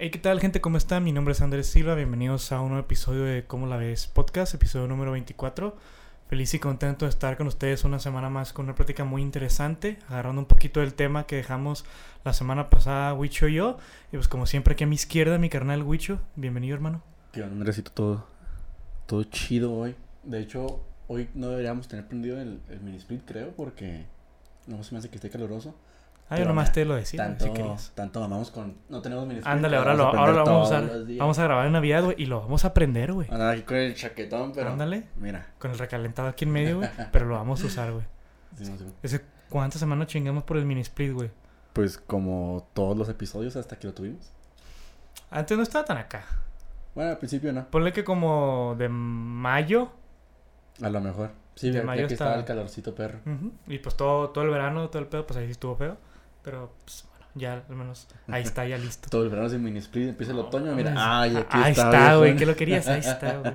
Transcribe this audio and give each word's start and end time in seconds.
Hey, 0.00 0.10
¿qué 0.10 0.20
tal, 0.20 0.38
gente? 0.38 0.60
¿Cómo 0.60 0.76
están? 0.76 1.02
Mi 1.02 1.10
nombre 1.10 1.32
es 1.32 1.40
Andrés 1.40 1.66
Silva. 1.66 1.96
Bienvenidos 1.96 2.52
a 2.52 2.60
un 2.60 2.68
nuevo 2.68 2.84
episodio 2.84 3.24
de 3.24 3.46
¿Cómo 3.46 3.66
la 3.66 3.76
ves? 3.76 4.06
Podcast, 4.06 4.54
episodio 4.54 4.86
número 4.86 5.10
24. 5.10 5.76
Feliz 6.28 6.54
y 6.54 6.60
contento 6.60 7.04
de 7.04 7.08
estar 7.08 7.36
con 7.36 7.48
ustedes 7.48 7.82
una 7.82 7.98
semana 7.98 8.30
más 8.30 8.52
con 8.52 8.66
una 8.66 8.76
plática 8.76 9.02
muy 9.02 9.22
interesante, 9.22 9.98
agarrando 10.06 10.40
un 10.40 10.46
poquito 10.46 10.78
del 10.78 10.94
tema 10.94 11.26
que 11.26 11.34
dejamos 11.34 11.84
la 12.24 12.32
semana 12.32 12.70
pasada, 12.70 13.12
Wicho 13.12 13.48
y 13.48 13.54
yo. 13.54 13.78
Y 14.12 14.16
pues, 14.18 14.28
como 14.28 14.46
siempre, 14.46 14.74
aquí 14.74 14.84
a 14.84 14.86
mi 14.86 14.94
izquierda, 14.94 15.36
mi 15.36 15.48
carnal 15.48 15.82
Wicho. 15.82 16.20
Bienvenido, 16.36 16.76
hermano. 16.76 17.02
¿Qué 17.32 17.42
onda, 17.42 17.56
Andresito? 17.56 17.90
Todo, 17.90 18.26
todo 19.06 19.24
chido 19.24 19.74
hoy. 19.74 19.96
De 20.22 20.38
hecho, 20.38 20.80
hoy 21.08 21.28
no 21.34 21.48
deberíamos 21.48 21.88
tener 21.88 22.06
prendido 22.06 22.40
el, 22.40 22.60
el 22.68 22.78
mini 22.82 22.98
split, 22.98 23.22
creo, 23.24 23.50
porque 23.56 24.06
no 24.68 24.80
se 24.84 24.94
me 24.94 25.00
hace 25.00 25.08
que 25.08 25.16
esté 25.16 25.28
caluroso. 25.28 25.74
Ah, 26.30 26.38
yo 26.38 26.44
nomás 26.44 26.72
te 26.72 26.84
lo 26.84 26.94
decía, 26.94 27.24
tanto, 27.24 27.46
si 27.46 27.52
querías. 27.52 27.92
tanto 27.94 28.20
mamamos 28.20 28.50
con. 28.50 28.76
No 28.90 29.00
tenemos 29.00 29.26
mini 29.26 29.38
split. 29.38 29.54
Ándale, 29.54 29.76
ahora 29.76 29.94
lo, 29.94 30.04
vamos 30.04 30.16
a 30.16 30.20
ahora 30.20 30.32
lo 30.32 30.44
vamos 30.44 30.72
a 30.72 30.80
usar. 30.80 31.04
Vamos 31.18 31.38
a 31.38 31.44
grabar 31.44 31.66
en 31.66 31.72
Navidad, 31.72 32.04
güey, 32.04 32.16
y 32.18 32.26
lo 32.26 32.40
vamos 32.40 32.64
a 32.64 32.68
aprender, 32.68 33.12
güey. 33.12 33.28
Andar 33.30 33.54
aquí 33.54 33.62
con 33.62 33.76
el 33.78 33.94
chaquetón, 33.94 34.52
pero. 34.52 34.70
Ándale, 34.70 35.04
Mira. 35.16 35.46
con 35.58 35.70
el 35.70 35.78
recalentado 35.78 36.28
aquí 36.28 36.44
en 36.44 36.50
medio, 36.50 36.76
güey. 36.78 36.90
pero 37.12 37.26
lo 37.26 37.34
vamos 37.34 37.62
a 37.62 37.66
usar, 37.66 37.92
güey. 37.92 38.04
sí, 38.56 38.64
sí. 38.66 38.84
Ese, 39.02 39.24
¿Cuántas 39.48 39.80
semanas 39.80 40.08
chingamos 40.08 40.44
por 40.44 40.58
el 40.58 40.66
mini 40.66 40.82
split, 40.82 41.12
güey? 41.12 41.30
Pues 41.72 41.96
como 41.96 42.68
todos 42.74 42.96
los 42.96 43.08
episodios 43.08 43.56
hasta 43.56 43.78
que 43.78 43.86
lo 43.86 43.94
tuvimos. 43.94 44.30
Antes 45.30 45.56
no 45.56 45.62
estaba 45.62 45.84
tan 45.84 45.96
acá. 45.96 46.24
Bueno, 46.94 47.12
al 47.12 47.18
principio 47.18 47.52
no. 47.52 47.66
Ponle 47.70 47.92
que 47.92 48.04
como 48.04 48.74
de 48.76 48.88
mayo. 48.88 49.90
A 50.82 50.90
lo 50.90 51.00
mejor. 51.00 51.30
Sí, 51.54 51.70
De 51.70 51.82
mayo 51.82 52.06
que 52.06 52.14
estaba 52.14 52.34
el 52.36 52.44
calorcito 52.44 52.94
perro. 52.94 53.20
Y 53.66 53.78
pues 53.78 53.96
todo, 53.96 54.30
todo 54.30 54.44
el 54.44 54.50
verano, 54.50 54.88
todo 54.90 55.00
el 55.00 55.08
pedo, 55.08 55.26
pues 55.26 55.38
ahí 55.38 55.46
sí 55.46 55.52
estuvo 55.52 55.76
feo. 55.76 55.96
Pero, 56.50 56.72
pues 56.84 57.04
bueno, 57.10 57.26
ya 57.34 57.62
al 57.68 57.76
menos 57.76 58.08
ahí 58.26 58.42
está, 58.42 58.66
ya 58.66 58.78
listo. 58.78 59.08
Todo 59.10 59.22
el 59.24 59.28
verano 59.28 59.50
sin 59.50 59.62
mini 59.62 59.80
split, 59.80 60.08
empieza 60.08 60.32
el 60.32 60.38
otoño. 60.38 60.74
Mira, 60.74 60.94
ay, 60.96 61.36
aquí 61.36 61.48
ahí 61.50 61.72
está. 61.72 62.16
güey. 62.16 62.36
¿Qué 62.36 62.46
lo 62.46 62.56
querías? 62.56 62.88
Ahí 62.88 63.00
está, 63.04 63.36
güey. 63.38 63.54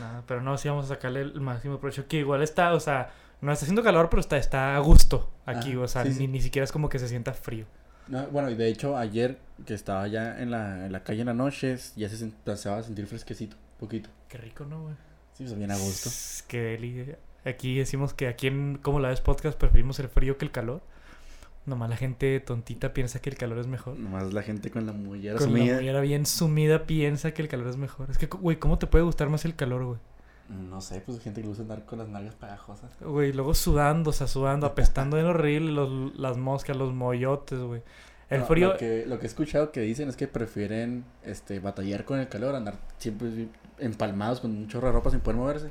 No, 0.00 0.24
pero 0.26 0.42
no, 0.42 0.58
sí 0.58 0.68
vamos 0.68 0.86
a 0.86 0.88
sacarle 0.88 1.20
el 1.20 1.40
máximo 1.40 1.78
provecho. 1.78 2.08
Que 2.08 2.18
igual 2.18 2.42
está, 2.42 2.72
o 2.74 2.80
sea, 2.80 3.12
no 3.40 3.52
está 3.52 3.64
haciendo 3.64 3.84
calor, 3.84 4.10
pero 4.10 4.20
está, 4.20 4.36
está 4.38 4.74
a 4.74 4.80
gusto 4.80 5.30
aquí. 5.46 5.76
O 5.76 5.86
sea, 5.86 6.04
sí, 6.04 6.12
sí. 6.12 6.18
Ni, 6.20 6.28
ni 6.28 6.40
siquiera 6.40 6.64
es 6.64 6.72
como 6.72 6.88
que 6.88 6.98
se 6.98 7.06
sienta 7.06 7.32
frío. 7.32 7.66
No, 8.08 8.26
bueno, 8.26 8.50
y 8.50 8.56
de 8.56 8.66
hecho, 8.66 8.96
ayer 8.96 9.38
que 9.64 9.74
estaba 9.74 10.08
ya 10.08 10.40
en 10.40 10.50
la, 10.50 10.86
en 10.86 10.90
la 10.90 11.04
calle 11.04 11.20
en 11.20 11.28
la 11.28 11.34
noche, 11.34 11.78
ya 11.94 12.08
se 12.08 12.24
empezaba 12.24 12.78
a 12.78 12.82
sentir 12.82 13.06
fresquecito, 13.06 13.56
poquito. 13.78 14.10
Qué 14.28 14.36
rico, 14.38 14.64
¿no, 14.64 14.82
güey? 14.82 14.94
Sí, 15.34 15.44
pues 15.44 15.56
bien 15.56 15.70
a 15.70 15.76
gusto. 15.76 16.10
Qué 16.48 16.60
deli. 16.60 17.14
Aquí 17.44 17.78
decimos 17.78 18.12
que 18.12 18.28
aquí 18.28 18.48
en 18.48 18.78
Como 18.82 19.00
la 19.00 19.08
ves 19.08 19.20
podcast 19.22 19.56
preferimos 19.58 19.98
el 20.00 20.08
frío 20.08 20.36
que 20.36 20.44
el 20.44 20.50
calor. 20.50 20.82
Nomás 21.66 21.90
la 21.90 21.96
gente 21.96 22.40
tontita 22.40 22.92
piensa 22.92 23.20
que 23.20 23.30
el 23.30 23.36
calor 23.36 23.58
es 23.58 23.66
mejor. 23.66 23.98
Nomás 23.98 24.32
la 24.32 24.42
gente 24.42 24.70
con 24.70 24.86
la 24.86 24.92
mullera 24.92 25.36
Con 25.36 25.52
la 25.52 25.58
sumida. 25.58 25.74
mollera 25.76 26.00
bien 26.00 26.26
sumida 26.26 26.86
piensa 26.86 27.32
que 27.32 27.42
el 27.42 27.48
calor 27.48 27.68
es 27.68 27.76
mejor. 27.76 28.10
Es 28.10 28.18
que, 28.18 28.26
güey, 28.26 28.58
¿cómo 28.58 28.78
te 28.78 28.86
puede 28.86 29.04
gustar 29.04 29.28
más 29.28 29.44
el 29.44 29.54
calor, 29.54 29.84
güey? 29.84 29.98
No 30.48 30.80
sé, 30.80 31.00
pues 31.00 31.20
gente 31.20 31.40
que 31.40 31.44
le 31.44 31.48
gusta 31.48 31.62
andar 31.62 31.84
con 31.84 31.98
las 31.98 32.08
nalgas 32.08 32.34
pegajosas. 32.34 32.90
Güey, 33.00 33.32
luego 33.32 33.54
sudando, 33.54 34.10
o 34.10 34.12
sea, 34.12 34.26
sudando, 34.26 34.66
apestando 34.66 35.16
en 35.18 35.26
horrible 35.26 35.70
los, 35.70 36.16
las 36.18 36.38
moscas, 36.38 36.76
los 36.76 36.92
moyotes, 36.92 37.60
güey. 37.60 37.82
El 38.30 38.40
No, 38.40 38.46
frío... 38.46 38.68
Lo 38.68 38.76
que, 38.76 39.04
lo 39.06 39.18
que 39.18 39.26
he 39.26 39.28
escuchado 39.28 39.70
que 39.70 39.80
dicen 39.80 40.08
es 40.08 40.16
que 40.16 40.26
prefieren 40.26 41.04
este, 41.22 41.60
batallar 41.60 42.04
con 42.04 42.18
el 42.18 42.28
calor, 42.28 42.56
andar 42.56 42.78
siempre 42.98 43.48
empalmados 43.78 44.40
con 44.40 44.50
un 44.50 44.66
chorro 44.66 44.88
de 44.88 44.92
ropa 44.92 45.10
sin 45.10 45.20
poder 45.20 45.38
moverse. 45.38 45.70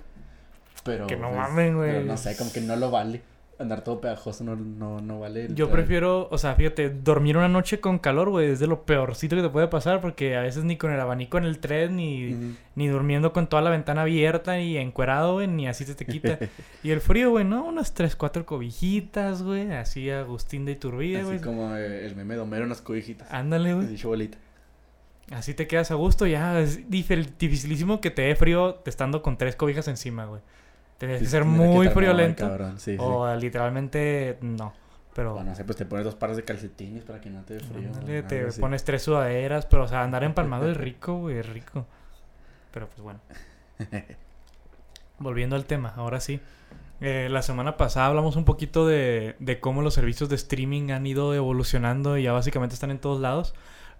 Pero. 0.84 1.08
Que 1.08 1.18
no 1.18 1.28
pues, 1.28 1.36
mamen, 1.38 1.76
güey. 1.76 1.92
pero 1.92 2.06
no 2.06 2.18
sé, 2.18 2.38
como 2.38 2.52
que 2.52 2.62
no 2.62 2.76
lo 2.76 2.92
vale. 2.92 3.22
Andar 3.60 3.84
todo 3.84 4.00
pegajoso 4.00 4.46
no, 4.46 4.56
no, 4.56 5.02
no 5.02 5.20
vale. 5.20 5.46
el 5.46 5.56
Yo 5.56 5.70
prefiero, 5.70 6.30
o 6.32 6.38
sea, 6.38 6.56
fíjate, 6.56 6.90
dormir 6.90 7.36
una 7.36 7.50
noche 7.50 7.82
con 7.82 8.00
calor, 8.00 8.30
güey, 8.30 8.52
es 8.52 8.60
de 8.60 8.68
lo 8.68 8.86
peorcito 8.86 9.36
que 9.36 9.42
te 9.42 9.50
puede 9.50 9.68
pasar 9.68 10.00
porque 10.00 10.38
a 10.38 10.42
veces 10.42 10.64
ni 10.64 10.78
con 10.78 10.92
el 10.92 11.00
abanico 11.00 11.38
en 11.38 11.44
el 11.44 11.60
tren, 11.60 11.98
ni, 11.98 12.56
ni 12.76 12.88
durmiendo 12.88 13.34
con 13.34 13.48
toda 13.48 13.62
la 13.62 13.70
ventana 13.70 14.04
abierta 14.04 14.62
y 14.62 14.78
encuerado, 14.78 15.34
güey, 15.34 15.48
ni 15.48 15.68
así 15.68 15.84
se 15.84 15.94
te 15.94 16.06
quita. 16.06 16.40
y 16.84 16.92
el 16.92 17.02
frío, 17.02 17.32
güey, 17.32 17.44
¿no? 17.44 17.66
Unas 17.66 17.94
tres, 17.94 18.16
cuatro 18.16 18.46
cobijitas, 18.46 19.44
güey, 19.44 19.74
así 19.74 20.10
Agustín 20.10 20.64
de 20.64 20.72
Iturbide, 20.72 21.18
Así 21.18 21.26
güey. 21.26 21.42
como 21.42 21.76
eh, 21.76 22.06
el 22.06 22.16
meme 22.16 22.36
de 22.36 22.40
Homero 22.40 22.66
las 22.66 22.82
cobijitas. 22.82 23.28
Ándale, 23.30 23.74
güey. 23.74 23.88
Dicho 23.88 24.08
bolita. 24.08 24.38
Así 25.32 25.54
te 25.54 25.68
quedas 25.68 25.92
a 25.92 25.96
gusto, 25.96 26.26
ya. 26.26 26.60
Es 26.60 26.90
dificilísimo 26.90 28.02
que 28.02 28.10
te 28.10 28.24
dé 28.24 28.36
frío 28.36 28.82
estando 28.86 29.22
con 29.22 29.38
tres 29.38 29.56
cobijas 29.56 29.88
encima, 29.88 30.26
güey. 30.26 30.42
Tienes 31.00 31.20
que 31.22 31.28
ser 31.28 31.42
que 31.44 31.50
muy 31.50 31.88
friolento. 31.90 32.78
sí, 32.78 32.92
sí. 32.92 32.98
O 33.00 33.36
literalmente 33.36 34.38
no. 34.42 34.74
Pero 35.16 35.36
O 35.36 35.44
no 35.44 35.56
sé, 35.56 35.64
pues 35.66 35.78
te 35.78 35.86
pones 35.86 36.06
dos 36.06 36.16
pares 36.16 36.38
de 36.38 36.44
calcetines 36.44 37.04
para 37.04 37.20
que 37.20 37.30
no 37.32 37.42
te 37.44 37.56
dé 37.56 37.60
frío. 37.62 37.88
ándale, 37.90 38.18
algo 38.18 38.28
te 38.28 38.46
así. 38.48 38.62
pones 38.62 38.84
tres 38.84 39.02
sudaderas, 39.02 39.66
pero 39.66 39.84
o 39.84 39.88
sea, 39.88 40.04
andar 40.04 40.24
empalmado 40.24 40.70
es 40.70 40.78
rico, 40.78 41.18
güey, 41.18 41.38
es 41.40 41.50
rico. 41.50 41.86
Pero 42.72 42.88
pues 42.88 43.02
bueno. 43.02 43.20
Volviendo 45.20 45.56
al 45.56 45.66
tema, 45.66 45.94
ahora 45.98 46.20
sí. 46.20 46.40
Eh, 47.02 47.28
la 47.32 47.42
semana 47.42 47.78
pasada 47.78 48.08
hablamos 48.08 48.36
un 48.36 48.46
poquito 48.46 48.86
de, 48.86 49.36
de 49.40 49.60
cómo 49.60 49.82
los 49.82 49.94
servicios 49.94 50.30
de 50.30 50.36
streaming 50.36 50.92
han 50.92 51.06
ido 51.08 51.34
evolucionando 51.34 52.18
y 52.18 52.24
ya 52.24 52.32
básicamente 52.34 52.74
están 52.76 52.92
en 52.92 53.00
todos 53.00 53.20
lados. 53.20 53.54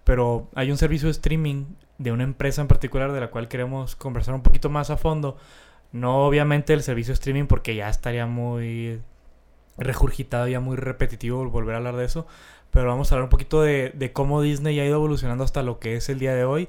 Pero 0.04 0.48
hay 0.54 0.70
un 0.70 0.78
servicio 0.78 1.06
de 1.08 1.12
streaming 1.12 1.64
de 1.98 2.12
una 2.12 2.24
empresa 2.24 2.62
en 2.62 2.68
particular 2.68 3.12
de 3.12 3.20
la 3.20 3.30
cual 3.30 3.48
queremos 3.48 3.96
conversar 3.96 4.34
un 4.34 4.42
poquito 4.42 4.70
más 4.70 4.90
a 4.90 4.96
fondo. 4.96 5.36
No 5.92 6.26
obviamente 6.26 6.72
el 6.72 6.82
servicio 6.82 7.12
streaming 7.14 7.46
porque 7.46 7.74
ya 7.74 7.88
estaría 7.88 8.26
muy 8.26 9.00
regurgitado, 9.78 10.46
ya 10.48 10.60
muy 10.60 10.76
repetitivo 10.76 11.48
volver 11.50 11.74
a 11.74 11.78
hablar 11.78 11.96
de 11.96 12.04
eso. 12.04 12.26
Pero 12.70 12.86
vamos 12.86 13.10
a 13.10 13.14
hablar 13.14 13.24
un 13.24 13.30
poquito 13.30 13.62
de, 13.62 13.90
de 13.94 14.12
cómo 14.12 14.42
Disney 14.42 14.78
ha 14.78 14.84
ido 14.86 14.94
evolucionando 14.96 15.42
hasta 15.42 15.62
lo 15.62 15.78
que 15.80 15.96
es 15.96 16.08
el 16.08 16.18
día 16.18 16.34
de 16.34 16.44
hoy. 16.44 16.68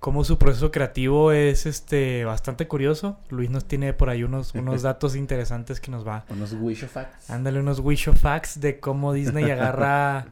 Cómo 0.00 0.22
su 0.22 0.38
proceso 0.38 0.70
creativo 0.70 1.32
es 1.32 1.66
este 1.66 2.24
bastante 2.24 2.68
curioso. 2.68 3.18
Luis 3.30 3.50
nos 3.50 3.64
tiene 3.64 3.94
por 3.94 4.10
ahí 4.10 4.22
unos, 4.22 4.54
unos 4.54 4.82
datos 4.82 5.16
interesantes 5.16 5.80
que 5.80 5.90
nos 5.90 6.06
va 6.06 6.24
Unos 6.28 6.52
wish 6.52 6.84
of 6.84 6.92
facts. 6.92 7.30
Ándale 7.30 7.60
unos 7.60 7.80
wish 7.80 8.08
of 8.08 8.20
facts 8.20 8.60
de 8.60 8.78
cómo 8.78 9.12
Disney 9.12 9.44
agarra 9.50 10.26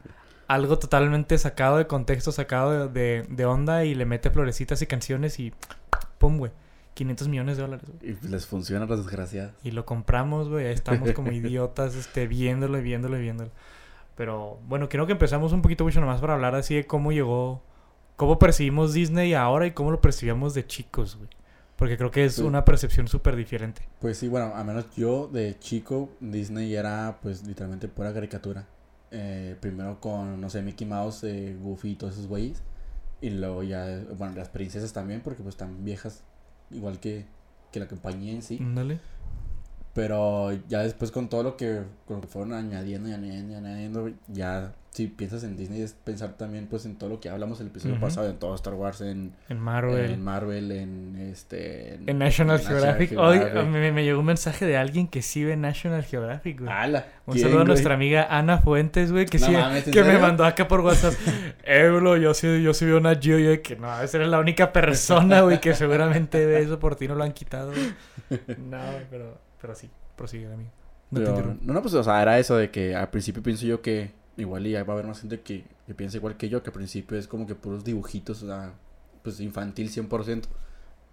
algo 0.47 0.79
totalmente 0.79 1.37
sacado 1.37 1.77
de 1.77 1.87
contexto, 1.87 2.31
sacado 2.31 2.87
de, 2.87 3.23
de- 3.23 3.23
de 3.27 3.45
onda 3.45 3.83
y 3.83 3.95
le 3.95 4.05
mete 4.05 4.29
florecitas 4.29 4.81
y 4.81 4.87
canciones 4.87 5.39
y 5.39 5.51
pum, 6.19 6.37
güey. 6.37 6.51
500 6.97 7.27
millones 7.29 7.57
de 7.57 7.63
dólares, 7.63 7.89
güey. 7.89 8.17
Y 8.23 8.27
les 8.27 8.45
funciona 8.45 8.85
a 8.85 8.87
las 8.87 8.99
desgraciadas. 8.99 9.53
Y 9.63 9.71
lo 9.71 9.85
compramos, 9.85 10.49
güey. 10.49 10.65
Ahí 10.67 10.73
estamos 10.73 11.11
como 11.13 11.31
idiotas, 11.31 11.95
este, 11.95 12.27
viéndolo 12.27 12.77
y 12.77 12.81
viéndolo 12.81 13.17
y 13.17 13.21
viéndolo. 13.21 13.51
Pero 14.15 14.59
bueno, 14.67 14.89
creo 14.89 15.05
que 15.05 15.11
empezamos 15.13 15.53
un 15.53 15.61
poquito 15.61 15.83
mucho 15.83 15.99
nomás 16.01 16.19
para 16.19 16.33
hablar 16.33 16.55
así 16.55 16.75
de 16.75 16.85
cómo 16.87 17.11
llegó, 17.11 17.61
cómo 18.15 18.39
percibimos 18.39 18.93
Disney 18.93 19.33
ahora 19.35 19.67
y 19.67 19.71
cómo 19.71 19.91
lo 19.91 20.01
percibíamos 20.01 20.53
de 20.53 20.65
chicos, 20.65 21.15
güey. 21.17 21.29
Porque 21.75 21.95
creo 21.97 22.09
que 22.09 22.25
es 22.25 22.33
Sí. 22.35 22.41
una 22.41 22.65
percepción 22.65 23.07
súper 23.07 23.35
diferente. 23.35 23.83
Pues 24.01 24.17
sí, 24.17 24.27
bueno, 24.27 24.53
a 24.55 24.63
menos 24.63 24.87
yo 24.95 25.27
de 25.27 25.57
chico, 25.59 26.09
Disney 26.19 26.73
era 26.75 27.19
pues 27.21 27.45
literalmente 27.45 27.87
pura 27.87 28.11
caricatura. 28.13 28.65
Eh, 29.11 29.55
primero 29.59 29.99
con, 30.01 30.41
no 30.41 30.49
sé, 30.49 30.63
Mickey 30.63 30.87
Mouse, 30.87 31.23
eh, 31.23 31.55
Goofy 31.61 31.91
y 31.91 31.95
todos 31.95 32.13
esos 32.13 32.25
güeyes. 32.27 32.63
Y 33.21 33.29
luego 33.29 33.61
ya, 33.61 33.85
bueno, 34.17 34.35
las 34.35 34.49
princesas 34.49 34.91
también, 34.93 35.21
porque 35.21 35.43
pues 35.43 35.53
están 35.53 35.83
viejas, 35.85 36.23
igual 36.71 36.99
que, 36.99 37.25
que 37.71 37.79
la 37.79 37.87
compañía 37.87 38.33
en 38.33 38.41
sí. 38.41 38.57
Ándale. 38.61 38.99
Pero 39.97 40.51
ya 40.67 40.83
después 40.83 41.09
con 41.09 41.27
todo 41.27 41.41
lo 41.41 41.57
que, 41.57 41.81
con 42.05 42.17
lo 42.17 42.21
que 42.21 42.27
fueron 42.27 42.53
añadiendo 42.53 43.09
y 43.09 43.13
añadiendo 43.13 43.53
y 43.53 43.55
añadiendo, 43.55 44.11
ya 44.27 44.75
si 44.91 45.07
piensas 45.07 45.43
en 45.43 45.57
Disney 45.57 45.81
es 45.81 45.93
pensar 45.93 46.33
también 46.33 46.67
pues 46.67 46.85
en 46.85 46.97
todo 46.97 47.09
lo 47.09 47.19
que 47.19 47.29
hablamos 47.29 47.59
el 47.61 47.67
episodio 47.67 47.99
pasado, 47.99 48.29
en 48.29 48.37
todo 48.37 48.53
Star 48.53 48.75
Wars, 48.75 49.01
en 49.01 49.33
En 49.49 49.59
Marvel. 49.59 50.11
en 50.11 50.23
Marvel, 50.23 50.71
en 50.71 51.15
este... 51.17 51.95
En 52.05 52.19
National 52.19 52.59
en 52.59 52.67
Geographic. 52.67 53.17
Hoy 53.17 53.39
Geographic. 53.39 53.71
me, 53.71 53.91
me 53.91 54.03
llegó 54.03 54.19
un 54.19 54.27
mensaje 54.27 54.67
de 54.67 54.77
alguien 54.77 55.07
que 55.07 55.23
sí 55.23 55.43
ve 55.43 55.57
National 55.57 56.03
Geographic, 56.03 56.59
güey. 56.59 56.71
¡Hala! 56.71 57.05
un 57.25 57.33
¿Quién, 57.33 57.45
saludo 57.45 57.61
a 57.61 57.65
nuestra 57.65 57.95
amiga 57.95 58.27
Ana 58.29 58.59
Fuentes, 58.59 59.11
güey, 59.11 59.25
que 59.25 59.39
No 59.39 59.47
sí, 59.47 59.51
mames, 59.51 59.87
¿en 59.87 59.93
que 59.93 60.03
me 60.03 60.19
mandó 60.19 60.45
acá 60.45 60.67
por 60.67 60.81
WhatsApp. 60.81 61.13
Bro, 61.65 62.17
yo 62.17 62.35
sí, 62.35 62.61
yo 62.61 62.75
sí 62.75 62.85
veo 62.85 62.97
una 62.97 63.15
Geo, 63.15 63.39
yo 63.39 63.61
que 63.63 63.75
no, 63.75 63.99
esa 63.99 64.17
eres 64.17 64.29
la 64.29 64.37
única 64.39 64.71
persona, 64.71 65.41
güey, 65.41 65.59
que 65.59 65.73
seguramente 65.73 66.45
ve 66.45 66.61
eso 66.61 66.77
por 66.77 66.95
ti, 66.95 67.07
no 67.07 67.15
lo 67.15 67.23
han 67.23 67.33
quitado, 67.33 67.71
güey. 67.71 67.93
No, 68.57 68.79
pero, 69.09 69.46
pero 69.61 69.75
sí, 69.75 69.89
prosigue, 70.15 70.51
amigo. 70.51 70.71
No 71.11 71.21
te 71.21 71.29
Pero, 71.29 71.29
interrumpo. 71.29 71.63
no, 71.65 71.73
no, 71.73 71.81
pues, 71.81 71.93
o 71.93 72.03
sea, 72.03 72.21
era 72.21 72.37
eso 72.39 72.57
de 72.57 72.69
que 72.71 72.95
al 72.95 73.09
principio 73.09 73.41
pienso 73.43 73.65
yo 73.65 73.81
que 73.81 74.11
igual 74.37 74.67
y 74.67 74.73
va 74.73 74.79
a 74.79 74.81
haber 74.83 75.07
más 75.07 75.21
gente 75.21 75.41
que, 75.41 75.65
que 75.85 75.95
piensa 75.95 76.17
igual 76.17 76.37
que 76.37 76.49
yo, 76.49 76.61
que 76.63 76.69
al 76.69 76.73
principio 76.73 77.17
es 77.17 77.27
como 77.27 77.47
que 77.47 77.55
puros 77.55 77.83
dibujitos, 77.83 78.43
o 78.43 78.47
sea, 78.47 78.73
pues 79.23 79.39
infantil 79.39 79.89
100%. 79.89 80.43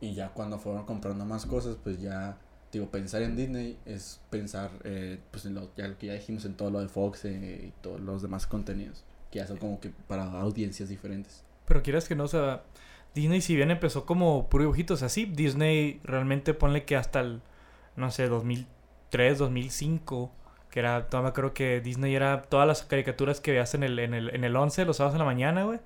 Y 0.01 0.15
ya 0.15 0.29
cuando 0.31 0.59
fueron 0.59 0.85
comprando 0.85 1.25
más 1.25 1.47
cosas, 1.47 1.77
pues 1.83 2.01
ya, 2.01 2.37
digo, 2.73 2.91
pensar 2.91 3.23
en 3.23 3.37
Disney 3.37 3.79
es 3.87 4.21
pensar, 4.31 4.71
eh, 4.85 5.19
pues 5.31 5.47
en 5.47 5.55
lo, 5.55 5.71
ya 5.77 5.89
lo 5.89 5.97
que 5.97 6.09
ya 6.09 6.15
dijimos, 6.15 6.45
en 6.45 6.55
todo 6.55 6.71
lo 6.71 6.81
de 6.81 6.89
Fox 6.89 7.25
eh, 7.25 7.69
y 7.69 7.73
todos 7.81 8.01
los 8.01 8.21
demás 8.21 8.47
contenidos, 8.47 9.05
que 9.31 9.39
ya 9.39 9.47
son 9.47 9.57
como 9.57 9.81
que 9.81 9.91
para 10.09 10.25
audiencias 10.41 10.89
diferentes. 10.89 11.45
Pero 11.67 11.83
quieras 11.83 12.07
que 12.09 12.15
no, 12.17 12.25
o 12.25 12.29
sea, 12.29 12.65
Disney 13.15 13.41
si 13.41 13.57
bien 13.57 13.71
empezó 13.71 14.05
como 14.05 14.49
puro 14.51 14.65
dibujitos 14.65 15.03
así, 15.03 15.25
Disney 15.25 16.01
realmente 16.05 16.53
ponle 16.53 16.85
que 16.85 16.97
hasta 16.97 17.21
el, 17.21 17.41
no 17.97 18.11
sé, 18.11 18.29
2003, 18.29 19.39
2005, 19.39 20.33
que 20.71 20.81
era, 20.81 21.09
todavía 21.09 21.33
creo 21.33 21.55
que 21.55 21.81
Disney 21.81 22.15
era 22.15 22.43
todas 22.43 22.67
las 22.67 22.83
caricaturas 22.83 23.41
que 23.41 23.53
veías 23.53 23.75
en 23.75 23.83
el, 23.85 23.99
en 23.99 24.15
el, 24.15 24.35
en 24.35 24.45
el 24.45 24.57
11, 24.57 24.85
los 24.85 24.97
sábados 24.97 25.15
en 25.15 25.21
la 25.21 25.25
mañana, 25.25 25.65
güey. 25.65 25.79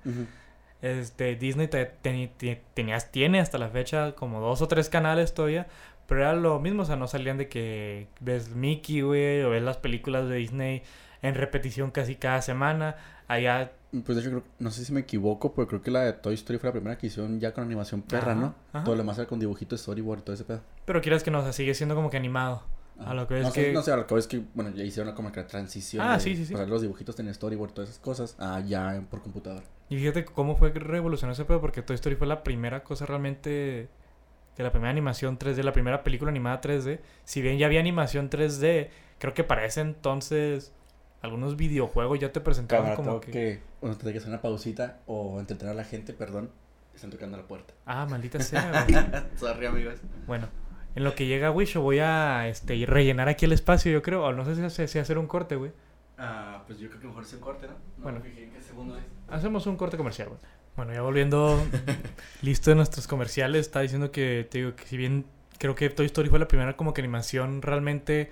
Este, 0.81 1.35
Disney 1.35 1.67
te- 1.67 1.85
te- 1.85 2.31
te- 2.37 2.61
tenías, 2.73 3.11
tiene 3.11 3.39
hasta 3.41 3.57
la 3.57 3.67
fecha 3.69 4.13
como 4.13 4.39
dos 4.39 4.61
o 4.61 4.67
tres 4.67 4.89
canales 4.89 5.33
todavía. 5.33 5.67
Pero 6.07 6.21
era 6.21 6.33
lo 6.33 6.59
mismo, 6.59 6.81
o 6.81 6.85
sea, 6.85 6.95
no 6.95 7.07
salían 7.07 7.37
de 7.37 7.47
que 7.49 8.07
ves 8.19 8.55
Mickey, 8.55 9.01
güey, 9.01 9.43
o 9.43 9.51
ves 9.51 9.61
las 9.61 9.77
películas 9.77 10.27
de 10.27 10.37
Disney 10.37 10.81
en 11.21 11.35
repetición 11.35 11.91
casi 11.91 12.15
cada 12.15 12.41
semana. 12.41 12.95
Allá 13.27 13.71
Pues 13.91 14.15
de 14.15 14.21
hecho, 14.21 14.29
creo, 14.31 14.43
no 14.59 14.71
sé 14.71 14.83
si 14.85 14.91
me 14.93 15.01
equivoco, 15.01 15.53
pero 15.53 15.67
creo 15.67 15.81
que 15.81 15.91
la 15.91 16.01
de 16.01 16.13
Toy 16.13 16.33
Story 16.33 16.57
fue 16.59 16.69
la 16.69 16.73
primera 16.73 16.97
que 16.97 17.07
hicieron 17.07 17.39
ya 17.39 17.53
con 17.53 17.63
animación 17.63 18.01
perra, 18.01 18.31
Ajá, 18.31 18.35
¿no? 18.41 18.55
ajá. 18.73 18.83
Todo 18.83 18.95
lo 18.95 19.01
demás 19.01 19.17
era 19.19 19.27
con 19.27 19.39
dibujitos, 19.39 19.81
storyboard, 19.81 20.21
todo 20.23 20.33
ese 20.33 20.45
pedo. 20.45 20.61
Pero 20.85 21.01
quieras 21.01 21.21
que 21.23 21.29
no, 21.31 21.39
o 21.39 21.43
sea, 21.43 21.53
sigue 21.53 21.73
siendo 21.75 21.93
como 21.95 22.09
que 22.09 22.17
animado. 22.17 22.63
A 23.05 23.13
lo 23.13 23.27
que 23.27 23.35
ves 23.35 23.43
no, 23.45 23.51
sé- 23.51 23.67
que- 23.67 23.71
no 23.73 23.81
sé, 23.81 23.91
a 23.93 23.95
lo 23.97 24.07
que 24.07 24.15
ves 24.15 24.27
que, 24.27 24.41
bueno, 24.53 24.71
ya 24.71 24.83
hicieron 24.83 25.13
como 25.15 25.31
que 25.31 25.39
la 25.41 25.47
transición. 25.47 26.05
Ah, 26.05 26.15
de 26.15 26.19
sí, 26.19 26.35
sí, 26.35 26.45
sí. 26.47 26.53
pasar 26.53 26.67
los 26.67 26.81
dibujitos 26.81 27.17
en 27.19 27.33
storyboard, 27.33 27.71
todas 27.71 27.89
esas 27.91 28.01
cosas, 28.01 28.35
ah, 28.39 28.61
ya 28.65 29.01
por 29.09 29.21
computadora. 29.21 29.63
Y 29.89 29.97
fíjate 29.97 30.25
cómo 30.25 30.55
fue 30.57 30.73
que 30.73 30.79
revolucionó 30.79 31.31
ese 31.33 31.45
pedo, 31.45 31.61
porque 31.61 31.81
Toy 31.81 31.95
Story 31.95 32.15
fue 32.15 32.27
la 32.27 32.43
primera 32.43 32.83
cosa 32.83 33.05
realmente. 33.05 33.87
De 34.57 34.63
la 34.63 34.71
primera 34.71 34.89
animación 34.91 35.39
3D, 35.39 35.63
la 35.63 35.71
primera 35.71 36.03
película 36.03 36.29
animada 36.31 36.59
3D. 36.59 36.99
Si 37.23 37.41
bien 37.41 37.57
ya 37.57 37.67
había 37.67 37.79
animación 37.79 38.29
3D, 38.29 38.89
creo 39.17 39.33
que 39.33 39.45
para 39.45 39.63
ese 39.65 39.79
entonces 39.79 40.73
algunos 41.21 41.55
videojuegos 41.57 42.19
ya 42.19 42.31
te 42.31 42.39
presentaban 42.39 42.91
Cámara, 42.91 42.95
como 42.95 43.19
que... 43.19 43.31
que... 43.31 43.59
Bueno, 43.81 43.97
te 43.97 44.11
que 44.11 44.17
hacer 44.17 44.29
una 44.29 44.41
pausita 44.41 44.99
o 45.05 45.39
entretener 45.39 45.73
a 45.73 45.75
la 45.75 45.83
gente, 45.83 46.13
perdón. 46.13 46.49
Están 46.95 47.11
tocando 47.11 47.37
la 47.37 47.43
puerta. 47.43 47.73
Ah, 47.85 48.05
maldita 48.09 48.39
sea, 48.43 48.85
güey. 48.85 49.05
Sorry, 49.37 49.65
amigos. 49.65 49.95
Bueno, 50.27 50.47
en 50.95 51.03
lo 51.03 51.15
que 51.15 51.27
llega 51.27 51.51
Wisho 51.51 51.81
voy 51.81 51.99
a 51.99 52.47
este, 52.47 52.75
y 52.75 52.85
rellenar 52.85 53.29
aquí 53.29 53.45
el 53.45 53.53
espacio, 53.53 53.91
yo 53.91 54.01
creo. 54.01 54.23
O 54.25 54.33
no 54.33 54.43
sé 54.43 54.69
si, 54.69 54.87
si 54.87 54.99
hacer 54.99 55.17
un 55.17 55.27
corte, 55.27 55.55
güey. 55.55 55.71
Ah, 56.17 56.63
pues 56.67 56.79
yo 56.79 56.89
creo 56.89 56.99
que 56.99 57.07
mejor 57.07 57.23
es 57.23 57.33
un 57.33 57.39
corte, 57.39 57.67
¿no? 57.67 57.73
No 57.73 58.03
Bueno. 58.03 58.21
fijé 58.21 58.49
qué 58.49 58.61
segundo 58.61 58.97
es. 58.97 59.03
Hacemos 59.29 59.65
un 59.67 59.77
corte 59.77 59.95
comercial, 59.95 60.27
güey. 60.29 60.39
Bueno, 60.75 60.93
ya 60.93 61.01
volviendo 61.01 61.61
listo 62.41 62.71
de 62.71 62.75
nuestros 62.75 63.07
comerciales, 63.07 63.61
está 63.61 63.81
diciendo 63.81 64.11
que, 64.11 64.47
te 64.49 64.59
digo, 64.59 64.75
que 64.75 64.85
si 64.85 64.97
bien 64.97 65.25
creo 65.57 65.75
que 65.75 65.89
Toy 65.89 66.05
Story 66.07 66.29
fue 66.29 66.39
la 66.39 66.47
primera 66.47 66.75
como 66.75 66.93
que 66.93 67.01
animación 67.01 67.61
realmente 67.61 68.31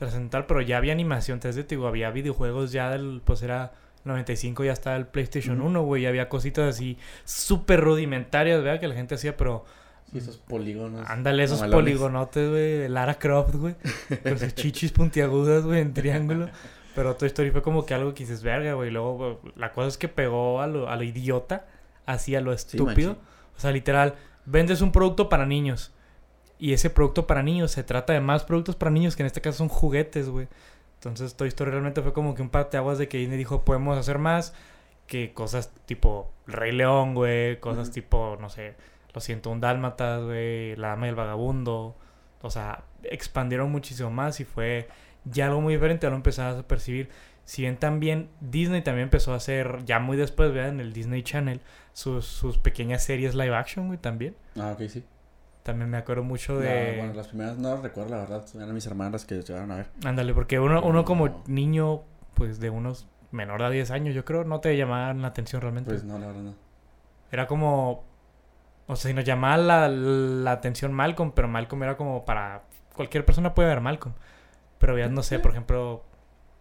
trascendental, 0.00 0.46
pero 0.46 0.60
ya 0.60 0.76
había 0.78 0.92
animación 0.92 1.38
3D, 1.40 1.54
te 1.66 1.76
digo, 1.76 1.86
había 1.86 2.10
videojuegos 2.10 2.72
ya 2.72 2.90
del, 2.90 3.22
pues 3.24 3.42
era 3.42 3.72
95, 4.04 4.64
ya 4.64 4.72
estaba 4.72 4.96
el 4.96 5.06
PlayStation 5.06 5.58
Ujú. 5.60 5.68
1, 5.68 5.82
güey, 5.82 6.06
había 6.06 6.28
cositas 6.28 6.74
así 6.74 6.98
súper 7.24 7.80
rudimentarias, 7.80 8.62
¿verdad? 8.62 8.80
Que 8.80 8.88
la 8.88 8.94
gente 8.94 9.14
hacía, 9.14 9.36
pero 9.36 9.64
Sí, 10.10 10.18
esos 10.18 10.38
polígonos. 10.38 11.08
ándale, 11.08 11.44
esos 11.44 11.60
mamalones. 11.60 11.84
poligonotes, 11.84 12.50
güey, 12.50 12.88
Lara 12.88 13.14
Croft, 13.18 13.54
güey, 13.54 13.74
con 14.24 14.38
sus 14.38 14.54
chichis 14.56 14.90
puntiagudas, 14.90 15.64
güey, 15.64 15.80
en 15.80 15.94
triángulo. 15.94 16.48
Pero 16.96 17.14
Toy 17.14 17.28
Story 17.28 17.52
fue 17.52 17.62
como 17.62 17.86
que 17.86 17.94
algo 17.94 18.12
que 18.14 18.24
dices, 18.24 18.42
verga, 18.42 18.72
güey. 18.72 18.90
Luego, 18.90 19.40
la 19.54 19.70
cosa 19.72 19.86
es 19.86 19.96
que 19.98 20.08
pegó 20.08 20.60
a 20.60 20.66
lo, 20.66 20.88
a 20.88 20.96
lo 20.96 21.04
idiota, 21.04 21.66
así 22.06 22.34
a 22.34 22.40
lo 22.40 22.52
estúpido. 22.52 23.18
o 23.56 23.60
sea, 23.60 23.70
literal, 23.70 24.14
vendes 24.46 24.80
un 24.80 24.90
producto 24.90 25.28
para 25.28 25.46
niños. 25.46 25.92
Y 26.60 26.74
ese 26.74 26.90
producto 26.90 27.26
para 27.26 27.42
niños 27.42 27.70
se 27.70 27.82
trata 27.82 28.12
de 28.12 28.20
más 28.20 28.44
productos 28.44 28.76
para 28.76 28.90
niños, 28.90 29.16
que 29.16 29.22
en 29.22 29.26
este 29.26 29.40
caso 29.40 29.58
son 29.58 29.68
juguetes, 29.68 30.28
güey. 30.28 30.46
Entonces, 30.96 31.34
Toy 31.34 31.48
Story 31.48 31.70
realmente 31.70 32.02
fue 32.02 32.12
como 32.12 32.34
que 32.34 32.42
un 32.42 32.50
parteaguas 32.50 32.98
de 32.98 33.08
que 33.08 33.16
Disney 33.16 33.38
dijo, 33.38 33.64
podemos 33.64 33.96
hacer 33.96 34.18
más 34.18 34.52
que 35.06 35.32
cosas 35.32 35.72
tipo 35.86 36.30
Rey 36.46 36.72
León, 36.72 37.14
güey. 37.14 37.58
Cosas 37.60 37.90
tipo, 37.90 38.36
no 38.38 38.50
sé, 38.50 38.74
Lo 39.14 39.22
siento, 39.22 39.48
un 39.50 39.62
Dálmatas, 39.62 40.22
güey. 40.22 40.76
La 40.76 40.88
Dama 40.88 41.06
y 41.06 41.08
el 41.08 41.14
Vagabundo. 41.14 41.96
O 42.42 42.50
sea, 42.50 42.84
expandieron 43.04 43.72
muchísimo 43.72 44.10
más 44.10 44.38
y 44.40 44.44
fue 44.44 44.86
ya 45.24 45.46
algo 45.46 45.62
muy 45.62 45.72
diferente. 45.72 46.06
Ya 46.06 46.10
lo 46.10 46.16
empezabas 46.16 46.58
a 46.58 46.68
percibir. 46.68 47.08
Si 47.46 47.62
bien 47.62 47.78
también 47.78 48.28
Disney 48.40 48.82
también 48.82 49.04
empezó 49.04 49.32
a 49.32 49.36
hacer, 49.36 49.82
ya 49.86 49.98
muy 49.98 50.18
después, 50.18 50.52
vean, 50.52 50.74
en 50.74 50.80
el 50.80 50.92
Disney 50.92 51.22
Channel, 51.22 51.62
sus, 51.94 52.26
sus 52.26 52.58
pequeñas 52.58 53.02
series 53.02 53.34
live 53.34 53.56
action, 53.56 53.86
güey, 53.86 53.98
también. 53.98 54.36
Ah, 54.56 54.72
ok, 54.78 54.86
sí. 54.88 55.02
También 55.62 55.90
me 55.90 55.98
acuerdo 55.98 56.22
mucho 56.24 56.54
No, 56.54 56.60
de... 56.60 56.94
bueno, 56.98 57.12
las 57.14 57.28
primeras 57.28 57.58
no 57.58 57.70
las 57.70 57.82
recuerdo, 57.82 58.10
la 58.10 58.18
verdad. 58.22 58.44
Eran 58.54 58.72
mis 58.74 58.86
hermanas 58.86 59.24
que 59.26 59.40
llegaron 59.42 59.70
a 59.72 59.76
ver. 59.76 59.86
Ándale, 60.04 60.32
porque 60.34 60.58
uno, 60.58 60.82
uno 60.82 61.04
como 61.04 61.28
No. 61.28 61.42
niño, 61.46 62.02
pues 62.34 62.60
de 62.60 62.70
unos 62.70 63.06
menor 63.30 63.62
de 63.62 63.70
10 63.70 63.90
años, 63.90 64.14
yo 64.14 64.24
creo, 64.24 64.44
no 64.44 64.60
te 64.60 64.76
llamaban 64.76 65.22
la 65.22 65.28
atención 65.28 65.60
realmente. 65.62 65.90
Pues 65.90 66.02
no, 66.04 66.18
la 66.18 66.26
verdad 66.28 66.42
no. 66.42 66.54
Era 67.30 67.46
como... 67.46 68.04
O 68.86 68.96
sea, 68.96 69.10
si 69.10 69.14
nos 69.14 69.24
llamaba 69.24 69.56
la, 69.58 69.88
la 69.88 70.52
atención 70.52 70.92
Malcolm, 70.92 71.32
pero 71.32 71.46
Malcolm 71.46 71.82
era 71.84 71.96
como 71.96 72.24
para... 72.24 72.62
Cualquier 72.96 73.24
persona 73.24 73.54
puede 73.54 73.68
ver 73.68 73.80
Malcolm. 73.80 74.14
Pero 74.78 74.98
ya 74.98 75.08
no 75.08 75.22
sé, 75.22 75.38
por 75.38 75.52
ejemplo, 75.52 76.02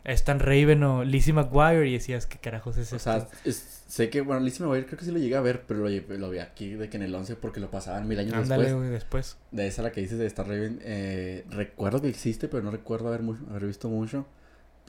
Stan 0.06 0.40
Raven 0.40 0.84
o 0.84 1.04
Lizzie 1.04 1.34
McGuire 1.34 1.88
y 1.88 1.94
decías, 1.94 2.26
¿qué 2.26 2.38
carajos 2.40 2.78
es 2.78 2.92
O 2.94 2.96
esto? 2.96 3.12
sea, 3.12 3.28
es- 3.44 3.84
sé 3.88 4.10
que, 4.10 4.22
bueno, 4.22 4.42
Lizzie 4.42 4.64
McGuire 4.66 4.86
creo 4.86 4.98
que 5.00 5.06
sí 5.06 5.12
lo 5.12 5.20
llegué 5.20 5.36
a 5.36 5.42
ver, 5.42 5.64
pero 5.68 5.82
lo, 5.88 6.30
vi 6.30 6.40
aquí 6.40 6.74
de 6.74 6.90
que 6.90 6.98
en 6.98 7.04
el 7.04 7.14
11 7.14 7.36
porque 7.36 7.60
lo 7.60 7.70
pasaban 7.70 8.08
mil 8.08 8.18
años 8.20 8.34
Ándale, 8.34 8.64
después. 8.64 8.78
güey, 8.82 8.90
después. 8.92 9.38
De 9.52 9.68
esa 9.68 9.82
la 9.84 9.92
que 9.92 10.02
dices 10.02 10.18
de 10.20 10.26
Star 10.28 10.48
Raven, 10.48 10.80
eh, 10.84 11.46
recuerdo 11.50 12.02
que 12.02 12.10
existe, 12.10 12.48
pero 12.48 12.64
no 12.64 12.72
recuerdo 12.72 13.08
haber, 13.10 13.22
mu- 13.24 13.38
haber 13.50 13.66
visto 13.66 13.90
mucho. 13.90 14.26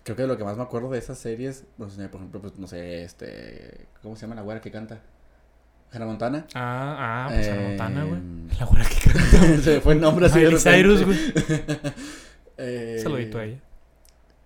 Creo 0.04 0.16
que 0.16 0.26
lo 0.26 0.38
que 0.38 0.44
más 0.44 0.56
me 0.56 0.62
acuerdo 0.62 0.90
de 0.90 0.98
esas 0.98 1.18
series, 1.18 1.64
pues, 1.76 1.94
por 1.94 2.20
ejemplo, 2.20 2.40
pues, 2.40 2.56
no 2.58 2.66
sé, 2.66 3.02
este, 3.04 3.86
¿cómo 4.02 4.16
se 4.16 4.22
llama 4.22 4.34
la 4.36 4.42
güera 4.42 4.60
que 4.60 4.70
canta? 4.70 5.00
Hannah 5.92 6.06
Montana. 6.06 6.46
Ah, 6.54 7.26
ah, 7.26 7.28
pues 7.34 7.46
Eh, 7.46 7.50
Hannah 7.50 7.68
Montana, 7.68 8.04
güey. 8.04 8.20
La 8.58 8.64
güera 8.64 8.84
que 8.88 9.10
canta. 9.10 9.58
se 9.62 9.74
me 9.74 9.80
fue 9.80 9.94
el 9.94 10.00
nombre 10.00 10.26
así 10.26 10.38
Miley. 10.38 10.56
Cyrus, 10.58 11.04
güey. 11.04 11.18
eh, 12.58 13.00
Saludito 13.02 13.38
a 13.38 13.44
ella. 13.44 13.60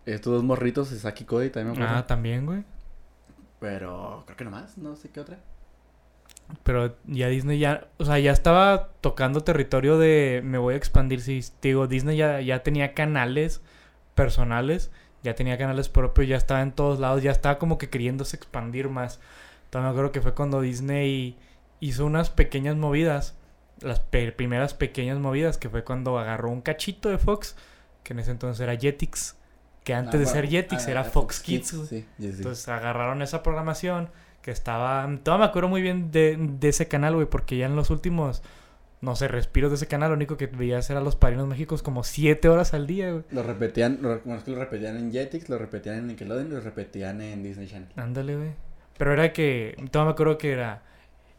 Estos 0.07 0.33
dos 0.35 0.45
morritos, 0.45 0.89
Saki 0.89 1.25
y 1.25 1.27
Cody, 1.27 1.51
también 1.51 1.77
me 1.77 1.83
acuerdo. 1.85 1.99
Ah, 1.99 2.07
también, 2.07 2.45
güey. 2.47 2.65
Pero 3.61 4.23
creo 4.27 4.37
que 4.37 4.45
nomás, 4.45 4.77
no 4.79 4.97
sé 4.97 5.09
qué 5.11 5.21
otra. 5.21 5.39
Pero 6.63 6.95
ya 7.07 7.29
Disney 7.29 7.59
ya, 7.59 7.89
o 7.97 8.05
sea, 8.05 8.19
ya 8.19 8.33
estaba 8.33 8.91
tocando 9.01 9.41
territorio 9.43 9.99
de 9.99 10.43
me 10.45 10.59
voy 10.59 10.75
a 10.75 10.77
expandir. 10.77 11.21
Si 11.23 11.41
te 11.61 11.69
digo, 11.69 11.87
Disney 11.87 12.19
ya, 12.19 12.41
ya 12.43 12.63
tenía 12.63 12.93
canales 12.93 13.63
personales, 14.15 14.91
ya 15.23 15.35
tenía 15.35 15.57
canales 15.57 15.89
propios, 15.89 16.29
ya 16.29 16.37
estaba 16.37 16.61
en 16.61 16.73
todos 16.73 17.01
lados, 17.01 17.23
ya 17.23 17.31
estaba 17.31 17.59
como 17.59 17.79
que 17.79 17.89
queriéndose 17.89 18.37
expandir 18.37 18.91
más. 18.91 19.21
Entonces 19.65 19.85
me 19.87 19.91
acuerdo 19.91 20.13
que 20.13 20.21
fue 20.21 20.35
cuando 20.35 20.61
Disney 20.61 21.39
hizo 21.81 22.05
unas 22.05 22.29
pequeñas 22.29 22.77
movidas, 22.77 23.35
las 23.81 24.01
pe- 24.01 24.33
primeras 24.33 24.75
pequeñas 24.75 25.19
movidas, 25.19 25.57
que 25.57 25.71
fue 25.71 25.83
cuando 25.83 26.19
agarró 26.19 26.51
un 26.51 26.61
cachito 26.61 27.09
de 27.09 27.17
Fox, 27.19 27.57
que 28.03 28.13
en 28.13 28.19
ese 28.19 28.31
entonces 28.33 28.61
era 28.61 28.77
Jetix, 28.79 29.37
que 29.85 29.95
antes 29.95 30.19
de 30.19 30.27
ser 30.27 30.49
Jetix 30.49 30.89
ah, 30.89 30.91
era 30.91 31.05
Fox 31.05 31.41
Kids, 31.41 31.75
güey. 31.75 31.87
Sí, 31.87 32.07
sí. 32.19 32.27
Entonces 32.27 32.67
agarraron 32.69 33.21
esa 33.21 33.43
programación 33.43 34.09
que 34.41 34.51
estaba... 34.51 35.09
Todavía 35.23 35.47
me 35.47 35.51
acuerdo 35.51 35.69
muy 35.69 35.83
bien 35.83 36.11
de, 36.11 36.37
de 36.39 36.69
ese 36.69 36.89
canal, 36.89 37.15
güey, 37.15 37.27
porque 37.27 37.59
ya 37.59 37.67
en 37.67 37.77
los 37.77 37.91
últimos, 37.91 38.43
no 39.03 39.15
sé, 39.15 39.29
respiros 39.29 39.71
de 39.71 39.77
ese 39.77 39.87
canal, 39.87 40.09
lo 40.09 40.17
único 40.17 40.39
que 40.39 40.47
veías 40.47 40.89
era 40.89 41.03
Los 41.03 41.17
Padrinos 41.17 41.47
Méxicos 41.47 41.83
como 41.83 42.03
siete 42.03 42.49
horas 42.49 42.73
al 42.73 42.87
día, 42.87 43.13
güey. 43.13 43.25
Lo 43.31 43.43
repetían, 43.43 43.99
lo, 44.01 44.21
bueno, 44.21 44.39
es 44.39 44.45
que 44.45 44.51
lo 44.53 44.59
repetían 44.59 44.97
en 44.97 45.13
Jetix, 45.13 45.51
lo 45.51 45.59
repetían 45.59 45.97
en 45.97 46.07
Nickelodeon 46.09 46.51
lo 46.51 46.61
repetían 46.61 47.21
en 47.21 47.43
Disney 47.43 47.69
Channel. 47.69 47.89
Ándale, 47.97 48.37
güey. 48.37 48.51
Pero 48.97 49.13
era 49.13 49.33
que... 49.35 49.77
Todavía 49.91 50.09
me 50.09 50.13
acuerdo 50.13 50.39
que 50.39 50.53
era... 50.53 50.83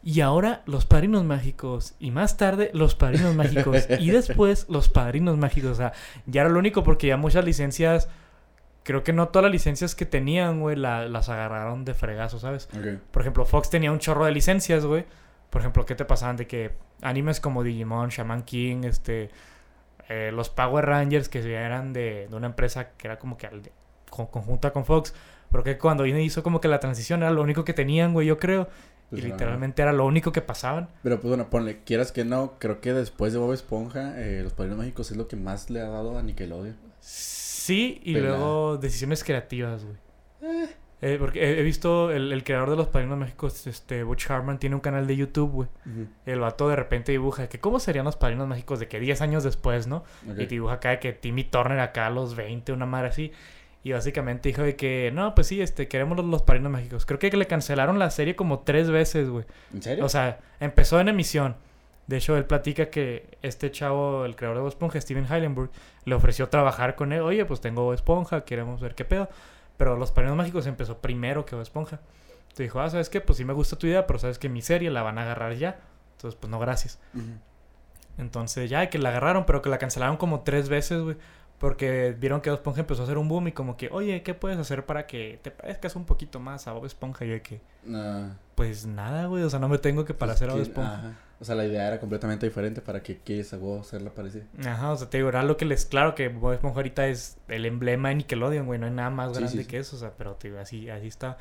Y 0.04 0.20
ahora 0.20 0.62
Los 0.66 0.86
Padrinos 0.86 1.24
Mágicos. 1.24 1.96
Y 1.98 2.12
más 2.12 2.36
tarde 2.36 2.70
Los 2.74 2.94
Padrinos 2.94 3.34
Mágicos. 3.34 3.88
y 3.98 4.10
después 4.12 4.66
Los 4.68 4.88
Padrinos 4.88 5.36
Mágicos. 5.36 5.72
O 5.72 5.74
sea, 5.74 5.92
ya 6.26 6.42
era 6.42 6.50
lo 6.50 6.60
único 6.60 6.84
porque 6.84 7.08
ya 7.08 7.16
muchas 7.16 7.44
licencias... 7.44 8.08
Creo 8.86 9.02
que 9.02 9.12
no 9.12 9.28
todas 9.28 9.42
las 9.44 9.52
licencias 9.52 9.96
que 9.96 10.06
tenían, 10.06 10.60
güey, 10.60 10.76
la- 10.76 11.08
las 11.08 11.28
agarraron 11.28 11.84
de 11.84 11.92
fregazo, 11.92 12.38
¿sabes? 12.38 12.68
Por 13.10 13.22
ejemplo, 13.22 13.44
Fox 13.44 13.68
tenía 13.68 13.90
un 13.90 13.98
chorro 13.98 14.24
de 14.24 14.30
licencias, 14.30 14.86
güey. 14.86 15.04
Por 15.50 15.60
ejemplo, 15.60 15.84
¿qué 15.84 15.96
te 15.96 16.04
pasaban 16.04 16.36
de 16.36 16.46
que 16.46 16.70
animes 17.02 17.40
como 17.40 17.64
Digimon, 17.64 18.10
Shaman 18.10 18.42
King, 18.44 18.84
este, 18.84 19.30
eh, 20.08 20.30
los 20.32 20.50
Power 20.50 20.86
Rangers 20.86 21.28
que 21.28 21.40
eran 21.52 21.92
de, 21.92 22.28
de 22.30 22.36
una 22.36 22.46
empresa 22.46 22.90
que 22.96 23.08
era 23.08 23.18
como 23.18 23.36
que 23.36 23.48
al- 23.48 23.62
con- 24.08 24.26
conjunta 24.26 24.72
con 24.72 24.84
Fox, 24.84 25.12
pero 25.50 25.64
que 25.64 25.78
cuando 25.78 26.04
Disney 26.04 26.24
hizo 26.24 26.42
como 26.44 26.60
que 26.60 26.68
la 26.68 26.78
transición 26.78 27.22
era 27.22 27.32
lo 27.32 27.42
único 27.42 27.64
que 27.64 27.72
tenían, 27.72 28.12
güey, 28.12 28.26
yo 28.28 28.38
creo, 28.38 28.68
Pues, 29.10 29.20
y 29.20 29.26
no, 29.26 29.32
literalmente 29.32 29.82
era 29.82 29.92
lo 29.92 30.04
único 30.06 30.30
que 30.30 30.42
pasaban. 30.42 30.88
Pero 31.02 31.16
pues 31.20 31.28
bueno, 31.28 31.50
ponle, 31.50 31.82
quieras 31.84 32.12
que 32.12 32.24
no, 32.24 32.54
creo 32.60 32.80
que 32.80 32.92
después 32.92 33.32
de 33.32 33.38
Bob 33.40 33.52
Esponja, 33.52 34.14
eh, 34.20 34.42
Los 34.44 34.52
Padrinos 34.52 34.78
Mágicos 34.78 35.10
es 35.10 35.16
lo 35.16 35.26
que 35.26 35.34
más 35.36 35.70
le 35.70 35.80
ha 35.80 35.88
dado 35.88 36.18
a 36.18 36.22
Nickelodeon. 36.22 36.76
Sí, 37.00 37.35
y 37.70 38.14
Pelada. 38.14 38.36
luego 38.36 38.76
decisiones 38.78 39.24
creativas, 39.24 39.84
güey. 39.84 39.96
Eh, 41.02 41.16
porque 41.18 41.42
he, 41.44 41.60
he 41.60 41.62
visto 41.62 42.10
el, 42.10 42.32
el 42.32 42.42
creador 42.42 42.70
de 42.70 42.76
los 42.76 42.88
Padrinos 42.88 43.18
Mágicos, 43.18 43.66
este, 43.66 44.02
Butch 44.02 44.30
Hartman, 44.30 44.58
tiene 44.58 44.74
un 44.76 44.80
canal 44.80 45.06
de 45.06 45.14
YouTube, 45.16 45.50
güey. 45.50 45.68
El 46.24 46.40
vato 46.40 46.68
de 46.68 46.76
repente 46.76 47.12
dibuja 47.12 47.48
que 47.48 47.60
cómo 47.60 47.78
serían 47.80 48.06
los 48.06 48.16
padrinos 48.16 48.48
mágicos 48.48 48.80
de 48.80 48.88
que 48.88 48.98
10 48.98 49.20
años 49.20 49.44
después, 49.44 49.86
¿no? 49.86 50.04
Y 50.38 50.46
dibuja 50.46 50.74
acá 50.74 50.90
de 50.90 50.98
que 51.00 51.12
Timmy 51.12 51.44
Turner 51.44 51.78
acá 51.80 52.06
a 52.06 52.10
los 52.10 52.34
20, 52.34 52.72
una 52.72 52.86
madre 52.86 53.08
así. 53.08 53.32
Y 53.84 53.92
básicamente 53.92 54.48
dijo 54.48 54.62
de 54.62 54.74
que, 54.74 55.12
no, 55.14 55.34
pues 55.34 55.46
sí, 55.46 55.60
este, 55.60 55.86
queremos 55.86 56.16
los, 56.16 56.26
los 56.26 56.42
padrinos 56.42 56.72
mágicos. 56.72 57.06
Creo 57.06 57.18
que 57.20 57.30
le 57.36 57.46
cancelaron 57.46 57.98
la 57.98 58.10
serie 58.10 58.34
como 58.34 58.60
tres 58.60 58.90
veces, 58.90 59.28
güey. 59.28 59.44
¿En 59.72 59.82
serio? 59.82 60.04
O 60.04 60.08
sea, 60.08 60.40
empezó 60.58 60.98
en 60.98 61.08
emisión. 61.08 61.56
De 62.06 62.18
hecho, 62.18 62.36
él 62.36 62.44
platica 62.44 62.88
que 62.88 63.36
este 63.42 63.70
chavo, 63.72 64.24
el 64.24 64.36
creador 64.36 64.58
de 64.58 64.60
Bob 64.62 64.68
Esponja, 64.68 65.00
Steven 65.00 65.26
Heilenberg, 65.30 65.70
le 66.04 66.14
ofreció 66.14 66.48
trabajar 66.48 66.94
con 66.94 67.12
él. 67.12 67.20
Oye, 67.22 67.44
pues 67.44 67.60
tengo 67.60 67.82
Bob 67.84 67.94
Esponja, 67.94 68.44
queremos 68.44 68.80
ver 68.80 68.94
qué 68.94 69.04
pedo. 69.04 69.28
Pero 69.76 69.96
Los 69.96 70.12
Padrinos 70.12 70.36
Mágicos 70.36 70.66
empezó 70.66 70.98
primero 70.98 71.44
que 71.44 71.56
Bob 71.56 71.62
Esponja. 71.62 72.00
Te 72.54 72.62
dijo, 72.62 72.80
ah, 72.80 72.88
¿sabes 72.88 73.10
qué? 73.10 73.20
Pues 73.20 73.36
sí 73.38 73.44
me 73.44 73.52
gusta 73.52 73.76
tu 73.76 73.86
idea, 73.88 74.06
pero 74.06 74.18
sabes 74.18 74.38
que 74.38 74.48
mi 74.48 74.62
serie 74.62 74.90
la 74.90 75.02
van 75.02 75.18
a 75.18 75.22
agarrar 75.22 75.54
ya. 75.54 75.80
Entonces, 76.12 76.38
pues 76.40 76.50
no, 76.50 76.58
gracias. 76.60 76.98
Entonces, 78.18 78.70
ya, 78.70 78.88
que 78.88 78.98
la 78.98 79.10
agarraron, 79.10 79.44
pero 79.44 79.60
que 79.60 79.68
la 79.68 79.78
cancelaron 79.78 80.16
como 80.16 80.40
tres 80.40 80.68
veces, 80.68 81.02
güey. 81.02 81.16
Porque 81.58 82.14
vieron 82.18 82.40
que 82.42 82.50
Bob 82.50 82.58
Esponja 82.58 82.80
empezó 82.80 83.02
a 83.02 83.04
hacer 83.04 83.16
un 83.18 83.28
boom 83.28 83.48
y 83.48 83.52
como 83.52 83.76
que, 83.78 83.88
oye, 83.90 84.22
¿qué 84.22 84.34
puedes 84.34 84.58
hacer 84.58 84.84
para 84.84 85.06
que 85.06 85.38
te 85.42 85.50
parezcas 85.50 85.96
un 85.96 86.04
poquito 86.04 86.38
más 86.38 86.66
a 86.68 86.72
Bob 86.72 86.84
Esponja? 86.84 87.24
Y 87.24 87.28
yo 87.28 87.34
de 87.34 87.42
que, 87.42 87.60
Ah, 87.92 88.28
pues 88.54 88.84
nada, 88.86 89.26
güey, 89.26 89.42
o 89.42 89.48
sea, 89.50 89.58
no 89.58 89.68
me 89.68 89.78
tengo 89.78 90.04
que 90.04 90.12
pues 90.14 90.28
parecer 90.28 90.48
a 90.50 90.52
Bob 90.52 90.62
que- 90.62 90.68
Esponja. 90.68 90.94
ajá. 90.98 91.12
O 91.38 91.44
sea, 91.44 91.54
la 91.54 91.66
idea 91.66 91.86
era 91.86 92.00
completamente 92.00 92.46
diferente 92.46 92.80
para 92.80 93.02
que 93.02 93.18
quieres 93.18 93.52
a 93.52 93.58
huevo 93.58 93.80
hacerla 93.80 94.10
parecida. 94.10 94.44
Ajá, 94.66 94.92
o 94.92 94.96
sea, 94.96 95.10
te 95.10 95.18
digo, 95.18 95.28
era 95.28 95.42
lo 95.42 95.56
que 95.58 95.66
les... 95.66 95.84
Claro 95.84 96.14
que 96.14 96.28
Bob 96.28 96.54
Esponja 96.54 96.76
ahorita 96.76 97.06
es 97.08 97.36
el 97.48 97.66
emblema 97.66 98.08
de 98.08 98.14
Nickelodeon, 98.16 98.64
güey, 98.66 98.78
no 98.80 98.86
hay 98.86 98.92
nada 98.92 99.10
más 99.10 99.32
grande 99.32 99.50
sí, 99.50 99.58
sí. 99.58 99.66
que 99.66 99.78
eso, 99.78 99.96
o 99.96 99.98
sea, 99.98 100.12
pero 100.16 100.34
te 100.36 100.48
digo, 100.48 100.60
así, 100.60 100.88
así 100.88 101.06
está. 101.08 101.36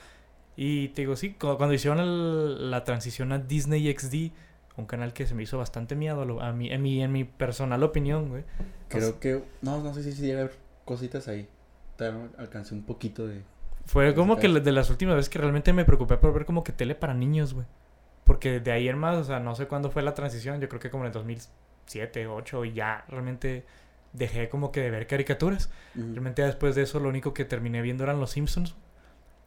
Y 0.58 0.90
te 0.90 1.04
digo, 1.04 1.16
sí, 1.16 1.34
cu- 1.34 1.56
cuando 1.58 1.74
hicieron 1.74 2.00
el- 2.00 2.72
la 2.72 2.84
transición 2.84 3.32
a 3.32 3.40
Disney 3.40 3.90
XD, 3.98 4.32
un 4.78 4.86
canal 4.86 5.14
que 5.14 5.26
se 5.28 5.34
me 5.34 5.44
hizo 5.44 5.58
bastante 5.58 5.96
miedo 5.96 6.42
a, 6.42 6.52
mí, 6.52 6.70
en, 6.72 6.82
mi, 6.82 7.02
en 7.02 7.14
mi 7.14 7.24
personal 7.24 7.82
opinión, 7.82 8.28
güey. 8.28 8.44
Creo 8.90 9.20
que... 9.22 9.44
No, 9.62 9.82
no 9.82 9.94
sé 9.94 10.04
si, 10.04 10.12
si 10.12 10.24
llega 10.24 10.40
a 10.40 10.44
haber 10.44 10.56
cositas 10.84 11.30
ahí. 11.30 11.48
Alcancé 12.38 12.74
un 12.74 12.84
poquito 12.84 13.26
de... 13.28 13.44
Fue 13.86 14.14
como 14.14 14.38
que 14.38 14.50
de 14.50 14.72
las 14.74 14.90
últimas 14.90 15.16
veces 15.16 15.30
que 15.30 15.40
realmente 15.40 15.72
me 15.72 15.86
preocupé 15.86 16.18
por 16.18 16.34
ver 16.34 16.46
como 16.46 16.64
que 16.66 16.74
tele 16.74 16.96
para 16.96 17.14
niños, 17.14 17.54
güey. 17.54 17.66
Porque 18.26 18.60
de 18.60 18.72
ahí 18.72 18.90
en 18.90 18.98
más, 18.98 19.18
o 19.18 19.24
sea, 19.24 19.40
no 19.40 19.56
sé 19.56 19.68
cuándo 19.68 19.92
fue 19.92 20.04
la 20.04 20.14
transición, 20.14 20.60
yo 20.60 20.68
creo 20.70 20.82
que 20.82 20.90
como 20.90 21.04
en 21.06 21.08
el 21.08 21.14
2007, 21.14 22.26
2008, 22.26 22.66
y 22.66 22.74
ya 22.74 23.06
realmente 23.08 23.66
dejé 24.14 24.50
como 24.50 24.72
que 24.72 24.82
de 24.82 24.92
ver 24.92 25.08
caricaturas. 25.08 25.70
Realmente 25.94 26.42
después 26.42 26.76
de 26.76 26.84
eso 26.84 27.00
lo 27.00 27.10
único 27.10 27.34
que 27.34 27.46
terminé 27.46 27.82
viendo 27.82 28.04
eran 28.04 28.20
Los 28.20 28.32
Simpsons. 28.32 28.76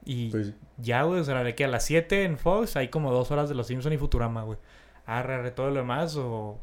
Y 0.05 0.31
Pues 0.31 0.55
ya, 0.79 1.03
güey, 1.03 1.21
o 1.21 1.25
sea, 1.25 1.43
de 1.45 1.55
que 1.55 1.65
a 1.65 1.69
las 1.69 1.85
7 1.85 2.25
en 2.25 2.39
Fox 2.39 2.77
hay 2.77 2.89
como 2.89 3.13
dos 3.13 3.31
horas 3.31 3.49
de 3.49 3.55
Los 3.55 3.67
Simpsons 3.67 3.95
y 3.95 3.99
Futurama, 3.99 4.43
güey. 4.45 4.59
Arre, 5.07 5.51
todo 5.53 5.71
lo 5.71 5.77
demás, 5.77 6.17
o 6.17 6.59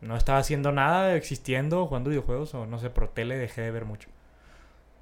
no 0.00 0.16
estaba 0.16 0.38
haciendo 0.38 0.72
nada, 0.72 1.14
existiendo, 1.16 1.86
jugando 1.86 2.10
videojuegos, 2.10 2.54
o 2.54 2.66
no 2.66 2.78
sé, 2.78 2.90
por 2.90 3.08
tele 3.12 3.36
dejé 3.38 3.62
de 3.62 3.70
ver 3.70 3.84
mucho. 3.84 4.08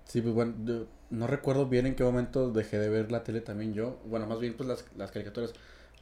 Sí, 0.05 0.21
pues 0.21 0.35
bueno, 0.35 0.55
yo 0.65 0.87
no 1.11 1.27
recuerdo 1.27 1.67
bien 1.69 1.87
en 1.87 1.95
qué 1.95 2.03
momento 2.05 2.51
dejé 2.51 2.79
de 2.79 2.89
ver 2.89 3.13
la 3.13 3.23
tele 3.25 3.41
también 3.41 3.75
yo. 3.75 4.01
Bueno, 4.07 4.27
más 4.27 4.41
bien 4.41 4.57
pues 4.57 4.69
las, 4.69 4.85
las 4.97 5.11
caricaturas. 5.13 5.53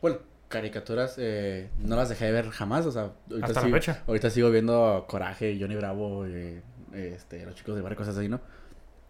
Bueno, 0.00 0.19
caricaturas 0.49 1.14
eh, 1.19 1.71
no 1.78 1.97
las 1.97 2.09
dejé 2.09 2.26
de 2.26 2.33
ver 2.33 2.50
jamás, 2.50 2.87
o 2.87 2.93
sea, 2.93 3.12
ahorita, 3.31 3.47
Hasta 3.47 3.61
la 3.61 3.67
sigo, 3.67 3.76
fecha. 3.76 4.02
ahorita 4.07 4.31
sigo 4.31 4.50
viendo 4.50 5.05
Coraje, 5.09 5.57
Johnny 5.61 5.76
Bravo, 5.76 6.25
eh, 6.26 6.62
este, 6.93 7.45
los 7.45 7.55
chicos 7.55 7.76
de 7.76 7.83
barrio, 7.83 7.99
cosas 7.99 8.17
así, 8.17 8.28
¿no? 8.28 8.40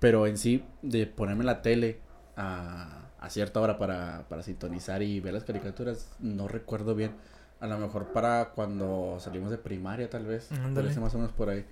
Pero 0.01 0.27
en 0.27 0.37
sí, 0.39 0.65
de 0.83 1.07
ponerme 1.07 1.45
la 1.45 1.63
tele 1.63 2.01
a, 2.37 3.09
a 3.21 3.31
cierta 3.31 3.61
hora 3.61 3.79
para, 3.79 4.27
para 4.29 4.43
sintonizar 4.43 5.03
y 5.03 5.21
ver 5.21 5.35
las 5.35 5.45
caricaturas, 5.45 6.11
no 6.21 6.49
recuerdo 6.49 6.95
bien. 6.95 7.13
A 7.61 7.67
lo 7.67 7.79
mejor 7.79 8.13
para 8.13 8.51
cuando 8.55 9.17
salimos 9.19 9.51
de 9.51 9.59
primaria, 9.59 10.09
tal 10.09 10.27
vez. 10.27 10.45
Ser 10.45 11.01
más 11.01 11.15
o 11.15 11.19
menos 11.19 11.33
por 11.33 11.49
ahí. 11.51 11.65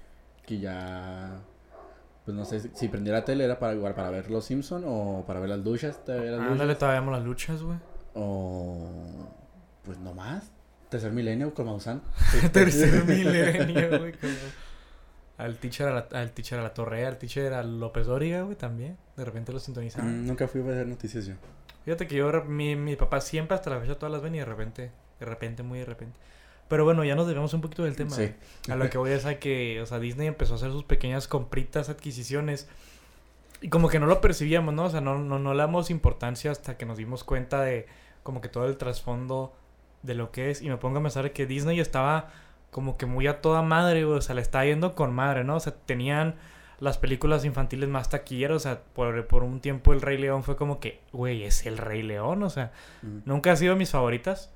Que 0.44 0.58
ya 0.58 1.40
pues 2.24 2.36
no 2.36 2.44
sé 2.44 2.58
si, 2.74 2.88
prendía 2.88 3.12
la 3.12 3.24
tele 3.24 3.44
era 3.44 3.60
para 3.60 3.72
igual 3.74 3.94
para 3.94 4.10
ver 4.10 4.32
los 4.32 4.44
Simpson 4.44 4.82
o 4.84 5.22
para 5.28 5.38
ver 5.38 5.48
las 5.48 5.60
luchas, 5.60 6.00
Ándale, 6.08 6.74
todavía 6.74 6.98
vemos 7.00 7.14
las 7.16 7.24
luchas, 7.24 7.62
güey. 7.62 7.78
o 8.14 8.90
pues 9.86 9.98
no 9.98 10.12
más. 10.12 10.50
Tercer 10.90 11.12
milenio 11.12 11.54
con 11.54 11.66
Maussan. 11.66 12.02
Tercer 12.52 13.04
milenio, 13.04 13.98
güey. 13.98 14.12
como- 14.12 14.32
Al 15.38 15.58
teacher 15.58 15.88
a 15.88 15.92
la, 15.92 16.08
al 16.18 16.32
teacher 16.32 16.58
a 16.58 16.62
la 16.62 16.72
Torre, 16.72 17.04
al 17.04 17.18
teacher 17.18 17.52
a 17.52 17.62
López 17.62 18.06
Dóriga, 18.06 18.40
güey, 18.42 18.56
también. 18.56 18.96
De 19.18 19.24
repente 19.24 19.52
lo 19.52 19.58
sintonizaban. 19.60 20.24
Mm, 20.24 20.26
Nunca 20.28 20.48
fui 20.48 20.62
a 20.62 20.64
ver 20.64 20.86
noticias 20.86 21.26
yo. 21.26 21.34
Fíjate 21.84 22.06
que 22.06 22.14
yo, 22.16 22.32
mi, 22.44 22.74
mi 22.74 22.96
papá 22.96 23.20
siempre 23.20 23.54
hasta 23.54 23.68
la 23.68 23.78
fecha 23.78 23.96
todas 23.96 24.10
las 24.12 24.22
ven 24.22 24.34
y 24.34 24.38
de 24.38 24.46
repente, 24.46 24.90
de 25.20 25.26
repente, 25.26 25.62
muy 25.62 25.80
de 25.80 25.84
repente. 25.84 26.18
Pero 26.68 26.84
bueno, 26.84 27.04
ya 27.04 27.14
nos 27.14 27.26
debemos 27.28 27.52
un 27.52 27.60
poquito 27.60 27.84
del 27.84 27.96
tema. 27.96 28.12
Sí. 28.16 28.32
A 28.70 28.76
lo 28.76 28.88
que 28.88 28.96
voy 28.96 29.10
es 29.10 29.26
a 29.26 29.38
que, 29.38 29.80
o 29.82 29.86
sea, 29.86 29.98
Disney 29.98 30.26
empezó 30.26 30.54
a 30.54 30.56
hacer 30.56 30.70
sus 30.72 30.84
pequeñas 30.84 31.28
compritas, 31.28 31.90
adquisiciones. 31.90 32.66
Y 33.60 33.68
como 33.68 33.88
que 33.90 34.00
no 34.00 34.06
lo 34.06 34.22
percibíamos, 34.22 34.72
¿no? 34.72 34.84
O 34.86 34.90
sea, 34.90 35.02
no, 35.02 35.18
no, 35.18 35.38
no 35.38 35.52
le 35.52 35.58
damos 35.58 35.90
importancia 35.90 36.50
hasta 36.50 36.78
que 36.78 36.86
nos 36.86 36.96
dimos 36.96 37.24
cuenta 37.24 37.60
de 37.60 37.86
como 38.22 38.40
que 38.40 38.48
todo 38.48 38.64
el 38.66 38.78
trasfondo 38.78 39.54
de 40.06 40.14
lo 40.14 40.30
que 40.30 40.50
es. 40.50 40.62
Y 40.62 40.68
me 40.68 40.76
pongo 40.76 40.98
a 40.98 41.02
pensar 41.02 41.32
que 41.32 41.46
Disney 41.46 41.80
estaba 41.80 42.28
como 42.70 42.96
que 42.96 43.06
muy 43.06 43.26
a 43.26 43.40
toda 43.40 43.62
madre, 43.62 44.04
güey. 44.04 44.18
O 44.18 44.22
sea, 44.22 44.34
le 44.34 44.42
estaba 44.42 44.64
yendo 44.64 44.94
con 44.94 45.14
madre, 45.14 45.44
¿no? 45.44 45.56
O 45.56 45.60
sea, 45.60 45.74
tenían 45.74 46.34
las 46.78 46.98
películas 46.98 47.44
infantiles 47.44 47.88
más 47.88 48.08
taquilleras. 48.10 48.56
O 48.56 48.60
sea, 48.60 48.80
por, 48.94 49.26
por 49.26 49.42
un 49.44 49.60
tiempo 49.60 49.92
el 49.92 50.00
Rey 50.02 50.18
León 50.18 50.42
fue 50.42 50.56
como 50.56 50.78
que, 50.80 51.00
güey, 51.12 51.42
es 51.44 51.64
el 51.66 51.78
Rey 51.78 52.02
León. 52.02 52.42
O 52.42 52.50
sea, 52.50 52.72
Mm. 53.02 53.18
nunca 53.24 53.52
ha 53.52 53.56
sido 53.56 53.76
mis 53.76 53.90
favoritas. 53.90 54.52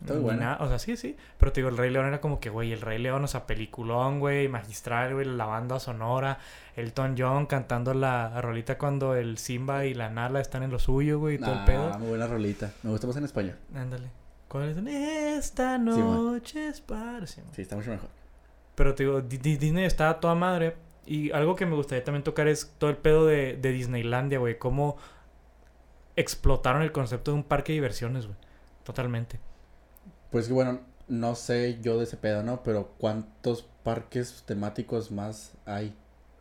Está 0.00 0.12
muy 0.14 0.22
buena. 0.24 0.58
O 0.60 0.68
sea, 0.68 0.78
sí, 0.78 0.96
sí. 0.98 1.16
Pero 1.38 1.52
te 1.52 1.60
digo, 1.60 1.70
el 1.70 1.78
Rey 1.78 1.88
León 1.90 2.04
era 2.06 2.20
como 2.20 2.38
que, 2.38 2.50
güey, 2.50 2.72
el 2.72 2.82
Rey 2.82 2.98
León, 2.98 3.24
o 3.24 3.28
sea, 3.28 3.46
peliculón, 3.46 4.20
güey, 4.20 4.48
magistral, 4.48 5.14
güey, 5.14 5.24
la 5.24 5.46
banda 5.46 5.80
sonora, 5.80 6.38
Elton 6.76 7.14
John 7.16 7.46
cantando 7.46 7.94
la 7.94 8.38
rolita 8.42 8.76
cuando 8.76 9.14
el 9.14 9.38
Simba 9.38 9.86
y 9.86 9.94
la 9.94 10.10
Nala 10.10 10.40
están 10.40 10.62
en 10.64 10.70
lo 10.72 10.78
suyo, 10.78 11.20
güey, 11.20 11.36
y 11.36 11.38
todo 11.38 11.52
el 11.52 11.58
Ah, 11.60 11.64
pedo. 11.64 11.98
muy 12.00 12.08
buena 12.08 12.26
rolita. 12.26 12.72
Me 12.82 12.90
gusta 12.90 13.06
más 13.06 13.16
en 13.16 13.24
español. 13.24 13.54
Ándale. 13.74 14.08
¿Cuál 14.54 14.68
es? 14.68 14.76
Esta 14.86 15.78
noche 15.78 16.68
es 16.68 16.80
para... 16.80 17.26
sí. 17.26 17.40
Sí, 17.50 17.62
está 17.62 17.74
mucho 17.74 17.90
mejor. 17.90 18.08
Pero 18.76 18.94
te 18.94 19.02
digo, 19.02 19.20
Di- 19.20 19.38
Di- 19.38 19.56
Disney 19.56 19.84
está 19.84 20.10
a 20.10 20.20
toda 20.20 20.36
madre. 20.36 20.76
Y 21.06 21.32
algo 21.32 21.56
que 21.56 21.66
me 21.66 21.74
gustaría 21.74 22.04
también 22.04 22.22
tocar 22.22 22.46
es 22.46 22.72
todo 22.78 22.88
el 22.88 22.96
pedo 22.96 23.26
de, 23.26 23.56
de 23.56 23.72
Disneylandia, 23.72 24.38
güey. 24.38 24.56
Cómo 24.56 24.96
explotaron 26.14 26.82
el 26.82 26.92
concepto 26.92 27.32
de 27.32 27.38
un 27.38 27.42
parque 27.42 27.72
de 27.72 27.78
diversiones, 27.78 28.26
güey. 28.26 28.38
Totalmente. 28.84 29.40
Pues 30.30 30.46
que 30.46 30.52
bueno, 30.52 30.78
no 31.08 31.34
sé 31.34 31.80
yo 31.82 31.98
de 31.98 32.04
ese 32.04 32.16
pedo, 32.16 32.44
¿no? 32.44 32.62
Pero 32.62 32.92
¿cuántos 32.98 33.64
parques 33.82 34.44
temáticos 34.46 35.10
más 35.10 35.54
hay? 35.66 35.96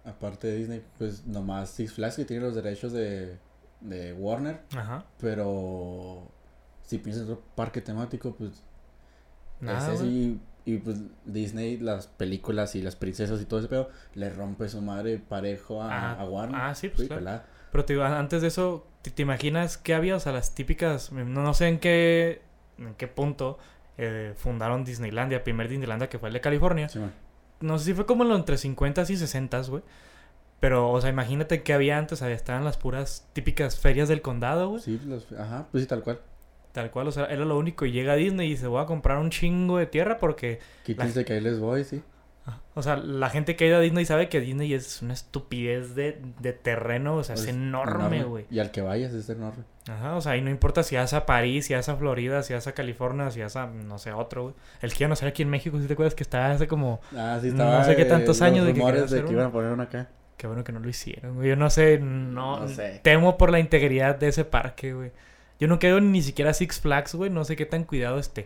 Aparte 0.06 0.46
de 0.46 0.58
Disney, 0.58 0.84
pues 1.00 1.26
nomás 1.26 1.72
Six 1.72 1.94
Flags 1.94 2.18
que 2.18 2.26
tiene 2.26 2.44
los 2.44 2.54
derechos 2.54 2.94
de, 2.94 3.40
de 3.82 4.14
Warner. 4.14 4.62
Ajá. 4.78 5.04
Pero 5.20 6.30
si 6.84 6.98
piensas 7.00 7.26
en 7.26 7.32
otro 7.34 7.44
parque 7.56 7.82
temático, 7.82 8.36
pues 8.36 8.64
Nada, 9.60 9.94
ese 9.94 10.04
güey. 10.04 10.10
sí. 10.14 10.40
Y 10.66 10.78
pues 10.78 10.98
Disney, 11.26 11.78
las 11.78 12.08
películas 12.08 12.76
y 12.76 12.82
las 12.82 12.96
princesas 12.96 13.42
y 13.42 13.46
todo 13.46 13.60
ese 13.60 13.68
pedo, 13.68 13.90
le 14.16 14.30
rompe 14.30 14.70
su 14.70 14.82
madre 14.82 15.18
parejo 15.20 15.82
a, 15.82 16.12
Ah, 16.12 16.22
a 16.22 16.26
Warner. 16.26 16.56
ah, 16.62 16.74
sí, 16.76 16.88
pues, 16.88 17.10
claro. 17.10 17.44
Pero 17.72 17.84
te 17.86 17.94
digo, 17.94 18.06
antes 18.06 18.42
de 18.42 18.48
eso, 18.48 18.88
¿te, 19.02 19.12
te 19.12 19.24
imaginas 19.24 19.78
qué 19.78 19.94
había? 19.94 20.16
O 20.16 20.20
sea, 20.22 20.32
las 20.32 20.56
típicas, 20.56 21.12
no, 21.12 21.26
no 21.26 21.54
sé 21.54 21.68
en 21.68 21.80
qué, 21.80 22.42
en 22.78 22.94
qué 22.96 23.08
punto 23.10 23.58
eh, 23.98 24.34
fundaron 24.38 24.86
Disneylandia, 24.86 25.44
primer 25.44 25.68
Disneylandia 25.68 26.08
que 26.08 26.18
fue 26.18 26.30
el 26.30 26.34
de 26.34 26.40
California. 26.42 26.88
Sí. 26.88 27.00
No 27.60 27.78
sé 27.78 27.86
si 27.86 27.94
fue 27.94 28.06
como 28.06 28.24
lo 28.24 28.36
entre 28.36 28.58
50 28.58 29.02
y 29.10 29.18
60, 29.18 29.62
güey. 29.64 29.84
Pero, 30.62 30.92
o 30.92 31.02
sea, 31.02 31.10
imagínate 31.10 31.62
qué 31.62 31.74
había 31.74 31.98
antes, 31.98 32.20
sea, 32.20 32.32
estaban 32.32 32.64
las 32.64 32.78
puras 32.78 33.28
típicas 33.34 33.78
ferias 33.78 34.08
del 34.08 34.22
condado, 34.22 34.70
güey. 34.70 34.82
Sí, 34.82 35.02
los- 35.06 35.30
ajá, 35.34 35.68
pues 35.72 35.84
sí, 35.84 35.90
tal 35.90 36.04
cual. 36.04 36.22
Tal 36.74 36.92
cual, 36.92 37.08
o 37.08 37.12
sea, 37.12 37.26
era 37.26 37.46
lo 37.46 37.58
único. 37.58 37.86
Y 37.86 37.92
llega 37.92 38.16
Disney 38.16 38.48
y 38.48 38.52
dice, 38.52 38.68
voy 38.68 38.82
a 38.84 38.86
comprar 38.86 39.20
un 39.20 39.30
chingo 39.30 39.78
de 39.78 39.86
tierra 39.86 40.18
porque... 40.18 40.60
Quítense 40.84 41.24
que 41.24 41.34
ahí 41.34 41.40
les 41.42 41.60
voy, 41.60 41.84
sí. 41.86 42.02
O 42.74 42.82
sea, 42.82 42.98
la 42.98 43.30
gente 43.30 43.56
que 43.56 43.64
ha 43.64 43.68
ido 43.68 43.78
a 43.78 43.80
Disney 43.80 44.04
sabe 44.06 44.28
que 44.28 44.42
Disney 44.42 44.74
es 44.74 45.02
una 45.02 45.14
estupidez 45.14 45.96
de, 45.96 46.20
de 46.40 46.52
terreno, 46.52 47.16
o 47.16 47.24
sea, 47.24 47.36
es 47.36 47.48
enorme, 47.48 48.24
güey. 48.24 48.46
Y 48.50 48.60
al 48.60 48.72
que 48.72 48.82
vayas 48.82 49.14
es 49.14 49.30
enorme. 49.30 49.64
Ajá, 49.90 50.16
o 50.16 50.22
sea, 50.22 50.36
y 50.36 50.42
no 50.42 50.50
importa 50.50 50.82
si 50.84 50.96
vas 50.96 51.14
a 51.14 51.26
París, 51.26 51.68
si 51.68 51.74
vas 51.76 51.88
a 51.88 51.96
Florida, 51.96 52.42
si 52.44 52.54
vas 52.54 52.66
a 52.68 52.74
California, 52.74 53.30
si 53.32 53.42
vas 53.42 53.56
a, 53.56 53.68
no 53.68 53.98
sé, 54.00 54.12
otro, 54.12 54.44
güey. 54.44 54.56
El 54.82 54.92
que 54.92 55.04
iba 55.04 55.08
a 55.08 55.10
nacer 55.10 55.30
aquí 55.30 55.44
en 55.44 55.50
México, 55.52 55.80
si 55.80 55.88
te 55.88 55.94
acuerdas 55.94 56.16
que 56.16 56.24
estaba 56.24 56.52
hace 56.52 56.68
como... 56.68 57.00
Ah, 57.16 57.38
sí, 57.40 57.48
No 57.52 57.64
estaba. 57.64 57.84
sé 57.86 57.96
qué 57.96 58.06
tantos 58.06 58.42
años 58.42 58.66
de 58.66 58.74
que 58.74 58.82
de 58.82 59.00
hacer 59.00 59.26
iban 59.32 59.46
a 59.46 59.52
poner 59.52 59.72
uno 59.72 59.84
acá. 59.84 60.10
Qué 60.36 60.48
bueno 60.48 60.64
que 60.64 60.72
no 60.74 60.80
lo 60.80 60.90
hicieron, 60.90 61.36
güey. 61.36 61.50
Yo 61.50 61.56
no 61.56 61.70
sé, 61.70 62.00
no... 62.00 62.60
No 62.62 62.68
sé. 62.68 63.00
Temo 63.04 63.38
por 63.38 63.52
la 63.52 63.60
integridad 63.60 64.16
de 64.18 64.30
ese 64.30 64.44
parque, 64.44 64.94
güey. 64.94 65.12
Yo 65.60 65.68
no 65.68 65.80
quedo 65.80 66.00
ni 66.02 66.22
siquiera 66.22 66.54
Six 66.54 66.80
Flags, 66.82 67.16
güey. 67.16 67.30
No 67.30 67.44
sé 67.46 67.56
qué 67.56 67.66
tan 67.66 67.84
cuidado 67.84 68.20
esté. 68.20 68.46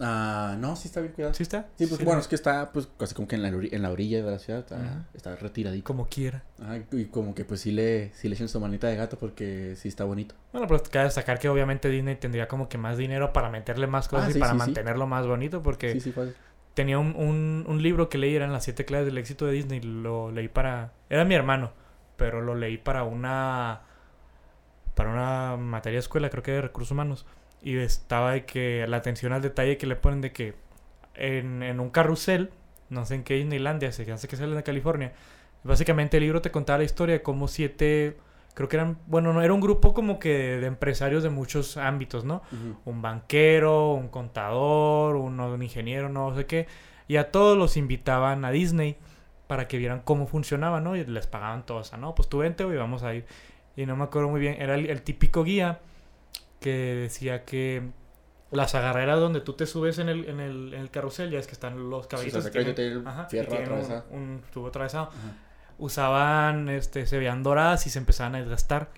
Ah, 0.00 0.56
no, 0.58 0.74
sí 0.74 0.88
está 0.88 1.00
bien 1.00 1.12
cuidado. 1.12 1.34
¿Sí 1.34 1.44
está? 1.44 1.68
Sí, 1.78 1.86
pues 1.86 2.04
bueno, 2.04 2.20
es 2.20 2.26
que 2.26 2.34
está 2.34 2.72
pues 2.72 2.88
casi 2.98 3.14
como 3.14 3.28
que 3.28 3.36
en 3.36 3.42
la, 3.42 3.50
ori- 3.52 3.68
en 3.72 3.80
la 3.80 3.90
orilla 3.92 4.24
de 4.24 4.28
la 4.30 4.38
ciudad, 4.40 4.60
está, 4.60 4.76
Ajá. 4.76 5.04
está 5.14 5.36
retiradito. 5.36 5.84
Como 5.84 6.08
quiera. 6.08 6.42
Ajá, 6.60 6.78
y 6.92 7.04
como 7.06 7.32
que 7.34 7.44
pues 7.44 7.60
sí 7.60 7.70
le, 7.70 8.12
sí 8.12 8.28
le 8.28 8.34
echan 8.34 8.48
su 8.48 8.58
manita 8.58 8.88
de 8.88 8.96
gato 8.96 9.16
porque 9.18 9.76
sí 9.76 9.86
está 9.88 10.02
bonito. 10.04 10.34
Bueno, 10.52 10.66
pero 10.66 10.82
cabe 10.90 11.04
destacar 11.04 11.38
que 11.38 11.48
obviamente 11.48 11.88
Disney 11.88 12.16
tendría 12.16 12.48
como 12.48 12.68
que 12.68 12.76
más 12.76 12.98
dinero 12.98 13.32
para 13.32 13.50
meterle 13.50 13.86
más 13.86 14.08
cosas 14.08 14.34
Ah, 14.34 14.36
y 14.36 14.40
para 14.40 14.52
sí, 14.52 14.58
mantenerlo 14.58 15.06
más 15.06 15.26
bonito 15.28 15.62
porque 15.62 15.92
Sí, 15.92 16.00
sí, 16.00 16.12
fácil. 16.12 16.34
tenía 16.74 16.98
un, 16.98 17.14
un, 17.14 17.64
un 17.68 17.82
libro 17.82 18.08
que 18.08 18.18
leí, 18.18 18.34
eran 18.34 18.52
las 18.52 18.64
siete 18.64 18.84
claves 18.84 19.06
del 19.06 19.16
éxito 19.18 19.46
de 19.46 19.52
Disney. 19.52 19.80
Lo 19.80 20.32
leí 20.32 20.48
para... 20.48 20.92
Era 21.08 21.24
mi 21.24 21.36
hermano, 21.36 21.70
pero 22.16 22.40
lo 22.42 22.56
leí 22.56 22.78
para 22.78 23.04
una... 23.04 23.82
Para 24.94 25.10
una 25.10 25.56
materia 25.56 25.96
de 25.96 26.00
escuela, 26.00 26.30
creo 26.30 26.42
que 26.42 26.52
de 26.52 26.60
recursos 26.62 26.92
humanos. 26.92 27.26
Y 27.62 27.76
estaba 27.76 28.32
de 28.32 28.44
que 28.44 28.86
la 28.86 28.98
atención 28.98 29.32
al 29.32 29.42
detalle 29.42 29.78
que 29.78 29.86
le 29.86 29.96
ponen 29.96 30.20
de 30.20 30.32
que 30.32 30.54
en, 31.14 31.62
en 31.62 31.80
un 31.80 31.90
carrusel, 31.90 32.50
no 32.90 33.04
sé 33.06 33.16
en 33.16 33.24
qué 33.24 33.34
Disneylandia, 33.34 33.90
se 33.92 34.10
hace 34.10 34.28
que 34.28 34.36
sale 34.36 34.54
de 34.54 34.62
California. 34.62 35.12
Básicamente 35.62 36.18
el 36.18 36.24
libro 36.24 36.42
te 36.42 36.50
contaba 36.50 36.78
la 36.78 36.84
historia 36.84 37.14
de 37.14 37.22
cómo 37.22 37.48
siete 37.48 38.16
creo 38.54 38.68
que 38.68 38.76
eran, 38.76 38.98
bueno, 39.06 39.32
no, 39.32 39.42
era 39.42 39.52
un 39.52 39.60
grupo 39.60 39.92
como 39.94 40.18
que 40.18 40.28
de 40.58 40.66
empresarios 40.66 41.22
de 41.22 41.30
muchos 41.30 41.76
ámbitos, 41.76 42.24
¿no? 42.24 42.42
Un 42.84 43.02
banquero, 43.02 43.92
un 43.92 44.08
contador, 44.08 45.16
un, 45.16 45.38
un 45.40 45.62
ingeniero, 45.62 46.08
no 46.08 46.34
sé 46.34 46.46
qué. 46.46 46.68
Y 47.08 47.16
a 47.16 47.30
todos 47.32 47.58
los 47.58 47.76
invitaban 47.76 48.44
a 48.44 48.50
Disney 48.52 48.96
para 49.48 49.68
que 49.68 49.76
vieran 49.76 50.00
cómo 50.04 50.26
funcionaba, 50.26 50.80
¿no? 50.80 50.96
Y 50.96 51.04
les 51.04 51.26
pagaban 51.26 51.66
todo, 51.66 51.78
o 51.78 51.84
sea, 51.84 51.98
no, 51.98 52.14
pues 52.14 52.28
tú 52.28 52.38
vente, 52.38 52.64
vamos 52.64 53.02
a 53.02 53.14
ir. 53.14 53.26
Y 53.76 53.86
no 53.86 53.96
me 53.96 54.04
acuerdo 54.04 54.28
muy 54.28 54.40
bien, 54.40 54.60
era 54.60 54.74
el, 54.74 54.86
el 54.88 55.02
típico 55.02 55.42
guía 55.44 55.80
que 56.60 56.70
decía 56.94 57.44
que 57.44 57.82
las 58.50 58.74
agarreras 58.74 59.18
donde 59.18 59.40
tú 59.40 59.54
te 59.54 59.66
subes 59.66 59.98
en 59.98 60.08
el, 60.08 60.24
en 60.28 60.40
el, 60.40 60.74
en 60.74 60.80
el 60.80 60.90
carrusel, 60.90 61.30
ya 61.30 61.38
es 61.40 61.46
que 61.46 61.52
están 61.54 61.90
los 61.90 62.04
Sí, 62.04 62.08
caballitos. 62.10 62.44
que 62.50 62.50
tienen- 62.74 62.78
el 62.78 63.06
ajá, 63.06 63.26
y 63.26 63.30
fierro 63.30 63.48
tienen 63.50 64.02
un- 64.10 64.42
tubo 64.52 64.68
atravesado. 64.68 65.06
Ajá. 65.08 65.36
Usaban, 65.78 66.68
este, 66.68 67.04
se 67.06 67.18
veían 67.18 67.42
doradas 67.42 67.86
y 67.86 67.90
se 67.90 67.98
empezaban 67.98 68.36
a 68.36 68.38
desgastar. 68.38 68.88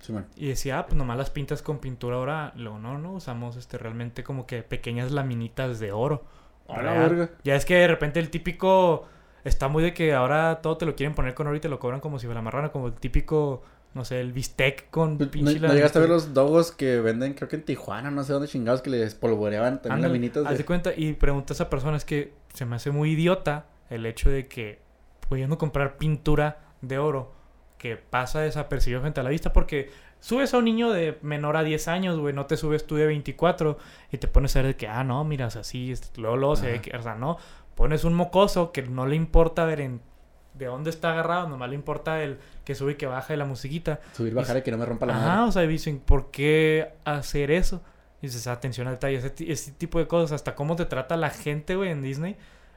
Sí. 0.00 0.14
Y 0.36 0.48
decía, 0.48 0.78
ah, 0.80 0.86
pues 0.86 0.96
nomás 0.96 1.16
las 1.18 1.30
pintas 1.30 1.62
con 1.62 1.78
pintura 1.78 2.16
ahora. 2.16 2.52
Luego, 2.56 2.78
no, 2.78 2.98
no, 2.98 3.12
usamos 3.14 3.56
este 3.56 3.76
realmente 3.78 4.22
como 4.24 4.46
que 4.46 4.62
pequeñas 4.62 5.10
laminitas 5.12 5.78
de 5.80 5.92
oro. 5.92 6.24
A 6.68 6.76
la 6.80 6.94
Real. 6.94 7.10
verga. 7.16 7.30
Ya 7.44 7.56
es 7.56 7.64
que 7.64 7.74
de 7.76 7.88
repente 7.88 8.18
el 8.20 8.30
típico 8.30 9.04
está 9.44 9.66
muy 9.68 9.82
de 9.82 9.92
que 9.92 10.14
ahora 10.14 10.60
todo 10.62 10.76
te 10.78 10.86
lo 10.86 10.94
quieren 10.94 11.14
poner 11.14 11.34
con 11.34 11.48
oro 11.48 11.56
y 11.56 11.60
te 11.60 11.68
lo 11.68 11.78
cobran 11.80 12.00
como 12.00 12.18
si 12.20 12.26
fuera 12.26 12.40
marrana, 12.40 12.70
como 12.70 12.86
el 12.86 12.94
típico, 12.94 13.62
no 13.94 14.04
sé, 14.04 14.20
el 14.20 14.32
bistec 14.32 14.88
con 14.90 15.18
Pues, 15.18 15.28
¿No, 15.28 15.32
pinche 15.32 15.60
no 15.60 15.74
llegaste 15.74 15.98
a 15.98 16.00
ver 16.00 16.10
los 16.10 16.32
dogos 16.32 16.72
que 16.72 17.00
venden, 17.00 17.34
creo 17.34 17.48
que 17.48 17.56
en 17.56 17.64
Tijuana, 17.64 18.10
no 18.10 18.24
sé 18.24 18.32
dónde 18.32 18.48
chingados, 18.48 18.82
que 18.82 18.90
les 18.90 19.14
polvoreaban 19.14 19.82
también 19.82 19.92
Ándale, 19.92 20.14
laminitas 20.14 20.46
haz 20.46 20.58
de 20.58 20.64
cuenta 20.64 20.92
y 20.96 21.12
pregunta 21.12 21.52
a 21.52 21.54
esa 21.54 21.68
persona, 21.68 21.96
es 21.96 22.04
que 22.04 22.32
se 22.54 22.64
me 22.64 22.76
hace 22.76 22.90
muy 22.90 23.12
idiota 23.12 23.66
el 23.90 24.06
hecho 24.06 24.30
de 24.30 24.48
que 24.48 24.80
pudiendo 25.28 25.58
comprar 25.58 25.98
pintura 25.98 26.60
de 26.80 26.98
oro 26.98 27.32
que 27.78 27.96
pasa 27.96 28.40
desapercibido 28.40 29.00
frente 29.00 29.20
a 29.20 29.22
la 29.24 29.30
vista 29.30 29.52
porque 29.52 29.90
subes 30.20 30.54
a 30.54 30.58
un 30.58 30.64
niño 30.64 30.90
de 30.90 31.18
menor 31.22 31.56
a 31.56 31.64
10 31.64 31.88
años, 31.88 32.18
güey, 32.18 32.32
no 32.32 32.46
te 32.46 32.56
subes 32.56 32.86
tú 32.86 32.94
de 32.96 33.06
24 33.06 33.76
y 34.12 34.18
te 34.18 34.28
pones 34.28 34.54
a 34.54 34.60
ver 34.60 34.68
de 34.68 34.76
que, 34.76 34.86
ah, 34.86 35.02
no, 35.04 35.24
mira, 35.24 35.48
o 35.48 35.50
sea, 35.50 35.64
sí, 35.64 35.92
luego, 36.16 36.36
luego 36.36 36.56
se 36.56 36.70
ve 36.70 36.80
que, 36.80 36.96
o 36.96 37.02
sea, 37.02 37.16
no, 37.16 37.38
pones 37.74 38.04
un 38.04 38.14
mocoso 38.14 38.72
que 38.72 38.82
no 38.82 39.06
le 39.06 39.16
importa 39.16 39.64
ver 39.64 39.80
en 39.80 40.00
de 40.54 40.66
dónde 40.66 40.90
está 40.90 41.12
agarrado, 41.12 41.48
nomás 41.48 41.68
le 41.70 41.74
importa 41.74 42.22
el 42.22 42.38
que 42.64 42.74
sube 42.74 42.92
y 42.92 42.94
que 42.96 43.06
baja 43.06 43.32
de 43.32 43.36
la 43.38 43.44
musiquita. 43.44 44.00
Subir, 44.12 44.34
bajar 44.34 44.56
y 44.58 44.62
que 44.62 44.70
no 44.70 44.78
me 44.78 44.84
rompa 44.86 45.06
la 45.06 45.16
Ajá, 45.16 45.28
madre. 45.36 45.48
o 45.48 45.52
sea, 45.52 45.62
dicen, 45.62 45.98
¿por 45.98 46.30
qué 46.30 46.92
hacer 47.04 47.50
eso? 47.50 47.82
Y 48.20 48.26
dices, 48.26 48.46
atención 48.46 48.86
al 48.86 48.94
detalle, 48.94 49.16
ese, 49.16 49.30
ti- 49.30 49.50
ese 49.50 49.72
tipo 49.72 49.98
de 49.98 50.06
cosas, 50.06 50.32
hasta 50.32 50.54
cómo 50.54 50.76
te 50.76 50.84
trata 50.84 51.16
la 51.16 51.30
gente, 51.30 51.74
güey, 51.76 51.90
en 51.90 52.02
Disney. 52.02 52.36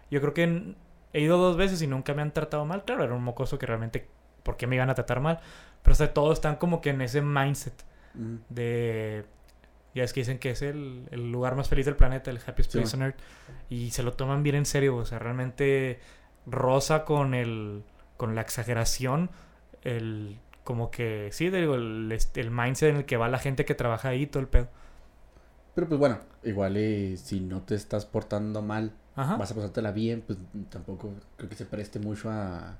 Yo 0.09 0.21
creo 0.21 0.33
que 0.33 0.43
en- 0.43 0.75
he 1.13 1.21
ido 1.21 1.37
dos 1.37 1.55
veces 1.57 1.81
y 1.81 1.87
nunca 1.87 2.13
me 2.13 2.21
han 2.21 2.31
tratado 2.33 2.65
mal. 2.65 2.83
Claro, 2.83 3.03
era 3.03 3.13
un 3.13 3.23
mocoso 3.23 3.57
que 3.59 3.65
realmente, 3.65 4.07
¿por 4.43 4.57
qué 4.57 4.67
me 4.67 4.75
iban 4.75 4.89
a 4.89 4.95
tratar 4.95 5.19
mal? 5.19 5.39
Pero 5.83 5.93
o 5.93 5.95
sea, 5.95 6.13
todos 6.13 6.33
están 6.33 6.55
como 6.55 6.81
que 6.81 6.89
en 6.91 7.01
ese 7.01 7.21
mindset 7.21 7.73
de... 8.49 9.25
Ya 9.93 10.03
es 10.03 10.11
que 10.11 10.19
dicen 10.21 10.39
que 10.39 10.49
es 10.51 10.61
el, 10.61 11.07
el 11.11 11.31
lugar 11.31 11.55
más 11.55 11.69
feliz 11.69 11.85
del 11.85 11.95
planeta, 11.95 12.29
el 12.29 12.39
happiest 12.45 12.71
Sí, 12.71 12.79
place 12.79 12.97
on 12.97 13.03
earth. 13.03 13.15
Y 13.69 13.91
se 13.91 14.03
lo 14.03 14.11
toman 14.13 14.43
bien 14.43 14.55
en 14.57 14.65
serio, 14.65 14.95
o 14.97 15.05
sea, 15.05 15.19
realmente 15.19 15.99
rosa 16.45 17.05
con 17.05 17.33
el... 17.33 17.83
con 18.17 18.35
la 18.35 18.41
exageración, 18.41 19.29
el... 19.83 20.37
como 20.63 20.91
que, 20.91 21.29
sí, 21.31 21.49
digo, 21.49 21.75
el, 21.75 22.11
este, 22.11 22.41
el 22.41 22.51
mindset 22.51 22.89
en 22.89 22.95
el 22.97 23.05
que 23.05 23.17
va 23.17 23.27
la 23.29 23.39
gente 23.39 23.65
que 23.65 23.75
trabaja 23.75 24.09
ahí, 24.09 24.25
todo 24.25 24.41
el 24.41 24.47
pedo. 24.47 24.67
Pero 25.75 25.87
pues 25.87 25.99
bueno, 25.99 26.19
igual 26.43 26.77
y 26.77 27.17
si 27.17 27.41
no 27.41 27.61
te 27.61 27.75
estás 27.75 28.05
portando 28.05 28.61
mal, 28.61 28.93
Ajá. 29.15 29.35
vas 29.35 29.51
a 29.51 29.55
pasártela 29.55 29.91
bien, 29.91 30.23
pues 30.25 30.39
tampoco 30.69 31.13
creo 31.35 31.49
que 31.49 31.55
se 31.55 31.65
preste 31.65 31.99
mucho 31.99 32.29
a... 32.29 32.77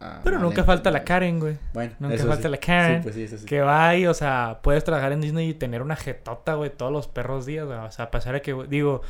a 0.00 0.20
Pero 0.24 0.40
nunca 0.40 0.64
falta 0.64 0.90
la 0.90 1.04
Karen, 1.04 1.38
güey. 1.38 1.56
Bueno, 1.72 1.94
Nunca 2.00 2.18
falta 2.18 2.42
sí. 2.42 2.48
la 2.48 2.58
Karen. 2.58 2.96
Sí, 2.96 3.02
pues 3.04 3.14
sí, 3.14 3.22
eso 3.22 3.38
sí. 3.38 3.46
Que 3.46 3.60
va 3.60 3.88
ahí, 3.88 4.06
o 4.08 4.14
sea, 4.14 4.58
puedes 4.62 4.82
trabajar 4.82 5.12
en 5.12 5.20
Disney 5.20 5.50
y 5.50 5.54
tener 5.54 5.82
una 5.82 5.94
jetota, 5.94 6.54
güey, 6.54 6.70
todos 6.70 6.90
los 6.90 7.06
perros 7.06 7.46
días, 7.46 7.64
güey. 7.64 7.78
O 7.78 7.90
sea, 7.92 8.06
a 8.06 8.10
pesar 8.10 8.34
de 8.34 8.42
que, 8.42 8.52
digo, 8.68 9.02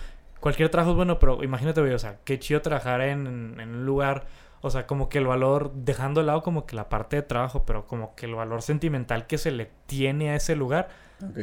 cualquier 0.46 0.68
trabajo 0.68 0.92
es 0.92 0.96
bueno, 0.96 1.18
pero 1.18 1.42
imagínate, 1.42 1.80
güey, 1.80 1.92
o 1.92 1.98
sea, 1.98 2.20
qué 2.22 2.38
chido 2.38 2.62
trabajar 2.62 3.00
en, 3.00 3.58
en 3.58 3.68
un 3.68 3.84
lugar, 3.84 4.26
o 4.60 4.70
sea, 4.70 4.86
como 4.86 5.08
que 5.08 5.18
el 5.18 5.26
valor, 5.26 5.72
dejando 5.74 6.20
de 6.20 6.26
lado 6.28 6.44
como 6.44 6.66
que 6.66 6.76
la 6.76 6.88
parte 6.88 7.16
de 7.16 7.22
trabajo, 7.22 7.64
pero 7.66 7.88
como 7.88 8.14
que 8.14 8.26
el 8.26 8.36
valor 8.36 8.62
sentimental 8.62 9.26
que 9.26 9.38
se 9.38 9.50
le 9.50 9.72
tiene 9.86 10.30
a 10.30 10.36
ese 10.36 10.54
lugar 10.54 10.88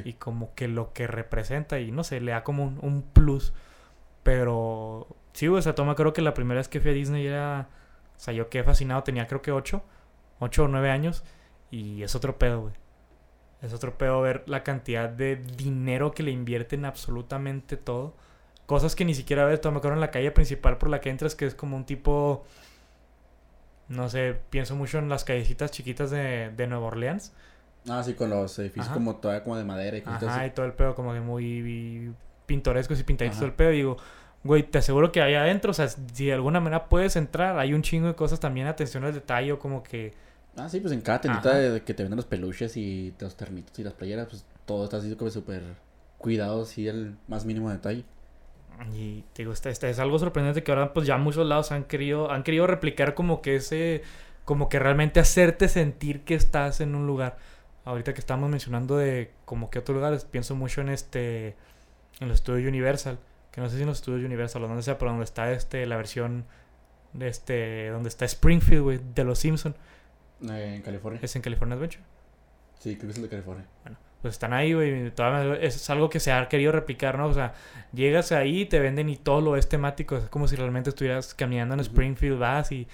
y 0.05 0.13
como 0.13 0.55
que 0.55 0.69
lo 0.69 0.93
que 0.93 1.07
representa 1.07 1.81
y 1.81 1.91
no 1.91 2.05
sé, 2.05 2.21
le 2.21 2.31
da 2.31 2.45
como 2.45 2.63
un, 2.63 2.79
un 2.81 3.01
plus. 3.01 3.53
Pero 4.23 5.07
sí, 5.33 5.47
güey, 5.47 5.59
o 5.59 5.61
sea, 5.61 5.75
toma, 5.75 5.95
creo 5.95 6.13
que 6.13 6.21
la 6.21 6.33
primera 6.33 6.61
vez 6.61 6.69
que 6.69 6.79
fui 6.79 6.91
a 6.91 6.93
Disney 6.93 7.27
era, 7.27 7.67
o 8.15 8.19
sea, 8.19 8.33
yo 8.33 8.47
quedé 8.47 8.63
fascinado, 8.63 9.03
tenía 9.03 9.27
creo 9.27 9.41
que 9.41 9.51
8, 9.51 9.83
8 10.39 10.63
o 10.63 10.67
9 10.69 10.91
años 10.91 11.25
y 11.71 12.03
es 12.03 12.15
otro 12.15 12.37
pedo, 12.37 12.61
güey. 12.61 12.73
Es 13.61 13.73
otro 13.73 13.97
pedo 13.97 14.21
ver 14.21 14.43
la 14.45 14.63
cantidad 14.63 15.09
de 15.09 15.35
dinero 15.35 16.13
que 16.13 16.23
le 16.23 16.31
invierten 16.31 16.85
absolutamente 16.85 17.75
todo. 17.75 18.15
Cosas 18.73 18.95
que 18.95 19.05
ni 19.05 19.13
siquiera 19.13 19.45
ves, 19.45 19.61
toma, 19.61 19.81
creo 19.81 19.93
en 19.93 19.99
la 19.99 20.09
calle 20.09 20.31
principal 20.31 20.79
por 20.79 20.89
la 20.89 20.99
que 20.99 21.11
entras, 21.11 21.35
que 21.35 21.45
es 21.45 21.53
como 21.53 21.77
un 21.77 21.85
tipo, 21.85 22.43
no 23.87 24.09
sé, 24.09 24.35
pienso 24.49 24.75
mucho 24.75 24.97
en 24.97 25.09
las 25.09 25.23
callecitas 25.23 25.69
chiquitas 25.69 26.09
de, 26.09 26.49
de 26.57 26.65
Nueva 26.65 26.87
Orleans. 26.87 27.33
Ah, 27.87 28.01
sí, 28.03 28.15
con 28.15 28.31
los 28.31 28.57
edificios 28.57 28.87
Ajá. 28.87 28.95
como 28.95 29.17
todavía 29.17 29.43
como 29.43 29.57
de 29.57 29.63
madera 29.63 29.97
y 29.97 30.01
cosas 30.01 30.23
Ajá, 30.23 30.39
así. 30.39 30.47
y 30.47 30.49
todo 30.55 30.65
el 30.65 30.73
pedo 30.73 30.95
como 30.95 31.13
de 31.13 31.21
muy 31.21 32.15
pintorescos 32.47 32.99
y 32.99 33.03
pintaditos 33.03 33.37
todo 33.37 33.45
el 33.45 33.53
pedo. 33.53 33.69
Digo, 33.69 33.97
güey, 34.43 34.63
te 34.63 34.79
aseguro 34.79 35.11
que 35.11 35.21
ahí 35.21 35.35
adentro, 35.35 35.69
o 35.69 35.75
sea, 35.75 35.87
si 35.87 36.25
de 36.25 36.33
alguna 36.33 36.59
manera 36.59 36.89
puedes 36.89 37.15
entrar, 37.15 37.59
hay 37.59 37.75
un 37.75 37.83
chingo 37.83 38.07
de 38.07 38.15
cosas 38.15 38.39
también, 38.39 38.65
atención 38.65 39.03
al 39.03 39.13
detalle, 39.13 39.51
o 39.51 39.59
como 39.59 39.83
que... 39.83 40.15
Ah, 40.57 40.67
sí, 40.67 40.79
pues 40.79 40.93
en 40.93 41.01
cada 41.01 41.21
tendita 41.21 41.49
Ajá. 41.51 41.59
de, 41.59 41.83
que 41.83 41.93
te 41.93 42.01
venden 42.01 42.17
los 42.17 42.25
peluches 42.25 42.75
y 42.75 43.13
los 43.19 43.37
termitos 43.37 43.77
y 43.77 43.83
las 43.83 43.93
playeras, 43.93 44.29
pues 44.29 44.45
todo 44.65 44.85
está 44.85 44.97
así 44.97 45.15
como 45.15 45.29
súper 45.29 45.61
cuidado, 46.17 46.65
sí, 46.65 46.87
el 46.87 47.15
más 47.27 47.45
mínimo 47.45 47.69
detalle. 47.69 48.03
Y 48.93 49.23
te 49.33 49.43
digo, 49.43 49.53
este, 49.53 49.69
este 49.69 49.89
es 49.89 49.99
algo 49.99 50.19
sorprendente 50.19 50.63
que 50.63 50.71
ahora 50.71 50.93
pues 50.93 51.07
ya 51.07 51.17
muchos 51.17 51.45
lados 51.47 51.71
han 51.71 51.83
querido, 51.85 52.31
han 52.31 52.43
querido 52.43 52.67
replicar 52.67 53.13
como 53.13 53.41
que 53.41 53.55
ese, 53.55 54.03
como 54.45 54.69
que 54.69 54.79
realmente 54.79 55.19
hacerte 55.19 55.69
sentir 55.69 56.21
que 56.23 56.35
estás 56.35 56.81
en 56.81 56.95
un 56.95 57.07
lugar. 57.07 57.37
Ahorita 57.85 58.13
que 58.13 58.19
estamos 58.19 58.49
mencionando 58.49 58.97
de 58.97 59.31
como 59.45 59.69
que 59.69 59.79
otros 59.79 59.95
lugares, 59.95 60.25
pienso 60.25 60.55
mucho 60.55 60.81
en 60.81 60.89
este, 60.89 61.55
en 62.19 62.27
los 62.29 62.35
estudios 62.35 62.67
Universal, 62.67 63.19
que 63.51 63.61
no 63.61 63.69
sé 63.69 63.75
si 63.75 63.81
en 63.81 63.87
los 63.89 63.99
estudios 63.99 64.25
Universal 64.25 64.63
o 64.63 64.67
donde 64.67 64.83
sea, 64.83 64.97
pero 64.97 65.11
donde 65.11 65.25
está 65.25 65.51
este, 65.51 65.85
la 65.85 65.97
versión 65.97 66.45
de 67.13 67.27
este, 67.27 67.89
donde 67.89 68.09
está 68.09 68.25
Springfield, 68.25 68.81
güey, 68.83 68.99
de 69.13 69.23
los 69.23 69.39
Simpson, 69.39 69.75
Eh, 70.49 70.75
en 70.75 70.81
California. 70.81 71.19
es 71.21 71.35
en 71.35 71.41
California 71.41 71.75
Adventure. 71.75 72.03
Sí, 72.79 72.95
creo 72.95 73.07
que 73.11 73.15
es 73.17 73.21
de 73.21 73.29
California. 73.29 73.65
Pues 74.23 74.35
están 74.35 74.53
ahí, 74.53 74.71
güey. 74.71 75.11
Es 75.59 75.89
algo 75.89 76.09
que 76.09 76.21
se 76.21 76.31
ha 76.31 76.47
querido 76.47 76.71
replicar, 76.71 77.17
¿no? 77.17 77.27
O 77.27 77.33
sea, 77.33 77.53
llegas 77.91 78.31
ahí 78.31 78.61
y 78.61 78.65
te 78.65 78.79
venden 78.79 79.09
y 79.09 79.17
todo 79.17 79.41
lo 79.41 79.57
es 79.57 79.67
temático. 79.67 80.15
Es 80.15 80.29
como 80.29 80.47
si 80.47 80.55
realmente 80.55 80.91
estuvieras 80.91 81.33
caminando 81.33 81.73
en. 81.75 81.81
Springfield, 81.81 82.39
vas 82.39 82.71
y 82.71 82.87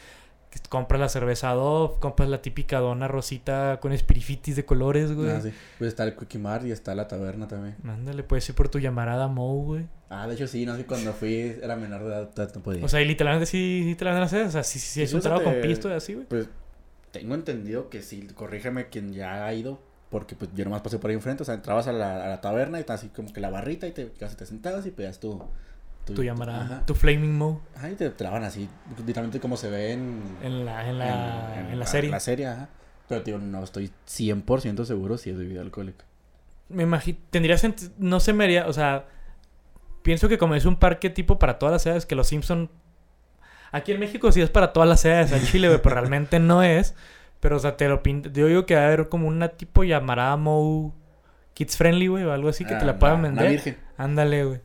compras 0.69 0.99
la 0.99 1.07
cerveza 1.07 1.51
Dove, 1.51 1.99
compras 1.99 2.29
la 2.29 2.41
típica 2.41 2.79
dona 2.79 3.07
rosita 3.07 3.77
con 3.79 3.91
espirifitis 3.91 4.55
de 4.55 4.65
colores, 4.65 5.13
güey. 5.13 5.29
Ah, 5.29 5.39
sí. 5.39 5.53
Pues 5.77 5.89
está 5.89 6.03
el 6.03 6.15
Quickie 6.15 6.39
Mart 6.39 6.65
y 6.65 6.71
está 6.71 6.95
la 6.95 7.07
taberna 7.07 7.47
también. 7.47 7.75
Mándale, 7.83 8.23
puedes 8.23 8.49
ir 8.49 8.55
por 8.55 8.67
tu 8.69 8.79
llamarada 8.79 9.27
Moe, 9.27 9.63
güey. 9.63 9.85
Ah, 10.09 10.27
de 10.27 10.33
hecho 10.33 10.47
sí, 10.47 10.65
no 10.65 10.75
sé, 10.75 10.85
cuando 10.87 11.13
fui 11.13 11.55
era 11.61 11.75
menor 11.75 12.05
de 12.05 12.15
edad, 12.15 12.51
no 12.55 12.61
podía. 12.63 12.83
O 12.83 12.87
sea, 12.87 13.03
y 13.03 13.05
literalmente 13.05 13.45
sí, 13.45 13.83
sí 13.85 13.93
te 13.93 14.03
la 14.03 14.13
van 14.13 14.23
a 14.23 14.25
hacer. 14.25 14.47
O 14.47 14.51
sea, 14.51 14.63
sí, 14.63 14.79
sí, 14.79 14.89
sí, 14.89 15.01
es 15.03 15.13
un 15.13 15.21
trago 15.21 15.43
con 15.43 15.61
pisto 15.61 15.89
y 15.89 15.93
así, 15.93 16.15
güey. 16.15 16.25
Pues 16.25 16.49
tengo 17.11 17.35
entendido 17.35 17.91
que 17.91 18.01
sí, 18.01 18.27
corrígeme 18.33 18.89
quien 18.89 19.13
ya 19.13 19.45
ha 19.45 19.53
ido, 19.53 19.79
porque 20.09 20.35
pues 20.35 20.49
yo 20.55 20.63
nomás 20.65 20.81
pasé 20.81 20.97
por 20.97 21.09
ahí 21.09 21.15
enfrente, 21.15 21.43
o 21.43 21.45
sea, 21.45 21.55
entrabas 21.55 21.87
a 21.87 21.93
la, 21.93 22.25
a 22.25 22.27
la 22.27 22.41
taberna 22.41 22.77
y 22.77 22.81
está 22.81 22.95
así 22.95 23.09
como 23.09 23.31
que 23.31 23.39
la 23.39 23.49
barrita 23.49 23.87
y 23.87 23.91
te, 23.91 24.11
casi 24.11 24.35
te 24.35 24.45
sentabas 24.45 24.85
y 24.85 24.91
pedías 24.91 25.19
tu... 25.19 25.41
Tu 26.05 26.23
llamarada, 26.23 26.63
Ajá. 26.63 26.85
tu 26.87 26.95
Flaming 26.95 27.37
Moe. 27.37 27.59
Ajá, 27.75 27.91
y 27.91 27.93
te 27.93 28.09
traban 28.09 28.43
así, 28.43 28.67
literalmente 29.05 29.39
como 29.39 29.57
se 29.57 29.69
ve 29.69 29.91
en... 29.91 30.23
En 30.41 30.65
la, 30.65 30.89
en 30.89 30.97
la, 30.97 31.69
en, 31.69 31.77
la 31.77 31.85
serie. 31.85 32.09
la 32.09 32.19
serie, 32.19 32.47
ajá. 32.47 32.69
Pero, 33.07 33.21
tío, 33.21 33.37
no 33.37 33.63
estoy 33.63 33.91
100% 34.07 34.85
seguro 34.85 35.19
si 35.19 35.29
es 35.29 35.37
bebida 35.37 35.61
alcohólica. 35.61 36.05
Me 36.69 36.83
imagino, 36.83 37.19
tendría 37.29 37.59
sentido, 37.59 37.91
no 37.99 38.19
se 38.19 38.33
me 38.33 38.43
haría, 38.43 38.67
o 38.67 38.73
sea, 38.73 39.05
pienso 40.01 40.29
que 40.29 40.39
como 40.39 40.55
es 40.55 40.65
un 40.65 40.77
parque 40.77 41.11
tipo 41.11 41.37
para 41.37 41.59
todas 41.59 41.73
las 41.73 41.85
edades, 41.85 42.05
que 42.07 42.15
los 42.15 42.27
Simpson, 42.27 42.71
aquí 43.71 43.91
en 43.91 43.99
México 43.99 44.31
sí 44.31 44.41
es 44.41 44.49
para 44.49 44.73
todas 44.73 44.89
las 44.89 45.03
edades, 45.05 45.31
al 45.31 45.41
Chile, 45.51 45.67
güey, 45.67 45.81
pero 45.81 45.95
realmente 45.95 46.39
no 46.39 46.63
es, 46.63 46.95
pero 47.39 47.55
o 47.57 47.59
sea, 47.59 47.77
te 47.77 47.87
lo 47.87 48.01
pinto, 48.03 48.29
yo 48.29 48.47
digo 48.47 48.65
que 48.65 48.75
va 48.75 48.81
a 48.81 48.85
haber 48.87 49.09
como 49.09 49.27
una 49.27 49.49
tipo 49.49 49.83
llamada 49.83 50.35
Mo 50.37 50.95
Kids 51.53 51.77
Friendly, 51.77 52.07
güey, 52.07 52.23
o 52.23 52.31
algo 52.33 52.49
así 52.49 52.63
que 52.65 52.75
te 52.75 52.81
Ah, 52.83 52.85
la 52.85 52.99
puedan 52.99 53.19
una- 53.19 53.29
una 53.29 53.41
vender. 53.41 53.51
virgen. 53.51 53.77
Ándale, 53.97 54.43
güey. 54.45 54.61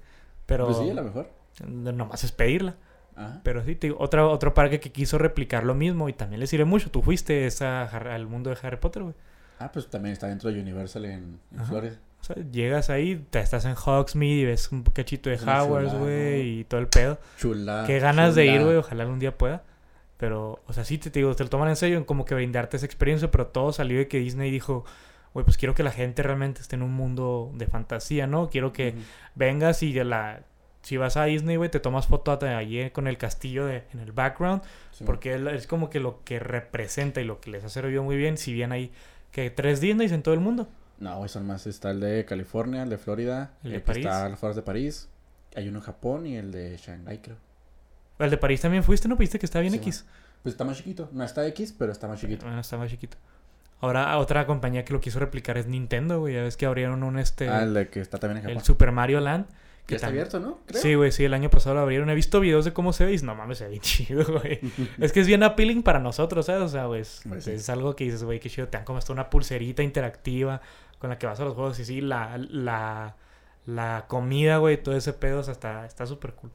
Pero 0.47 0.67
Pues 0.67 0.79
sí, 0.79 0.91
a 0.91 0.95
lo 0.95 1.03
mejor. 1.03 1.31
nomás 1.67 2.23
es 2.25 2.33
pedirla. 2.33 2.75
Ajá. 3.17 3.41
Pero 3.45 3.65
sí, 3.65 3.75
te 3.77 3.87
digo, 3.89 3.97
otra, 4.01 4.27
otro 4.27 4.55
parque 4.55 4.81
que 4.81 4.91
quiso 4.93 5.19
replicar 5.19 5.65
lo 5.65 5.75
mismo 5.75 6.09
y 6.09 6.13
también 6.13 6.41
le 6.41 6.47
sirve 6.47 6.65
mucho. 6.65 6.91
Tú 6.91 7.01
fuiste 7.03 7.47
esa, 7.47 7.85
al 7.85 8.27
mundo 8.27 8.51
de 8.51 8.57
Harry 8.63 8.77
Potter, 8.77 9.03
güey. 9.05 9.15
Ah, 9.61 9.71
pues 9.73 9.89
también 9.89 10.13
está 10.13 10.27
dentro 10.27 10.51
de 10.53 10.61
Universal 10.61 11.05
en, 11.05 11.39
en. 11.53 11.65
Florida. 11.65 11.97
O 12.21 12.25
sea, 12.25 12.37
llegas 12.51 12.91
ahí, 12.91 13.25
te 13.31 13.39
estás 13.41 13.65
en 13.67 13.75
Hogsmeade 13.77 14.35
y 14.41 14.45
ves 14.47 14.73
un 14.73 14.83
cachito 14.83 15.31
de 15.31 15.39
chulada, 15.39 15.63
güey, 15.63 16.61
y 16.61 16.65
todo 16.65 16.81
el 16.81 16.89
pedo. 16.89 17.19
Chula. 17.39 17.85
Qué 17.87 17.99
ganas 18.01 18.35
de 18.35 18.47
ir, 18.47 18.63
güey, 18.65 18.77
ojalá 18.77 19.05
algún 19.05 19.19
día 19.19 19.37
pueda. 19.37 19.63
Pero, 20.25 20.63
o 20.67 20.73
sea, 20.73 20.87
sí 20.87 20.97
te, 20.97 21.11
te 21.11 21.19
digo, 21.19 21.37
te 21.37 21.45
lo 21.45 21.51
toman 21.51 21.69
en 21.69 21.77
serio 21.77 21.99
en 21.99 22.05
como 22.05 22.25
que 22.25 22.35
brindarte 22.35 22.79
esa 22.79 22.87
experiencia, 22.87 23.31
pero 23.31 23.49
todo 23.49 23.75
salió 23.75 23.99
de 23.99 24.09
que 24.09 24.21
Disney 24.21 24.51
dijo, 24.51 24.87
güey, 25.35 25.45
pues 25.45 25.59
quiero 25.59 25.75
que 25.75 25.83
la 25.83 25.91
gente 25.91 26.23
realmente 26.23 26.63
esté 26.63 26.77
en 26.77 26.83
un 26.83 26.95
mundo 26.95 27.53
de 27.53 27.67
fantasía, 27.67 28.27
¿no? 28.27 28.49
Quiero 28.49 28.73
que 28.73 28.95
vengas 29.35 29.83
y 29.83 29.93
de 29.93 30.05
la... 30.05 30.41
Si 30.81 30.97
vas 30.97 31.19
a 31.19 31.25
Disney, 31.25 31.57
güey, 31.57 31.71
te 31.71 31.79
tomas 31.79 32.07
foto 32.07 32.39
allí 32.41 32.89
con 32.89 33.07
el 33.07 33.19
castillo 33.19 33.67
de, 33.67 33.85
en 33.93 34.01
el 34.01 34.13
background, 34.13 34.63
Sí, 34.93 35.05
porque 35.05 35.35
es 35.55 35.67
como 35.67 35.91
que 35.91 36.01
lo 36.01 36.25
que 36.25 36.39
representa 36.39 37.21
y 37.21 37.25
lo 37.25 37.39
que 37.43 37.51
les 37.51 37.63
ha 37.63 37.69
servido 37.69 38.03
muy 38.03 38.17
bien, 38.17 38.39
si 38.39 38.55
bien 38.55 38.73
hay 38.73 38.93
que 39.31 39.51
tres 39.51 39.83
Disneys 39.83 40.13
en 40.13 40.23
todo 40.23 40.33
el 40.33 40.41
mundo. 40.41 40.69
No, 41.01 41.19
güey, 41.19 41.29
son 41.29 41.47
más. 41.47 41.67
Está 41.67 41.91
el 41.91 42.01
de 42.01 42.25
California, 42.25 42.83
el 42.83 42.89
de 42.89 42.97
Florida, 42.97 43.51
El 43.63 43.73
de 43.73 43.77
que 43.77 43.85
París. 43.85 44.07
Está 44.07 44.27
las 44.31 44.57
de 44.57 44.63
París. 44.63 45.11
Hay 45.55 45.69
uno 45.69 45.81
en 45.81 45.85
Japón 45.85 46.27
y 46.27 46.39
el 46.39 46.51
de 46.51 46.79
Shanghai, 46.79 47.21
creo. 47.21 47.37
El 48.18 48.31
de 48.31 48.37
París 48.37 48.61
también 48.61 48.85
fuiste, 48.85 49.09
¿no? 49.09 49.16
¿Viste 49.16 49.38
que 49.38 49.46
está 49.46 49.61
bien 49.61 49.72
Sí, 49.72 49.79
X? 49.79 50.05
Pues 50.42 50.53
está 50.55 50.64
más 50.64 50.77
chiquito. 50.77 51.09
No 51.12 51.24
está 51.24 51.46
X, 51.48 51.74
pero 51.79 51.90
está 51.92 52.07
más 52.09 52.20
chiquito. 52.20 52.44
Bueno, 52.46 52.61
está 52.61 52.77
más 52.77 52.90
chiquito. 52.90 53.16
Ahora, 53.81 54.16
otra 54.18 54.46
compañía 54.46 54.85
que 54.85 54.92
lo 54.92 55.00
quiso 55.00 55.18
replicar 55.18 55.59
es 55.59 55.66
Nintendo, 55.66 56.20
güey. 56.20 56.35
Ya 56.35 56.42
ves 56.42 56.57
que 56.57 56.64
abrieron 56.66 57.03
un 57.03 57.18
este... 57.18 57.48
Ah, 57.48 57.62
el 57.64 57.74
de 57.74 57.88
que 57.88 58.00
está 58.00 58.18
también 58.18 58.44
en 58.44 58.57
el. 58.57 58.62
Super 58.62 58.92
Mario 58.92 59.20
Land. 59.20 59.46
Que 59.87 59.96
está 59.96 60.07
también- 60.07 60.22
abierto, 60.27 60.40
¿no? 60.40 60.61
Creo. 60.64 60.81
Sí, 60.81 60.94
güey, 60.94 61.12
sí, 61.12 61.24
el 61.24 61.35
año 61.35 61.50
pasado 61.50 61.74
lo 61.74 61.83
abrieron. 61.83 62.09
He 62.09 62.14
visto 62.14 62.40
videos 62.40 62.64
de 62.64 62.72
cómo 62.72 62.94
se 62.94 63.05
ve 63.05 63.12
y 63.14 63.18
no 63.18 63.35
mames, 63.35 63.59
se 63.59 63.64
ve 63.64 63.70
bien 63.70 63.83
chido, 63.83 64.24
güey. 64.40 64.61
es 64.98 65.12
que 65.12 65.20
es 65.20 65.27
bien 65.27 65.42
appealing 65.42 65.83
para 65.83 65.98
nosotros, 65.98 66.46
¿sabes? 66.46 66.62
O 66.62 66.68
sea, 66.68 66.87
güey, 66.87 67.03
es, 67.03 67.20
Pues 67.29 67.44
sí. 67.44 67.50
es 67.50 67.68
algo 67.68 67.94
que 67.94 68.05
dices, 68.05 68.22
güey, 68.24 68.40
qué 68.40 68.48
chido. 68.48 68.68
Te 68.68 68.79
dan 68.79 68.87
como 68.87 68.98
hasta 68.98 69.12
una 69.12 69.29
pulserita 69.29 69.83
interactiva 69.83 70.62
con 70.98 71.11
la 71.11 71.18
que 71.18 71.27
vas 71.27 71.38
a 71.40 71.44
los 71.44 71.55
juegos. 71.55 71.79
Y 71.81 71.85
sí, 71.85 72.00
la, 72.00 72.38
la, 72.38 73.16
la 73.66 74.05
comida, 74.09 74.57
güey, 74.59 74.83
todo 74.83 74.96
ese 74.96 75.12
pedo, 75.12 75.40
o 75.40 75.42
sea, 75.42 75.53
está 75.53 75.85
está 75.85 76.07
súper 76.07 76.33
cool. 76.33 76.50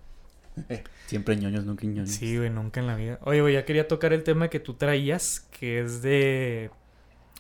Siempre 1.08 1.36
ñoños, 1.36 1.66
nunca 1.66 1.86
ñoños. 1.86 2.10
Sí, 2.10 2.38
güey, 2.38 2.50
nunca 2.50 2.80
en 2.80 2.88
la 2.88 2.96
vida. 2.96 3.20
Oye, 3.24 3.42
güey, 3.42 3.54
ya 3.54 3.66
quería 3.66 3.88
tocar 3.88 4.14
el 4.14 4.24
tema 4.24 4.50
que 4.50 4.60
tú 4.60 4.76
traías, 4.76 5.42
que 5.52 5.80
es 5.80 6.02
de... 6.02 6.72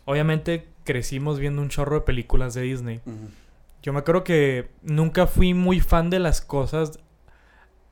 Obviamente 0.05 0.67
crecimos 0.83 1.39
viendo 1.39 1.61
un 1.61 1.69
chorro 1.69 1.95
de 1.95 2.01
películas 2.01 2.53
de 2.55 2.61
Disney. 2.63 3.01
Yo 3.83 3.93
me 3.93 3.99
acuerdo 3.99 4.23
que 4.23 4.69
nunca 4.81 5.27
fui 5.27 5.53
muy 5.53 5.79
fan 5.79 6.09
de 6.09 6.19
las 6.19 6.41
cosas, 6.41 6.99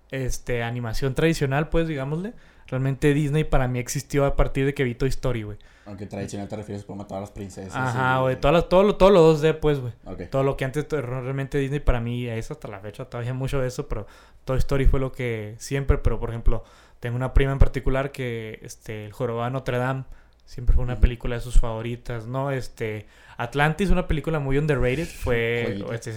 este, 0.10 0.64
animación 0.64 1.14
tradicional, 1.14 1.70
pues, 1.70 1.88
digámosle. 1.88 2.34
Realmente 2.68 3.14
Disney 3.14 3.44
para 3.44 3.68
mí 3.68 3.80
existió 3.80 4.26
a 4.26 4.36
partir 4.36 4.66
de 4.66 4.74
que 4.74 4.84
vi 4.84 4.96
Toy 4.96 5.10
Story, 5.10 5.44
güey. 5.44 5.58
Aunque 5.88 6.06
tradicional 6.06 6.48
te 6.48 6.56
refieres 6.58 6.84
como 6.84 7.04
a 7.04 7.08
todas 7.08 7.22
las 7.22 7.32
princesas. 7.32 7.74
Ajá, 7.76 8.20
güey, 8.20 8.40
todo, 8.40 8.52
lo- 8.52 8.66
todo, 8.66 8.84
lo- 8.84 8.96
todo 8.98 9.10
lo 9.10 9.22
2D, 9.34 9.54
pues, 9.54 9.80
güey. 9.80 9.94
Ok. 10.06 10.24
Todo 10.30 10.44
lo 10.44 10.58
que 10.58 10.66
antes 10.66 10.86
realmente 10.90 11.58
Disney 11.58 11.80
para 11.80 12.00
mí 12.02 12.28
es 12.28 12.52
hasta 12.52 12.68
la 12.68 12.80
fecha 12.80 13.06
todavía 13.06 13.34
mucho 13.34 13.60
de 13.62 13.68
eso, 13.68 13.88
pero 13.88 14.06
Toy 14.46 14.58
Story 14.60 14.86
fue 14.86 15.00
lo 15.00 15.12
que 15.12 15.56
siempre, 15.58 15.98
pero 15.98 16.20
por 16.20 16.30
ejemplo, 16.30 16.64
tengo 17.00 17.16
una 17.16 17.34
prima 17.34 17.52
en 17.54 17.60
particular 17.60 18.12
que 18.12 18.60
este 18.62 19.06
El 19.06 19.14
Jorobado 19.14 19.50
Notre 19.50 19.78
Dame 19.78 20.04
siempre 20.46 20.76
fue 20.76 20.84
una 20.84 21.00
película 21.00 21.36
de 21.36 21.42
sus 21.42 21.60
favoritas, 21.60 22.26
¿no? 22.28 22.52
Este 22.52 23.06
Atlantis, 23.38 23.90
una 23.90 24.08
película 24.08 24.40
muy 24.40 24.58
underrated, 24.58 25.06
fue 25.08 25.78
este, 25.94 26.12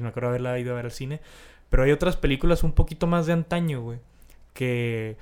me 0.00 0.08
acuerdo 0.08 0.28
haberla 0.30 0.58
ido 0.58 0.72
a 0.72 0.76
ver 0.76 0.86
al 0.86 0.92
cine, 0.92 1.20
pero 1.70 1.82
hay 1.82 1.90
otras 1.92 2.16
películas 2.16 2.62
un 2.64 2.72
poquito 2.72 3.06
más 3.06 3.26
de 3.26 3.32
antaño, 3.32 3.80
güey, 3.82 3.98
que 4.54 5.16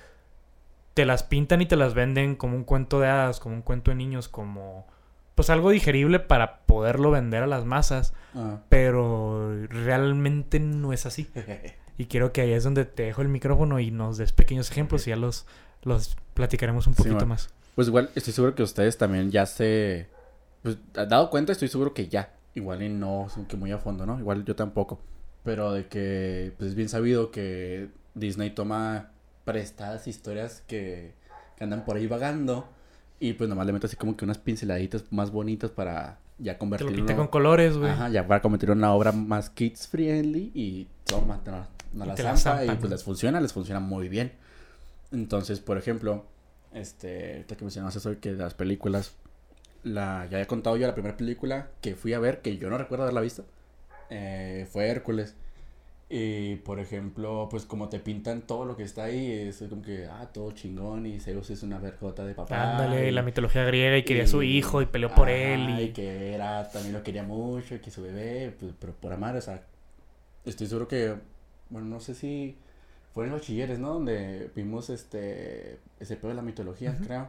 te 0.95 1.05
las 1.07 1.23
pintan 1.23 1.61
y 1.63 1.67
te 1.67 1.77
las 1.77 1.95
venden 1.95 2.37
como 2.37 2.57
un 2.57 2.65
cuento 2.65 3.01
de 3.01 3.09
hadas, 3.09 3.41
como 3.41 3.55
un 3.55 3.63
cuento 3.63 3.91
de 3.91 3.97
niños, 3.97 4.29
como 4.29 4.87
pues 5.35 5.49
algo 5.49 5.71
digerible 5.71 6.21
para 6.21 6.59
poderlo 6.67 7.11
vender 7.11 7.43
a 7.43 7.47
las 7.47 7.65
masas, 7.65 8.13
Ah. 8.35 8.59
pero 8.69 9.51
realmente 9.69 10.61
no 10.61 10.93
es 10.93 11.07
así. 11.07 11.29
Y 11.99 12.07
quiero 12.07 12.33
que 12.33 12.41
ahí 12.41 12.53
es 12.53 12.65
donde 12.65 12.87
te 12.87 13.03
dejo 13.05 13.21
el 13.21 13.29
micrófono 13.29 13.79
y 13.79 13.91
nos 13.91 14.17
des 14.17 14.33
pequeños 14.33 14.71
ejemplos 14.71 15.07
y 15.07 15.11
ya 15.11 15.17
los, 15.17 15.47
los 15.83 16.17
platicaremos 16.35 16.87
un 16.87 16.95
poquito 16.95 17.27
más. 17.27 17.51
Pues 17.75 17.87
igual 17.89 18.11
estoy 18.15 18.33
seguro 18.33 18.55
que 18.55 18.63
ustedes 18.63 18.97
también 18.97 19.31
ya 19.31 19.45
se... 19.45 20.09
Pues 20.63 20.79
han 20.97 21.09
dado 21.11 21.29
cuenta, 21.29 21.53
estoy 21.53 21.69
seguro 21.69 21.93
que 21.93 22.09
ya. 22.09 22.33
Igual 22.55 22.83
y 22.83 22.89
no, 22.89 23.29
que 23.47 23.57
muy 23.59 23.71
a 23.73 23.79
fondo, 23.79 24.07
¿no? 24.07 24.19
Igual 24.19 24.45
yo 24.47 24.57
tampoco. 24.57 25.01
Pero 25.45 25.73
de 25.73 25.87
que 25.87 26.53
pues 26.57 26.71
es 26.71 26.75
bien 26.75 26.89
sabido 26.89 27.31
que 27.31 27.89
Disney 28.15 28.51
toma 28.51 29.11
prestadas 29.45 30.07
historias 30.07 30.63
que, 30.67 31.15
que 31.57 31.65
andan 31.65 31.85
por 31.85 31.97
ahí 31.97 32.07
vagando. 32.07 32.69
Y 33.21 33.35
pues 33.35 33.49
nomás 33.49 33.67
le 33.67 33.73
mete 33.73 33.87
así 33.87 33.97
como 33.97 34.17
que 34.17 34.25
unas 34.25 34.39
pinceladitas 34.39 35.05
más 35.13 35.31
bonitas 35.31 35.71
para 35.71 36.19
ya 36.39 36.53
Te 36.53 36.55
lo 36.55 36.59
convertirlo... 36.59 36.97
pinté 36.97 37.15
con 37.15 37.29
colores, 37.29 37.77
güey. 37.77 37.91
Ajá, 37.91 38.09
ya 38.09 38.27
para 38.27 38.43
convertirlo 38.43 38.73
en 38.73 38.79
una 38.79 38.93
obra 38.93 39.13
más 39.13 39.49
kids 39.51 39.87
friendly 39.87 40.51
y 40.55 40.89
toma, 41.05 41.43
te 41.45 41.53
la, 41.53 41.69
no 41.93 42.05
Y 42.05 42.09
la 42.09 42.15
te 42.15 42.23
la 42.25 42.37
zampa 42.37 42.65
y 42.65 42.77
pues 42.77 42.91
les 42.91 43.05
funciona, 43.05 43.41
les 43.41 43.53
funciona 43.53 43.79
muy 43.79 44.09
bien. 44.09 44.33
Entonces, 45.13 45.61
por 45.61 45.79
ejemplo, 45.79 46.25
este, 46.73 47.33
ahorita 47.35 47.57
que 47.57 47.65
mencionaste 47.65 47.99
eso 47.99 48.19
que 48.19 48.33
las 48.33 48.55
películas, 48.55 49.13
la, 49.85 50.27
ya 50.31 50.41
he 50.41 50.47
contado 50.47 50.77
yo 50.77 50.87
la 50.87 50.95
primera 50.95 51.17
película 51.17 51.69
que 51.81 51.95
fui 51.95 52.15
a 52.15 52.19
ver, 52.19 52.41
que 52.41 52.57
yo 52.57 52.71
no 52.71 52.79
recuerdo 52.79 53.05
haberla 53.05 53.21
visto, 53.21 53.45
eh, 54.11 54.67
fue 54.73 54.89
Hércules. 54.89 55.37
Y 56.15 56.57
por 56.57 56.79
ejemplo, 56.79 57.49
pues 57.51 57.65
como 57.65 57.89
te 57.89 57.99
pintan 57.99 58.43
todo 58.43 58.67
lo 58.67 58.77
que 58.77 58.83
está 58.83 59.05
ahí, 59.05 59.31
es 59.33 59.65
como 59.71 59.81
que, 59.81 60.05
ah, 60.05 60.29
todo 60.31 60.53
chingón 60.53 61.07
y 61.07 61.19
Zeus 61.21 61.49
es 61.49 61.63
una 61.63 61.79
verjota 61.79 62.23
de 62.27 62.35
papá. 62.35 62.73
Ándale, 62.73 63.09
y- 63.09 63.13
la 63.13 63.23
mitología 63.23 63.65
griega 63.65 63.97
y 63.97 64.03
quería 64.03 64.25
a 64.25 64.27
su 64.27 64.43
y- 64.43 64.59
hijo 64.59 64.83
y 64.83 64.87
peleó 64.87 65.15
por 65.15 65.31
él 65.31 65.71
y... 65.71 65.83
y 65.85 65.89
que 65.93 66.35
era 66.35 66.69
también 66.69 66.93
lo 66.93 67.03
quería 67.03 67.23
mucho 67.23 67.77
y 67.77 67.79
que 67.79 67.91
su 67.91 68.03
bebé 68.03 68.55
pues, 68.61 68.75
pero 68.79 68.93
por 68.93 69.11
amar 69.15 69.37
o 69.37 69.41
sea 69.41 69.63
estoy 70.45 70.67
seguro 70.67 70.87
que 70.87 71.15
bueno 71.71 71.87
no 71.87 71.99
sé 72.01 72.15
si 72.15 72.57
fue 73.15 73.25
en 73.25 73.33
bachilleres 73.33 73.79
no 73.79 73.95
donde 73.95 74.51
vimos 74.55 74.91
este 74.91 75.79
ese 75.99 76.17
pedo 76.17 76.29
de 76.29 76.35
la 76.35 76.43
mitología 76.43 76.95
creo 77.07 77.29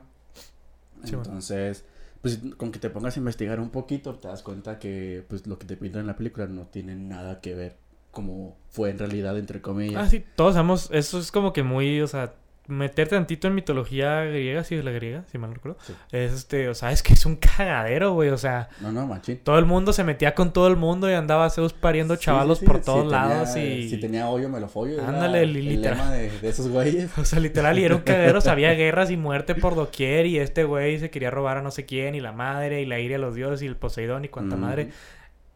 Sí, 1.06 1.12
bueno. 1.16 1.24
entonces 1.24 1.86
pues 2.22 2.40
con 2.58 2.72
que 2.74 2.80
te 2.80 2.90
pongas 2.90 3.16
a 3.16 3.20
investigar 3.20 3.62
un 3.62 3.70
poquito 3.70 4.16
te 4.16 4.28
das 4.28 4.44
cuenta 4.44 4.78
que 4.78 5.24
pues 5.30 5.48
lo 5.48 5.58
que 5.58 5.66
te 5.68 5.78
pintan 5.78 6.02
en 6.02 6.08
la 6.08 6.18
película 6.18 6.48
no 6.48 6.64
tiene 6.68 6.96
nada 6.96 7.40
que 7.40 7.54
ver 7.56 7.78
como 8.14 8.56
fue 8.70 8.90
en 8.92 9.00
realidad 9.00 9.38
entre 9.38 9.60
comillas 9.62 10.02
Ah, 10.02 10.10
sí, 10.10 10.24
todos 10.36 10.54
sabemos, 10.54 10.90
eso 10.94 11.20
es 11.20 11.32
como 11.32 11.52
que 11.52 11.64
muy, 11.64 12.00
o 12.00 12.08
sea, 12.08 12.34
meter 12.66 13.10
tantito 13.10 13.50
en 13.50 13.56
mitología 13.56 14.24
griega, 14.24 14.64
si 14.64 14.76
es 14.76 14.86
la 14.86 14.92
griega, 14.92 15.26
si 15.30 15.38
mal 15.38 15.50
no 15.50 15.56
recuerdo. 15.56 15.78
Sí. 15.86 15.94
Es 16.14 16.32
este, 16.32 16.70
o 16.70 16.74
sea, 16.74 16.94
es 16.94 17.04
que 17.04 17.12
es 17.14 17.26
un 17.26 17.36
cagadero, 17.36 18.14
güey, 18.14 18.30
o 18.30 18.38
sea, 18.38 18.70
no 18.80 18.90
no 18.94 19.06
machín 19.06 19.40
todo 19.44 19.60
el 19.60 19.66
mundo 19.66 19.92
se 19.92 20.06
metía 20.06 20.34
con 20.34 20.54
todo 20.54 20.70
el 20.70 20.78
mundo 20.78 21.10
y 21.10 21.14
andaba 21.14 21.50
Zeus 21.50 21.74
pariendo 21.74 22.16
Sí, 22.16 22.22
chavalos 22.22 22.60
sí, 22.60 22.66
por 22.66 22.80
todos 22.80 23.04
si 23.08 23.12
lados 23.12 23.54
tenía- 23.54 23.76
y... 23.76 23.90
si 23.90 24.00
tenía 24.00 24.30
hoyo 24.30 24.48
me 24.48 24.62
lo 24.62 24.70
follo 24.70 25.06
Ándale, 25.06 25.42
el 25.44 25.54
literal. 25.54 25.98
lema 25.98 26.12
de, 26.12 26.30
de 26.40 26.48
esos 26.50 26.70
güeyes 26.70 27.10
O 27.18 27.26
sea, 27.26 27.42
literal, 27.42 27.78
y 27.80 27.84
era 27.84 27.96
un 27.98 28.02
cagadero, 28.06 28.38
o 28.38 28.42
sea, 28.42 28.54
había 28.54 28.72
guerras 28.76 29.12
y 29.12 29.18
muerte 29.18 29.56
por 29.56 29.76
doquier, 29.76 30.26
y 30.26 30.40
este 30.40 30.64
güey 30.64 31.00
se 31.00 31.10
quería 31.10 31.32
robar 31.32 31.58
a 31.58 31.62
no 31.62 31.70
sé 31.72 31.86
quién, 31.86 32.16
y 32.16 32.22
la 32.22 32.32
madre, 32.32 32.82
y 32.82 32.86
la 32.86 32.98
ira 33.00 33.18
a 33.18 33.20
los 33.20 33.36
dioses, 33.36 33.62
y 33.62 33.66
el 33.66 33.76
Poseidón, 33.76 34.24
y 34.24 34.30
cuanta 34.30 34.56
madre. 34.56 34.92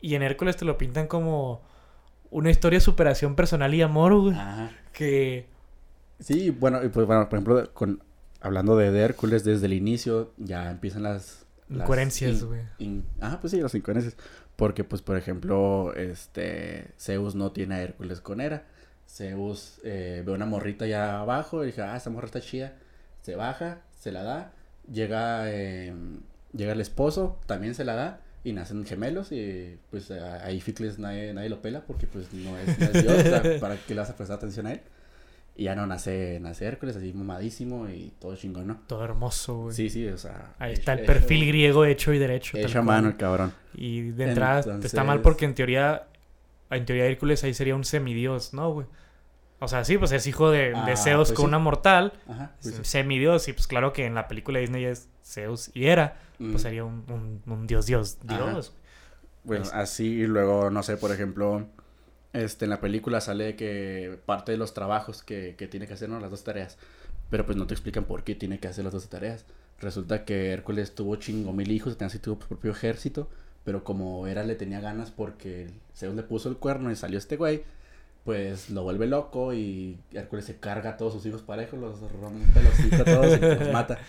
Y 0.02 0.15
en 0.15 0.24
Hércules 0.24 0.58
te 0.58 0.65
lo 0.65 0.78
pintan 0.78 1.08
como 1.08 1.62
una 2.31 2.49
historia 2.49 2.77
de 2.77 2.81
superación 2.85 3.35
personal 3.35 3.73
y 3.73 3.81
amor, 3.81 4.13
güey. 4.19 4.35
Ajá. 4.35 4.71
Que... 4.93 5.47
Sí, 6.19 6.49
bueno, 6.49 6.83
y 6.83 6.89
pues 6.89 7.05
bueno, 7.05 7.29
por 7.29 7.37
ejemplo, 7.37 7.73
con, 7.73 8.01
hablando 8.41 8.75
de, 8.75 8.91
de 8.91 9.01
Hércules, 9.01 9.43
desde 9.43 9.67
el 9.67 9.73
inicio 9.73 10.31
ya 10.37 10.71
empiezan 10.71 11.03
las... 11.03 11.45
las 11.69 11.81
Incoherencias, 11.81 12.41
in- 12.41 12.47
güey. 12.47 12.61
in- 12.79 13.05
ah, 13.21 13.37
pues 13.39 13.51
sí, 13.51 13.61
las 13.61 13.75
incoherencias. 13.75 14.15
Porque, 14.55 14.83
pues, 14.83 15.03
por 15.03 15.17
ejemplo, 15.17 15.93
este, 15.93 16.87
Zeus 16.99 17.35
no 17.35 17.51
tiene 17.51 17.75
a 17.75 17.81
Hércules 17.83 18.21
con 18.21 18.41
Hera. 18.41 18.65
Zeus 19.07 19.79
eh, 19.83 20.23
ve 20.25 20.31
una 20.31 20.47
morrita 20.47 20.85
allá 20.85 21.19
abajo 21.19 21.63
y 21.63 21.67
dice, 21.67 21.83
ah, 21.83 21.95
esa 21.95 22.09
morra 22.09 22.25
está 22.25 22.41
chida. 22.41 22.73
Se 23.21 23.35
baja, 23.35 23.81
se 23.99 24.11
la 24.11 24.23
da, 24.23 24.51
llega, 24.91 25.51
eh, 25.51 25.93
llega 26.53 26.71
el 26.73 26.81
esposo, 26.81 27.37
también 27.45 27.75
se 27.75 27.85
la 27.85 27.93
da. 27.93 28.21
Y 28.47 28.53
nacen 28.53 28.86
gemelos 28.86 29.31
y 29.33 29.77
pues 29.91 30.10
ahí 30.12 30.62
Ficles 30.62 30.99
nadie, 30.99 31.33
nadie 31.33 31.49
lo 31.49 31.62
pela 31.62 31.81
porque 31.81 32.07
pues 32.07 32.31
no 32.31 32.57
es, 32.57 32.79
no 32.79 32.86
es 32.86 32.93
Dios, 33.03 33.13
o 33.17 33.21
sea, 33.23 33.41
¿para 33.60 33.75
qué 33.75 33.93
le 33.93 33.99
vas 33.99 34.10
a 34.10 34.15
prestar 34.15 34.38
atención 34.38 34.67
a 34.67 34.71
él? 34.73 34.81
Y 35.57 35.63
ya 35.65 35.75
no 35.75 35.86
nace, 35.88 36.39
nace 36.39 36.65
Hércules 36.65 36.95
así 36.95 37.12
mamadísimo 37.13 37.89
y 37.89 38.13
todo 38.21 38.36
chingón, 38.36 38.67
¿no? 38.67 38.79
Todo 38.88 39.03
hermoso, 39.03 39.63
güey. 39.63 39.75
Sí, 39.75 39.89
sí, 39.89 40.07
o 40.07 40.17
sea. 40.17 40.53
Ahí 40.60 40.71
hecho- 40.71 40.79
está 40.81 40.93
el 40.93 40.99
hecho- 40.99 41.07
perfil 41.07 41.47
griego 41.47 41.83
hecho 41.83 42.13
y 42.13 42.19
derecho. 42.19 42.57
Hecho 42.57 42.79
a 42.79 42.83
mano 42.83 43.10
el 43.10 43.17
cabrón. 43.17 43.51
Y 43.73 44.12
de 44.12 44.29
entrada 44.29 44.60
está 44.60 44.71
Entonces- 44.75 45.03
mal 45.03 45.21
porque 45.21 45.43
en 45.45 45.53
teoría, 45.55 46.03
en 46.69 46.86
teoría 46.86 47.05
Hércules 47.07 47.43
ahí 47.43 47.53
sería 47.53 47.75
un 47.75 47.83
semidios, 47.83 48.53
¿no, 48.53 48.71
güey? 48.71 48.88
O 49.60 49.67
sea, 49.67 49.84
sí, 49.84 49.98
pues 49.98 50.12
es 50.12 50.28
hijo 50.28 50.52
de, 50.52 50.70
de 50.70 50.76
Ah, 50.76 50.96
Zeus 50.98 51.30
pues 51.30 51.36
con 51.38 51.46
sí. 51.46 51.48
una 51.48 51.60
mortal, 51.60 52.13
Ajá. 52.28 52.52
pues 52.62 52.76
sí. 52.76 52.82
semidios, 52.84 53.48
y 53.48 53.54
pues 53.54 53.65
claro 53.67 53.91
que 53.93 54.06
en 54.06 54.13
la 54.15 54.28
película 54.28 54.60
de 54.60 54.62
Disney 54.65 54.86
es 54.86 55.10
Zeus 55.24 55.72
y 55.74 55.86
Hera, 55.88 56.20
Mm. 56.39 56.52
pues 56.52 56.62
sería 56.62 56.84
un, 56.86 57.04
un, 57.10 57.41
un 57.52 57.65
dios, 57.65 57.88
dios, 57.88 58.17
Ajá. 58.28 58.52
dios. 58.52 58.72
Bueno, 59.43 59.65
así 59.74 60.06
y 60.22 60.28
luego, 60.28 60.70
no 60.70 60.84
sé, 60.84 60.98
por 60.98 61.12
ejemplo, 61.12 61.65
este, 62.34 62.65
en 62.65 62.70
la 62.70 62.80
película 62.82 63.22
sale 63.22 63.56
que 63.56 64.20
parte 64.28 64.52
de 64.52 64.58
los 64.60 64.74
trabajos 64.76 65.24
que, 65.24 65.56
que 65.58 65.67
tiene 65.67 65.88
que 65.88 65.93
hacer, 65.93 66.10
¿no? 66.10 66.20
Las 66.20 66.30
dos 66.30 66.43
tareas. 66.43 66.78
Pero 67.32 67.46
pues 67.46 67.58
no 67.58 67.65
te 67.65 67.74
explican 67.74 68.04
por 68.04 68.24
qué 68.24 68.36
tiene 68.36 68.60
que 68.60 68.67
hacer 68.67 68.84
las 68.84 68.93
dos 68.93 69.10
tareas. 69.10 69.46
Resulta 69.80 70.26
que 70.26 70.52
Hércules 70.52 70.93
tuvo 70.93 71.15
chingo 71.15 71.54
mil 71.54 71.72
hijos, 71.72 71.98
tenía 71.98 72.08
así 72.08 72.20
tuvo 72.20 72.39
su 72.41 72.48
propio 72.48 72.72
ejército, 72.72 73.30
pero 73.63 73.84
como 73.84 74.28
era 74.28 74.43
le 74.43 74.54
tenía 74.56 74.80
ganas 74.80 75.10
porque 75.12 75.67
Zeus 75.96 76.13
le 76.15 76.24
puso 76.24 76.50
el 76.50 76.58
cuerno 76.58 76.91
y 76.91 76.96
salió 76.96 77.17
este 77.17 77.36
güey, 77.38 77.63
pues 78.27 78.69
lo 78.71 78.83
vuelve 78.83 79.07
loco 79.07 79.53
y 79.53 79.97
Hércules 80.11 80.43
se 80.43 80.57
carga 80.57 80.89
a 80.89 80.97
todos 80.97 81.13
sus 81.13 81.25
hijos 81.25 81.43
parejos, 81.43 81.79
los 81.79 82.01
rompe 82.11 82.61
los 82.61 82.79
hijos 82.81 82.99
a 82.99 83.05
todos 83.05 83.37
y 83.37 83.39
los 83.39 83.71
mata. 83.71 83.99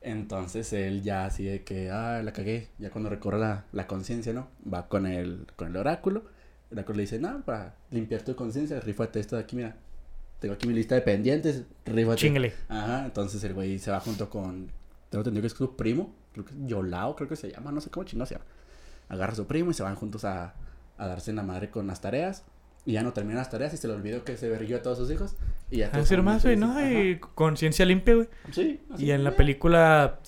Entonces 0.00 0.72
él 0.72 1.02
ya 1.02 1.24
así 1.24 1.44
de 1.44 1.62
que, 1.62 1.88
ah, 1.88 2.20
la 2.24 2.32
cagué, 2.32 2.66
ya 2.78 2.90
cuando 2.90 3.08
recorre 3.08 3.38
la, 3.38 3.66
la 3.70 3.86
conciencia, 3.86 4.32
¿no? 4.32 4.48
Va 4.66 4.88
con 4.88 5.06
el, 5.06 5.46
con 5.54 5.68
el 5.68 5.76
oráculo. 5.76 6.24
El 6.72 6.78
oráculo 6.78 6.96
le 6.96 7.02
dice, 7.02 7.20
no, 7.20 7.42
para 7.42 7.76
limpiar 7.92 8.22
tu 8.22 8.34
conciencia, 8.34 8.80
rífate 8.80 9.20
esto 9.20 9.36
de 9.36 9.42
aquí, 9.42 9.54
mira. 9.54 9.76
Tengo 10.40 10.54
aquí 10.54 10.66
mi 10.66 10.74
lista 10.74 10.96
de 10.96 11.02
pendientes, 11.02 11.62
rífate. 11.84 12.16
Chingale. 12.16 12.52
Ajá, 12.68 13.04
entonces 13.04 13.44
el 13.44 13.54
güey 13.54 13.78
se 13.78 13.92
va 13.92 14.00
junto 14.00 14.28
con, 14.28 14.72
tengo 15.10 15.20
entendido 15.20 15.42
que 15.42 15.46
es 15.46 15.52
su 15.52 15.76
primo, 15.76 16.12
creo 16.32 16.44
que 16.44 16.54
es 16.54 16.58
Yolao, 16.66 17.14
creo 17.14 17.28
que 17.28 17.36
se 17.36 17.52
llama, 17.52 17.70
no 17.70 17.80
sé 17.80 17.88
cómo 17.88 18.02
chingado 18.02 18.26
se 18.26 18.34
llama. 18.34 18.46
Agarra 19.08 19.34
a 19.34 19.36
su 19.36 19.46
primo 19.46 19.70
y 19.70 19.74
se 19.74 19.84
van 19.84 19.94
juntos 19.94 20.24
a, 20.24 20.54
a 20.98 21.06
darse 21.06 21.30
en 21.30 21.36
la 21.36 21.44
madre 21.44 21.70
con 21.70 21.86
las 21.86 22.00
tareas. 22.00 22.42
Y 22.86 22.92
ya 22.92 23.02
no 23.02 23.12
terminan 23.12 23.38
las 23.38 23.50
tareas 23.50 23.74
y 23.74 23.76
se 23.76 23.86
le 23.88 23.94
olvidó 23.94 24.24
que 24.24 24.36
se 24.36 24.48
verguió 24.48 24.78
a 24.78 24.82
todos 24.82 24.98
sus 24.98 25.10
hijos. 25.10 25.36
Y 25.70 25.78
ya 25.78 25.90
Así 25.92 26.16
nomás, 26.16 26.44
muy 26.44 26.56
güey, 26.56 26.68
¿no? 26.68 26.74
felices. 26.74 27.16
Y 27.16 27.20
conciencia 27.34 27.84
limpia, 27.84 28.14
güey. 28.14 28.28
Ajá. 28.44 28.52
Sí. 28.52 28.80
así 28.92 29.04
Y 29.04 29.10
en 29.10 29.22
la 29.24 29.32
película, 29.32 30.18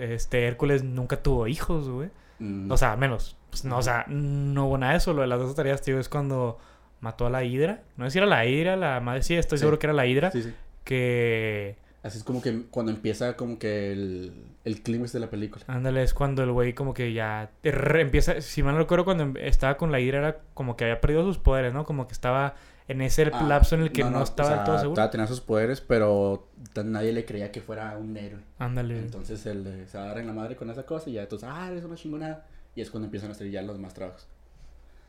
este, 0.00 0.46
Hércules 0.46 0.82
nunca 0.84 1.22
tuvo 1.22 1.46
hijos, 1.46 1.88
güey. 1.88 2.08
Mm, 2.38 2.70
O 2.72 2.76
sea, 2.76 2.96
menos. 2.96 3.36
Pues, 3.50 3.64
no, 3.64 3.78
o 3.78 3.82
sea, 3.82 4.04
no 4.08 4.66
hubo 4.66 4.78
nada 4.78 4.92
de 4.92 4.98
eso. 4.98 5.12
Lo 5.12 5.22
de 5.22 5.28
las 5.28 5.38
dos 5.38 5.54
tareas, 5.54 5.82
tío, 5.82 5.98
es 6.00 6.08
cuando 6.08 6.58
mató 7.00 7.26
a 7.26 7.30
la 7.30 7.44
Hidra. 7.44 7.82
No 7.96 8.04
sé 8.06 8.12
si 8.12 8.18
era 8.18 8.26
la 8.26 8.44
Hidra, 8.46 8.76
la 8.76 9.00
madre. 9.00 9.22
Sí, 9.22 9.34
estoy 9.34 9.58
Sí. 9.58 9.60
seguro 9.60 9.78
que 9.78 9.86
era 9.86 9.94
la 9.94 10.06
Hidra. 10.06 10.30
Sí, 10.30 10.42
sí. 10.42 10.54
Que. 10.84 11.76
Así 12.02 12.18
es 12.18 12.24
como 12.24 12.40
que 12.40 12.62
cuando 12.70 12.92
empieza 12.92 13.36
como 13.36 13.58
que 13.58 13.90
el, 13.92 14.32
el 14.64 14.82
clímax 14.82 15.12
de 15.12 15.18
la 15.20 15.30
película. 15.30 15.64
Ándale, 15.66 16.02
es 16.04 16.14
cuando 16.14 16.42
el 16.44 16.52
güey 16.52 16.72
como 16.72 16.94
que 16.94 17.12
ya 17.12 17.50
re- 17.64 18.02
empieza, 18.02 18.40
si 18.40 18.62
mal 18.62 18.74
no 18.74 18.78
recuerdo, 18.80 19.04
cuando 19.04 19.24
em- 19.24 19.36
estaba 19.38 19.76
con 19.76 19.90
la 19.90 19.98
Hidra 19.98 20.18
era 20.18 20.40
como 20.54 20.76
que 20.76 20.84
había 20.84 21.00
perdido 21.00 21.24
sus 21.24 21.38
poderes, 21.38 21.74
¿no? 21.74 21.84
Como 21.84 22.06
que 22.06 22.12
estaba 22.12 22.54
en 22.86 23.02
ese 23.02 23.28
Ah, 23.32 23.42
lapso 23.42 23.74
en 23.74 23.82
el 23.82 23.92
que 23.92 24.04
no, 24.04 24.22
estaba 24.22 24.48
sea, 24.48 24.64
todo 24.64 24.78
seguro. 24.78 24.94
todavía 24.94 25.10
tenía 25.10 25.26
sus 25.26 25.40
poderes, 25.40 25.80
pero 25.80 26.48
nadie 26.84 27.12
le 27.12 27.24
creía 27.24 27.50
que 27.50 27.60
fuera 27.60 27.98
un 27.98 28.16
héroe. 28.16 28.40
Ándale. 28.60 28.98
Entonces 29.00 29.44
él 29.46 29.84
se 29.88 29.98
agarra 29.98 30.20
en 30.20 30.28
la 30.28 30.32
madre 30.32 30.54
con 30.56 30.70
esa 30.70 30.84
cosa 30.86 31.10
y 31.10 31.14
ya 31.14 31.22
entonces, 31.22 31.48
ah, 31.52 31.68
eres 31.70 31.84
una 31.84 31.96
chingonada. 31.96 32.46
Y 32.76 32.80
es 32.80 32.90
cuando 32.90 33.06
empiezan 33.06 33.30
a 33.30 33.32
hacer 33.32 33.50
ya 33.50 33.60
los 33.60 33.78
más 33.80 33.92
trabajos. 33.92 34.26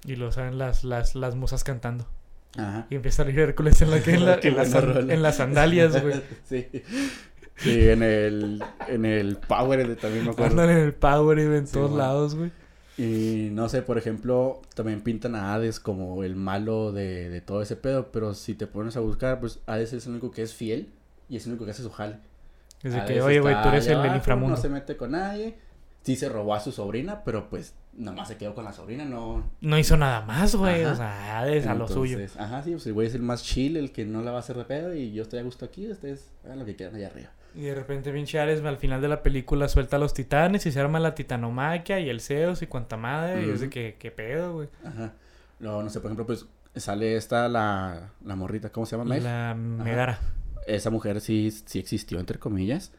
Y 0.06 0.16
lo 0.16 0.32
saben 0.32 0.58
las, 0.58 0.84
las, 0.84 1.14
las 1.14 1.36
musas 1.36 1.64
cantando. 1.64 2.08
Ajá. 2.58 2.88
Y 2.90 2.96
empieza 2.96 3.24
a 3.24 3.30
Hércules 3.30 3.82
en, 3.82 3.92
la, 3.92 3.98
en, 3.98 4.26
la- 4.26 4.40
Qué 4.42 4.48
en 4.50 4.56
las, 4.58 4.74
en 4.74 5.34
sandalias, 5.34 6.02
güey. 6.02 6.22
sí. 6.46 6.68
Sí, 7.58 7.90
en 7.90 8.04
el, 8.04 8.64
en 8.88 9.06
el 9.06 9.36
Power 9.36 9.96
también 9.98 10.24
me 10.26 10.32
acuerdo. 10.32 10.52
Andan 10.62 10.70
en 10.78 10.84
el 10.84 10.94
Power 10.94 11.40
en 11.40 11.68
Sí, 11.68 11.74
todos 11.74 11.92
lados, 11.92 12.36
güey. 12.36 12.52
Y 12.98 13.50
no 13.52 13.70
sé, 13.70 13.82
por 13.82 13.98
ejemplo, 13.98 14.62
también 14.76 15.02
pintan 15.02 15.36
a 15.36 15.54
Hades 15.54 15.80
como 15.80 16.24
el 16.24 16.36
malo 16.36 16.92
de, 16.92 17.30
de 17.30 17.42
todo 17.42 17.62
ese 17.62 17.76
pedo, 17.76 18.12
pero 18.12 18.34
si 18.34 18.56
te 18.56 18.66
pones 18.68 18.98
a 18.98 19.02
buscar, 19.02 19.40
pues 19.40 19.60
Hades 19.68 19.94
es 19.94 20.06
el 20.06 20.14
único 20.14 20.32
que 20.32 20.42
es 20.42 20.54
fiel 20.54 20.90
y 21.30 21.38
es 21.38 21.46
el 21.46 21.52
único 21.54 21.66
que 21.66 21.72
hace 21.72 21.84
su 21.84 21.92
jale. 21.92 22.18
Desde 22.82 23.04
que, 23.06 23.22
oye, 23.22 23.40
güey, 23.42 23.62
tú 23.62 23.68
eres 23.70 23.88
el 23.88 24.02
del 24.02 24.16
inframundo. 24.16 24.56
No 24.56 24.62
se 24.62 24.70
mete 24.70 24.96
con 24.96 25.12
nadie. 25.12 25.56
Sí 26.02 26.16
se 26.16 26.30
robó 26.30 26.56
a 26.56 26.62
su 26.62 26.72
sobrina, 26.72 27.24
pero 27.26 27.50
pues 27.50 27.74
nomás 27.94 28.28
se 28.28 28.38
quedó 28.38 28.56
con 28.56 28.64
la 28.66 28.74
sobrina, 28.74 29.06
no... 29.06 29.50
No 29.62 29.78
hizo 29.78 29.98
nada 29.98 30.22
más, 30.22 30.56
güey. 30.56 30.84
Ajá. 30.84 30.94
O 30.94 30.96
sea, 30.96 31.40
Hades 31.40 31.68
a 31.68 31.74
lo 31.76 31.88
suyo. 31.88 32.18
Ajá, 32.38 32.64
sí, 32.64 32.72
pues 32.72 32.86
el 32.88 32.94
güey 32.94 33.08
es 33.08 33.16
el 33.16 33.22
más 33.22 33.44
chill, 33.44 33.78
el 33.78 33.92
que 33.92 34.06
no 34.06 34.22
la 34.22 34.32
va 34.32 34.38
a 34.38 34.40
hacer 34.40 34.58
de 34.58 34.66
pedo 34.66 34.94
y 34.94 35.12
yo 35.12 35.24
estoy 35.24 35.40
a 35.40 35.44
gusto 35.44 35.66
aquí, 35.66 35.90
ustedes 35.90 36.32
hagan 36.46 36.60
lo 36.60 36.66
que 36.66 36.76
quieran 36.76 36.96
allá 36.96 37.08
arriba. 37.08 37.30
Y 37.56 37.62
de 37.62 37.76
repente, 37.76 38.12
pinche 38.12 38.40
Ares, 38.40 38.64
al 38.64 38.78
final 38.78 39.02
de 39.02 39.08
la 39.08 39.24
película 39.24 39.68
suelta 39.68 39.96
a 39.96 40.00
los 40.00 40.14
titanes 40.14 40.66
y 40.66 40.72
se 40.72 40.80
arma 40.80 41.00
la 41.00 41.16
titanomaquia 41.16 42.00
y 42.00 42.10
el 42.10 42.22
Zeus 42.22 42.62
y 42.62 42.68
cuanta 42.68 42.96
madre. 42.96 43.46
Y 43.46 43.50
es 43.50 43.62
de 43.62 43.70
que, 43.70 43.96
qué 43.98 44.12
pedo, 44.12 44.54
güey. 44.54 44.70
Ajá. 44.86 45.14
Luego, 45.60 45.82
no 45.82 45.90
sé, 45.90 46.00
por 46.00 46.10
ejemplo, 46.10 46.26
pues 46.28 46.46
sale 46.76 47.16
esta, 47.16 47.50
la, 47.50 48.12
la 48.24 48.36
morrita, 48.36 48.72
¿cómo 48.72 48.86
se 48.86 48.96
llama? 48.96 49.18
La 49.18 49.56
Megara. 49.56 50.20
esa 50.68 50.92
mujer 50.92 51.22
sí, 51.22 51.50
sí 51.52 51.80
existió, 51.80 52.20
entre 52.20 52.38
comillas. 52.38 52.92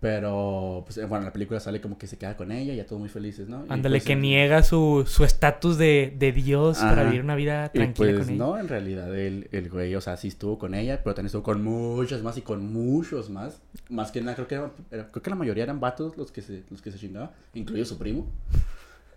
Pero, 0.00 0.82
pues, 0.86 0.96
eh, 0.98 1.06
bueno, 1.06 1.22
en 1.22 1.24
la 1.24 1.32
película 1.32 1.58
sale 1.58 1.80
como 1.80 1.98
que 1.98 2.06
se 2.06 2.16
queda 2.18 2.36
con 2.36 2.52
ella 2.52 2.72
y 2.72 2.76
ya 2.76 2.86
todos 2.86 3.00
muy 3.00 3.08
felices, 3.08 3.48
¿no? 3.48 3.64
Ándale, 3.68 3.96
pues, 3.96 4.04
que 4.04 4.14
niega 4.14 4.62
su 4.62 5.02
su 5.08 5.24
estatus 5.24 5.76
de, 5.76 6.14
de 6.16 6.30
Dios 6.30 6.78
para 6.78 7.02
vivir 7.02 7.20
una 7.20 7.34
vida 7.34 7.68
Y 7.74 7.78
tranquila 7.78 8.12
pues 8.12 8.18
con 8.20 8.28
ella. 8.34 8.38
no, 8.44 8.58
en 8.60 8.68
realidad 8.68 9.12
el, 9.18 9.48
el 9.50 9.68
güey, 9.68 9.96
o 9.96 10.00
sea, 10.00 10.16
sí 10.16 10.28
estuvo 10.28 10.56
con 10.56 10.74
ella, 10.76 11.00
pero 11.02 11.14
también 11.16 11.26
estuvo 11.26 11.42
con 11.42 11.64
muchas 11.64 12.22
más 12.22 12.38
y 12.38 12.42
con 12.42 12.72
muchos 12.72 13.28
más. 13.28 13.60
Más 13.88 14.12
que 14.12 14.20
nada, 14.20 14.36
creo 14.36 14.46
que, 14.46 14.54
era- 14.94 15.10
creo 15.10 15.22
que 15.22 15.30
la 15.30 15.36
mayoría 15.36 15.64
eran 15.64 15.80
vatos 15.80 16.16
los 16.16 16.30
que 16.30 16.42
se, 16.42 16.62
los 16.70 16.80
que 16.80 16.92
se 16.92 16.98
chingaban, 17.00 17.30
incluido 17.54 17.84
su 17.84 17.98
primo. 17.98 18.30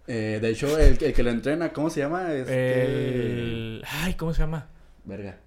Eh, 0.07 0.39
de 0.41 0.49
hecho, 0.49 0.79
el, 0.79 0.97
el 1.03 1.13
que 1.13 1.21
lo 1.21 1.29
entrena, 1.29 1.71
¿cómo 1.73 1.91
se 1.91 1.99
llama? 1.99 2.33
Este... 2.33 2.83
El... 2.83 3.83
Ay, 4.01 4.15
¿cómo 4.15 4.33
se 4.33 4.39
llama? 4.41 4.65
Verga. 5.05 5.37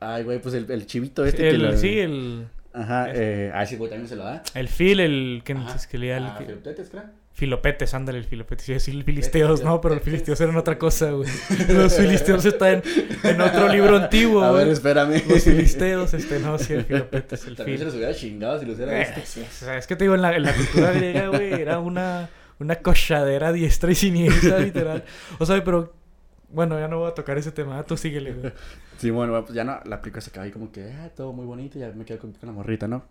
Ay, 0.00 0.24
güey, 0.24 0.40
pues 0.42 0.52
el, 0.56 0.68
el 0.68 0.84
chivito 0.86 1.24
este 1.24 1.42
que 1.42 1.50
el, 1.50 1.62
lo... 1.62 1.76
Sí, 1.76 2.00
el, 2.00 2.48
Ajá, 2.74 3.06
eh, 3.14 3.50
a 3.54 3.62
ese 3.64 3.76
güey 3.76 3.90
también 3.90 4.08
se 4.08 4.16
lo 4.16 4.24
da. 4.24 4.42
el 4.54 4.68
Phil, 4.68 5.00
el 5.00 5.42
que, 5.44 5.52
Ajá. 5.52 5.74
es 5.74 5.86
que 5.86 5.98
leía 5.98 6.16
el 6.16 6.24
Ah, 6.24 6.36
que- 6.38 6.44
Filoctetes, 6.46 6.88
creo. 6.90 7.02
Filopetes, 7.34 7.94
ándale, 7.94 8.18
el 8.18 8.24
Filopetes. 8.24 8.68
Iba 8.68 8.76
a 8.76 8.78
decir 8.78 9.04
filisteos, 9.04 9.62
no, 9.64 9.80
pero 9.80 9.94
el 9.94 10.00
Filopetes. 10.00 10.04
filisteos 10.26 10.40
eran 10.42 10.56
otra 10.56 10.78
cosa, 10.78 11.10
güey. 11.12 11.28
Los 11.68 11.94
filisteos 11.96 12.44
están 12.44 12.82
en 13.24 13.40
otro 13.40 13.68
libro 13.68 13.96
antiguo, 13.96 14.42
A 14.42 14.52
ver, 14.52 14.64
güey. 14.64 14.72
espérame. 14.74 15.22
Los 15.28 15.42
filisteos, 15.44 16.12
este, 16.14 16.38
no, 16.40 16.58
sí, 16.58 16.74
el 16.74 16.84
Filopetes, 16.84 17.46
el 17.46 17.56
También 17.56 17.78
se 17.78 17.84
Fil. 17.84 17.86
los 17.86 17.94
hubiera 17.96 18.14
chingado 18.14 18.60
si 18.60 18.66
los 18.66 18.76
hubiera 18.76 19.00
Eh, 19.00 19.06
visto. 19.06 19.20
sí, 19.24 19.40
o 19.40 19.50
sea, 19.52 19.78
es 19.78 19.86
que 19.86 19.96
te 19.96 20.04
digo, 20.04 20.14
en 20.14 20.22
la, 20.22 20.36
en 20.36 20.42
la 20.42 20.52
cultura 20.54 20.92
griega, 20.92 21.28
güey, 21.28 21.52
era 21.54 21.78
una, 21.78 22.28
una 22.58 22.76
cochadera 22.76 23.50
diestra 23.52 23.90
y 23.90 23.94
siniestra, 23.94 24.58
literal. 24.58 25.02
O 25.38 25.46
sea, 25.46 25.64
pero, 25.64 25.94
bueno, 26.52 26.78
ya 26.78 26.88
no 26.88 26.98
voy 26.98 27.10
a 27.10 27.14
tocar 27.14 27.38
ese 27.38 27.50
tema, 27.52 27.82
tú 27.84 27.96
síguele, 27.96 28.32
güey. 28.34 28.52
Sí, 28.98 29.10
bueno, 29.10 29.42
pues 29.42 29.54
ya 29.54 29.64
no, 29.64 29.80
la 29.84 30.00
película 30.00 30.20
se 30.20 30.30
acaba 30.30 30.44
ahí 30.44 30.52
como 30.52 30.70
que, 30.70 30.92
ah, 30.92 31.10
todo 31.16 31.32
muy 31.32 31.44
bonito, 31.44 31.78
ya 31.78 31.90
me 31.90 32.04
quedo 32.04 32.18
con, 32.20 32.32
con 32.32 32.46
la 32.46 32.52
morrita, 32.52 32.86
¿no? 32.86 33.02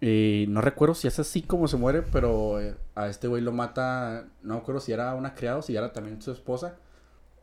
Y 0.00 0.44
no 0.48 0.60
recuerdo 0.60 0.94
si 0.94 1.08
es 1.08 1.18
así 1.18 1.42
como 1.42 1.66
se 1.68 1.76
muere, 1.76 2.02
pero 2.02 2.60
eh, 2.60 2.76
a 2.94 3.08
este 3.08 3.26
güey 3.28 3.42
lo 3.42 3.50
mata, 3.52 4.26
no 4.42 4.54
me 4.54 4.60
acuerdo 4.60 4.80
si 4.80 4.92
era 4.92 5.14
una 5.14 5.34
criada 5.34 5.56
o 5.58 5.62
si 5.62 5.74
era 5.76 5.92
también 5.92 6.20
su 6.22 6.30
esposa. 6.32 6.76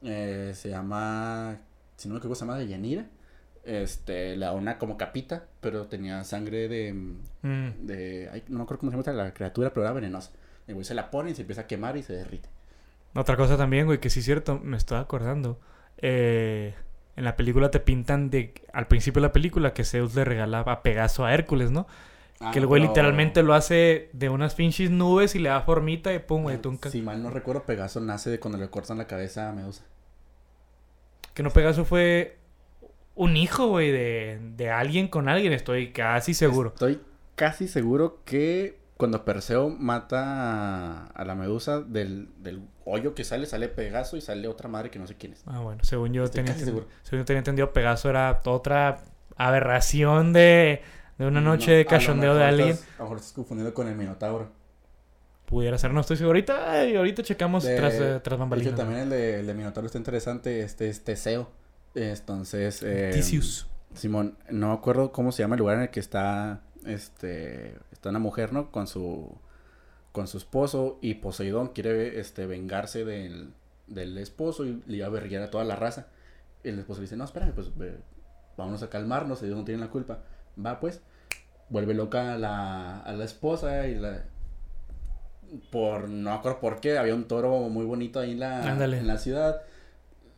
Eh, 0.04 0.52
se 0.54 0.70
llama, 0.70 1.58
si 1.98 2.08
no 2.08 2.14
me 2.14 2.20
equivoco, 2.20 2.36
se 2.36 2.46
llama 2.46 2.58
Deyanira. 2.58 3.08
Este, 3.64 4.38
le 4.38 4.46
da 4.46 4.52
una 4.54 4.78
como 4.78 4.96
capita, 4.98 5.46
pero 5.60 5.88
tenía 5.88 6.24
sangre 6.24 6.68
de, 6.68 6.94
Mm. 7.42 7.86
de, 7.88 8.30
ay, 8.32 8.44
no 8.48 8.60
me 8.60 8.64
acuerdo 8.64 8.80
cómo 8.82 8.92
se 8.92 8.98
llama 9.12 9.24
la 9.24 9.34
criatura, 9.34 9.72
pero 9.74 9.84
era 9.84 9.94
venenosa. 9.94 10.32
El 10.68 10.76
güey 10.76 10.86
se 10.86 10.94
la 10.94 11.10
pone 11.12 11.32
y 11.32 11.36
se 11.36 11.42
empieza 11.42 11.62
a 11.62 11.68
quemar 11.68 11.98
y 11.98 12.04
se 12.04 12.14
derrite. 12.14 12.48
Otra 13.16 13.38
cosa 13.38 13.58
también, 13.58 13.86
güey, 13.86 14.00
que 14.00 14.10
sí 14.10 14.20
es 14.20 14.26
cierto, 14.26 14.60
me 14.62 14.76
estoy 14.76 14.98
acordando. 14.98 15.58
Eh, 16.00 16.76
en 17.16 17.24
la 17.24 17.38
película 17.38 17.72
te 17.72 17.80
pintan 17.80 18.30
de, 18.30 18.54
al 18.74 18.88
principio 18.88 19.22
de 19.22 19.28
la 19.28 19.32
película, 19.32 19.74
que 19.74 19.86
Zeus 19.86 20.14
le 20.16 20.26
regala 20.26 20.60
a 20.60 20.84
Pegaso 20.84 21.24
a 21.24 21.34
Hércules, 21.34 21.72
¿no? 21.72 21.88
Ah, 22.42 22.52
que 22.52 22.60
el 22.60 22.68
güey 22.68 22.82
literalmente 22.82 23.42
lo 23.42 23.54
hace 23.54 24.10
de 24.12 24.28
unas 24.28 24.56
pinches 24.56 24.92
nubes 24.92 25.36
y 25.36 25.40
le 25.40 25.48
da 25.48 25.62
formita 25.62 26.14
y 26.14 26.20
pum, 26.20 26.44
güey, 26.44 26.58
tunca. 26.58 26.90
Si 26.90 27.02
mal 27.02 27.24
no 27.24 27.30
recuerdo, 27.30 27.64
Pegaso 27.64 28.02
nace 28.02 28.30
de 28.30 28.40
cuando 28.42 28.58
le 28.58 28.70
cortan 28.70 28.98
la 28.98 29.08
cabeza 29.08 29.50
a 29.50 29.54
Medusa. 29.54 29.86
Que 31.34 31.42
no 31.42 31.52
Pegaso 31.52 31.86
fue 31.86 32.38
un 33.16 33.38
hijo, 33.38 33.68
güey, 33.68 33.92
de, 33.92 34.40
de 34.58 34.70
alguien 34.70 35.08
con 35.08 35.30
alguien, 35.30 35.54
estoy 35.54 35.94
casi 35.94 36.34
seguro. 36.34 36.74
Estoy 36.74 37.00
casi 37.36 37.70
seguro 37.70 38.20
que 38.26 38.78
cuando 38.98 39.26
Perseo 39.26 39.70
mata 39.70 41.08
a, 41.08 41.26
la 41.26 41.36
Medusa 41.36 41.82
del, 41.82 42.30
del 42.38 42.62
hoyo 42.86 43.14
que 43.14 43.24
sale, 43.24 43.46
sale 43.46 43.68
Pegaso 43.68 44.16
y 44.18 44.22
sale 44.22 44.48
otra 44.48 44.70
madre 44.70 44.90
que 44.90 45.00
no 45.00 45.08
sé 45.08 45.16
quién 45.16 45.34
es. 45.34 45.44
Ah, 45.46 45.60
bueno, 45.60 45.84
según 45.84 46.14
yo 46.14 46.24
Estoy 46.24 46.44
tenía, 46.44 46.54
entendido- 46.54 46.88
según 47.04 47.20
yo 47.20 47.26
tenía 47.26 47.40
entendido, 47.40 47.74
Pegaso 47.74 48.10
era 48.10 48.40
otra 48.46 49.00
aberración 49.36 50.32
de, 50.34 50.82
de 51.18 51.26
una 51.28 51.42
noche 51.42 51.72
No, 51.72 51.78
de 51.78 51.86
cachondeo 51.86 52.36
de 52.36 52.44
alguien. 52.46 52.70
estás- 52.70 52.88
a 52.96 52.98
lo 53.00 53.04
mejor 53.04 53.18
estás 53.18 53.34
confundiendo 53.34 53.74
con 53.74 53.88
el 53.88 53.96
Minotauro. 53.96 54.50
Pudiera 55.46 55.78
ser, 55.78 55.92
no 55.94 56.00
estoy 56.02 56.18
seguro. 56.18 56.32
Ahorita, 56.38 56.72
ay, 56.72 56.96
ahorita 56.96 57.22
checamos 57.22 57.64
De- 57.64 57.76
tras, 57.76 57.94
eh, 57.96 57.98
tras 57.98 58.20
hecho, 58.34 58.38
bambalinas. 58.38 58.76
también 58.76 59.02
el 59.02 59.10
de, 59.10 59.40
el 59.42 59.48
de 59.48 59.54
Minotauro 59.54 59.86
está 59.86 59.98
interesante, 59.98 60.62
este 60.62 60.88
es 60.90 61.04
Teseo. 61.04 61.52
Entonces, 61.94 62.82
eh, 62.84 63.12
Tisius. 63.14 63.68
Simón, 63.94 64.38
no 64.50 64.70
me 64.70 64.74
acuerdo 64.74 65.12
cómo 65.12 65.32
se 65.32 65.44
llama 65.44 65.56
el 65.56 65.60
lugar 65.60 65.78
en 65.78 65.84
el 65.84 65.90
que 65.90 66.00
está, 66.00 66.62
este, 66.86 67.76
está 68.06 68.12
una 68.12 68.20
mujer, 68.20 68.54
¿no? 68.54 68.72
Con 68.72 68.86
su, 68.86 69.36
con 70.12 70.28
su 70.28 70.38
esposo 70.38 71.00
y 71.02 71.16
Poseidón 71.16 71.70
quiere, 71.70 72.20
este, 72.20 72.46
vengarse 72.46 73.04
del, 73.04 73.52
del 73.88 74.20
esposo 74.20 74.64
y 74.64 74.84
le 74.86 74.98
iba 74.98 75.08
a 75.08 75.10
berrillar 75.10 75.42
a 75.42 75.50
toda 75.50 75.64
la 75.64 75.76
raza. 75.76 76.06
Y 76.64 76.70
el 76.70 76.78
esposo 76.78 77.00
le 77.00 77.06
dice, 77.06 77.18
no, 77.18 77.24
espérame, 77.24 77.54
pues, 77.54 77.76
ve, 77.76 77.98
vámonos 78.58 78.84
a 78.84 78.92
calmarnos, 78.92 79.42
ellos 79.42 79.58
no 79.58 79.66
tienen 79.66 79.82
la 79.82 79.90
culpa. 79.90 80.20
Va, 80.64 80.80
pues, 80.80 81.02
vuelve 81.70 81.96
loca 81.96 82.36
a 82.36 82.38
la, 82.38 83.00
a 83.00 83.14
la 83.14 83.26
esposa 83.26 83.88
y 83.88 83.96
la... 83.96 84.26
Por, 85.72 86.08
no 86.08 86.32
acuerdo 86.32 86.60
por 86.60 86.82
qué, 86.82 87.00
había 87.00 87.16
un 87.16 87.28
toro 87.28 87.58
muy 87.70 87.86
bonito 87.86 88.20
ahí 88.20 88.34
en 88.34 88.40
la, 88.40 88.84
en 88.84 89.08
la 89.08 89.18
ciudad. 89.18 89.64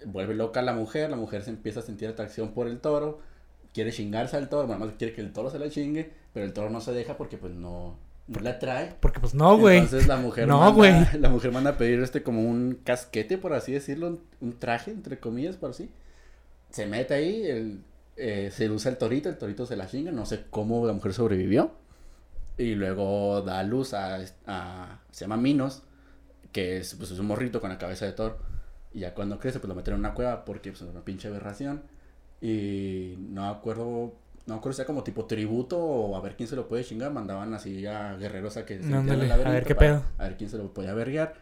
Vuelve 0.06 0.36
loca 0.36 0.62
a 0.62 0.64
la 0.64 0.74
mujer, 0.74 1.10
la 1.10 1.18
mujer 1.18 1.44
se 1.44 1.50
empieza 1.50 1.82
a 1.82 1.84
sentir 1.84 2.08
atracción 2.08 2.54
por 2.54 2.68
el 2.68 2.80
toro 2.80 3.20
quiere 3.74 3.92
chingarse 3.92 4.38
al 4.38 4.50
toro, 4.50 4.68
bueno, 4.68 4.86
más 4.86 4.96
quiere 4.98 5.14
que 5.14 5.22
el 5.22 5.34
toro 5.34 5.50
se 5.50 5.60
la 5.60 5.70
chingue, 5.70 6.12
pero 6.34 6.46
el 6.46 6.54
toro 6.54 6.70
no 6.70 6.82
se 6.82 6.92
deja 6.92 7.18
porque 7.18 7.38
pues 7.38 7.54
no, 7.54 7.98
no 8.28 8.40
la 8.42 8.60
trae. 8.60 8.96
Porque 9.00 9.20
pues 9.20 9.34
no, 9.34 9.58
güey. 9.58 9.78
Entonces 9.80 10.08
la 10.08 10.18
mujer 10.18 10.48
No, 10.48 10.60
manda, 10.60 10.76
güey. 10.76 10.94
la 11.20 11.30
mujer 11.30 11.52
manda 11.52 11.72
a 11.72 11.78
pedir 11.78 12.00
este 12.02 12.24
como 12.24 12.42
un 12.42 12.80
casquete, 12.84 13.38
por 13.38 13.54
así 13.54 13.72
decirlo, 13.72 14.20
un, 14.42 14.60
traje, 14.60 14.92
entre 14.92 15.20
comillas, 15.20 15.56
por 15.56 15.72
así. 15.72 15.90
se 16.70 16.86
mete 16.86 17.14
ahí, 17.14 17.46
el, 17.46 17.82
eh, 18.18 18.52
se 18.52 18.70
usa 18.70 18.92
el 18.92 18.98
torito, 18.98 19.30
el 19.30 19.38
torito 19.38 19.66
se 19.66 19.76
la 19.76 19.88
chinga, 19.88 20.12
no 20.12 20.26
sé 20.26 20.46
cómo 20.50 20.86
la 20.86 20.94
mujer 20.94 21.14
sobrevivió. 21.14 21.72
Y 22.58 22.76
luego 22.76 23.42
da 23.44 23.62
luz 23.64 23.94
a, 23.94 24.20
a 24.48 25.00
se 25.12 25.26
llama 25.26 25.38
Minos, 25.38 25.84
que 26.52 26.78
es, 26.78 26.96
pues, 26.96 27.12
es 27.12 27.20
un 27.20 27.28
morrito 27.28 27.62
con 27.62 27.70
la 27.70 27.78
cabeza 27.78 28.06
de 28.06 28.14
Thor. 28.14 28.40
Y 28.94 29.02
ya 29.02 29.14
cuando 29.14 29.40
crece, 29.40 29.60
pues 29.60 29.70
lo 29.70 29.76
meten 29.76 29.94
en 29.94 30.00
una 30.00 30.14
cueva 30.14 30.44
porque 30.44 30.72
pues, 30.72 30.82
es 30.82 30.90
una 30.90 31.06
pinche 31.06 31.28
aberración. 31.28 31.84
Y 32.42 33.16
no 33.30 33.50
acuerdo, 33.50 34.14
no 34.46 34.56
acuerdo 34.56 34.74
si 34.76 34.82
era 34.82 34.88
como 34.88 35.04
tipo 35.04 35.26
tributo 35.26 35.78
o 35.80 36.16
a 36.16 36.22
ver 36.22 36.36
quién 36.36 36.48
se 36.48 36.56
lo 36.56 36.68
puede 36.68 36.84
chingar. 36.84 37.12
Mandaban 37.12 37.54
así 37.54 37.86
a 37.88 38.16
guerreros 38.16 38.58
a 38.58 38.66
que 38.66 38.82
se 38.82 38.94
ándale, 38.94 39.32
al 39.32 39.46
a 39.46 39.50
ver 39.52 39.66
qué 39.66 39.76
pedo. 39.76 40.04
A 40.18 40.24
ver 40.26 40.38
quién 40.38 40.50
se 40.50 40.58
lo 40.58 40.74
podía 40.74 40.94
verguear. 40.94 41.34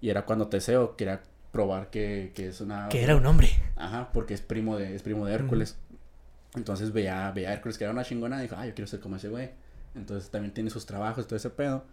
Y 0.00 0.10
era 0.10 0.24
cuando 0.24 0.48
Teseo 0.48 0.96
quería 0.96 1.20
probar 1.52 1.90
que, 1.90 2.32
que 2.34 2.48
es 2.48 2.60
una... 2.60 2.88
Que 2.88 3.02
era 3.02 3.16
un 3.16 3.26
hombre. 3.26 3.48
Ajá, 3.76 4.10
porque 4.12 4.34
es 4.34 4.40
primo 4.40 4.76
de, 4.76 4.94
es 4.94 5.02
primo 5.02 5.26
de 5.26 5.34
Hércules. 5.34 5.76
Entonces 6.54 6.92
veía, 6.92 7.30
veía 7.32 7.50
a 7.50 7.52
Hércules 7.52 7.76
que 7.78 7.84
era 7.84 7.92
una 7.92 8.04
chingona 8.04 8.38
y 8.38 8.42
dijo, 8.42 8.54
ah, 8.58 8.66
yo 8.66 8.74
quiero 8.74 8.86
ser 8.88 9.00
como 9.00 9.16
ese 9.16 9.28
güey. 9.28 9.50
Entonces 9.94 10.30
también 10.30 10.54
tiene 10.54 10.70
sus 10.70 10.86
trabajos, 10.86 11.26
todo 11.26 11.36
ese 11.36 11.50
pedo. 11.50 11.84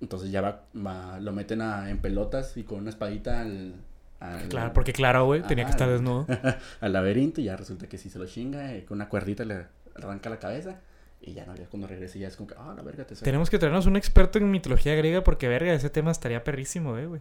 Entonces 0.00 0.30
ya 0.30 0.40
va, 0.42 0.64
va- 0.76 1.18
lo 1.20 1.32
meten 1.32 1.62
a- 1.62 1.90
en 1.90 1.98
pelotas 1.98 2.56
y 2.56 2.64
con 2.64 2.78
una 2.80 2.90
espadita 2.90 3.40
al, 3.40 3.74
al, 4.20 4.48
Claro, 4.48 4.72
porque 4.72 4.92
claro, 4.92 5.24
güey, 5.26 5.42
tenía 5.42 5.64
que 5.64 5.70
estar 5.70 5.88
desnudo. 5.88 6.26
al 6.80 6.92
laberinto 6.92 7.40
y 7.40 7.44
ya 7.44 7.56
resulta 7.56 7.88
que 7.88 7.98
sí 7.98 8.08
se 8.10 8.18
lo 8.18 8.26
chinga 8.26 8.74
y 8.76 8.82
con 8.82 8.96
una 8.98 9.08
cuerdita 9.08 9.44
le 9.44 9.66
arranca 9.94 10.30
la 10.30 10.38
cabeza 10.38 10.80
y 11.20 11.32
ya 11.34 11.44
no, 11.46 11.54
ya 11.56 11.66
cuando 11.66 11.86
regrese 11.88 12.18
ya 12.18 12.28
es 12.28 12.36
como 12.36 12.48
que, 12.48 12.54
ah, 12.58 12.72
la 12.76 12.82
verga, 12.82 13.04
te 13.04 13.14
Tenemos 13.16 13.50
que 13.50 13.58
traernos 13.58 13.86
un 13.86 13.96
experto 13.96 14.38
en 14.38 14.50
mitología 14.50 14.94
griega 14.94 15.22
porque, 15.24 15.48
verga, 15.48 15.72
ese 15.72 15.90
tema 15.90 16.10
estaría 16.10 16.44
perrísimo, 16.44 16.96
eh, 16.98 17.06
güey. 17.06 17.20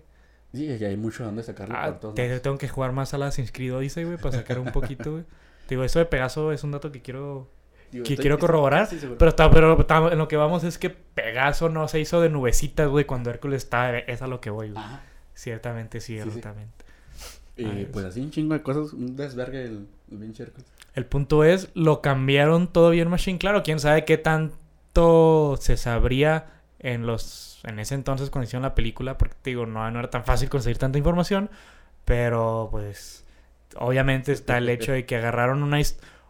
Sí, 0.54 0.78
ya 0.78 0.88
hay 0.88 0.96
mucho 0.98 1.24
donde 1.26 1.44
sacarlo 1.44 1.76
Ah, 1.78 1.88
por 1.88 2.00
todos 2.00 2.16
te- 2.16 2.40
tengo 2.40 2.58
que 2.58 2.70
jugar 2.70 2.92
más 2.94 3.14
a 3.14 3.18
las 3.18 3.40
inscrito, 3.40 3.80
dice, 3.80 4.06
güey, 4.06 4.18
para 4.18 4.38
sacar 4.38 4.60
un 4.60 4.72
poquito, 4.72 5.12
güey. 5.12 5.24
Te 5.24 5.30
Digo, 5.76 5.84
eso 5.84 6.00
de 6.00 6.06
Pegaso 6.06 6.52
es 6.52 6.64
un 6.64 6.72
dato 6.72 6.92
que 6.92 7.02
quiero 7.02 7.50
Digo, 7.92 8.06
que 8.06 8.16
quiero 8.16 8.38
corroborar. 8.40 8.88
Pero, 9.18 9.30
está, 9.30 9.50
pero 9.50 9.80
está- 9.80 10.12
en 10.12 10.18
lo 10.18 10.28
que 10.28 10.38
vamos 10.38 10.64
es 10.64 10.78
que 10.78 10.90
Pegaso 10.90 11.70
no 11.70 11.88
se 11.88 12.00
hizo 12.00 12.22
de 12.22 12.30
nubecitas, 12.30 12.88
güey, 12.88 13.06
cuando 13.06 13.30
Hércules 13.32 13.64
estaba. 13.64 13.98
Es 13.98 14.22
a 14.22 14.28
lo 14.28 14.40
que 14.40 14.50
voy, 14.50 14.72
güey. 14.72 14.84
Ciertamente, 15.34 16.00
sí. 16.00 16.20
ciertamente. 16.22 16.75
Y 17.58 17.66
Ah, 17.66 17.88
pues 17.92 18.06
así 18.06 18.20
un 18.22 18.32
chingo 18.32 18.54
de 18.54 18.62
cosas, 18.62 18.94
un 18.94 19.16
desvergue 19.16 19.64
el, 19.64 19.88
el 20.12 20.18
pinche. 20.18 20.46
El 20.94 21.06
punto 21.06 21.44
es, 21.44 21.70
lo 21.74 22.02
cambiaron 22.02 22.68
todo 22.68 22.90
bien 22.90 23.10
Machine. 23.10 23.38
Claro, 23.40 23.64
quién 23.64 23.80
sabe 23.80 24.06
qué 24.06 24.18
tanto 24.18 25.58
se 25.60 25.78
sabría 25.78 26.48
en 26.80 27.06
los 27.06 27.60
en 27.64 27.80
ese 27.80 27.96
entonces 27.96 28.30
cuando 28.30 28.46
hicieron 28.46 28.64
la 28.64 28.76
película, 28.76 29.18
porque 29.18 29.36
te 29.42 29.50
digo, 29.50 29.66
no, 29.66 29.90
no 29.90 30.00
era 30.00 30.10
tan 30.10 30.24
fácil 30.24 30.50
conseguir 30.50 30.78
tanta 30.78 30.98
información, 30.98 31.50
pero 32.06 32.68
pues 32.72 33.26
obviamente 33.76 34.32
está 34.32 34.58
el 34.58 34.70
hecho 34.70 34.92
de 34.92 35.06
que 35.06 35.16
agarraron 35.16 35.64
una, 35.64 35.80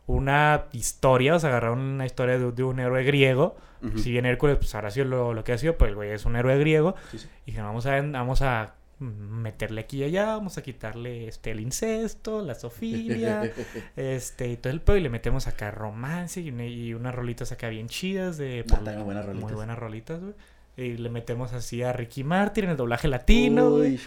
una 0.07 0.65
historia, 0.71 1.35
o 1.35 1.39
sea, 1.39 1.49
agarraron 1.49 1.79
una 1.79 2.05
historia 2.05 2.39
de, 2.39 2.51
de 2.51 2.63
un 2.63 2.79
héroe 2.79 3.03
griego. 3.03 3.57
Si 3.97 4.09
bien 4.09 4.25
Hércules, 4.25 4.57
pues 4.57 4.73
ahora 4.73 4.89
sí 4.89 5.03
lo, 5.03 5.35
lo 5.35 5.43
que 5.43 5.53
ha 5.53 5.59
sido, 5.59 5.77
pues 5.77 5.89
el 5.89 5.95
güey 5.95 6.09
es 6.09 6.25
un 6.25 6.35
héroe 6.35 6.57
griego. 6.57 6.95
Sí, 7.11 7.19
sí. 7.19 7.27
Y 7.45 7.51
dijeron, 7.51 7.67
vamos 7.67 7.85
a, 7.85 8.01
vamos 8.01 8.41
a 8.41 8.73
meterle 8.99 9.81
aquí 9.81 9.97
y 9.99 10.03
allá, 10.05 10.27
vamos 10.27 10.57
a 10.57 10.63
quitarle 10.63 11.27
este, 11.27 11.51
el 11.51 11.59
incesto, 11.59 12.41
la 12.41 12.55
sofilia, 12.55 13.51
este, 13.95 14.47
y 14.49 14.57
todo 14.57 14.71
el 14.71 14.81
pedo, 14.81 14.97
y 14.97 15.01
le 15.01 15.09
metemos 15.09 15.47
acá 15.47 15.71
romance 15.71 16.39
y, 16.41 16.49
una- 16.49 16.65
y 16.65 16.93
unas 16.93 17.13
rolitas 17.13 17.51
acá 17.51 17.69
bien 17.69 17.87
chidas 17.89 18.37
de... 18.37 18.63
Ah, 18.71 19.01
buenas 19.03 19.25
rolitas. 19.25 19.43
Muy 19.49 19.53
buenas 19.53 19.77
rolitas, 19.77 20.21
güey. 20.21 20.33
Y 20.77 20.97
le 20.97 21.09
metemos 21.09 21.53
así 21.53 21.83
a 21.83 21.93
Ricky 21.93 22.25
Martin 22.25 22.65
en 22.65 22.69
el 22.71 22.77
doblaje 22.77 23.07
latino, 23.07 23.69
güey. 23.71 23.97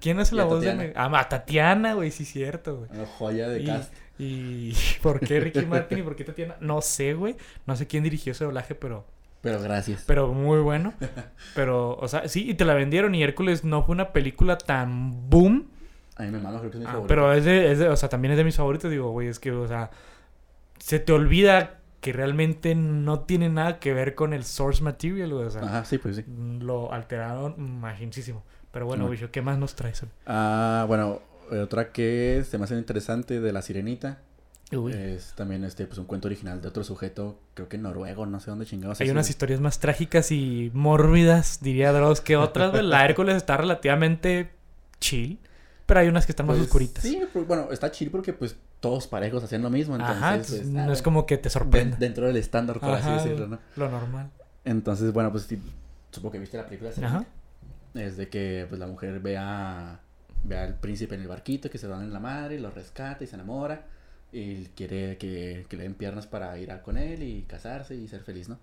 ¿Quién 0.00 0.18
hace 0.18 0.34
la 0.34 0.42
voz 0.44 0.60
de... 0.60 0.72
Tatiana. 0.72 0.92
Ah, 0.96 1.20
a 1.20 1.28
Tatiana, 1.28 1.94
güey, 1.94 2.10
sí, 2.10 2.24
cierto, 2.24 2.78
güey. 2.78 2.90
Una 2.92 3.06
joya 3.06 3.48
de 3.48 3.62
Y, 3.62 3.66
cast. 3.66 3.94
y 4.18 4.72
¿por 5.02 5.20
qué 5.20 5.38
Ricky 5.38 5.64
Martin 5.66 5.98
y 5.98 6.02
por 6.02 6.16
qué 6.16 6.24
Tatiana? 6.24 6.56
No 6.60 6.80
sé, 6.82 7.14
güey. 7.14 7.36
No 7.64 7.76
sé 7.76 7.86
quién 7.86 8.02
dirigió 8.02 8.32
ese 8.32 8.44
doblaje, 8.44 8.74
pero 8.74 9.06
Pero 9.46 9.62
gracias. 9.62 10.04
pero 10.06 10.28
muy 10.32 10.60
bueno. 10.60 10.92
Pero, 11.54 11.96
o 11.96 12.08
sea, 12.08 12.28
sí, 12.28 12.50
y 12.50 12.54
te 12.54 12.64
la 12.64 12.74
vendieron. 12.74 13.14
Y 13.14 13.22
Hércules 13.22 13.64
no 13.64 13.82
fue 13.84 13.94
una 13.94 14.12
película 14.12 14.58
tan 14.58 15.28
boom. 15.30 15.66
A 16.16 16.22
mí 16.22 16.30
me 16.30 16.38
mama, 16.38 16.58
creo 16.60 16.70
que 16.70 16.76
es 16.78 16.80
mi 16.80 16.86
Ah, 16.86 16.92
favorito. 16.92 17.08
pero 17.08 17.32
es 17.32 17.44
de, 17.44 17.72
es 17.72 17.78
de- 17.78 17.88
o 17.88 17.96
sea, 17.96 18.08
también 18.08 18.32
es 18.32 18.38
de 18.38 18.44
mis 18.44 18.56
favoritos. 18.56 18.90
Digo, 18.90 19.10
güey, 19.10 19.28
es 19.28 19.38
que, 19.38 19.52
o 19.52 19.68
sea, 19.68 19.90
se 20.78 20.98
te 20.98 21.12
olvida 21.12 21.78
que 22.00 22.12
realmente 22.12 22.74
no 22.74 23.20
tiene 23.20 23.48
nada 23.48 23.78
que 23.80 23.92
ver 23.92 24.14
con 24.14 24.32
el 24.32 24.44
source 24.44 24.82
material, 24.82 25.32
güey. 25.32 25.46
O 25.46 25.50
sea, 25.50 25.62
Ajá, 25.62 25.84
sí, 25.84 25.98
pues 25.98 26.16
sí. 26.16 26.24
lo 26.60 26.92
alteraron 26.92 27.80
machinísimo. 27.80 28.44
Pero 28.70 28.86
bueno, 28.86 29.04
No. 29.04 29.08
güey, 29.08 29.18
¿qué 29.30 29.42
más 29.42 29.58
nos 29.58 29.74
traes? 29.74 30.04
Ah, 30.26 30.84
bueno, 30.88 31.20
eh, 31.50 31.58
otra 31.58 31.90
que 31.92 32.44
se 32.48 32.58
me 32.58 32.64
hace 32.64 32.76
interesante 32.76 33.40
de 33.40 33.52
La 33.52 33.62
Sirenita. 33.62 34.18
Uy. 34.72 34.92
Es 34.92 35.32
también 35.36 35.64
este, 35.64 35.86
pues 35.86 35.98
un 35.98 36.06
cuento 36.06 36.26
original 36.26 36.60
de 36.60 36.68
otro 36.68 36.82
sujeto, 36.82 37.38
creo 37.54 37.68
que 37.68 37.78
noruego, 37.78 38.26
no 38.26 38.40
sé 38.40 38.50
dónde 38.50 38.66
chingados. 38.66 39.00
Hay 39.00 39.10
unas 39.10 39.30
historias 39.30 39.60
más 39.60 39.78
trágicas 39.78 40.32
y 40.32 40.70
mórbidas, 40.74 41.60
diría 41.62 41.92
Dross, 41.92 42.20
que 42.20 42.36
otras. 42.36 42.74
La 42.82 43.04
Hércules 43.08 43.36
está 43.36 43.56
relativamente 43.56 44.50
chill. 44.98 45.38
Pero 45.86 46.00
hay 46.00 46.08
unas 46.08 46.26
que 46.26 46.32
están 46.32 46.46
más 46.46 46.56
Pues, 46.56 46.66
oscuritas. 46.66 47.04
Sí, 47.04 47.22
pues, 47.32 47.46
bueno, 47.46 47.68
está 47.70 47.92
chill 47.92 48.10
porque 48.10 48.32
pues 48.32 48.56
todos 48.80 49.06
parejos 49.06 49.44
hacían 49.44 49.62
lo 49.62 49.70
mismo, 49.70 49.94
entonces 49.94 50.22
Ajá, 50.22 50.36
pues, 50.36 50.66
no 50.66 50.90
ah, 50.90 50.92
es 50.92 51.00
como 51.00 51.26
que 51.26 51.38
te 51.38 51.48
sorprenda. 51.48 51.96
dentro 51.96 52.26
del 52.26 52.36
estándar, 52.36 52.80
por 52.80 52.90
Ajá, 52.90 53.14
así 53.18 53.28
decirlo, 53.28 53.46
¿no? 53.46 53.58
Lo 53.76 53.88
normal. 53.88 54.30
Entonces, 54.64 55.12
bueno, 55.12 55.30
pues 55.30 55.44
sí, 55.44 55.62
supongo 56.10 56.32
que 56.32 56.38
viste 56.40 56.56
la 56.56 56.64
película. 56.66 56.90
¿sí? 56.90 57.04
Ajá. 57.04 57.24
Es 57.94 58.16
de 58.16 58.28
que 58.28 58.66
pues 58.68 58.80
la 58.80 58.88
mujer 58.88 59.20
ve 59.20 59.36
a 59.38 60.00
ve 60.42 60.58
al 60.58 60.74
príncipe 60.74 61.14
en 61.14 61.22
el 61.22 61.28
barquito 61.28 61.70
que 61.70 61.78
se 61.78 61.86
dan 61.86 62.02
en 62.02 62.12
la 62.12 62.20
madre, 62.20 62.58
lo 62.58 62.70
rescata 62.70 63.22
y 63.22 63.28
se 63.28 63.36
enamora 63.36 63.86
y 64.32 64.64
quiere 64.76 65.16
que, 65.18 65.66
que 65.68 65.76
le 65.76 65.84
den 65.84 65.94
piernas 65.94 66.26
para 66.26 66.58
ir 66.58 66.70
a 66.72 66.82
con 66.82 66.96
él 66.98 67.22
y 67.22 67.42
casarse 67.42 67.94
y 67.94 68.08
ser 68.08 68.22
feliz, 68.22 68.48
¿no? 68.48 68.58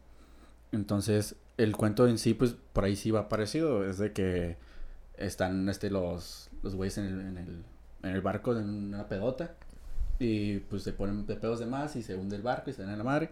Entonces, 0.71 1.35
el 1.57 1.75
cuento 1.75 2.07
en 2.07 2.17
sí, 2.17 2.33
pues 2.33 2.55
por 2.73 2.83
ahí 2.83 2.95
sí 2.95 3.11
va 3.11 3.29
parecido, 3.29 3.87
es 3.87 3.97
de 3.97 4.11
que 4.11 4.57
están 5.17 5.69
este 5.69 5.89
los 5.89 6.49
los 6.63 6.75
güeyes 6.75 6.97
en 6.97 7.05
el, 7.05 7.19
en 7.21 7.37
el 7.37 7.63
en 8.03 8.09
el 8.09 8.21
barco 8.21 8.57
en 8.57 8.69
una 8.69 9.07
pedota 9.07 9.55
y 10.19 10.59
pues 10.59 10.83
se 10.83 10.93
ponen 10.93 11.25
de 11.25 11.35
pedos 11.35 11.59
de 11.59 11.65
más 11.65 11.95
y 11.95 12.03
se 12.03 12.15
hunde 12.15 12.35
el 12.35 12.41
barco 12.41 12.69
y 12.69 12.73
se 12.73 12.81
dan 12.83 12.91
en 12.91 12.97
la 12.97 13.03
madre. 13.03 13.29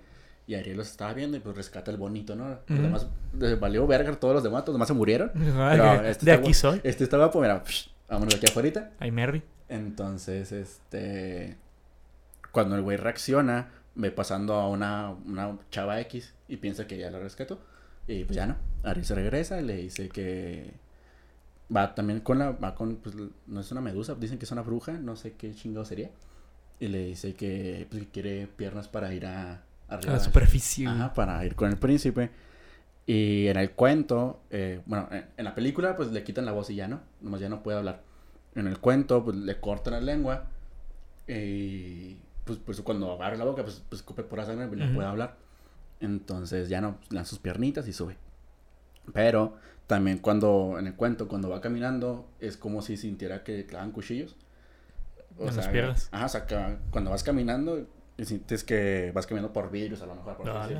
Y 0.47 0.55
Ariel 0.55 0.77
los 0.77 0.89
estaba 0.89 1.13
viendo 1.13 1.37
y 1.37 1.39
pues 1.39 1.55
rescata 1.55 1.91
el 1.91 1.97
bonito, 1.97 2.35
¿no? 2.35 2.49
Los 2.49 2.59
Ujú. 2.69 2.81
demás, 2.81 3.07
les 3.37 3.59
valió 3.59 3.85
verga 3.87 4.11
todos 4.19 4.33
los 4.33 4.43
demás, 4.43 4.63
los 4.65 4.73
demás 4.73 4.87
se 4.87 4.93
murieron. 4.93 5.31
Pero 5.33 6.01
de 6.01 6.11
este 6.11 6.25
de 6.25 6.31
aquí 6.31 6.53
soy. 6.53 6.81
Este 6.83 7.03
está 7.03 7.17
guapo, 7.17 7.39
mira, 7.39 7.63
psh, 7.63 7.89
vámonos 8.09 8.33
de 8.33 8.37
aquí 8.37 8.47
afuera. 8.47 8.91
Ay, 8.99 9.11
Merry. 9.11 9.43
Entonces, 9.69 10.51
este. 10.51 11.57
Cuando 12.51 12.75
el 12.75 12.81
güey 12.81 12.97
reacciona, 12.97 13.71
ve 13.95 14.11
pasando 14.11 14.55
a 14.55 14.67
una, 14.67 15.11
una 15.25 15.57
chava 15.69 15.99
X 16.01 16.33
y 16.47 16.57
piensa 16.57 16.87
que 16.87 16.97
ya 16.97 17.09
la 17.11 17.19
rescató. 17.19 17.59
Y 18.07 18.23
pues 18.25 18.35
ya 18.35 18.47
no. 18.47 18.55
Ariel 18.83 19.05
se 19.05 19.15
regresa 19.15 19.61
y 19.61 19.65
le 19.65 19.75
dice 19.77 20.09
que. 20.09 20.73
Va 21.73 21.95
también 21.95 22.19
con 22.19 22.39
la. 22.39 22.51
Va 22.51 22.75
con. 22.75 22.97
Pues 22.97 23.15
no 23.47 23.59
es 23.59 23.71
una 23.71 23.81
medusa, 23.81 24.15
dicen 24.15 24.37
que 24.37 24.45
es 24.45 24.51
una 24.51 24.61
bruja, 24.61 24.93
no 24.93 25.15
sé 25.15 25.33
qué 25.33 25.53
chingado 25.53 25.85
sería. 25.85 26.09
Y 26.79 26.87
le 26.87 27.05
dice 27.05 27.35
que, 27.35 27.87
pues, 27.89 28.03
que 28.03 28.09
quiere 28.09 28.47
piernas 28.47 28.87
para 28.87 29.13
ir 29.13 29.25
a. 29.25 29.63
A 29.87 29.97
la 30.01 30.19
superficie. 30.19 30.87
Ajá, 30.87 31.13
para 31.13 31.45
ir 31.45 31.55
con 31.55 31.69
el 31.69 31.77
príncipe. 31.77 32.31
Y 33.05 33.47
en 33.47 33.57
el 33.57 33.71
cuento, 33.71 34.41
eh, 34.49 34.81
bueno, 34.85 35.07
en, 35.11 35.25
en 35.35 35.45
la 35.45 35.53
película 35.53 35.97
pues 35.97 36.11
le 36.11 36.23
quitan 36.23 36.45
la 36.45 36.53
voz 36.53 36.69
y 36.69 36.75
ya 36.75 36.87
no, 36.87 37.01
nomás 37.19 37.41
ya 37.41 37.49
no 37.49 37.61
puede 37.61 37.77
hablar. 37.77 38.03
En 38.55 38.67
el 38.67 38.79
cuento 38.79 39.23
pues 39.25 39.35
le 39.35 39.59
cortan 39.59 39.93
la 39.93 39.99
lengua 40.01 40.45
y 41.27 42.17
pues, 42.45 42.59
pues 42.59 42.81
cuando 42.81 43.11
agarra 43.11 43.37
la 43.37 43.45
boca 43.45 43.63
pues, 43.63 43.83
pues 43.87 44.01
escupe 44.01 44.23
pura 44.23 44.45
sangre 44.45 44.67
y 44.71 44.75
no 44.75 44.85
Ujú. 44.85 44.95
puede 44.95 45.07
hablar. 45.07 45.37
Entonces 45.99 46.69
ya 46.69 46.81
no, 46.81 46.97
dan 47.09 47.25
sus 47.25 47.39
piernitas 47.39 47.87
y 47.87 47.93
sube. 47.93 48.17
Pero 49.13 49.55
también 49.87 50.19
cuando, 50.19 50.77
en 50.79 50.87
el 50.87 50.95
cuento, 50.95 51.27
cuando 51.27 51.49
va 51.49 51.61
caminando, 51.61 52.27
es 52.39 52.57
como 52.57 52.81
si 52.81 52.97
sintiera 52.97 53.43
que 53.43 53.65
clavan 53.65 53.91
cuchillos. 53.91 54.35
En 55.39 55.55
las 55.55 55.67
piernas. 55.67 56.09
Ajá, 56.11 56.25
o 56.25 56.29
sea, 56.29 56.45
que 56.45 56.77
cuando 56.91 57.11
vas 57.11 57.23
caminando, 57.23 57.87
sientes 58.19 58.63
que 58.63 59.11
vas 59.13 59.25
caminando 59.25 59.53
por 59.53 59.71
vidrios 59.71 60.01
a 60.01 60.05
lo 60.05 60.15
mejor. 60.15 60.37
Por 60.37 60.51
güey. 60.51 60.77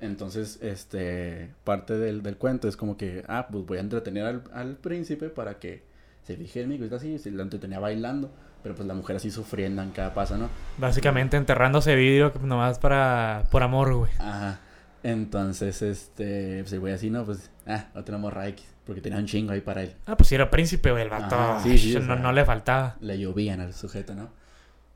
Entonces, 0.00 0.60
este, 0.62 1.52
parte 1.64 1.98
del, 1.98 2.22
del 2.22 2.36
cuento 2.36 2.68
es 2.68 2.76
como 2.76 2.96
que, 2.96 3.24
ah, 3.26 3.48
pues 3.50 3.66
voy 3.66 3.78
a 3.78 3.80
entretener 3.80 4.24
al, 4.24 4.44
al 4.52 4.76
príncipe 4.76 5.28
para 5.28 5.58
que 5.58 5.82
se 6.22 6.36
fije 6.36 6.60
en 6.60 6.68
mí, 6.68 6.78
que 6.78 6.94
así, 6.94 7.18
se 7.18 7.30
lo 7.30 7.42
entretenía 7.42 7.80
bailando, 7.80 8.30
pero 8.62 8.74
pues 8.74 8.86
la 8.86 8.94
mujer 8.94 9.16
así 9.16 9.30
sufriendo 9.30 9.82
en 9.82 9.90
cada 9.90 10.14
paso, 10.14 10.36
¿no? 10.36 10.48
Básicamente 10.78 11.36
enterrándose 11.36 11.94
vidrio 11.94 12.32
nomás 12.42 12.78
para... 12.78 13.44
Por 13.50 13.62
amor, 13.62 13.94
güey. 13.94 14.12
Ajá. 14.18 14.60
Entonces, 15.02 15.80
este, 15.82 16.60
pues 16.62 16.72
el 16.72 16.80
güey 16.80 16.92
así, 16.92 17.10
¿no? 17.10 17.24
Pues, 17.24 17.50
ah, 17.66 17.86
otra 17.94 18.18
morra 18.18 18.48
X, 18.48 18.66
porque 18.84 19.00
tenía 19.00 19.18
un 19.18 19.26
chingo 19.26 19.52
ahí 19.52 19.60
para 19.60 19.82
él. 19.82 19.94
Ah, 20.06 20.16
pues 20.16 20.28
sí 20.28 20.34
era 20.34 20.50
príncipe, 20.50 20.90
güey, 20.90 21.04
el 21.04 21.10
vato. 21.10 21.36
Ajá, 21.36 21.62
sí, 21.62 21.78
sí, 21.78 21.96
o 21.96 22.00
no, 22.00 22.14
sea. 22.14 22.16
no 22.16 22.32
le 22.32 22.44
faltaba. 22.44 22.96
Le 23.00 23.18
llovían 23.18 23.60
al 23.60 23.74
sujeto, 23.74 24.14
¿no? 24.14 24.30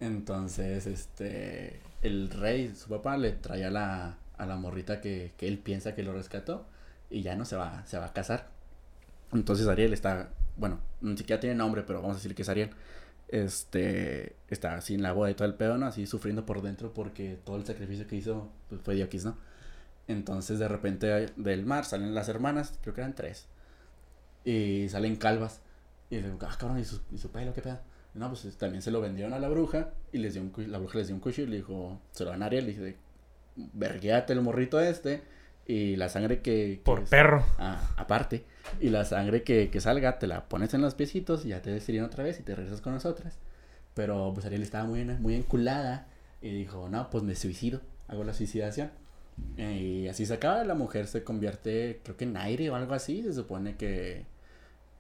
Entonces, 0.01 0.87
este, 0.87 1.81
el 2.03 2.31
rey, 2.31 2.75
su 2.75 2.89
papá, 2.89 3.17
le 3.17 3.31
trae 3.33 3.65
a 3.65 3.71
la, 3.71 4.17
a 4.37 4.47
la 4.47 4.57
morrita 4.57 5.01
que, 5.01 5.33
que 5.37 5.47
él 5.47 5.59
piensa 5.59 5.95
que 5.95 6.03
lo 6.03 6.13
rescató 6.13 6.67
y 7.09 7.23
ya 7.23 7.37
no 7.37 7.45
se 7.45 7.57
va, 7.57 7.85
se 7.87 7.99
va 7.99 8.07
a 8.07 8.13
casar. 8.13 8.49
Entonces 9.33 9.67
Ariel 9.69 9.93
está, 9.93 10.31
bueno, 10.57 10.81
ni 11.01 11.17
siquiera 11.17 11.41
tiene 11.41 11.55
nombre, 11.55 11.83
pero 11.83 12.01
vamos 12.01 12.17
a 12.17 12.19
decir 12.19 12.35
que 12.35 12.43
es 12.43 12.49
Ariel. 12.49 12.71
Este, 13.33 14.37
está 14.49 14.75
así 14.75 14.95
en 14.95 15.03
la 15.03 15.13
boda 15.13 15.31
y 15.31 15.35
todo 15.35 15.49
el 15.49 15.55
pedo, 15.55 15.79
¿no? 15.79 15.87
Así 15.87 16.07
sufriendo 16.07 16.47
por 16.47 16.63
dentro 16.63 16.93
porque 16.93 17.39
todo 17.45 17.57
el 17.57 17.65
sacrificio 17.65 18.07
que 18.07 18.17
hizo 18.17 18.51
pues, 18.69 18.81
fue 18.83 18.95
Diokis, 18.95 19.25
¿no? 19.25 19.37
Entonces 20.07 20.59
de 20.59 20.69
repente 20.69 21.33
del 21.37 21.65
mar 21.65 21.85
salen 21.87 22.15
las 22.15 22.29
hermanas, 22.29 22.79
creo 22.83 22.95
que 22.95 23.01
eran 23.01 23.15
tres, 23.15 23.47
y 24.45 24.89
salen 24.91 25.17
calvas. 25.17 25.63
Y 26.11 26.17
digo, 26.17 26.39
ah, 26.43 26.57
cabrón, 26.59 26.79
¿y 26.79 26.85
su, 26.85 27.01
y 27.11 27.19
su 27.19 27.31
pelo 27.31 27.55
qué 27.55 27.63
pedo? 27.63 27.81
No, 28.15 28.29
pues 28.29 28.43
también 28.59 28.83
se 28.83 28.91
lo 28.91 29.01
vendieron 29.01 29.33
a 29.33 29.39
la 29.39 29.49
bruja 29.49 29.91
y 30.13 30.19
les 30.19 30.35
dio 30.35 30.43
un, 30.43 30.53
la 30.71 30.79
bruja 30.79 30.99
les 30.99 31.07
dio 31.07 31.17
un 31.17 31.21
cuchillo 31.23 31.49
y 31.49 31.51
le 31.51 31.57
dijo, 31.57 32.01
se 32.11 32.25
lo 32.25 32.31
dan 32.31 32.43
a 32.43 32.47
Ariel, 32.47 32.69
y 32.69 32.75
dice, 32.75 32.97
verguéate 33.57 34.35
el 34.35 34.43
morrito 34.43 34.79
este 34.79 35.23
y 35.67 35.97
la 35.97 36.09
sangre 36.09 36.39
que... 36.43 36.77
que 36.77 36.81
Por 36.85 37.01
es- 37.01 37.11
perro. 37.11 37.45
Ah, 37.59 37.81
aparte. 37.97 38.45
Y 38.81 38.91
la 38.91 39.05
sangre 39.05 39.43
que, 39.43 39.71
que 39.71 39.81
salga 39.81 40.19
te 40.19 40.27
la 40.27 40.49
pones 40.49 40.73
en 40.75 40.81
los 40.83 40.95
piecitos 40.95 41.45
y 41.45 41.49
ya 41.49 41.63
te 41.63 41.71
destilan 41.71 42.05
otra 42.05 42.25
vez 42.25 42.39
y 42.41 42.43
te 42.43 42.55
regresas 42.55 42.81
con 42.81 42.95
nosotras. 42.95 43.39
Pero 43.95 44.33
pues 44.35 44.47
Ariel 44.47 44.63
estaba 44.63 44.85
muy, 44.85 45.05
muy 45.05 45.35
enculada 45.35 46.07
y 46.41 46.51
dijo, 46.51 46.89
no, 46.89 47.11
pues 47.11 47.23
me 47.25 47.35
suicido, 47.35 47.81
hago 48.09 48.25
la 48.25 48.33
suicidación. 48.35 48.91
Y 49.57 50.09
así 50.09 50.27
se 50.27 50.35
acaba, 50.35 50.63
la 50.65 50.75
mujer 50.75 51.07
se 51.07 51.25
convierte, 51.25 52.01
creo 52.05 52.17
que 52.17 52.25
en 52.25 52.37
aire 52.37 52.71
o 52.71 52.75
algo 52.75 52.95
así, 52.95 53.23
se 53.23 53.33
supone 53.33 53.77
que, 53.77 54.27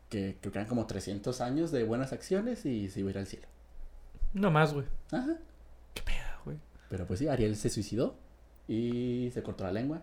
que 0.09 0.37
creo 0.41 0.53
que 0.53 0.59
eran 0.59 0.69
como 0.69 0.87
300 0.87 1.41
años 1.41 1.71
de 1.71 1.85
buenas 1.85 2.13
acciones 2.13 2.65
y 2.67 2.89
se 2.89 3.01
iba 3.01 3.09
a 3.09 3.11
ir 3.13 3.19
al 3.19 3.27
cielo. 3.27 3.47
No 4.35 4.51
más, 4.51 4.73
güey. 4.75 4.87
Ajá. 5.11 5.37
Qué 5.95 6.03
pedo, 6.03 6.17
güey. 6.45 6.57
Pero 6.89 7.07
pues 7.07 7.19
sí, 7.19 7.29
Ariel 7.29 7.57
se 7.57 7.69
suicidó 7.71 8.17
y 8.69 9.31
se 9.35 9.43
cortó 9.43 9.65
la 9.65 9.73
lengua 9.73 10.03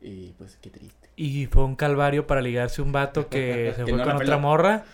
y 0.00 0.32
pues 0.38 0.58
qué 0.60 0.70
triste. 0.70 1.08
Y 1.16 1.46
fue 1.46 1.64
un 1.64 1.76
calvario 1.76 2.26
para 2.26 2.40
ligarse 2.40 2.82
un 2.82 2.92
vato 2.92 3.28
que 3.28 3.72
se 3.76 3.84
Que 3.84 3.90
fue 3.90 3.98
no 3.98 4.04
con 4.04 4.14
otra 4.14 4.18
peló. 4.18 4.40
morra. 4.40 4.84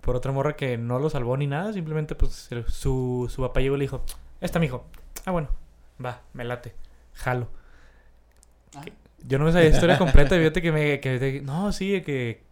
Por 0.00 0.16
otra 0.16 0.32
morra 0.32 0.56
que 0.56 0.78
no 0.78 0.98
lo 0.98 1.10
salvó 1.10 1.36
ni 1.36 1.46
nada. 1.46 1.72
Simplemente, 1.72 2.14
pues, 2.14 2.48
su, 2.68 3.30
su 3.30 3.42
papá 3.42 3.60
llegó 3.60 3.76
y 3.76 3.80
le 3.80 3.84
dijo: 3.84 4.02
Esta, 4.40 4.58
mijo. 4.58 4.86
Ah, 5.26 5.30
bueno. 5.30 5.48
Va, 6.02 6.22
me 6.32 6.44
late. 6.44 6.74
Jalo. 7.14 7.48
Ah. 8.74 8.84
Yo 9.26 9.38
no 9.38 9.44
me 9.44 9.52
sabía 9.52 9.68
la 9.68 9.74
historia 9.74 9.98
completa. 9.98 10.36
Fíjate 10.36 10.62
que 10.62 10.72
me... 10.72 11.00
Que, 11.00 11.42
no, 11.44 11.72
sí, 11.72 12.00
que... 12.00 12.42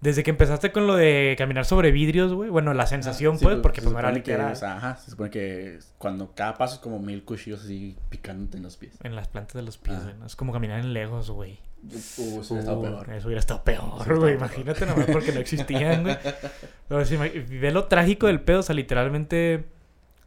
Desde 0.00 0.22
que 0.22 0.30
empezaste 0.30 0.70
con 0.70 0.86
lo 0.86 0.94
de 0.94 1.34
caminar 1.36 1.64
sobre 1.64 1.90
vidrios, 1.90 2.32
güey. 2.32 2.50
Bueno, 2.50 2.72
la 2.72 2.86
sensación, 2.86 3.34
Ah, 3.34 3.38
sí, 3.38 3.44
pues, 3.44 3.56
porque 3.58 3.82
pues 3.82 3.92
no 3.92 3.98
era 3.98 4.08
supone 4.10 4.22
que, 4.22 4.34
ajá, 4.34 4.96
se 4.96 5.10
supone 5.10 5.30
que 5.30 5.80
cuando 5.98 6.32
cada 6.36 6.56
paso 6.56 6.74
es 6.76 6.80
como 6.80 7.00
mil 7.00 7.24
cuchillos 7.24 7.64
así 7.64 7.96
picándote 8.08 8.58
en 8.58 8.62
los 8.62 8.76
pies. 8.76 8.94
En 9.02 9.16
las 9.16 9.26
plantas 9.26 9.54
de 9.54 9.62
los 9.62 9.76
pies, 9.76 10.00
güey. 10.04 10.14
¿no? 10.16 10.26
Es 10.26 10.36
como 10.36 10.52
caminar 10.52 10.78
en 10.78 10.92
Legos, 10.92 11.30
güey. 11.32 11.58
Uh, 11.82 11.96
eso 11.96 12.22
hubiera 12.54 12.60
estado 12.60 12.78
Uh, 12.78 12.82
peor. 12.82 13.10
Eso 13.10 13.26
hubiera 13.26 13.40
estado 13.40 13.64
peor, 13.64 14.18
güey. 14.18 14.34
Imagínate 14.34 14.86
nomás 14.86 15.06
porque 15.10 15.32
no 15.32 15.40
existían, 15.40 16.02
güey. 16.04 16.16
Pero 16.88 17.02
ima- 17.02 17.30
ve 17.60 17.70
lo 17.72 17.84
trágico 17.86 18.28
del 18.28 18.40
pedo. 18.40 18.60
O 18.60 18.62
sea, 18.62 18.76
literalmente 18.76 19.64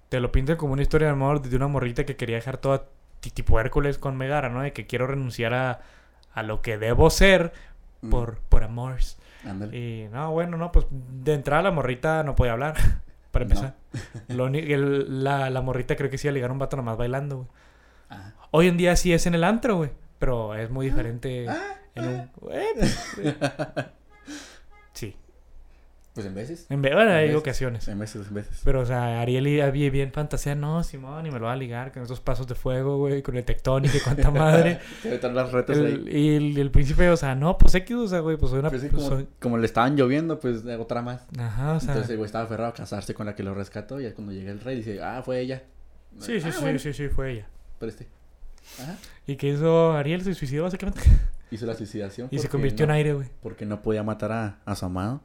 te 0.09 0.19
lo 0.19 0.33
pintan 0.33 0.57
como 0.57 0.73
una 0.73 0.81
historia 0.81 1.07
de 1.07 1.13
amor 1.13 1.41
de 1.41 1.55
una 1.55 1.67
morrita 1.67 2.05
que 2.05 2.17
quería 2.17 2.35
dejar 2.35 2.57
toda 2.57 2.87
ti- 3.21 3.31
tipo 3.31 3.57
Hércules 3.57 3.97
con 3.97 4.17
Megara, 4.17 4.49
¿no? 4.49 4.61
De 4.63 4.73
que 4.73 4.85
quiero 4.85 5.07
renunciar 5.07 5.53
a, 5.53 5.79
a 6.33 6.43
lo 6.43 6.61
que 6.61 6.77
debo 6.77 7.09
ser 7.09 7.53
Mm, 8.03 8.09
por, 8.09 8.37
por 8.49 8.63
amor. 8.63 8.95
Ándale. 9.45 9.77
Y 9.77 10.07
no, 10.09 10.31
bueno, 10.31 10.57
no, 10.57 10.71
pues 10.71 10.85
de 10.89 11.33
entrada 11.33 11.63
la 11.63 11.71
morrita 11.71 12.23
no 12.23 12.35
podía 12.35 12.53
hablar. 12.53 12.75
Para 13.31 13.45
No. 13.45 13.51
empezar. 13.51 13.75
Lo 14.27 14.47
el- 14.47 15.23
la, 15.23 15.49
la 15.49 15.61
morrita 15.61 15.95
creo 15.95 16.09
que 16.09 16.17
sí 16.17 16.27
iba 16.27 16.31
a 16.31 16.33
ligar 16.33 16.49
a 16.49 16.53
un 16.53 16.59
vato 16.59 16.75
nomás 16.75 16.97
bailando, 16.97 17.37
güey. 17.37 17.47
Ah. 18.09 18.33
Hoy 18.51 18.67
en 18.67 18.75
día 18.77 18.95
sí 18.97 19.13
es 19.13 19.25
en 19.25 19.35
el 19.35 19.43
antro, 19.45 19.77
güey. 19.77 19.91
Pero 20.19 20.53
es 20.55 20.69
muy 20.69 20.87
diferente 20.87 21.47
Ah, 21.47 21.75
en 21.95 22.07
un... 22.07 22.13
Eh, 22.51 22.67
pues. 22.75 22.89
Sí. 23.15 23.23
Pues 26.13 26.27
en 26.27 26.35
veces. 26.35 26.65
En 26.69 26.81
ve- 26.81 26.93
bueno, 26.93 27.09
hay 27.11 27.33
ocasiones. 27.33 27.87
En 27.87 27.97
veces, 27.97 28.27
en 28.27 28.33
veces. 28.33 28.59
Pero, 28.65 28.81
o 28.81 28.85
sea, 28.85 29.21
Ariel 29.21 29.47
y 29.47 29.61
había 29.61 29.89
bien 29.89 30.11
fantasía. 30.11 30.55
No, 30.55 30.83
Simón, 30.83 31.25
y 31.25 31.31
me 31.31 31.39
lo 31.39 31.45
va 31.45 31.53
a 31.53 31.55
ligar 31.55 31.93
con 31.93 32.03
esos 32.03 32.19
pasos 32.19 32.45
de 32.47 32.55
fuego, 32.55 32.97
güey, 32.97 33.21
con 33.21 33.37
el 33.37 33.45
tectónico 33.45 33.95
y 33.95 33.99
cuánta 34.01 34.29
madre. 34.31 34.79
Ahorita 35.05 35.29
las 35.31 35.53
retas 35.53 35.77
El- 35.77 36.07
ahí. 36.09 36.17
y 36.17 36.35
el, 36.35 36.57
el 36.57 36.69
príncipe, 36.69 37.09
o 37.09 37.15
sea, 37.15 37.33
no, 37.33 37.57
pues 37.57 37.73
X, 37.75 37.95
o 37.95 38.07
sea, 38.09 38.19
güey, 38.19 38.35
pues 38.35 38.49
soy 38.49 38.59
una... 38.59 38.69
Pues 38.69 38.81
sí, 38.81 38.89
pues, 38.91 39.03
como, 39.03 39.15
soy- 39.15 39.27
como 39.39 39.57
le 39.57 39.65
estaban 39.65 39.95
lloviendo, 39.95 40.37
pues 40.39 40.63
otra 40.77 41.01
más. 41.01 41.25
Ajá, 41.39 41.73
o 41.75 41.79
sea... 41.79 41.91
Entonces 41.91 42.09
el 42.11 42.17
güey 42.17 42.25
estaba 42.25 42.43
aferrado 42.43 42.71
a 42.71 42.73
casarse 42.73 43.13
con 43.13 43.25
la 43.25 43.33
que 43.33 43.43
lo 43.43 43.53
rescató 43.53 44.01
y 44.01 44.03
ya 44.03 44.13
cuando 44.13 44.33
llega 44.33 44.51
el 44.51 44.59
rey 44.59 44.75
dice, 44.77 45.01
ah, 45.01 45.21
fue 45.23 45.39
ella. 45.39 45.63
sí, 46.19 46.41
sí, 46.41 46.47
Ah, 46.49 46.51
sí, 46.51 46.61
bueno, 46.61 46.77
sí, 46.79 46.91
sí, 46.91 47.07
fue 47.07 47.31
ella. 47.31 47.47
preste. 47.79 48.07
Ajá. 48.81 48.97
¿Y 49.27 49.37
qué 49.37 49.47
hizo 49.47 49.93
Ariel? 49.93 50.23
Se 50.23 50.33
suicidó, 50.33 50.63
básicamente. 50.63 51.01
Hizo 51.51 51.65
la 51.65 51.73
suicidación. 51.73 52.27
Y 52.31 52.39
se 52.39 52.49
convirtió 52.49 52.85
no- 52.85 52.93
en 52.93 52.97
aire, 52.97 53.13
güey. 53.13 53.29
Porque 53.41 53.65
no 53.65 53.81
podía 53.81 54.03
matar 54.03 54.31
a, 54.33 54.59
a 54.65 54.75
su 54.75 54.85
amado. 54.85 55.21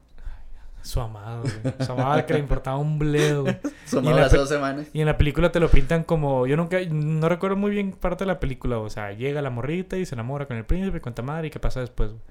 Su 0.81 1.01
amado, 1.01 1.41
güey. 1.41 1.73
Su 1.85 1.91
amado 1.91 2.25
que 2.25 2.33
le 2.33 2.39
importaba 2.39 2.77
un 2.77 2.97
bledo, 2.97 3.43
güey. 3.43 3.57
Su 3.85 3.97
Y 3.97 3.99
amado 3.99 4.17
la 4.19 4.25
hace 4.27 4.35
pe- 4.35 4.39
dos 4.39 4.49
semanas. 4.49 4.87
Y 4.93 5.01
en 5.01 5.05
la 5.05 5.17
película 5.17 5.51
te 5.51 5.59
lo 5.59 5.69
pintan 5.69 6.03
como. 6.03 6.47
Yo 6.47 6.55
nunca. 6.55 6.77
No 6.89 7.27
recuerdo 7.27 7.57
muy 7.57 7.71
bien 7.71 7.91
parte 7.91 8.23
de 8.23 8.27
la 8.27 8.39
película. 8.39 8.79
O 8.79 8.89
sea, 8.89 9.11
llega 9.11 9.41
la 9.41 9.49
morrita 9.49 9.97
y 9.97 10.05
se 10.05 10.15
enamora 10.15 10.45
con 10.47 10.55
el 10.57 10.65
príncipe, 10.65 11.01
cuánta 11.01 11.21
madre. 11.21 11.47
¿Y 11.47 11.49
qué 11.51 11.59
pasa 11.59 11.81
después? 11.81 12.11
güey? 12.11 12.21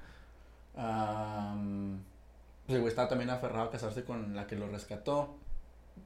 Pues 2.65 2.75
el 2.75 2.81
güey 2.81 2.89
estaba 2.89 3.07
también 3.07 3.29
aferrado 3.29 3.67
a 3.67 3.71
casarse 3.71 4.03
con 4.03 4.35
la 4.35 4.47
que 4.47 4.55
lo 4.55 4.67
rescató. 4.67 5.35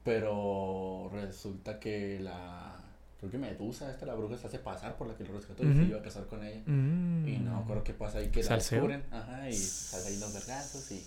Pero 0.04 1.10
resulta 1.14 1.80
que 1.80 2.20
la. 2.22 2.76
Creo 3.20 3.30
que 3.32 3.38
Medusa, 3.38 3.92
esta 3.92 4.06
la 4.08 4.16
bruja 4.16 4.36
se 4.38 4.48
hace 4.48 4.58
pasar 4.58 4.96
por 4.98 5.06
la 5.08 5.14
que 5.16 5.24
lo 5.26 5.34
rescató 5.34 5.64
y 5.64 5.74
se 5.76 5.84
iba 5.84 6.00
a 6.00 6.02
casar 6.02 6.26
con 6.26 6.44
ella. 6.44 6.62
Mm. 6.66 7.28
Y 7.28 7.38
no 7.38 7.56
me 7.56 7.62
acuerdo 7.62 7.84
qué 7.84 7.94
pasa 7.94 8.18
ahí 8.18 8.30
que 8.30 8.42
la 8.44 8.56
descubren. 8.56 9.04
Ajá, 9.12 9.48
y 9.48 9.54
sale 9.54 10.08
ahí 10.08 10.18
los 10.20 10.34
vergazos 10.34 10.92
y. 10.92 11.06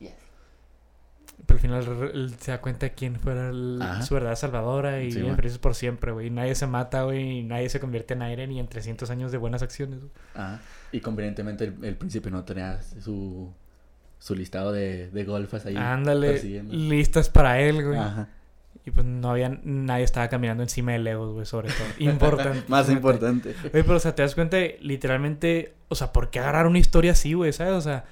y 0.00 0.06
así. 0.08 0.14
Pero 1.46 1.56
al 1.58 1.60
final 1.60 2.10
él 2.14 2.34
se 2.38 2.50
da 2.52 2.60
cuenta 2.60 2.86
de 2.86 2.94
quién 2.94 3.16
fue 3.16 3.32
el- 3.32 3.82
su 4.02 4.14
verdad 4.14 4.34
salvadora. 4.36 5.02
Y 5.02 5.12
Sí, 5.12 5.20
güey. 5.20 5.34
felices 5.36 5.58
por 5.58 5.74
siempre, 5.74 6.12
güey. 6.12 6.28
Y 6.28 6.30
nadie 6.30 6.54
se 6.54 6.66
mata, 6.66 7.02
güey. 7.02 7.38
Y 7.40 7.42
nadie 7.42 7.68
se 7.68 7.80
convierte 7.80 8.14
en 8.14 8.22
aire 8.22 8.46
ni 8.46 8.58
en 8.60 8.66
300 8.68 9.10
años 9.10 9.30
de 9.32 9.38
buenas 9.38 9.62
acciones. 9.62 10.00
güey. 10.00 10.10
Ajá. 10.34 10.60
Y 10.92 11.00
convenientemente 11.00 11.64
el, 11.64 11.84
el 11.84 11.96
príncipe 11.96 12.30
no 12.30 12.44
tenía 12.44 12.80
su, 12.82 13.52
su 14.18 14.34
listado 14.34 14.72
de, 14.72 15.10
de 15.10 15.24
golfas 15.24 15.66
ahí. 15.66 15.76
Ándale. 15.76 16.40
Listas 16.70 17.28
para 17.28 17.60
él, 17.60 17.84
güey. 17.84 17.98
Ajá. 17.98 18.28
Y 18.86 18.90
pues 18.90 19.06
no 19.06 19.30
había. 19.30 19.48
Nadie 19.64 20.04
estaba 20.04 20.28
caminando 20.28 20.62
encima 20.62 20.92
de 20.92 20.98
Legos, 20.98 21.32
güey, 21.32 21.46
sobre 21.46 21.68
todo. 21.68 21.86
Importante. 21.98 22.64
Más 22.68 22.88
importante. 22.90 23.50
Oye, 23.64 23.82
pero 23.84 23.96
o 23.96 24.00
sea, 24.00 24.14
te 24.14 24.22
das 24.22 24.34
cuenta, 24.34 24.56
de, 24.58 24.78
literalmente, 24.82 25.74
o 25.88 25.94
sea, 25.94 26.12
¿por 26.12 26.30
qué 26.30 26.38
agarrar 26.40 26.66
una 26.66 26.78
historia 26.78 27.12
así, 27.12 27.32
güey? 27.34 27.52
¿Sabes? 27.52 27.72
O 27.74 27.80
sea, 27.80 28.04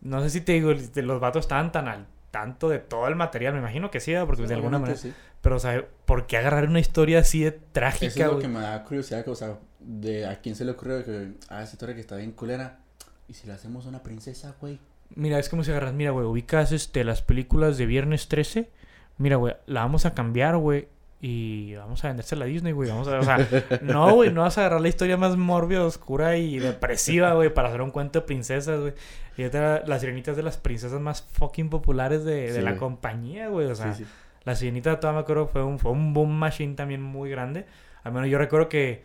no 0.00 0.20
sé 0.22 0.30
si 0.30 0.40
te 0.40 0.52
digo, 0.52 0.72
los 0.72 1.20
vatos 1.20 1.44
estaban 1.44 1.70
tan 1.72 1.88
al 1.88 2.06
tanto 2.34 2.68
de 2.68 2.80
todo 2.80 3.06
el 3.06 3.14
material, 3.14 3.52
me 3.52 3.60
imagino 3.60 3.92
que 3.92 4.00
sí, 4.00 4.12
porque 4.26 4.42
de 4.42 4.54
alguna 4.54 4.80
manera. 4.80 4.98
Sí. 4.98 5.14
Pero, 5.40 5.54
o 5.54 5.58
sea, 5.60 5.86
¿por 6.04 6.26
qué 6.26 6.36
agarrar 6.36 6.68
una 6.68 6.80
historia 6.80 7.20
así 7.20 7.42
de 7.42 7.48
Eso 7.50 7.58
es 7.58 7.72
trágica, 7.72 8.26
lo 8.26 8.32
güey? 8.32 8.42
que 8.42 8.48
me 8.48 8.58
da 8.58 8.82
curiosidad, 8.82 9.22
que, 9.22 9.30
o 9.30 9.36
sea, 9.36 9.56
de 9.78 10.26
a 10.26 10.40
quién 10.40 10.56
se 10.56 10.64
le 10.64 10.72
ocurrió 10.72 10.96
de 10.96 11.04
que, 11.04 11.28
ah, 11.48 11.62
esa 11.62 11.74
historia 11.74 11.94
que 11.94 12.00
está 12.00 12.16
bien 12.16 12.32
culera. 12.32 12.80
¿Y 13.28 13.34
si 13.34 13.46
le 13.46 13.52
hacemos 13.52 13.86
una 13.86 14.02
princesa, 14.02 14.56
güey? 14.60 14.80
Mira, 15.14 15.38
es 15.38 15.48
como 15.48 15.62
si 15.62 15.70
agarras, 15.70 15.94
mira, 15.94 16.10
güey, 16.10 16.26
ubicas 16.26 16.72
este, 16.72 17.04
las 17.04 17.22
películas 17.22 17.78
de 17.78 17.86
Viernes 17.86 18.26
13. 18.26 18.68
Mira, 19.18 19.36
güey, 19.36 19.54
la 19.66 19.82
vamos 19.82 20.06
a 20.06 20.14
cambiar, 20.14 20.56
güey. 20.56 20.88
Y 21.26 21.74
vamos 21.76 22.04
a 22.04 22.08
vendérsela 22.08 22.44
a 22.44 22.48
Disney, 22.48 22.72
güey. 22.74 22.90
Vamos 22.90 23.08
a, 23.08 23.18
o 23.18 23.22
sea, 23.22 23.38
no, 23.80 24.14
güey, 24.14 24.30
no 24.30 24.42
vas 24.42 24.58
a 24.58 24.60
agarrar 24.60 24.82
la 24.82 24.88
historia 24.88 25.16
más 25.16 25.38
mórbida, 25.38 25.82
oscura 25.82 26.36
y 26.36 26.58
depresiva, 26.58 27.32
güey, 27.32 27.48
para 27.48 27.68
hacer 27.68 27.80
un 27.80 27.90
cuento 27.90 28.20
de 28.20 28.26
princesas, 28.26 28.78
güey. 28.78 28.92
Y 29.38 29.42
ahorita 29.42 29.84
la 29.86 29.98
sirenita 29.98 30.32
es 30.32 30.36
de 30.36 30.42
las 30.42 30.58
princesas 30.58 31.00
más 31.00 31.22
fucking 31.22 31.70
populares 31.70 32.24
de, 32.24 32.52
de 32.52 32.52
Sí, 32.56 32.60
la 32.60 32.72
güey. 32.72 32.78
compañía, 32.78 33.48
güey. 33.48 33.68
O 33.68 33.74
sea, 33.74 33.94
sí, 33.94 34.04
sí. 34.04 34.10
la 34.44 34.54
sirenita, 34.54 35.00
todavía 35.00 35.20
me 35.20 35.22
acuerdo, 35.22 35.46
fue 35.46 35.64
un, 35.64 35.78
fue 35.78 35.92
un 35.92 36.12
boom 36.12 36.30
machine 36.30 36.74
también 36.74 37.00
muy 37.00 37.30
grande. 37.30 37.64
Al 38.02 38.12
menos 38.12 38.28
yo 38.28 38.36
recuerdo 38.36 38.68
que, 38.68 39.02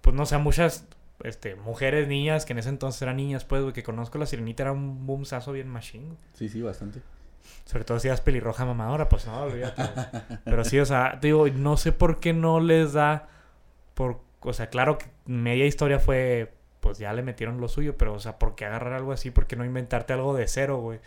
pues 0.00 0.16
no 0.16 0.26
sé, 0.26 0.38
muchas 0.38 0.88
este, 1.22 1.54
mujeres, 1.54 2.08
niñas, 2.08 2.44
que 2.46 2.52
en 2.52 2.58
ese 2.58 2.68
entonces 2.70 3.00
eran 3.02 3.16
niñas, 3.16 3.44
pues, 3.44 3.62
güey, 3.62 3.72
que 3.72 3.84
conozco 3.84 4.18
la 4.18 4.26
sirenita, 4.26 4.64
era 4.64 4.72
un 4.72 5.06
boomsazo 5.06 5.52
bien 5.52 5.68
machine, 5.68 6.04
güey. 6.06 6.18
Sí, 6.32 6.48
sí, 6.48 6.62
bastante. 6.62 7.00
Sobre 7.64 7.84
todo 7.84 7.98
si 7.98 8.08
eras 8.08 8.20
pelirroja 8.20 8.64
mamadora, 8.64 9.08
pues 9.08 9.26
no, 9.26 9.42
olvídate. 9.42 9.82
Pero 10.44 10.64
sí, 10.64 10.78
o 10.78 10.86
sea, 10.86 11.18
te 11.20 11.28
digo, 11.28 11.48
no 11.48 11.76
sé 11.76 11.92
por 11.92 12.20
qué 12.20 12.32
no 12.32 12.60
les 12.60 12.92
da 12.92 13.28
por, 13.94 14.20
o 14.40 14.52
sea, 14.52 14.68
claro 14.68 14.98
que 14.98 15.06
media 15.24 15.66
historia 15.66 15.98
fue, 15.98 16.52
pues 16.80 16.98
ya 16.98 17.12
le 17.12 17.22
metieron 17.22 17.60
lo 17.60 17.68
suyo, 17.68 17.96
pero, 17.96 18.14
o 18.14 18.20
sea, 18.20 18.38
¿por 18.38 18.54
qué 18.54 18.66
agarrar 18.66 18.92
algo 18.92 19.12
así? 19.12 19.30
¿Por 19.30 19.46
qué 19.46 19.56
no 19.56 19.64
inventarte 19.64 20.12
algo 20.12 20.34
de 20.36 20.46
cero, 20.46 20.78
güey? 20.78 21.00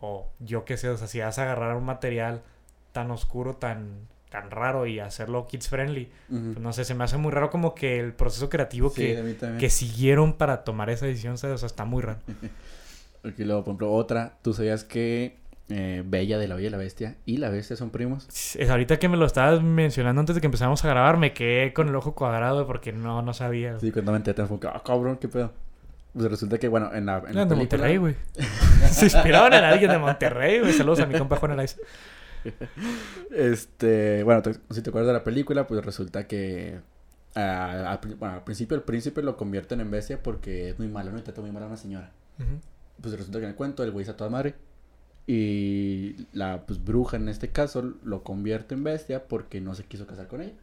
O 0.00 0.30
yo 0.38 0.64
qué 0.64 0.76
sé, 0.76 0.88
o 0.88 0.96
sea, 0.96 1.06
si 1.06 1.20
vas 1.20 1.38
a 1.38 1.42
agarrar 1.42 1.76
un 1.76 1.84
material 1.84 2.42
tan 2.92 3.10
oscuro, 3.10 3.56
tan, 3.56 4.08
tan 4.30 4.50
raro 4.50 4.86
y 4.86 5.00
hacerlo 5.00 5.46
kids 5.46 5.68
friendly, 5.68 6.10
pues 6.28 6.58
no 6.58 6.72
sé, 6.72 6.84
se 6.84 6.94
me 6.94 7.04
hace 7.04 7.18
muy 7.18 7.32
raro 7.32 7.50
como 7.50 7.74
que 7.74 7.98
el 7.98 8.14
proceso 8.14 8.48
creativo 8.48 8.88
Sí, 8.90 9.02
que, 9.02 9.56
que 9.58 9.68
siguieron 9.68 10.34
para 10.34 10.64
tomar 10.64 10.88
esa 10.88 11.04
decisión, 11.04 11.36
¿sabes? 11.36 11.56
O 11.56 11.58
sea, 11.58 11.66
está 11.66 11.84
muy 11.84 12.02
raro. 12.02 12.20
Porque 13.22 13.44
luego, 13.44 13.62
por 13.64 13.72
ejemplo, 13.72 13.92
otra, 13.92 14.38
¿tú 14.40 14.54
sabías 14.54 14.84
que 14.84 15.36
eh, 15.70 16.02
Bella 16.04 16.38
de 16.38 16.48
la 16.48 16.54
Bella 16.56 16.66
y 16.68 16.70
la 16.70 16.76
Bestia 16.78 17.16
y 17.26 17.36
la 17.38 17.48
Bestia 17.50 17.76
son 17.76 17.90
primos? 17.90 18.26
Es 18.56 18.68
ahorita 18.68 18.98
que 18.98 19.08
me 19.08 19.16
lo 19.16 19.24
estabas 19.26 19.62
mencionando 19.62 20.20
antes 20.20 20.34
de 20.34 20.40
que 20.40 20.46
empezáramos 20.46 20.84
a 20.84 20.88
grabar, 20.88 21.16
me 21.16 21.32
quedé 21.32 21.72
con 21.72 21.88
el 21.88 21.94
ojo 21.96 22.14
cuadrado 22.14 22.66
porque 22.66 22.92
no, 22.92 23.22
no 23.22 23.32
sabía. 23.32 23.78
Sí, 23.80 23.90
cuando 23.92 24.12
me 24.12 24.18
enteré, 24.18 24.44
fue 24.46 24.58
ah, 24.68 24.82
cabrón, 24.84 25.16
qué 25.16 25.28
pedo. 25.28 25.52
Pues 26.12 26.28
resulta 26.28 26.58
que, 26.58 26.66
bueno, 26.68 26.92
en 26.92 27.06
la, 27.06 27.18
en 27.18 27.34
la 27.36 27.44
de 27.44 27.54
película- 27.54 27.56
Monterrey, 27.56 27.96
güey. 27.98 28.16
Se 28.90 29.04
inspiraban 29.06 29.52
en 29.54 29.62
alguien 29.64 29.90
de 29.92 29.98
Monterrey, 29.98 30.58
güey. 30.60 30.72
Saludos 30.72 30.98
a 31.00 31.06
mi 31.06 31.16
compa 31.16 31.36
Juan 31.36 31.52
Araiza. 31.52 31.76
este, 33.30 34.22
bueno, 34.24 34.42
te- 34.42 34.54
si 34.70 34.82
te 34.82 34.90
acuerdas 34.90 35.08
de 35.08 35.12
la 35.14 35.24
película, 35.24 35.66
pues 35.66 35.84
resulta 35.84 36.26
que 36.26 36.80
al, 37.34 38.00
pri- 38.00 38.14
bueno, 38.14 38.34
al 38.34 38.44
principio 38.44 38.76
el 38.76 38.82
príncipe 38.82 39.22
lo 39.22 39.36
convierten 39.36 39.80
en 39.80 39.90
bestia 39.90 40.22
porque 40.22 40.70
es 40.70 40.78
muy 40.78 40.88
malo, 40.88 41.12
¿no? 41.12 41.18
Y 41.18 41.22
trata 41.22 41.40
muy 41.40 41.52
mal 41.52 41.62
a 41.62 41.66
una 41.66 41.76
señora. 41.76 42.10
Pues 43.00 43.14
resulta 43.16 43.38
que 43.38 43.44
en 43.44 43.50
el 43.50 43.56
cuento 43.56 43.84
el 43.84 43.90
güey 43.90 44.02
está 44.02 44.16
toda 44.16 44.30
madre. 44.30 44.54
Y 45.32 46.26
la 46.32 46.66
pues, 46.66 46.82
bruja 46.84 47.16
en 47.16 47.28
este 47.28 47.50
caso 47.50 47.94
lo 48.02 48.24
convierte 48.24 48.74
en 48.74 48.82
bestia 48.82 49.28
porque 49.28 49.60
no 49.60 49.76
se 49.76 49.84
quiso 49.84 50.04
casar 50.04 50.26
con 50.26 50.42
ella. 50.42 50.56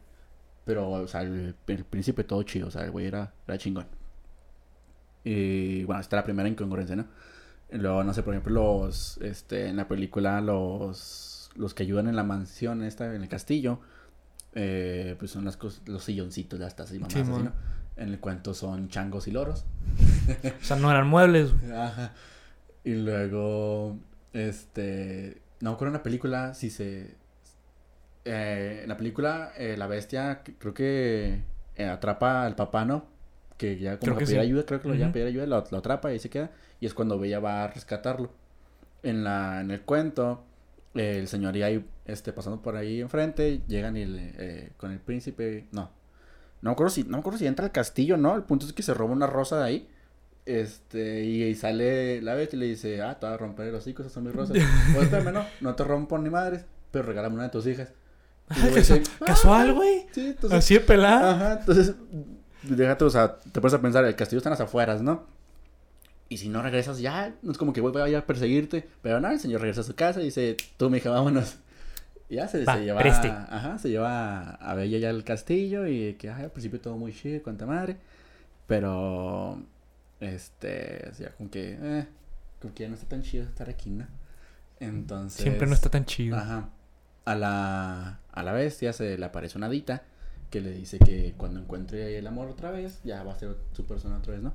Pero, 0.66 0.90
o 0.90 1.08
sea, 1.08 1.22
el, 1.22 1.56
el 1.68 1.86
príncipe 1.86 2.26
todo 2.26 2.44
chido, 2.44 2.68
o 2.68 2.72
sea, 2.72 2.84
el 2.84 2.92
güey 2.92 3.06
era, 3.06 3.32
era 3.48 3.58
chingón. 3.58 3.86
Y 5.24 5.86
bueno, 5.86 6.02
esta 6.02 6.18
es 6.18 6.20
la 6.20 6.26
primera 6.26 6.50
incongruencia, 6.50 6.98
¿no? 6.98 7.06
Luego, 7.72 8.04
no 8.04 8.14
sé, 8.14 8.24
por 8.24 8.34
ejemplo, 8.34 8.54
los, 8.54 9.20
este, 9.20 9.70
en 9.70 9.78
la 9.78 9.88
película, 9.88 10.42
los, 10.42 11.50
los 11.56 11.74
que 11.74 11.84
ayudan 11.84 12.10
en 12.10 12.18
la 12.18 12.24
mansión 12.24 12.84
esta, 12.84 13.16
en 13.16 13.22
el 13.22 13.30
castillo, 13.30 13.80
eh, 14.54 15.16
pues 15.18 15.32
son 15.32 15.46
las 15.46 15.58
los 15.86 16.04
silloncitos, 16.04 16.60
las 16.60 16.76
tazas 16.76 16.94
y 16.94 17.00
mamás, 17.00 17.16
así, 17.16 17.24
Simón. 17.24 17.46
¿no? 17.46 17.54
En 17.96 18.10
el 18.10 18.20
cuento 18.20 18.54
son 18.54 18.90
changos 18.90 19.30
y 19.30 19.32
loros. 19.32 19.64
O 20.44 20.66
sea, 20.66 20.76
no 20.76 20.92
eran 20.92 21.08
muebles, 21.08 21.58
güey. 21.58 21.72
Ajá. 21.78 22.12
Y 22.84 22.96
luego, 22.96 23.98
este, 24.34 25.42
no 25.62 25.72
me 25.72 25.76
acuerdo 25.76 25.90
en 25.92 26.00
la 26.00 26.04
película 26.04 26.54
si 26.54 26.70
se... 26.70 27.16
eh, 28.26 28.82
en 28.84 28.90
la 28.90 28.98
película, 28.98 29.54
eh, 29.58 29.76
la 29.78 29.88
bestia, 29.88 30.42
creo 30.60 30.74
que 30.74 31.42
eh, 31.76 31.86
atrapa 31.86 32.46
al 32.46 32.56
papá, 32.56 32.86
¿no? 32.86 33.06
Que 33.58 33.78
ya 33.78 34.00
como 34.00 34.14
Creo 34.14 34.16
que 34.16 34.22
que 34.22 34.26
pedir 34.26 34.40
sí. 34.40 34.40
ayuda, 34.40 34.66
creo 34.66 34.82
que 34.82 34.88
lo 34.88 34.94
a 35.06 35.10
Ujú. 35.10 35.12
pedir 35.12 35.28
ayuda, 35.28 35.46
lo, 35.48 35.64
lo 35.72 35.78
atrapa 35.78 36.10
y 36.10 36.14
ahí 36.14 36.20
se 36.20 36.30
queda. 36.30 36.52
Y 36.80 36.86
es 36.86 36.94
cuando 36.94 37.20
Bella 37.20 37.40
va 37.40 37.64
a 37.64 37.68
rescatarlo. 37.68 38.32
En 39.04 39.24
la, 39.24 39.62
en 39.62 39.72
el 39.72 39.82
cuento, 39.82 40.44
el 40.96 41.28
señor 41.28 41.58
y 41.58 41.64
ahí, 41.64 41.86
este, 42.06 42.34
pasando 42.34 42.62
por 42.62 42.76
ahí 42.78 43.02
enfrente, 43.02 43.62
llegan 43.68 43.98
y 43.98 44.06
le- 44.06 44.34
eh, 44.38 44.72
con 44.78 44.92
el 44.92 45.00
príncipe, 45.00 45.68
no. 45.72 45.92
No 46.62 46.72
me 46.72 46.74
acuerdo 46.74 46.92
si, 46.92 47.04
no 47.04 47.12
me 47.12 47.20
acuerdo 47.20 47.40
si 47.40 47.48
entra 47.48 47.66
al 47.66 47.72
castillo, 47.72 48.18
¿no? 48.18 48.36
El 48.36 48.44
punto 48.44 48.66
es 48.66 48.74
que 48.74 48.84
se 48.84 48.94
roba 48.94 49.14
una 49.14 49.28
rosa 49.28 49.58
de 49.60 49.66
ahí. 49.66 49.90
Este, 50.48 51.24
y, 51.26 51.44
y 51.44 51.56
sale 51.56 52.22
la 52.22 52.34
bestia 52.34 52.56
y 52.56 52.60
le 52.62 52.66
dice, 52.68 53.02
ah, 53.02 53.20
te 53.20 53.26
vas 53.26 53.36
a 53.36 53.38
romper 53.38 53.68
el 53.68 53.76
hocico, 53.76 54.02
esas 54.02 54.14
son 54.14 54.24
mis 54.24 54.34
rosas. 54.34 54.56
Espérame, 55.02 55.34
no, 55.34 55.46
no 55.62 55.76
te 55.76 55.84
rompo 55.84 56.18
ni 56.18 56.30
madres, 56.30 56.64
pero 56.92 57.06
regálame 57.06 57.36
una 57.36 57.44
de 57.44 57.50
tus 57.50 57.68
hijas. 57.68 57.92
"Ah, 58.50 58.56
Casual, 59.26 59.74
güey. 59.74 60.06
Sí, 60.14 60.28
entonces, 60.28 60.58
Así 60.58 60.76
de 60.76 60.80
pelada. 60.80 61.32
Ajá, 61.36 61.60
entonces, 61.60 61.96
déjate, 62.64 63.04
o 63.04 63.10
sea, 63.10 63.36
te 63.52 63.60
puedes 63.60 63.74
a 63.74 63.82
pensar, 63.82 64.06
el 64.06 64.16
castillo 64.16 64.38
está 64.38 64.50
en 64.50 64.52
las 64.52 64.62
afueras, 64.62 65.02
¿no? 65.02 65.26
Y 66.30 66.38
si 66.38 66.48
no 66.50 66.62
regresas 66.62 67.00
ya, 67.00 67.36
no 67.42 67.52
es 67.52 67.58
como 67.58 67.74
que 67.74 67.82
voy 67.82 68.02
a 68.02 68.08
ir 68.10 68.16
a 68.16 68.26
perseguirte. 68.26 68.88
Pero 69.02 69.20
no, 69.20 69.30
el 69.30 69.40
señor 69.40 69.62
regresa 69.62 69.82
a 69.82 69.84
su 69.86 69.96
casa 69.96 70.22
y 70.22 70.26
dice, 70.26 70.56
tú, 70.78 70.90
mija, 70.90 71.10
vámonos. 71.10 71.58
Y 72.30 72.36
ya 72.36 72.48
se, 72.50 72.64
Va, 72.66 72.76
se 72.76 72.84
lleva, 72.86 73.00
preste. 73.02 73.28
ajá, 73.30 73.78
se 73.80 73.90
lleva 73.90 74.52
a 74.56 74.76
Bella 74.76 74.98
ya 74.98 75.10
al 75.10 75.24
castillo 75.24 75.88
y 75.88 76.14
que, 76.16 76.30
ay, 76.30 76.44
al 76.46 76.52
principio 76.52 76.80
todo 76.82 76.98
muy 76.98 77.14
chido, 77.14 77.42
cuanta 77.44 77.66
madre. 77.66 77.96
Pero, 78.68 79.62
este, 80.20 81.08
o 81.10 81.14
sea, 81.14 81.32
como 81.36 81.50
que, 81.50 81.78
eh, 81.80 82.08
como 82.62 82.74
que 82.74 82.84
ya 82.84 82.90
no 82.90 82.96
está 82.96 83.08
tan 83.08 83.22
chido 83.22 83.44
estar 83.46 83.70
aquí, 83.70 83.90
¿no? 83.90 84.08
Entonces... 84.80 85.42
Siempre 85.42 85.68
no 85.68 85.74
está 85.74 85.90
tan 85.90 86.06
chido. 86.06 86.38
Ajá. 86.38 86.70
A 87.26 87.36
la, 87.36 88.20
a 88.32 88.44
la 88.44 88.52
bestia 88.54 88.94
se 88.94 89.18
le 89.18 89.26
aparece 89.26 89.58
una 89.58 89.70
dita 89.70 90.04
que 90.50 90.62
le 90.62 90.72
dice 90.72 90.98
que 91.00 91.34
cuando 91.36 91.60
encuentre 91.60 92.18
el 92.18 92.26
amor 92.26 92.48
otra 92.48 92.72
vez, 92.72 93.02
ya 93.04 93.24
va 93.24 93.34
a 93.34 93.40
ser 93.40 93.58
su 93.74 93.86
persona 93.86 94.18
otra 94.18 94.34
vez, 94.34 94.42
¿no? 94.42 94.54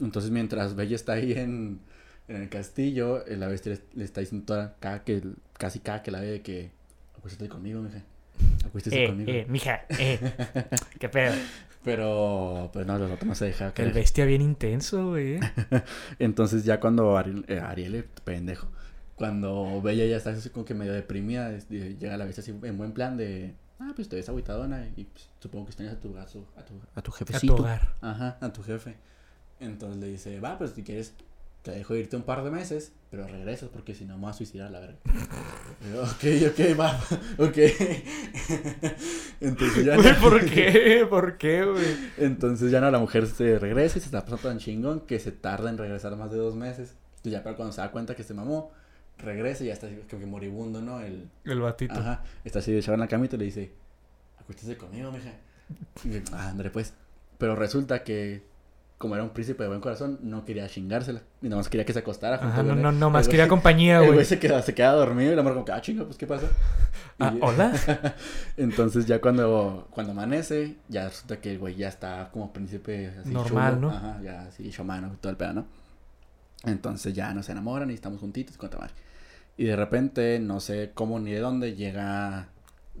Entonces, 0.00 0.30
mientras 0.30 0.74
Bella 0.74 0.96
está 0.96 1.12
ahí 1.12 1.32
en, 1.32 1.80
en 2.26 2.36
el 2.42 2.48
castillo, 2.48 3.24
eh, 3.26 3.36
la 3.36 3.46
bestia 3.46 3.72
le, 3.74 3.80
le 3.94 4.04
está 4.04 4.20
diciendo 4.20 4.46
toda, 4.46 4.76
cada 4.80 5.04
que, 5.04 5.22
casi 5.52 5.78
cada 5.80 6.02
que 6.02 6.10
la 6.10 6.20
ve 6.20 6.26
de 6.26 6.42
que 6.42 6.72
acuéstate 7.16 7.48
conmigo, 7.48 7.82
mija. 7.82 8.02
Acuéstese 8.66 9.04
Eh, 9.04 9.06
conmigo. 9.08 9.30
eh, 9.30 9.46
mija, 9.48 9.82
eh. 9.90 10.18
Qué 10.98 11.08
pedo. 11.08 11.34
Pero, 11.84 12.70
pues 12.72 12.86
no, 12.86 12.96
el 12.96 13.02
otro 13.12 13.26
no 13.26 13.34
se 13.34 13.46
deja 13.46 13.66
El 13.68 13.72
creer. 13.72 13.92
bestia 13.94 14.24
bien 14.24 14.42
intenso, 14.42 15.08
güey. 15.10 15.34
eh. 15.34 15.40
Entonces 16.18 16.64
ya 16.64 16.80
cuando 16.80 17.16
Ariel, 17.16 17.44
eh, 17.48 17.60
Ariel, 17.60 17.94
eh, 17.94 18.04
pendejo, 18.24 18.68
cuando 19.14 19.80
Bella 19.82 20.04
ya 20.06 20.16
está 20.16 20.30
así 20.30 20.50
como 20.50 20.64
que 20.64 20.74
medio 20.74 20.92
deprimida, 20.92 21.52
es- 21.52 21.68
llega 21.68 22.16
la 22.16 22.24
bestia 22.24 22.42
así 22.42 22.50
en 22.62 22.76
buen 22.76 22.92
plan 22.92 23.16
de, 23.16 23.54
ah, 23.78 23.92
pues 23.96 24.08
te 24.08 24.16
ves 24.16 24.28
agüitadona 24.28 24.86
y 24.96 25.04
pues, 25.04 25.28
supongo 25.40 25.64
que 25.66 25.70
extrañas 25.70 25.94
a 25.94 26.00
tu, 26.00 26.16
a 26.18 26.26
tu, 26.26 26.44
a 26.56 26.62
tu, 26.64 26.74
a 26.94 27.02
tu 27.02 27.10
A 27.12 27.14
jefecito. 27.16 27.54
tu 27.56 27.62
hogar. 27.62 27.94
Ajá, 28.00 28.36
a 28.40 28.52
tu 28.52 28.62
jefe. 28.62 28.96
Entonces 29.60 29.98
le 30.00 30.08
dice, 30.08 30.40
va, 30.40 30.58
pues 30.58 30.72
si 30.72 30.82
quieres, 30.82 31.14
te 31.62 31.72
dejo 31.72 31.94
irte 31.96 32.16
un 32.16 32.22
par 32.22 32.42
de 32.44 32.50
meses, 32.50 32.92
pero 33.10 33.26
regresas 33.26 33.68
porque 33.68 33.94
si 33.94 34.04
no 34.04 34.14
me 34.16 34.22
voy 34.22 34.30
a 34.30 34.34
suicidar 34.34 34.70
la 34.70 34.80
verga. 34.80 34.98
Y 35.82 35.96
ok, 35.96 36.50
ok, 36.52 36.78
va, 36.78 36.98
ok. 37.38 37.58
Entonces 39.40 39.84
ya 39.84 39.96
Güey, 39.96 40.12
no- 40.12 40.20
¿por 40.20 40.44
qué? 40.44 41.06
¿Por 41.10 41.38
qué, 41.38 41.64
güey? 41.64 41.86
entonces 42.18 42.70
ya 42.70 42.80
no, 42.80 42.90
la 42.90 42.98
mujer 42.98 43.26
se 43.26 43.58
regresa 43.58 43.98
y 43.98 44.00
se 44.00 44.06
está 44.06 44.20
pasando 44.24 44.48
tan 44.48 44.58
chingón 44.58 45.00
que 45.00 45.18
se 45.18 45.32
tarda 45.32 45.70
en 45.70 45.78
regresar 45.78 46.16
más 46.16 46.30
de 46.30 46.38
dos 46.38 46.54
meses. 46.56 46.94
Entonces 47.16 47.32
ya 47.32 47.42
para 47.42 47.56
cuando 47.56 47.72
se 47.72 47.80
da 47.80 47.90
cuenta 47.90 48.14
que 48.14 48.22
se 48.22 48.34
mamó, 48.34 48.72
regresa 49.18 49.64
y 49.64 49.68
ya 49.68 49.72
está 49.74 49.86
así 49.86 49.96
como 50.08 50.20
que 50.20 50.26
moribundo, 50.26 50.80
¿no? 50.80 51.00
El, 51.00 51.28
El 51.44 51.60
batito. 51.60 51.94
ajá, 51.94 52.22
está 52.44 52.60
así 52.60 52.76
echado 52.76 52.94
en 52.94 53.00
la 53.00 53.08
camita 53.08 53.36
y 53.36 53.38
le 53.40 53.44
dice, 53.46 53.72
acuéstese 54.40 54.76
conmigo, 54.76 55.10
mija. 55.12 55.32
Y 56.04 56.22
ah, 56.32 56.48
André, 56.48 56.70
pues. 56.70 56.94
Pero 57.38 57.54
resulta 57.54 58.02
que, 58.02 58.42
como 58.98 59.14
era 59.14 59.22
un 59.22 59.30
príncipe 59.30 59.62
de 59.62 59.68
buen 59.68 59.80
corazón, 59.80 60.18
no 60.22 60.44
quería 60.44 60.68
chingársela. 60.68 61.22
Y 61.40 61.46
nada 61.46 61.56
más 61.58 61.68
quería 61.68 61.86
que 61.86 61.92
se 61.92 62.00
acostara 62.00 62.38
junto 62.38 62.52
Ajá, 62.52 62.62
no, 62.64 62.74
no, 62.74 62.90
no, 62.92 63.10
más 63.10 63.26
güey- 63.26 63.30
quería 63.30 63.46
compañía, 63.48 63.98
El 63.98 64.06
güey 64.06 64.12
güey. 64.14 64.24
se 64.26 64.62
se 64.62 64.74
queda 64.74 64.92
dormido 64.92 65.32
y 65.32 65.36
la 65.36 65.42
mujer 65.42 65.54
como 65.54 65.64
que, 65.64 65.72
ah, 65.72 65.80
chinga, 65.80 66.04
pues, 66.04 66.18
¿qué 66.18 66.26
pasa? 66.26 66.46
Y- 67.20 67.22
Ah, 67.22 67.34
hola. 67.40 67.72
entonces 68.56 69.06
ya 69.06 69.20
cuando, 69.20 69.88
cuando 69.90 70.12
amanece, 70.12 70.76
ya 70.88 71.08
resulta 71.08 71.40
que 71.40 71.52
el 71.52 71.58
güey 71.58 71.74
ya 71.76 71.88
está 71.88 72.28
como 72.32 72.52
príncipe 72.52 73.12
así 73.20 73.30
Normal, 73.30 73.74
chulo. 73.74 73.90
¿no? 73.90 73.96
Ajá, 73.96 74.20
ya 74.22 74.42
así 74.42 74.70
showmano 74.70 75.12
y 75.14 75.16
todo 75.16 75.30
el 75.30 75.36
pedo, 75.36 75.52
¿no? 75.52 75.66
Entonces 76.64 77.14
ya 77.14 77.32
nos 77.34 77.48
enamoran 77.48 77.90
y 77.90 77.94
estamos 77.94 78.20
juntitos, 78.20 78.56
cuánta 78.56 78.78
madre. 78.78 78.94
Y 79.56 79.64
de 79.64 79.76
repente, 79.76 80.38
no 80.40 80.60
sé 80.60 80.90
cómo 80.94 81.18
ni 81.20 81.32
de 81.32 81.40
dónde, 81.40 81.74
llega 81.74 82.48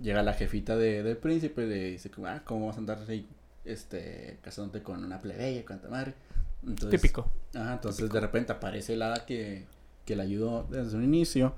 llega 0.00 0.22
la 0.22 0.32
jefita 0.32 0.76
de, 0.76 1.02
del 1.02 1.16
príncipe 1.16 1.64
y 1.64 1.68
le 1.68 1.84
dice, 1.90 2.10
ah, 2.24 2.40
¿cómo 2.44 2.66
vas 2.68 2.76
a 2.76 2.78
andar 2.78 2.98
ahí, 3.08 3.26
este, 3.68 4.38
casándote 4.42 4.82
con 4.82 5.04
una 5.04 5.20
plebeya, 5.20 5.64
cuánta 5.64 5.88
madre? 5.88 6.14
Entonces, 6.66 7.00
Típico. 7.00 7.30
Ajá, 7.54 7.74
entonces 7.74 8.10
de 8.10 8.20
repente 8.20 8.52
aparece 8.52 8.94
el 8.94 9.02
hada 9.02 9.24
que, 9.24 9.66
que 10.04 10.16
le 10.16 10.22
ayudó 10.22 10.66
desde 10.70 10.96
un 10.96 11.04
inicio 11.04 11.54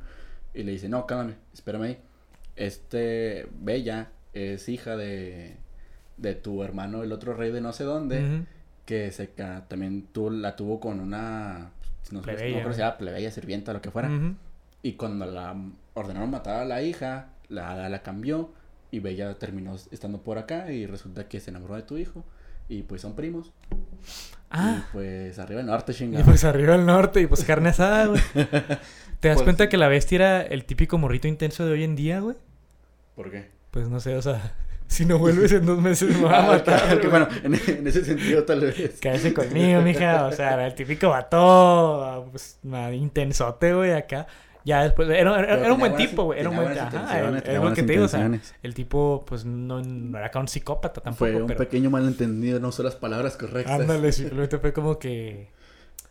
y 0.55 0.63
le 0.63 0.73
dice, 0.73 0.89
no, 0.89 1.07
cálmame, 1.07 1.37
espérame 1.55 1.83
ahí. 1.83 1.99
Este, 2.57 3.49
Bella 3.61 4.11
es 4.33 4.69
hija 4.69 4.97
de, 4.97 5.57
de 6.17 6.35
tu 6.35 6.63
hermano, 6.63 7.03
el 7.03 7.13
otro 7.13 7.35
rey 7.35 7.51
de 7.51 7.61
no 7.61 7.73
sé 7.73 7.85
dónde, 7.85 8.45
que 8.85 9.11
se 9.13 9.27
también 9.27 10.09
tú 10.13 10.31
la 10.31 10.57
tuvo 10.57 10.81
con 10.81 11.01
una, 11.01 11.59
no, 11.59 12.03
sé, 12.03 12.15
no 12.15 12.23
Plebeya, 12.23 12.63
creo 12.63 12.73
si 12.73 12.81
era 12.81 12.99
plebeya, 12.99 13.31
sirvienta, 13.31 13.73
lo 13.73 13.81
que 13.81 13.91
fuera. 13.91 14.11
Y 14.83 14.95
cuando 14.95 15.27
la 15.27 15.55
ordenaron 15.95 16.31
matar 16.31 16.61
a 16.61 16.65
la 16.65 16.83
hija, 16.83 17.29
la 17.49 17.73
hada 17.73 17.89
la 17.89 18.03
cambió 18.03 18.51
y 18.91 18.99
Bella 19.01 19.39
terminó 19.39 19.77
estando 19.91 20.23
por 20.23 20.39
acá 20.39 20.71
y 20.73 20.87
resulta 20.87 21.29
que 21.29 21.41
se 21.41 21.51
enamoró 21.51 21.77
de 21.77 21.83
tu 21.83 21.97
hijo 21.97 22.25
y 22.69 22.83
pues 22.83 23.01
son 23.03 23.15
primos. 23.15 23.53
Ah, 24.51 24.79
Y 24.89 24.93
pues 24.93 25.39
arriba 25.39 25.61
el 25.61 25.67
norte, 25.67 25.93
y 25.93 25.95
chingada. 25.95 26.25
pues 26.25 26.45
arriba 26.45 26.75
al 26.75 26.85
norte 26.87 27.21
y 27.21 27.27
pues 27.27 27.45
carne 27.45 27.69
asada, 27.71 28.07
güey. 28.09 28.21
¿Te 29.21 29.29
das 29.29 29.37
Pues- 29.37 29.43
cuenta 29.45 29.69
que 29.69 29.77
la 29.77 29.89
bestia 29.89 30.17
era 30.17 30.43
el 30.43 30.65
típico 30.65 30.99
morrito 30.99 31.29
intenso 31.29 31.67
de 31.67 31.73
hoy 31.73 31.85
en 31.85 31.95
día, 31.97 32.21
güey? 32.21 32.37
¿Por 33.15 33.31
qué? 33.31 33.51
Pues 33.71 33.89
no 33.89 34.01
sé, 34.01 34.17
o 34.17 34.23
sea, 34.23 34.55
si 34.89 35.05
no 35.05 35.19
vuelves 35.19 35.53
en 35.53 35.67
dos 35.67 35.79
meses 35.81 36.17
me 36.17 36.25
va 36.25 36.39
a 36.39 36.45
Ah, 36.45 36.47
matar. 36.49 36.97
güey. 36.99 37.09
bueno, 37.11 37.29
en, 37.45 37.55
en 37.55 37.87
ese 37.87 38.05
sentido 38.05 38.45
tal 38.45 38.61
vez. 38.61 38.99
Cállese 39.01 39.33
conmigo, 39.35 39.83
mija. 39.83 40.27
O 40.27 40.33
sea, 40.33 40.55
era 40.55 40.67
el 40.67 40.75
típico 40.75 41.11
vato, 41.11 42.27
pues, 42.33 42.59
nada, 42.63 42.93
intensote, 42.93 43.73
güey, 43.75 43.93
acá. 43.93 44.27
Ya 44.65 44.83
después, 44.83 45.09
era, 45.09 45.39
era- 45.39 45.59
era 45.59 45.73
un 45.73 45.81
buen 45.81 45.97
tipo, 45.97 46.25
güey. 46.25 46.41
Era 46.41 46.51
un 46.51 46.57
buen 46.57 46.69
tenía 46.69 47.61
lo 47.61 47.75
que 47.75 47.83
te 47.83 47.93
digo, 47.93 48.05
o 48.05 48.09
sea, 48.09 48.31
el 48.63 48.75
tipo, 48.75 49.25
pues, 49.27 49.45
no, 49.45 49.83
no 49.83 50.19
era 50.19 50.31
un 50.39 50.49
psicópata 50.49 51.01
tampoco, 51.01 51.19
Fue 51.19 51.35
un 51.41 51.47
pero... 51.47 51.59
pequeño 51.59 51.91
malentendido, 51.91 52.61
no 52.61 52.69
usé 52.69 52.83
las 52.83 52.97
palabras 52.97 53.37
correctas. 53.37 53.81
Ándale, 53.81 54.13
simplemente 54.13 54.59
fue 54.59 54.73
como 54.73 54.99
que... 54.99 55.49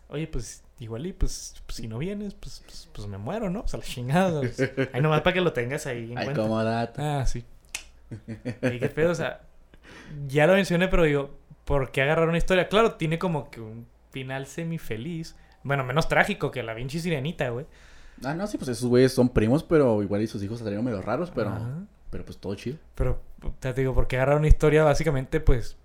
Oye, 0.08 0.26
pues, 0.26 0.64
igual 0.80 1.06
y, 1.06 1.12
pues, 1.12 1.54
pues, 1.66 1.76
si 1.76 1.86
no 1.86 1.98
vienes, 1.98 2.34
pues, 2.34 2.62
pues, 2.66 2.88
pues 2.92 3.06
me 3.06 3.18
muero, 3.18 3.48
¿no? 3.50 3.60
O 3.60 3.68
sea, 3.68 3.78
la 3.78 3.86
chingada. 3.86 4.40
pues. 4.40 4.58
Ahí 4.92 5.00
nomás 5.00 5.20
para 5.20 5.34
que 5.34 5.40
lo 5.40 5.52
tengas 5.52 5.86
ahí 5.86 6.10
en 6.10 6.18
Ay, 6.18 6.24
cuenta. 6.24 6.42
como. 6.42 6.58
Ah, 6.58 7.24
sí. 7.26 7.44
¿Y 8.62 8.78
qué 8.80 8.88
pedo? 8.92 9.12
O 9.12 9.14
sea, 9.14 9.42
ya 10.26 10.46
lo 10.48 10.54
mencioné, 10.54 10.88
pero 10.88 11.04
digo, 11.04 11.30
¿por 11.64 11.92
qué 11.92 12.02
agarrar 12.02 12.28
una 12.28 12.38
historia? 12.38 12.68
Claro, 12.68 12.94
tiene 12.94 13.18
como 13.20 13.50
que 13.50 13.60
un 13.60 13.86
final 14.10 14.46
semi 14.46 14.78
feliz. 14.78 15.36
Bueno, 15.62 15.84
menos 15.84 16.08
trágico 16.08 16.50
que 16.50 16.62
la 16.64 16.74
Vinci 16.74 16.98
Sirenita, 16.98 17.48
güey. 17.50 17.66
Ah, 18.24 18.34
no, 18.34 18.46
sí, 18.46 18.58
pues 18.58 18.68
esos 18.68 18.88
güeyes 18.88 19.12
son 19.12 19.28
primos, 19.30 19.62
pero 19.62 20.02
igual 20.02 20.22
y 20.22 20.26
sus 20.26 20.42
hijos 20.42 20.58
salieron 20.58 20.84
medio 20.84 21.00
raros, 21.02 21.30
pero, 21.34 21.50
Ajá. 21.50 21.84
pero 22.10 22.24
pues 22.24 22.38
todo 22.38 22.54
chido. 22.54 22.76
Pero, 22.94 23.20
te 23.60 23.72
digo, 23.72 23.94
¿por 23.94 24.06
qué 24.06 24.16
agarrar 24.16 24.36
una 24.36 24.48
historia 24.48 24.84
básicamente, 24.84 25.40
pues, 25.40 25.76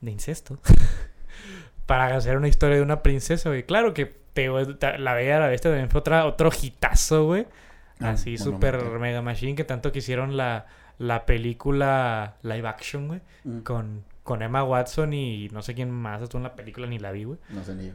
de 0.00 0.10
incesto? 0.10 0.58
Para 1.86 2.14
hacer 2.16 2.36
una 2.36 2.46
historia 2.48 2.76
de 2.76 2.82
una 2.82 3.02
princesa, 3.02 3.48
güey. 3.48 3.64
Claro 3.64 3.94
que 3.94 4.06
te, 4.32 4.48
la 4.48 5.14
Bella 5.14 5.40
la 5.40 5.48
Bestia 5.48 5.70
también 5.70 5.90
fue 5.90 6.00
otra, 6.00 6.24
otro 6.26 6.50
hitazo, 6.62 7.24
güey. 7.26 7.46
Ah, 8.00 8.10
Así, 8.10 8.38
super 8.38 8.82
mega 8.98 9.20
machine, 9.22 9.54
que 9.56 9.64
tanto 9.64 9.90
que 9.92 9.98
hicieron 9.98 10.36
la, 10.36 10.66
la 10.98 11.26
película 11.26 12.36
live 12.42 12.66
action, 12.68 13.08
güey. 13.08 13.20
Mm, 13.44 13.58
Con, 13.60 14.04
con 14.22 14.42
Emma 14.42 14.62
Watson 14.62 15.12
y 15.12 15.48
no 15.48 15.62
sé 15.62 15.74
quién 15.74 15.90
más 15.90 16.22
estuvo 16.22 16.38
en 16.38 16.44
la 16.44 16.54
película, 16.54 16.86
ni 16.86 16.98
la 16.98 17.10
vi, 17.10 17.24
güey. 17.24 17.38
No 17.50 17.64
sé 17.64 17.74
ni 17.74 17.88
yo. 17.88 17.92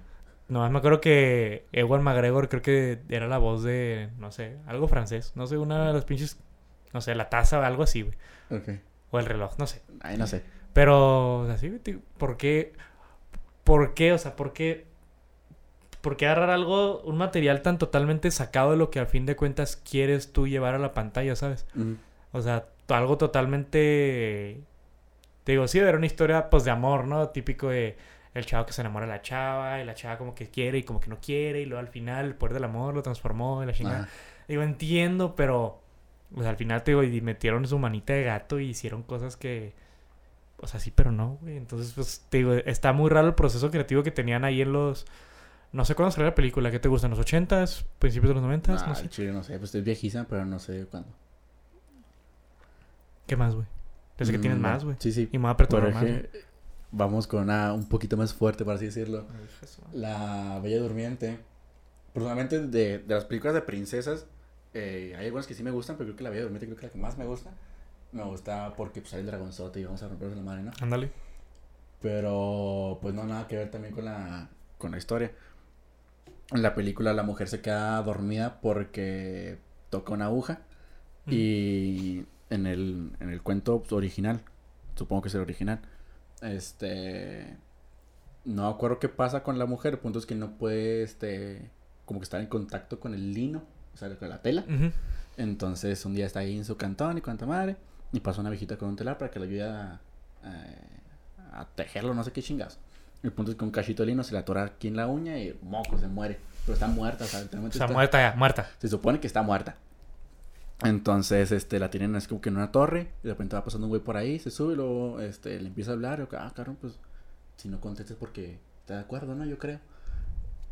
Nomás 0.47 0.71
me 0.71 0.77
acuerdo 0.77 1.01
que 1.01 1.65
Ewan 1.71 2.03
McGregor 2.03 2.49
creo 2.49 2.61
que 2.61 2.99
era 3.09 3.27
la 3.27 3.39
voz 3.39 3.63
de, 3.63 4.09
no 4.19 4.31
sé, 4.31 4.57
algo 4.67 4.87
francés. 4.87 5.33
No 5.35 5.47
sé, 5.47 5.57
una 5.57 5.87
de 5.87 5.93
las 5.93 6.05
pinches, 6.05 6.39
no 6.93 7.01
sé, 7.01 7.15
la 7.15 7.29
taza 7.29 7.59
o 7.59 7.63
algo 7.63 7.83
así, 7.83 8.03
güey. 8.03 8.15
Ok. 8.51 8.79
O 9.11 9.19
el 9.19 9.25
reloj, 9.25 9.57
no 9.57 9.65
sé. 9.65 9.81
Ay, 10.01 10.17
no 10.17 10.27
sé. 10.27 10.43
Pero, 10.73 11.39
o 11.39 11.45
sea, 11.47 11.57
sí, 11.57 11.69
tío, 11.81 11.99
¿por 12.17 12.37
qué? 12.37 12.73
¿Por 13.63 13.93
qué? 13.93 14.13
O 14.13 14.17
sea, 14.17 14.35
¿por 14.35 14.53
qué? 14.53 14.85
¿Por 16.01 16.17
qué 16.17 16.27
agarrar 16.27 16.51
algo, 16.51 17.01
un 17.01 17.17
material 17.17 17.63
tan 17.63 17.79
totalmente 17.79 18.29
sacado 18.29 18.71
de 18.71 18.77
lo 18.77 18.91
que 18.91 18.99
a 18.99 19.07
fin 19.07 19.25
de 19.25 19.35
cuentas 19.35 19.77
quieres 19.77 20.31
tú 20.31 20.47
llevar 20.47 20.75
a 20.75 20.79
la 20.79 20.93
pantalla, 20.93 21.35
¿sabes? 21.35 21.65
O 22.31 22.41
sea, 22.41 22.67
algo 22.89 23.17
totalmente... 23.17 24.61
Te 25.43 25.53
digo, 25.53 25.67
sí, 25.67 25.79
era 25.79 25.97
una 25.97 26.05
historia, 26.05 26.51
pues, 26.51 26.63
de 26.63 26.71
amor, 26.71 27.07
¿no? 27.07 27.29
Típico 27.29 27.69
de 27.69 27.97
el 28.35 28.45
chavo 28.45 28.65
que 28.67 28.73
se 28.73 28.81
enamora 28.81 29.07
de 29.07 29.11
la 29.13 29.21
chava 29.23 29.81
y 29.81 29.85
la 29.85 29.95
chava 29.95 30.17
como 30.19 30.35
que 30.35 30.49
quiere 30.51 30.77
y 30.77 30.83
como 30.83 30.99
que 30.99 31.09
no 31.09 31.17
quiere 31.19 31.61
y 31.61 31.65
luego 31.65 31.79
al 31.79 31.87
final 31.87 32.25
el 32.25 32.35
poder 32.35 32.53
del 32.53 32.65
amor 32.65 32.93
lo 32.93 33.01
transformó 33.01 33.63
y 33.63 33.65
la 33.65 33.73
chingada. 33.73 33.99
ajá. 34.01 34.09
Digo, 34.47 34.61
entiendo, 34.61 35.35
pero... 35.35 35.81
Sea, 36.39 36.49
al 36.49 36.57
final, 36.57 36.83
te 36.83 36.91
digo, 36.91 37.01
y 37.03 37.21
metieron 37.21 37.65
su 37.65 37.79
manita 37.79 38.13
de 38.13 38.23
gato 38.23 38.59
y 38.59 38.67
hicieron 38.69 39.01
cosas 39.03 39.37
que... 39.37 39.73
O 40.57 40.67
sea, 40.67 40.79
sí, 40.79 40.91
pero 40.93 41.11
no, 41.11 41.37
güey. 41.41 41.55
Entonces, 41.57 41.93
pues, 41.95 42.25
te 42.29 42.37
digo, 42.37 42.53
está 42.53 42.93
muy 42.93 43.09
raro 43.09 43.27
el 43.27 43.35
proceso 43.35 43.71
creativo 43.71 44.03
que 44.03 44.11
tenían 44.11 44.43
ahí 44.43 44.61
en 44.61 44.73
los... 44.73 45.05
No 45.71 45.83
sé 45.85 45.95
cuándo 45.95 46.11
salió 46.11 46.27
la 46.29 46.35
película. 46.35 46.71
¿Qué 46.71 46.79
te 46.79 46.87
gustan? 46.89 47.11
¿Los 47.11 47.19
80s? 47.19 47.85
¿Principios 47.99 48.29
de 48.35 48.41
los 48.41 48.43
90s? 48.43 48.81
Ah, 48.81 48.85
no 48.87 48.95
sé. 48.95 49.09
chile, 49.09 49.31
no 49.31 49.43
sé. 49.43 49.57
Pues 49.59 49.73
es 49.75 49.83
viejísima, 49.83 50.25
pero 50.25 50.45
no 50.45 50.59
sé 50.59 50.85
cuándo. 50.91 51.09
¿Qué 53.27 53.35
más, 53.35 53.55
güey? 53.55 53.67
Pensé 54.17 54.31
que 54.31 54.37
Mm, 54.37 54.41
tienes 54.41 54.59
no. 54.59 54.67
más, 54.67 54.83
güey. 54.83 54.95
Sí, 54.99 55.11
sí. 55.11 55.29
Y 55.31 55.37
me 55.37 55.43
voy 55.43 55.51
a 55.51 55.57
perturbar 55.57 55.93
más. 55.93 56.03
que 56.03 56.29
vamos 56.95 57.27
con 57.27 57.43
una 57.43 57.73
un 57.73 57.87
poquito 57.87 58.17
más 58.17 58.33
fuerte, 58.33 58.63
por 58.65 58.75
así 58.75 58.85
decirlo. 58.85 59.25
La 59.93 60.59
Bella 60.63 60.79
Durmiente. 60.79 61.39
Personalmente, 62.13 62.67
de, 62.67 62.99
de 62.99 63.13
las 63.13 63.25
películas 63.25 63.53
de 63.53 63.61
princesas, 63.61 64.25
eh, 64.73 65.13
hay 65.17 65.25
algunas 65.25 65.47
que 65.47 65.53
sí 65.53 65.63
me 65.63 65.71
gustan, 65.71 65.97
pero 65.97 66.07
creo 66.07 66.17
que 66.17 66.23
la 66.23 66.29
Bella 66.29 66.43
Durmiente 66.43 66.65
creo 66.65 66.77
que 66.77 66.87
la 66.87 66.91
que 66.91 66.97
más 66.97 67.17
me 67.17 67.25
gusta. 67.25 67.51
Me 68.13 68.23
gusta 68.23 68.73
porque 68.77 69.01
pues, 69.01 69.11
sale 69.11 69.21
el 69.21 69.27
dragonzote 69.27 69.81
y 69.81 69.83
vamos 69.83 70.01
a 70.01 70.07
romperse 70.07 70.35
la 70.35 70.41
madre, 70.41 70.63
¿no? 70.63 70.71
Ándale. 70.81 71.11
Pero 72.01 72.99
pues 73.01 73.13
no, 73.13 73.25
nada 73.25 73.47
que 73.47 73.57
ver 73.57 73.71
también 73.71 73.93
con 73.93 74.05
la, 74.05 74.49
con 74.77 74.91
la 74.91 74.97
historia. 74.97 75.33
En 76.51 76.61
la 76.61 76.75
película 76.75 77.13
la 77.13 77.23
mujer 77.23 77.49
se 77.49 77.61
queda 77.61 78.01
dormida 78.03 78.61
porque 78.61 79.57
toca 79.89 80.13
una 80.13 80.25
aguja. 80.25 80.61
Y 81.27 82.23
en 82.51 82.67
el, 82.67 83.11
en 83.19 83.29
el 83.31 83.41
cuento 83.41 83.79
pues, 83.79 83.91
original, 83.93 84.41
supongo 84.95 85.23
que 85.23 85.29
es 85.29 85.35
el 85.35 85.41
original, 85.41 85.81
este... 86.51 87.57
No 88.45 88.67
acuerdo 88.67 88.99
qué 88.99 89.09
pasa 89.09 89.41
con 89.41 89.57
la 89.57 89.65
mujer, 89.65 89.93
el 89.93 89.99
punto 89.99 90.19
es 90.19 90.25
que 90.27 90.35
no 90.35 90.51
puede, 90.51 91.01
este, 91.01 91.69
como 92.05 92.19
que 92.19 92.25
estar 92.25 92.39
en 92.39 92.45
contacto 92.47 92.99
con 92.99 93.13
el 93.15 93.33
lino, 93.33 93.63
o 93.93 93.97
sea, 93.97 94.15
con 94.17 94.29
la 94.29 94.41
tela. 94.43 94.63
Entonces 95.37 96.05
un 96.05 96.13
día 96.13 96.25
está 96.27 96.39
ahí 96.41 96.55
en 96.57 96.63
su 96.65 96.77
cantón 96.77 97.17
y 97.17 97.21
cuanta 97.21 97.45
madre. 97.45 97.75
Y 98.11 98.19
pasa 98.19 98.41
una 98.41 98.49
viejita 98.51 98.77
con 98.77 98.89
un 98.89 98.95
telar 98.95 99.17
para 99.17 99.31
que 99.31 99.39
le 99.39 99.45
ayude 99.47 99.63
a, 99.63 99.99
a, 100.43 101.59
a 101.61 101.65
tejerlo, 101.75 102.13
no 102.13 102.23
sé 102.23 102.31
qué 102.31 102.41
chingados. 102.43 102.77
El 103.23 103.31
punto 103.31 103.51
es 103.51 103.57
que 103.57 103.63
un 103.65 103.71
cachito 103.71 104.03
de 104.03 104.07
lino 104.07 104.23
se 104.23 104.33
le 104.33 104.37
atora 104.39 104.63
aquí 104.63 104.87
en 104.87 104.95
la 104.95 105.07
uña 105.07 105.39
y 105.39 105.57
moco, 105.63 105.97
se 105.97 106.07
muere. 106.07 106.37
Pero 106.65 106.73
está 106.75 106.87
muerta, 106.87 107.25
o 107.25 107.27
sea, 107.27 107.41
está- 107.41 107.57
muerta 107.59 108.19
ya, 108.31 108.35
muerta. 108.37 108.69
se 108.79 108.87
supone 108.87 109.19
que 109.19 109.25
está 109.27 109.41
muerta. 109.41 109.75
Entonces, 110.83 111.51
este, 111.51 111.79
la 111.79 111.89
tienen 111.89 112.15
así 112.15 112.27
como 112.27 112.41
que 112.41 112.49
en 112.49 112.57
una 112.57 112.71
torre. 112.71 113.11
Y 113.23 113.27
de 113.27 113.33
repente 113.33 113.55
va 113.55 113.63
pasando 113.63 113.87
un 113.87 113.89
güey 113.89 114.01
por 114.01 114.17
ahí, 114.17 114.39
se 114.39 114.51
sube 114.51 114.73
y 114.73 114.75
luego, 114.75 115.19
este, 115.21 115.59
le 115.61 115.67
empieza 115.67 115.91
a 115.91 115.93
hablar. 115.93 116.19
Y, 116.19 116.31
yo, 116.31 116.39
ah, 116.39 116.51
cabrón, 116.55 116.77
pues, 116.79 116.99
si 117.55 117.69
no 117.69 117.79
contestas 117.79 118.17
porque 118.19 118.59
está 118.81 118.95
de 118.95 118.99
acuerdo, 119.01 119.35
¿no? 119.35 119.45
Yo 119.45 119.57
creo. 119.57 119.79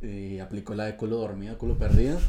Y 0.01 0.39
aplicó 0.39 0.75
la 0.75 0.85
de 0.85 0.97
culo 0.97 1.17
dormido, 1.17 1.57
culo 1.57 1.77
perdido. 1.77 2.19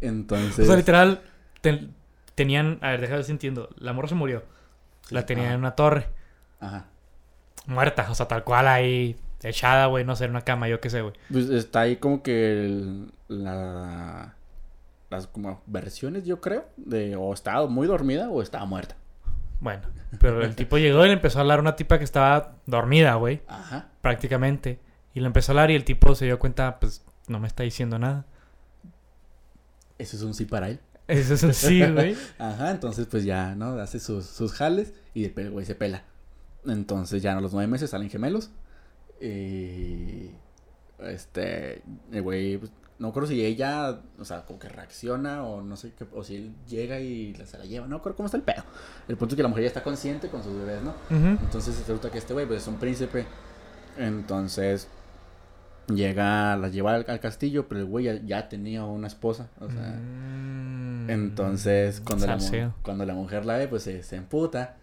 Entonces... 0.00 0.60
O 0.60 0.66
sea, 0.66 0.76
literal, 0.76 1.22
ten- 1.62 1.94
tenían... 2.34 2.78
A 2.82 2.90
ver, 2.90 3.00
déjame 3.00 3.16
ver 3.18 3.24
si 3.24 3.32
entiendo. 3.32 3.70
La 3.78 3.92
morra 3.94 4.08
se 4.08 4.14
murió. 4.14 4.44
La 5.10 5.24
tenían 5.24 5.52
en 5.52 5.58
una 5.60 5.74
torre. 5.74 6.06
Ajá. 6.60 6.86
Muerta. 7.66 8.06
O 8.10 8.14
sea, 8.14 8.28
tal 8.28 8.44
cual 8.44 8.68
ahí... 8.68 9.16
Echada, 9.42 9.86
güey. 9.86 10.04
No 10.04 10.16
sé, 10.16 10.24
en 10.26 10.32
una 10.32 10.42
cama. 10.42 10.68
Yo 10.68 10.80
qué 10.80 10.90
sé, 10.90 11.00
güey. 11.00 11.14
Pues 11.32 11.48
está 11.48 11.80
ahí 11.80 11.96
como 11.96 12.22
que 12.22 12.52
el- 12.66 13.12
la 13.28 14.34
las 15.10 15.26
como 15.26 15.62
versiones, 15.66 16.24
yo 16.24 16.40
creo, 16.40 16.68
de 16.76 17.16
o 17.16 17.32
estaba 17.32 17.66
muy 17.66 17.86
dormida 17.86 18.28
o 18.30 18.42
estaba 18.42 18.64
muerta. 18.66 18.96
Bueno. 19.60 19.82
Pero 20.20 20.42
el 20.42 20.54
tipo 20.54 20.78
llegó 20.78 21.04
y 21.04 21.08
le 21.08 21.14
empezó 21.14 21.38
a 21.38 21.40
hablar 21.42 21.58
a 21.58 21.62
una 21.62 21.76
tipa 21.76 21.98
que 21.98 22.04
estaba 22.04 22.56
dormida, 22.66 23.14
güey. 23.14 23.42
Ajá. 23.46 23.88
Prácticamente. 24.00 24.80
Y 25.14 25.20
le 25.20 25.26
empezó 25.26 25.50
a 25.50 25.54
hablar 25.54 25.70
y 25.70 25.74
el 25.74 25.84
tipo 25.84 26.14
se 26.14 26.26
dio 26.26 26.38
cuenta, 26.38 26.78
pues, 26.78 27.04
no 27.26 27.40
me 27.40 27.48
está 27.48 27.62
diciendo 27.62 27.98
nada. 27.98 28.26
Eso 29.98 30.16
es 30.16 30.22
un 30.22 30.34
sí 30.34 30.44
para 30.44 30.68
él. 30.68 30.80
Eso 31.08 31.34
es 31.34 31.44
así, 31.44 31.84
güey. 31.84 32.16
Ajá, 32.38 32.70
entonces 32.70 33.06
pues 33.06 33.24
ya, 33.24 33.54
¿no? 33.54 33.80
Hace 33.80 33.98
sus, 33.98 34.26
sus 34.26 34.52
jales 34.52 34.92
y 35.14 35.24
el 35.24 35.50
güey 35.50 35.64
se 35.64 35.74
pela. 35.74 36.04
Entonces 36.66 37.22
ya 37.22 37.36
a 37.36 37.40
los 37.40 37.52
nueve 37.52 37.66
meses 37.66 37.90
salen 37.90 38.10
gemelos. 38.10 38.50
Y 39.20 40.30
este, 41.00 41.82
el 42.12 42.22
güey, 42.22 42.58
pues, 42.58 42.72
no 42.98 43.12
creo 43.12 43.26
si 43.26 43.44
ella, 43.44 44.00
o 44.18 44.24
sea, 44.24 44.44
como 44.44 44.58
que 44.58 44.68
reacciona 44.68 45.44
o 45.44 45.62
no 45.62 45.76
sé 45.76 45.92
qué, 45.96 46.06
o 46.12 46.24
si 46.24 46.36
él 46.36 46.54
llega 46.66 46.98
y 47.00 47.32
la- 47.34 47.46
se 47.46 47.56
la 47.58 47.64
lleva, 47.64 47.86
no 47.86 48.02
creo 48.02 48.16
cómo 48.16 48.26
está 48.26 48.36
el 48.36 48.42
pedo. 48.42 48.62
El 49.06 49.16
punto 49.16 49.34
es 49.34 49.36
que 49.36 49.42
la 49.42 49.48
mujer 49.48 49.62
ya 49.64 49.68
está 49.68 49.82
consciente 49.84 50.28
con 50.28 50.42
sus 50.42 50.52
bebés, 50.56 50.82
¿no? 50.82 50.90
Ujú. 51.10 51.38
Entonces 51.44 51.78
resulta 51.78 52.10
que 52.10 52.18
este 52.18 52.32
güey 52.34 52.46
pues, 52.46 52.62
es 52.62 52.68
un 52.68 52.76
príncipe. 52.76 53.24
Entonces 53.96 54.88
llega, 55.88 56.56
la 56.56 56.68
lleva 56.68 56.94
al, 56.94 57.04
al 57.08 57.20
castillo, 57.20 57.66
pero 57.68 57.80
el 57.80 57.86
güey 57.86 58.04
ya, 58.06 58.14
ya 58.24 58.48
tenía 58.48 58.84
una 58.84 59.06
esposa. 59.06 59.48
O 59.60 59.70
sea, 59.70 59.98
Mm. 60.00 61.10
entonces 61.10 62.00
cuando 62.04 62.26
la, 62.26 62.38
cuando 62.82 63.06
la 63.06 63.14
mujer 63.14 63.46
la 63.46 63.56
ve, 63.56 63.68
pues 63.68 63.82
se, 63.84 64.02
se 64.02 64.16
emputa 64.16 64.76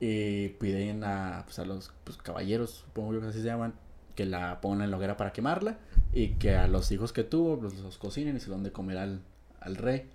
y 0.00 0.48
piden 0.50 1.04
a, 1.04 1.42
pues, 1.44 1.58
a 1.58 1.64
los 1.64 1.92
pues, 2.04 2.16
caballeros, 2.18 2.70
supongo 2.86 3.14
yo 3.14 3.20
que 3.20 3.28
así 3.28 3.38
se 3.40 3.44
llaman, 3.46 3.74
que 4.18 4.26
la 4.26 4.60
pongan 4.60 4.82
en 4.82 4.90
la 4.90 4.96
hoguera 4.96 5.16
para 5.16 5.32
quemarla 5.32 5.78
y 6.12 6.30
que 6.40 6.56
a 6.56 6.66
los 6.66 6.90
hijos 6.90 7.12
que 7.12 7.22
tuvo 7.22 7.56
pues, 7.60 7.78
los 7.78 7.98
cocinen 7.98 8.36
y 8.36 8.40
se 8.40 8.48
lo 8.48 8.56
den 8.56 8.64
de 8.64 8.72
comer 8.72 8.98
al, 8.98 9.20
al 9.60 9.76
rey. 9.76 10.08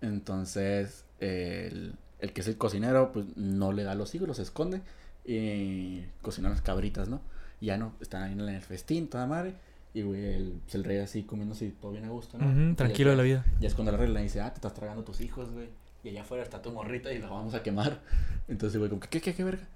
Entonces 0.00 1.04
el, 1.18 1.94
el 2.20 2.32
que 2.32 2.40
es 2.42 2.46
el 2.46 2.56
cocinero 2.56 3.10
pues 3.12 3.26
no 3.34 3.72
le 3.72 3.82
da 3.82 3.92
a 3.92 3.94
los 3.96 4.14
hijos, 4.14 4.28
los 4.28 4.38
esconde 4.38 4.80
y 5.24 6.04
cocinan 6.20 6.52
las 6.52 6.62
cabritas, 6.62 7.08
¿no? 7.08 7.20
Y 7.60 7.66
ya 7.66 7.78
no, 7.78 7.94
están 8.00 8.22
ahí 8.22 8.32
en 8.32 8.40
el 8.42 8.62
festín, 8.62 9.08
toda 9.08 9.26
madre. 9.26 9.54
Y 9.92 10.02
güey, 10.02 10.24
el, 10.24 10.60
pues, 10.62 10.76
el 10.76 10.84
rey 10.84 10.98
así 10.98 11.24
comiéndose 11.24 11.72
todo 11.80 11.90
bien 11.90 12.04
a 12.04 12.10
gusto, 12.10 12.38
¿no? 12.38 12.46
Ujú, 12.48 12.70
Y 12.70 12.74
tranquilo 12.74 13.10
de 13.10 13.16
la 13.16 13.22
vida. 13.24 13.44
ya 13.58 13.66
es 13.66 13.74
cuando 13.74 13.90
la 13.90 13.98
regla 13.98 14.20
dice, 14.20 14.40
ah, 14.40 14.50
te 14.50 14.58
estás 14.58 14.72
tragando 14.72 15.02
tus 15.02 15.20
hijos, 15.20 15.50
güey. 15.50 15.68
Y 16.04 16.10
allá 16.10 16.22
afuera 16.22 16.44
está 16.44 16.62
tu 16.62 16.70
morrita 16.70 17.12
y 17.12 17.18
la 17.18 17.28
vamos 17.28 17.54
a 17.54 17.62
quemar. 17.64 18.00
Entonces, 18.48 18.78
güey, 18.78 18.88
como, 18.88 19.00
¿qué, 19.00 19.08
qué, 19.08 19.20
qué, 19.20 19.34
qué 19.34 19.42
verga? 19.42 19.66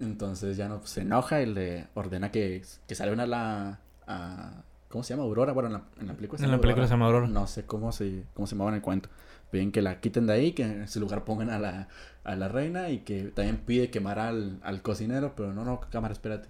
Entonces 0.00 0.56
ya 0.56 0.68
no, 0.68 0.78
pues, 0.78 0.90
se 0.90 1.02
enoja 1.02 1.40
y 1.42 1.46
le 1.46 1.86
ordena 1.94 2.30
que, 2.30 2.62
que 2.86 2.94
salven 2.94 3.20
a 3.20 3.26
la... 3.26 3.80
a- 4.06 4.62
¿Cómo 4.88 5.02
se 5.02 5.12
llama? 5.14 5.24
Aurora. 5.24 5.52
Bueno, 5.52 5.66
en 5.68 5.72
la, 5.72 5.82
en 6.00 6.06
la 6.06 6.14
película 6.14 6.44
En 6.44 6.50
la 6.52 6.60
película 6.60 6.86
se 6.86 6.92
llama 6.92 7.06
Aurora. 7.06 7.26
No 7.26 7.46
sé 7.48 7.64
cómo 7.64 7.90
se, 7.90 8.24
cómo 8.34 8.46
se 8.46 8.54
llamaba 8.54 8.70
en 8.70 8.76
el 8.76 8.82
cuento. 8.82 9.08
Piden 9.50 9.72
que 9.72 9.82
la 9.82 10.00
quiten 10.00 10.26
de 10.26 10.32
ahí, 10.34 10.52
que 10.52 10.62
en 10.62 10.86
su 10.88 11.00
lugar 11.00 11.24
pongan 11.24 11.50
a 11.50 11.58
la, 11.58 11.88
a 12.22 12.36
la 12.36 12.46
reina 12.48 12.90
y 12.90 13.00
que 13.00 13.24
también 13.24 13.56
pide 13.58 13.90
quemar 13.90 14.20
al, 14.20 14.60
al 14.62 14.82
cocinero, 14.82 15.34
pero 15.36 15.52
no, 15.52 15.64
no, 15.64 15.80
cámara, 15.90 16.12
espérate. 16.12 16.48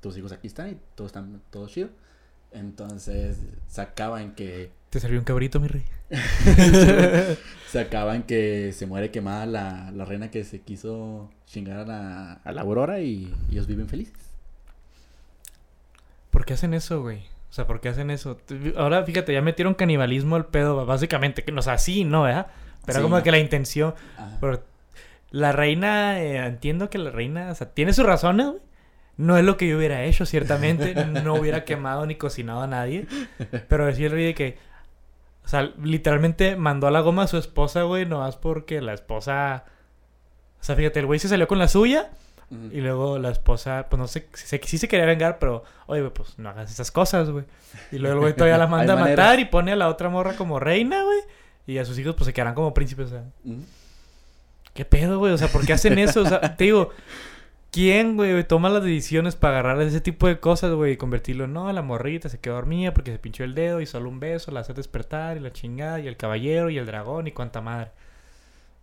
Tus 0.00 0.16
hijos 0.16 0.30
aquí 0.30 0.46
están 0.46 0.70
y 0.70 0.78
todos 0.94 1.08
están, 1.08 1.42
todo 1.50 1.66
chido. 1.66 1.88
Entonces 2.52 3.38
se 3.66 3.80
acaba 3.80 4.22
en 4.22 4.34
que 4.34 4.70
Te 4.90 4.98
salió 4.98 5.18
un 5.18 5.24
cabrito, 5.24 5.60
mi 5.60 5.68
rey. 5.68 5.84
se 7.68 7.78
acaba 7.80 8.16
en 8.16 8.24
que 8.24 8.72
se 8.72 8.86
muere 8.86 9.10
quemada 9.10 9.46
la, 9.46 9.90
la 9.92 10.04
reina 10.04 10.30
que 10.30 10.42
se 10.42 10.60
quiso 10.60 11.30
chingar 11.46 11.78
a 11.78 11.84
la, 11.84 12.32
a 12.44 12.52
la 12.52 12.62
Aurora 12.62 13.00
y 13.00 13.32
ellos 13.50 13.66
viven 13.68 13.88
felices. 13.88 14.14
¿Por 16.30 16.44
qué 16.44 16.54
hacen 16.54 16.74
eso, 16.74 17.02
güey? 17.02 17.18
O 17.50 17.52
sea, 17.52 17.66
¿por 17.66 17.80
qué 17.80 17.88
hacen 17.88 18.10
eso? 18.10 18.38
Ahora, 18.76 19.04
fíjate, 19.04 19.32
ya 19.32 19.42
metieron 19.42 19.74
canibalismo 19.74 20.36
al 20.36 20.46
pedo, 20.46 20.84
básicamente. 20.86 21.42
Que, 21.44 21.52
o 21.52 21.62
sea, 21.62 21.78
sí, 21.78 22.04
¿no? 22.04 22.22
¿verdad? 22.22 22.48
Pero 22.86 22.98
Sí, 22.98 23.02
como 23.02 23.16
no. 23.16 23.22
que 23.22 23.30
la 23.30 23.38
intención... 23.38 23.94
Ajá. 24.16 24.38
Pero 24.40 24.62
la 25.30 25.52
reina, 25.52 26.20
eh, 26.20 26.36
entiendo 26.46 26.90
que 26.90 26.98
la 26.98 27.10
reina, 27.10 27.50
o 27.50 27.54
sea, 27.54 27.72
tiene 27.72 27.92
sus 27.92 28.06
razones, 28.06 28.46
güey. 28.46 28.60
No 29.16 29.36
es 29.36 29.44
lo 29.44 29.56
que 29.56 29.68
yo 29.68 29.76
hubiera 29.76 30.02
hecho, 30.04 30.24
ciertamente. 30.26 30.94
no 31.04 31.34
hubiera 31.34 31.64
quemado 31.64 32.06
ni 32.06 32.14
cocinado 32.14 32.62
a 32.62 32.66
nadie. 32.66 33.06
Pero 33.68 33.86
decía 33.86 34.06
el 34.06 34.12
rey 34.12 34.26
de 34.26 34.34
que, 34.34 34.58
o 35.50 35.52
sea, 35.52 35.72
literalmente 35.82 36.54
mandó 36.54 36.86
a 36.86 36.92
la 36.92 37.00
goma 37.00 37.24
a 37.24 37.26
su 37.26 37.36
esposa, 37.36 37.82
güey, 37.82 38.06
nomás 38.06 38.36
porque 38.36 38.80
la 38.80 38.92
esposa... 38.94 39.64
O 40.60 40.62
sea, 40.62 40.76
fíjate, 40.76 41.00
el 41.00 41.06
güey 41.06 41.18
se 41.18 41.28
salió 41.28 41.48
con 41.48 41.58
la 41.58 41.66
suya 41.66 42.08
y 42.70 42.80
luego 42.80 43.18
la 43.18 43.30
esposa, 43.30 43.88
pues 43.90 43.98
no 43.98 44.06
sé, 44.06 44.28
se, 44.32 44.60
sí 44.62 44.78
se 44.78 44.86
quería 44.86 45.06
vengar, 45.06 45.40
pero, 45.40 45.64
oye, 45.88 46.02
güey, 46.02 46.12
pues 46.12 46.38
no 46.38 46.50
hagas 46.50 46.70
esas 46.70 46.92
cosas, 46.92 47.30
güey. 47.30 47.46
Y 47.90 47.98
luego 47.98 48.14
el 48.14 48.20
güey 48.20 48.36
todavía 48.36 48.58
la 48.58 48.66
manda 48.68 48.92
a 48.92 48.96
matar 48.96 49.16
maneras. 49.16 49.38
y 49.40 49.44
pone 49.46 49.72
a 49.72 49.76
la 49.76 49.88
otra 49.88 50.08
morra 50.08 50.34
como 50.36 50.60
reina, 50.60 51.02
güey. 51.02 51.18
Y 51.66 51.78
a 51.78 51.84
sus 51.84 51.98
hijos, 51.98 52.14
pues 52.14 52.26
se 52.26 52.32
quedarán 52.32 52.54
como 52.54 52.72
príncipes. 52.72 53.06
O 53.06 53.10
sea. 53.10 53.24
¿qué 54.72 54.84
pedo, 54.84 55.18
güey? 55.18 55.32
O 55.32 55.38
sea, 55.38 55.48
¿por 55.48 55.66
qué 55.66 55.72
hacen 55.72 55.98
eso? 55.98 56.22
O 56.22 56.26
sea, 56.26 56.56
te 56.56 56.62
digo, 56.62 56.90
¿quién, 57.70 58.16
güey, 58.16 58.42
toma 58.44 58.68
las 58.68 58.82
decisiones 58.82 59.36
para 59.36 59.60
agarrar 59.60 59.82
ese 59.82 60.00
tipo 60.00 60.26
de 60.26 60.40
cosas, 60.40 60.72
güey, 60.72 60.92
y 60.92 60.96
convertirlo 60.96 61.44
en, 61.44 61.52
no, 61.52 61.72
la 61.72 61.82
morrita 61.82 62.28
se 62.28 62.38
quedó 62.38 62.54
dormida 62.54 62.92
porque 62.94 63.12
se 63.12 63.18
pinchó 63.18 63.44
el 63.44 63.54
dedo 63.54 63.80
y 63.80 63.86
solo 63.86 64.08
un 64.08 64.20
beso 64.20 64.50
la 64.50 64.60
hace 64.60 64.74
despertar 64.74 65.36
y 65.36 65.40
la 65.40 65.52
chingada 65.52 66.00
y 66.00 66.08
el 66.08 66.16
caballero 66.16 66.70
y 66.70 66.78
el 66.78 66.86
dragón 66.86 67.26
y 67.26 67.32
cuanta 67.32 67.60
madre? 67.60 67.90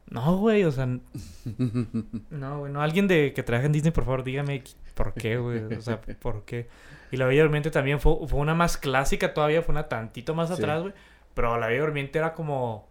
No, 0.10 0.38
güey, 0.38 0.64
o 0.64 0.72
sea, 0.72 0.86
no, 2.30 2.60
güey, 2.60 2.72
no. 2.72 2.82
Alguien 2.82 3.08
de 3.08 3.34
que 3.34 3.44
trabaja 3.44 3.66
en 3.66 3.74
Disney, 3.74 3.92
por 3.92 4.06
favor, 4.06 4.24
dígame 4.24 4.64
por 4.94 5.14
qué, 5.14 5.38
güey. 5.38 5.64
O 5.66 5.82
sea, 5.82 6.00
por 6.22 6.46
qué. 6.46 6.70
Y 7.12 7.18
la 7.18 7.26
Bella 7.26 7.44
Durmiente 7.44 7.72
también 7.72 8.00
fue, 8.00 8.16
fue 8.28 8.40
una 8.40 8.56
más 8.56 8.78
clásica 8.78 9.34
todavía, 9.34 9.62
fue 9.62 9.74
una 9.74 9.90
tantito 9.90 10.34
más 10.34 10.50
atrás, 10.50 10.82
güey. 10.82 10.94
Pero 11.34 11.58
la 11.60 11.68
Bella 11.68 11.82
Durmiente 11.82 12.20
era 12.20 12.34
como. 12.34 12.88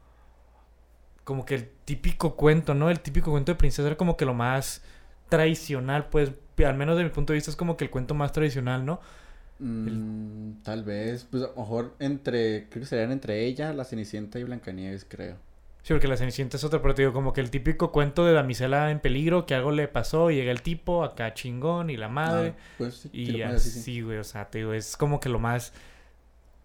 Como 1.24 1.44
que 1.44 1.56
el 1.56 1.68
típico 1.84 2.36
cuento, 2.36 2.74
¿no? 2.74 2.88
El 2.90 3.00
típico 3.00 3.30
cuento 3.30 3.50
de 3.50 3.56
princesa 3.56 3.88
era 3.88 3.96
como 3.96 4.16
que 4.16 4.24
lo 4.24 4.34
más 4.34 4.84
tradicional, 5.28 6.08
pues. 6.08 6.32
Al 6.64 6.76
menos 6.76 6.96
de 6.96 7.04
mi 7.04 7.10
punto 7.10 7.32
de 7.32 7.36
vista 7.36 7.50
es 7.50 7.56
como 7.56 7.76
que 7.76 7.84
el 7.84 7.90
cuento 7.90 8.14
más 8.14 8.32
tradicional, 8.32 8.84
¿no? 8.86 9.00
Mm, 9.58 10.62
tal 10.62 10.84
vez, 10.84 11.24
pues 11.30 11.42
a 11.44 11.46
lo 11.48 11.56
mejor 11.56 11.94
entre, 11.98 12.68
creo 12.68 12.82
que 12.82 12.86
serían 12.86 13.12
entre 13.12 13.44
ella, 13.46 13.72
la 13.72 13.84
Cenicienta 13.84 14.38
y 14.38 14.44
Blancanieves, 14.44 15.04
creo. 15.08 15.36
Sí, 15.82 15.92
porque 15.94 16.08
la 16.08 16.16
Cenicienta 16.16 16.56
es 16.56 16.64
otra, 16.64 16.82
pero 16.82 16.94
te 16.94 17.02
digo, 17.02 17.12
como 17.12 17.32
que 17.32 17.40
el 17.40 17.50
típico 17.50 17.92
cuento 17.92 18.24
de 18.26 18.32
damisela 18.32 18.90
en 18.90 18.98
peligro, 19.00 19.46
que 19.46 19.54
algo 19.54 19.70
le 19.70 19.86
pasó, 19.86 20.30
y 20.32 20.34
llega 20.36 20.50
el 20.50 20.62
tipo, 20.62 21.04
acá 21.04 21.32
chingón, 21.32 21.90
y 21.90 21.96
la 21.96 22.08
madre. 22.08 22.54
Ah, 22.58 22.60
pues 22.76 22.94
sí, 22.96 23.08
Y 23.12 23.42
así, 23.42 23.70
así, 23.70 23.80
sí. 23.82 24.00
güey, 24.02 24.18
o 24.18 24.24
sea, 24.24 24.50
te 24.50 24.58
digo, 24.58 24.72
es 24.72 24.96
como 24.96 25.20
que 25.20 25.28
lo 25.28 25.38
más 25.38 25.72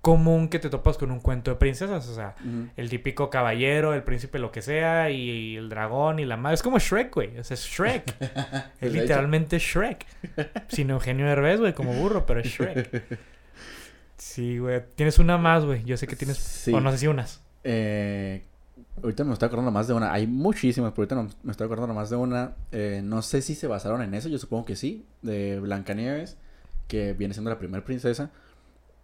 común 0.01 0.49
que 0.49 0.57
te 0.57 0.69
topas 0.69 0.97
con 0.97 1.11
un 1.11 1.19
cuento 1.19 1.51
de 1.51 1.57
princesas, 1.57 2.07
o 2.07 2.15
sea, 2.15 2.35
el 2.75 2.89
típico 2.89 3.29
caballero, 3.29 3.93
el 3.93 4.03
príncipe, 4.03 4.39
lo 4.39 4.51
que 4.51 4.61
sea, 4.61 5.11
y, 5.11 5.55
el 5.55 5.69
dragón 5.69 6.19
y 6.19 6.25
la 6.25 6.37
madre. 6.37 6.55
Es 6.55 6.63
como 6.63 6.79
Shrek, 6.79 7.13
güey, 7.13 7.37
o 7.37 7.43
sea, 7.43 7.55
es 7.55 7.63
Shrek. 7.63 8.15
es 8.81 8.91
literalmente 8.91 9.59
Shrek. 9.59 10.05
Sin 10.69 10.89
Eugenio 10.89 11.27
Derbez, 11.27 11.59
güey, 11.59 11.73
como 11.73 11.93
burro, 11.93 12.25
pero 12.25 12.39
es 12.39 12.47
Shrek. 12.47 13.19
Sí, 14.17 14.59
güey. 14.59 14.81
Tienes 14.95 15.17
una 15.17 15.37
más, 15.39 15.65
güey. 15.65 15.83
Yo 15.83 15.97
sé 15.97 16.05
que 16.05 16.15
tienes... 16.15 16.37
Sí. 16.37 16.71
O 16.71 16.79
no 16.79 16.91
sé 16.91 16.99
si 16.99 17.07
unas. 17.07 17.41
Eh, 17.63 18.43
ahorita 19.01 19.23
me 19.23 19.33
estoy 19.33 19.47
acordando 19.47 19.71
más 19.71 19.87
de 19.87 19.93
una. 19.95 20.13
Hay 20.13 20.27
muchísimas, 20.27 20.91
pero 20.91 21.01
ahorita 21.01 21.15
no- 21.15 21.29
me 21.41 21.51
estoy 21.51 21.65
acordando 21.65 21.95
más 21.95 22.11
de 22.11 22.17
una. 22.17 22.53
Eh, 22.71 23.01
no 23.03 23.23
sé 23.23 23.41
si 23.41 23.55
se 23.55 23.65
basaron 23.65 24.01
en 24.03 24.13
eso, 24.13 24.29
yo 24.29 24.37
supongo 24.37 24.65
que 24.65 24.75
sí. 24.75 25.05
De 25.23 25.59
Blancanieves, 25.59 26.37
que 26.87 27.13
viene 27.13 27.33
siendo 27.33 27.49
la 27.49 27.57
primera 27.57 27.83
princesa. 27.83 28.31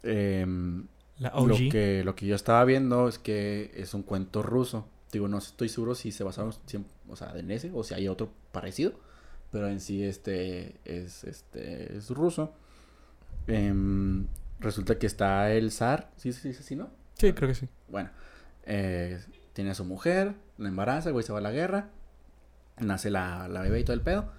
Em, 0.08 0.88
La 1.20 1.34
lo, 1.36 1.56
que, 1.56 2.04
lo 2.04 2.16
que 2.16 2.26
yo 2.26 2.36
estaba 2.36 2.64
viendo 2.64 3.08
es 3.08 3.20
que 3.20 3.72
es 3.76 3.94
un 3.94 4.04
cuento 4.04 4.42
ruso. 4.42 4.88
Digo, 5.12 5.28
no 5.28 5.38
estoy 5.38 5.70
seguro 5.70 5.96
si 5.96 6.12
se 6.12 6.24
basaron 6.24 6.54
o 7.10 7.16
sea, 7.16 7.34
en 7.36 7.52
ese 7.52 7.72
o 7.74 7.84
si 7.84 7.94
hay 7.94 8.08
otro 8.08 8.32
parecido. 8.52 8.94
Pero 9.52 9.70
en 9.70 9.80
sí 9.80 10.04
este 10.04 10.76
es, 10.86 11.24
este, 11.24 11.98
es 11.98 12.10
ruso. 12.10 12.54
Em, 13.48 14.28
resulta 14.60 14.98
que 14.98 15.08
está 15.08 15.52
el 15.52 15.72
zar. 15.72 16.12
¿Sí 16.18 16.34
se 16.34 16.50
dice 16.50 16.62
así, 16.62 16.76
no? 16.76 16.90
Sí, 17.14 17.34
creo 17.34 17.50
que 17.50 17.56
sí. 17.56 17.68
Bueno, 17.88 18.10
eh, 18.66 19.20
tiene 19.54 19.72
a 19.72 19.76
su 19.76 19.86
mujer, 19.86 20.36
la 20.58 20.70
embaraza, 20.70 21.10
el 21.10 21.14
güey 21.14 21.26
se 21.26 21.34
va 21.34 21.40
a 21.40 21.42
la 21.42 21.52
guerra, 21.52 21.90
nace 22.78 23.10
la, 23.10 23.48
la 23.48 23.62
bebé 23.62 23.80
y 23.80 23.84
todo 23.84 23.94
el 23.94 24.02
pedo. 24.02 24.30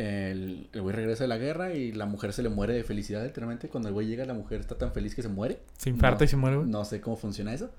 El, 0.00 0.68
el 0.72 0.80
güey 0.82 0.94
regresa 0.94 1.24
de 1.24 1.28
la 1.28 1.38
guerra 1.38 1.74
y 1.74 1.90
la 1.90 2.06
mujer 2.06 2.32
se 2.32 2.42
le 2.44 2.48
muere 2.50 2.72
de 2.74 2.84
felicidad, 2.84 3.24
literalmente. 3.24 3.68
Cuando 3.68 3.88
el 3.88 3.94
güey 3.94 4.06
llega, 4.06 4.24
la 4.24 4.34
mujer 4.34 4.60
está 4.60 4.78
tan 4.78 4.92
feliz 4.92 5.14
que 5.16 5.22
se 5.22 5.28
muere. 5.28 5.58
Se 5.76 5.90
infarta 5.90 6.20
No, 6.20 6.24
y 6.24 6.28
se 6.28 6.36
muere, 6.36 6.56
güey. 6.58 6.68
No 6.68 6.84
sé 6.84 7.00
cómo 7.00 7.16
funciona 7.16 7.52
eso. 7.52 7.70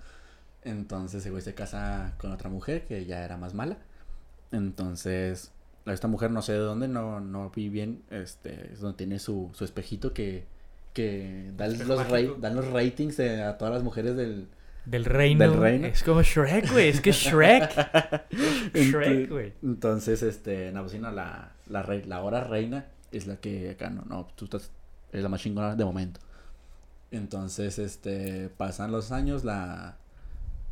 Entonces 0.64 1.26
el 1.26 1.32
güey 1.32 1.42
se 1.42 1.54
casa 1.54 2.16
con 2.18 2.32
otra 2.34 2.50
mujer 2.50 2.86
que 2.86 3.06
ya 3.06 3.24
era 3.24 3.38
más 3.38 3.54
mala. 3.54 3.78
Entonces, 4.52 5.52
esta 5.86 6.08
mujer 6.08 6.32
no 6.32 6.42
sé 6.42 6.54
de 6.54 6.60
dónde, 6.60 6.88
no, 6.88 7.20
no 7.20 7.50
vi 7.56 7.70
bien, 7.70 8.02
este, 8.10 8.74
es 8.74 8.80
donde 8.82 8.98
tiene 8.98 9.20
su, 9.20 9.50
su 9.54 9.64
espejito 9.64 10.14
que, 10.14 10.44
que 10.94 11.52
da 11.56 11.68
los, 11.68 12.10
ra- 12.10 12.36
dan 12.40 12.56
los 12.56 12.68
ratings 12.72 13.20
a 13.20 13.58
todas 13.58 13.74
las 13.74 13.84
mujeres 13.84 14.16
del, 14.16 14.48
Del 14.86 15.06
reino. 15.06 15.40
Del 15.50 15.60
reino. 15.60 15.88
Es 15.88 16.04
como 16.04 16.22
Shrek, 16.24 16.72
güey. 16.72 16.90
Es 16.90 17.02
que 17.02 17.12
Shrek. 17.12 17.72
Shrek, 18.74 19.30
güey. 19.30 19.54
Entonces, 19.62 20.24
este, 20.24 20.72
no, 20.72 20.82
pues 20.82 20.94
sí, 20.94 21.00
no, 21.00 21.12
la, 21.12 21.52
la, 21.68 21.84
rei- 21.84 22.06
la 22.06 22.22
hora 22.24 22.44
reina 22.44 22.88
es 23.12 23.28
la 23.28 23.38
que 23.38 23.72
acá 23.72 23.90
no, 23.90 24.04
no, 24.06 24.26
tú 24.36 24.46
estás, 24.46 24.72
es 25.12 25.22
la 25.24 25.30
más 25.30 25.42
chingona 25.42 25.76
de 25.76 25.86
momento. 25.86 26.20
Entonces, 27.12 27.80
este, 27.80 28.50
pasan 28.50 28.92
los 28.92 29.12
años, 29.12 29.44
la, 29.44 29.98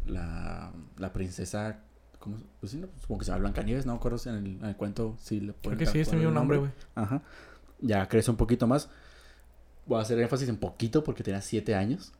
la, 0.06 0.72
la 0.98 1.14
princesa, 1.14 1.80
¿cómo? 2.20 2.38
Pues 2.60 2.72
sí, 2.72 2.78
no, 2.78 2.88
supongo 3.02 3.20
que 3.20 3.26
se 3.26 3.32
llama 3.32 3.42
Blancanieves, 3.42 3.86
no 3.86 3.94
me 3.94 3.98
acuerdo 3.98 4.18
si 4.18 4.30
en 4.30 4.36
el, 4.36 4.46
en 4.58 4.66
el 4.66 4.76
cuento 4.76 5.16
sí 5.20 5.40
le 5.40 5.54
Creo 5.54 5.62
ponen 5.62 5.80
que 5.80 5.86
sí, 5.88 6.00
es 6.00 6.08
un 6.10 6.34
nombre, 6.34 6.58
güey. 6.58 6.72
Ajá. 6.96 7.22
Ya 7.82 8.08
crece 8.08 8.32
un 8.32 8.38
poquito 8.38 8.68
más. 8.68 8.90
Voy 9.86 10.00
a 10.00 10.02
hacer 10.02 10.20
énfasis 10.20 10.50
en 10.50 10.58
poquito 10.58 11.04
porque 11.04 11.24
tenía 11.24 11.42
siete 11.42 11.74
años. 11.76 12.12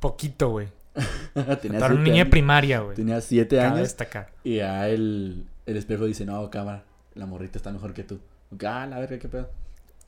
Poquito, 0.00 0.50
güey. 0.50 0.68
tenía 1.62 1.78
Para 1.80 1.94
una 1.94 2.02
siete 2.02 2.10
niña 2.10 2.24
de 2.24 2.30
primaria, 2.30 2.80
güey. 2.80 2.96
Tenía 2.96 3.20
siete 3.20 3.56
Cabe 3.56 3.68
años. 3.68 3.80
destacar. 3.80 4.30
Y 4.44 4.56
ya 4.56 4.88
el, 4.88 5.46
el 5.66 5.76
espejo 5.76 6.04
dice, 6.06 6.24
no, 6.26 6.50
cámara, 6.50 6.84
la 7.14 7.26
morrita 7.26 7.58
está 7.58 7.72
mejor 7.72 7.94
que 7.94 8.04
tú. 8.04 8.20
Ah, 8.66 8.86
la 8.86 8.98
verga, 8.98 9.18
qué 9.18 9.28
pedo. 9.28 9.48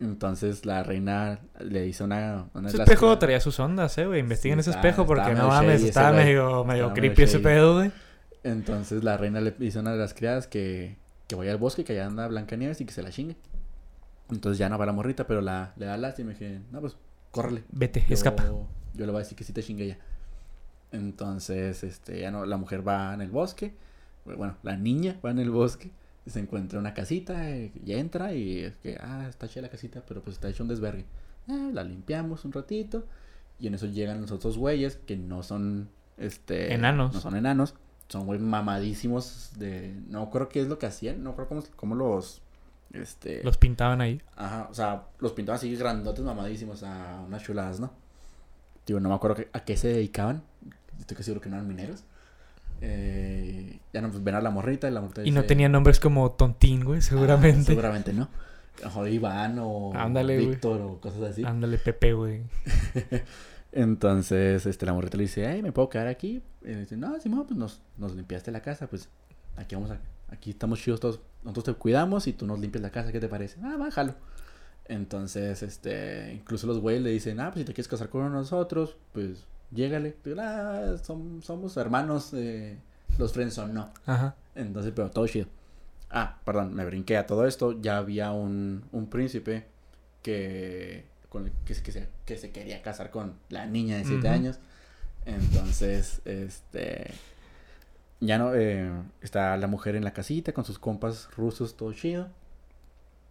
Entonces 0.01 0.66
la 0.66 0.82
reina 0.82 1.39
le 1.61 1.82
dice 1.82 2.03
una... 2.05 2.47
una 2.53 2.68
Ese 2.68 2.78
espejo 2.82 3.16
traía 3.18 3.41
sus 3.41 3.59
ondas, 3.61 3.97
eh, 3.97 4.07
güey. 4.07 4.20
Investiguen 4.20 4.59
Sí, 4.59 4.61
ese 4.62 4.70
está- 4.70 4.80
espejo 4.89 5.07
porque 5.07 5.35
no 5.35 5.49
mames, 5.49 5.82
estaba 5.82 6.12
medio, 6.12 6.64
medio 6.64 6.85
Está 6.89 6.95
creepy 6.95 7.22
ese 7.22 7.39
pedo, 7.39 7.74
güey. 7.76 7.93
Entonces 8.43 9.05
la 9.05 9.16
reina 9.16 9.41
le 9.41 9.53
dice 9.53 9.78
a 9.78 9.80
una 9.82 9.93
de 9.93 9.99
las 9.99 10.12
criadas 10.12 10.47
que, 10.47 10.97
que 11.28 11.37
vaya 11.37 11.53
al 11.53 11.59
bosque, 11.59 11.85
que 11.85 11.93
allá 11.93 12.07
anda 12.07 12.26
Blancanieves 12.28 12.80
y 12.80 12.85
que 12.85 12.93
se 12.93 13.03
la 13.03 13.11
chingue. 13.11 13.37
Entonces 14.30 14.59
ya 14.59 14.68
no 14.68 14.76
va 14.78 14.85
la 14.87 14.93
morrita, 14.93 15.26
pero 15.26 15.41
la, 15.41 15.72
le 15.76 15.87
da 15.87 15.97
lástima 15.97 16.32
y 16.32 16.35
dije, 16.35 16.61
no, 16.70 16.80
pues, 16.80 16.97
córrele. 17.30 17.62
Vete, 17.70 18.05
Yo- 18.07 18.14
escapa. 18.14 18.45
Yo 18.45 19.07
le 19.07 19.12
voy 19.12 19.16
a 19.16 19.18
decir 19.20 19.37
que 19.39 19.45
sí 19.45 19.53
te 19.53 19.62
chingue 19.62 19.87
ya. 19.87 19.99
Entonces, 20.95 21.82
este, 21.82 22.20
ya 22.20 22.30
no, 22.30 22.47
la 22.47 22.57
mujer 22.57 22.86
va 22.86 23.12
en 23.14 23.20
el 23.20 23.30
bosque. 23.30 23.74
Bueno, 24.24 24.57
la 24.62 24.76
niña 24.76 25.18
va 25.24 25.30
en 25.30 25.40
el 25.40 25.51
bosque. 25.51 25.90
Se 26.26 26.38
encuentra 26.38 26.78
una 26.78 26.95
casita 26.95 27.51
eh, 27.51 27.72
y 27.84 27.92
entra 27.92 28.32
y 28.32 28.61
es 28.61 28.76
que, 28.76 28.97
ah, 29.01 29.26
está 29.28 29.49
chida 29.49 29.62
la 29.62 29.68
casita, 29.68 30.03
pero 30.07 30.22
pues 30.22 30.36
está 30.36 30.49
hecho 30.49 30.62
un 30.62 30.68
desvergue. 30.68 31.05
Ah, 31.49 31.70
la 31.72 31.82
limpiamos 31.82 32.45
un 32.45 32.53
ratito. 32.53 33.05
Y 33.59 33.66
en 33.66 33.74
eso 33.74 33.86
llegan 33.86 34.20
los 34.20 34.30
otros 34.30 34.57
güeyes 34.57 34.97
que 34.97 35.16
no 35.16 35.42
son, 35.42 35.88
este... 36.16 36.72
Enanos. 36.72 37.12
No 37.12 37.20
son 37.20 37.36
enanos. 37.36 37.74
Son 38.09 38.24
güey 38.26 38.38
mamadísimos 38.38 39.51
de... 39.59 39.95
No 40.09 40.30
creo 40.30 40.49
qué 40.49 40.61
es 40.61 40.68
lo 40.68 40.78
que 40.78 40.86
hacían. 40.86 41.22
No 41.22 41.34
creo 41.34 41.49
cómo, 41.49 41.62
cómo 41.76 41.95
los... 41.95 42.40
Este... 42.92 43.42
Los 43.42 43.59
pintaban 43.59 44.01
ahí. 44.01 44.22
Ajá, 44.36 44.68
o 44.70 44.74
sea, 44.74 45.07
los 45.18 45.32
pintaban 45.32 45.59
así 45.59 45.74
grandotes, 45.74 46.24
mamadísimos, 46.24 46.82
a 46.84 47.20
unas 47.26 47.42
chuladas, 47.42 47.80
¿no? 47.80 47.90
Digo, 48.86 49.01
no 49.01 49.09
me 49.09 49.14
acuerdo 49.14 49.45
a 49.53 49.61
qué 49.61 49.76
se 49.76 49.88
dedicaban. 49.88 50.42
Estoy 51.01 51.16
casi 51.16 51.24
seguro 51.26 51.40
que 51.40 51.49
no 51.51 51.57
eran 51.57 51.68
mineros. 51.68 52.05
Eh, 52.80 53.78
ya 53.92 54.01
no, 54.03 54.11
pues 54.11 54.22
ven 54.22 54.34
a 54.34 54.40
la 54.40 54.51
morrita 54.51 54.88
y 54.88 54.90
la 54.90 55.01
morrita 55.01 55.24
Y 55.24 55.30
no 55.30 55.45
tenían 55.45 55.72
nombres 55.72 56.01
como 56.01 56.32
Tontín, 56.32 56.84
güey, 56.84 56.99
Ah, 56.99 57.03
seguramente. 57.03 57.64
seguramente 57.64 58.12
no. 58.12 58.28
Mejor 58.82 59.09
Iván 59.09 59.59
o 59.61 59.92
Ándale. 59.95 60.36
Víctor 60.36 60.80
o 60.80 61.01
cosas 61.01 61.22
así. 61.22 61.45
Ándale, 61.45 61.78
Pepe, 61.78 62.12
güey. 62.12 62.42
Entonces, 63.72 64.66
este, 64.66 64.86
la 64.86 64.92
morrita 64.92 65.16
le 65.16 65.24
dice, 65.24 65.49
hey, 65.51 65.62
¿me 65.62 65.72
puedo 65.72 65.88
quedar 65.88 66.07
aquí? 66.07 66.42
Y 66.62 66.68
le 66.68 66.80
dice, 66.80 66.97
no, 66.97 67.18
Simón, 67.20 67.47
pues 67.47 67.59
nos, 67.59 67.80
nos 67.97 68.14
limpiaste 68.14 68.51
la 68.53 68.61
casa, 68.62 68.86
pues 68.86 69.09
aquí 69.57 69.74
vamos 69.74 69.90
a, 69.90 69.99
aquí 70.28 70.51
estamos 70.51 70.80
chidos 70.80 71.01
todos, 71.01 71.20
nosotros 71.42 71.64
te 71.76 71.80
cuidamos 71.80 72.26
y 72.28 72.32
tú 72.32 72.47
nos 72.47 72.59
limpias 72.61 72.82
la 72.82 72.90
casa, 72.90 73.11
¿qué 73.11 73.18
te 73.20 73.28
parece? 73.28 73.59
Ah, 73.64 73.76
bájalo. 73.76 74.14
Entonces, 74.86 75.62
este, 75.62 76.34
incluso 76.34 76.66
los 76.66 76.78
güeyes 76.78 77.03
le 77.03 77.11
dicen, 77.11 77.40
ah, 77.40 77.51
pues 77.51 77.61
si 77.62 77.64
te 77.64 77.72
quieres 77.74 77.88
casar 77.88 78.11
con 78.11 78.20
uno 78.22 78.30
de 78.30 78.36
nosotros, 78.36 78.97
pues 79.12 79.45
llégale. 79.71 80.17
Digo, 80.25 80.37
ah, 80.41 80.95
som- 81.03 81.43
somos 81.43 81.77
hermanos, 81.77 82.31
eh, 82.35 82.79
los 83.19 83.33
friends 83.33 83.55
son 83.55 83.75
no. 83.75 83.91
Ajá. 84.07 84.35
Entonces, 84.55 84.93
pero 84.95 85.11
todo 85.11 85.27
chido. 85.27 85.47
Ah, 86.11 86.39
perdón, 86.45 86.75
me 86.75 86.85
brinqué 86.85 87.17
a 87.17 87.27
todo 87.27 87.47
esto. 87.47 87.81
Ya 87.81 87.97
había 87.99 88.31
un, 88.33 88.85
un 88.93 89.07
príncipe 89.09 89.67
que, 90.23 91.05
con 91.29 91.47
el 91.47 91.53
que, 91.65 91.75
se- 91.75 91.83
que, 91.83 91.93
se, 91.93 92.09
que 92.25 92.37
se 92.37 92.51
quería 92.51 92.83
casar 92.83 93.11
con 93.11 93.35
la 93.49 93.67
niña 93.67 93.97
de 93.99 94.05
7 94.05 94.27
Ujú. 94.27 94.35
años. 94.35 94.59
Entonces, 95.27 96.21
este. 96.25 97.12
Ya 98.21 98.39
no. 98.39 98.55
eh, 98.55 98.91
está 99.23 99.57
la 99.57 99.67
mujer 99.67 99.97
en 99.97 100.05
la 100.05 100.12
casita 100.12 100.53
con 100.53 100.65
sus 100.65 100.79
compas 100.79 101.29
rusos, 101.37 101.77
todo 101.77 101.93
chido. 101.93 102.29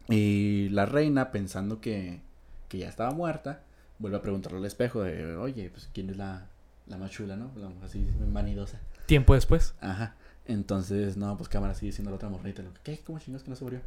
Y 0.09 0.69
la 0.69 0.85
reina, 0.85 1.31
pensando 1.31 1.79
que, 1.79 2.19
que 2.67 2.79
ya 2.79 2.89
estaba 2.89 3.11
muerta, 3.11 3.61
vuelve 4.03 4.17
a 4.17 4.21
preguntarle 4.21 4.59
al 4.59 4.65
espejo: 4.65 5.01
de, 5.01 5.35
Oye, 5.37 5.69
pues 5.71 5.89
quién 5.93 6.09
es 6.11 6.17
la, 6.17 6.45
la 6.87 6.97
más 6.97 7.09
chula, 7.09 7.35
¿no? 7.37 7.51
La- 7.55 7.71
así 7.85 8.05
vanidosa. 8.27 8.79
Tiempo 9.07 9.33
después. 9.33 9.73
Ajá. 9.81 10.15
Entonces, 10.45 11.15
no, 11.17 11.37
pues 11.37 11.47
cámara 11.49 11.73
sigue 11.73 11.91
siendo 11.93 12.11
la 12.11 12.17
otra 12.17 12.29
morrita. 12.29 12.61
Lo 12.61 12.73
que, 12.73 12.79
¿Qué? 12.83 12.99
¿Cómo 12.99 13.17
chingados 13.19 13.43
que 13.43 13.49
no 13.49 13.55
se 13.55 13.63
murió? 13.63 13.79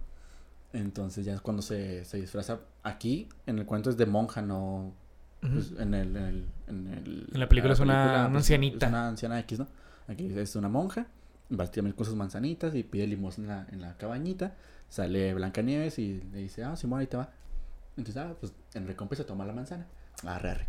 Entonces 0.73 1.25
ya 1.25 1.35
es 1.35 1.41
cuando 1.41 1.63
se, 1.63 2.05
se 2.05 2.17
disfraza. 2.19 2.61
Aquí, 2.83 3.29
en 3.47 3.59
el 3.59 3.67
cuento 3.67 3.91
es 3.91 3.97
de 3.97 4.07
monja, 4.07 4.43
no... 4.43 4.93
Pues, 5.41 5.73
en 5.79 5.95
el... 5.95 6.17
En, 6.17 6.25
el, 6.25 6.47
en, 6.67 6.87
el- 6.89 7.29
En 7.33 7.41
la 7.41 7.49
película 7.49 7.75
es 7.75 7.81
una- 7.81 8.05
una 8.05 8.25
pues, 8.31 8.37
ancianita. 8.37 8.87
Es 8.87 8.91
una 8.93 9.09
anciana 9.09 9.39
X, 9.41 9.59
¿no? 9.61 9.67
aquí 10.09 10.33
es 10.39 10.55
una 10.57 10.69
monja, 10.69 11.07
va 11.51 11.69
con 11.95 12.07
sus 12.07 12.15
manzanitas 12.15 12.75
y 12.75 12.83
pide 12.85 13.07
limosna 13.07 13.45
en 13.45 13.49
la, 13.49 13.67
en 13.73 13.81
la 13.81 13.97
cabañita, 13.97 14.55
sale 14.89 15.35
Blancanieves 15.35 15.99
y 15.99 16.23
le 16.33 16.39
dice, 16.39 16.63
ah, 16.65 16.77
Simón, 16.77 17.01
ahí 17.01 17.07
te 17.07 17.17
va. 17.17 17.31
Entonces, 17.97 18.23
ah, 18.23 18.35
pues 18.39 18.53
en 18.75 18.87
recompensa 18.87 19.25
toma 19.27 19.45
la 19.45 19.53
manzana. 19.53 19.87
Arre, 20.25 20.51
arre. 20.51 20.67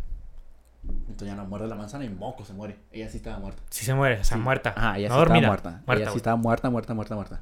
Entonces 0.86 1.28
ya 1.28 1.34
no 1.34 1.44
muerde 1.46 1.66
la 1.68 1.74
manzana 1.74 2.04
y 2.04 2.08
moco 2.08 2.44
se 2.44 2.52
muere. 2.54 2.78
Ella 2.92 3.08
sí 3.10 3.18
estaba 3.18 3.38
muerta. 3.38 3.62
Sí 3.70 3.84
se 3.84 3.94
muere, 3.94 4.20
o 4.20 4.24
sea, 4.24 4.36
Sí. 4.36 4.42
muerta. 4.42 4.72
Ajá, 4.76 4.98
ella 4.98 5.08
no 5.08 5.14
sí 5.14 5.18
dormida. 5.18 5.38
estaba 5.38 5.48
muerta. 5.50 5.70
Muerta, 5.86 6.02
ella 6.02 6.10
sí 6.12 6.16
estaba 6.16 6.36
muerta, 6.36 6.70
muerta, 6.70 6.94
muerta, 6.94 7.14
muerta. 7.14 7.40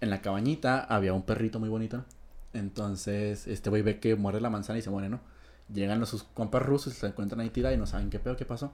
En 0.00 0.10
la 0.10 0.20
cabañita 0.20 0.80
había 0.84 1.12
un 1.12 1.22
perrito 1.22 1.60
muy 1.60 1.68
bonito. 1.68 2.04
Entonces, 2.52 3.46
este 3.46 3.70
güey 3.70 3.82
ve 3.82 4.00
que 4.00 4.16
muerde 4.16 4.40
la 4.40 4.50
manzana 4.50 4.78
y 4.78 4.82
se 4.82 4.90
muere, 4.90 5.08
¿no? 5.08 5.20
Llegan 5.72 6.00
los 6.00 6.08
sus 6.08 6.24
compas 6.24 6.62
rusos, 6.62 6.94
se 6.94 7.06
encuentran 7.06 7.40
ahí 7.40 7.50
tirada 7.50 7.74
y 7.74 7.78
no 7.78 7.86
saben 7.86 8.10
qué 8.10 8.18
pedo, 8.18 8.36
qué 8.36 8.44
pasó. 8.44 8.72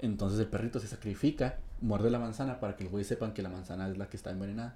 Entonces 0.00 0.40
el 0.40 0.46
perrito 0.46 0.80
se 0.80 0.88
sacrifica, 0.88 1.58
muerde 1.80 2.10
la 2.10 2.18
manzana 2.18 2.58
para 2.58 2.74
que 2.76 2.82
los 2.84 2.90
güeyes 2.90 3.06
sepan 3.06 3.32
que 3.32 3.42
la 3.42 3.48
manzana 3.48 3.88
es 3.88 3.96
la 3.96 4.06
que 4.08 4.16
está 4.16 4.30
envenenada. 4.30 4.74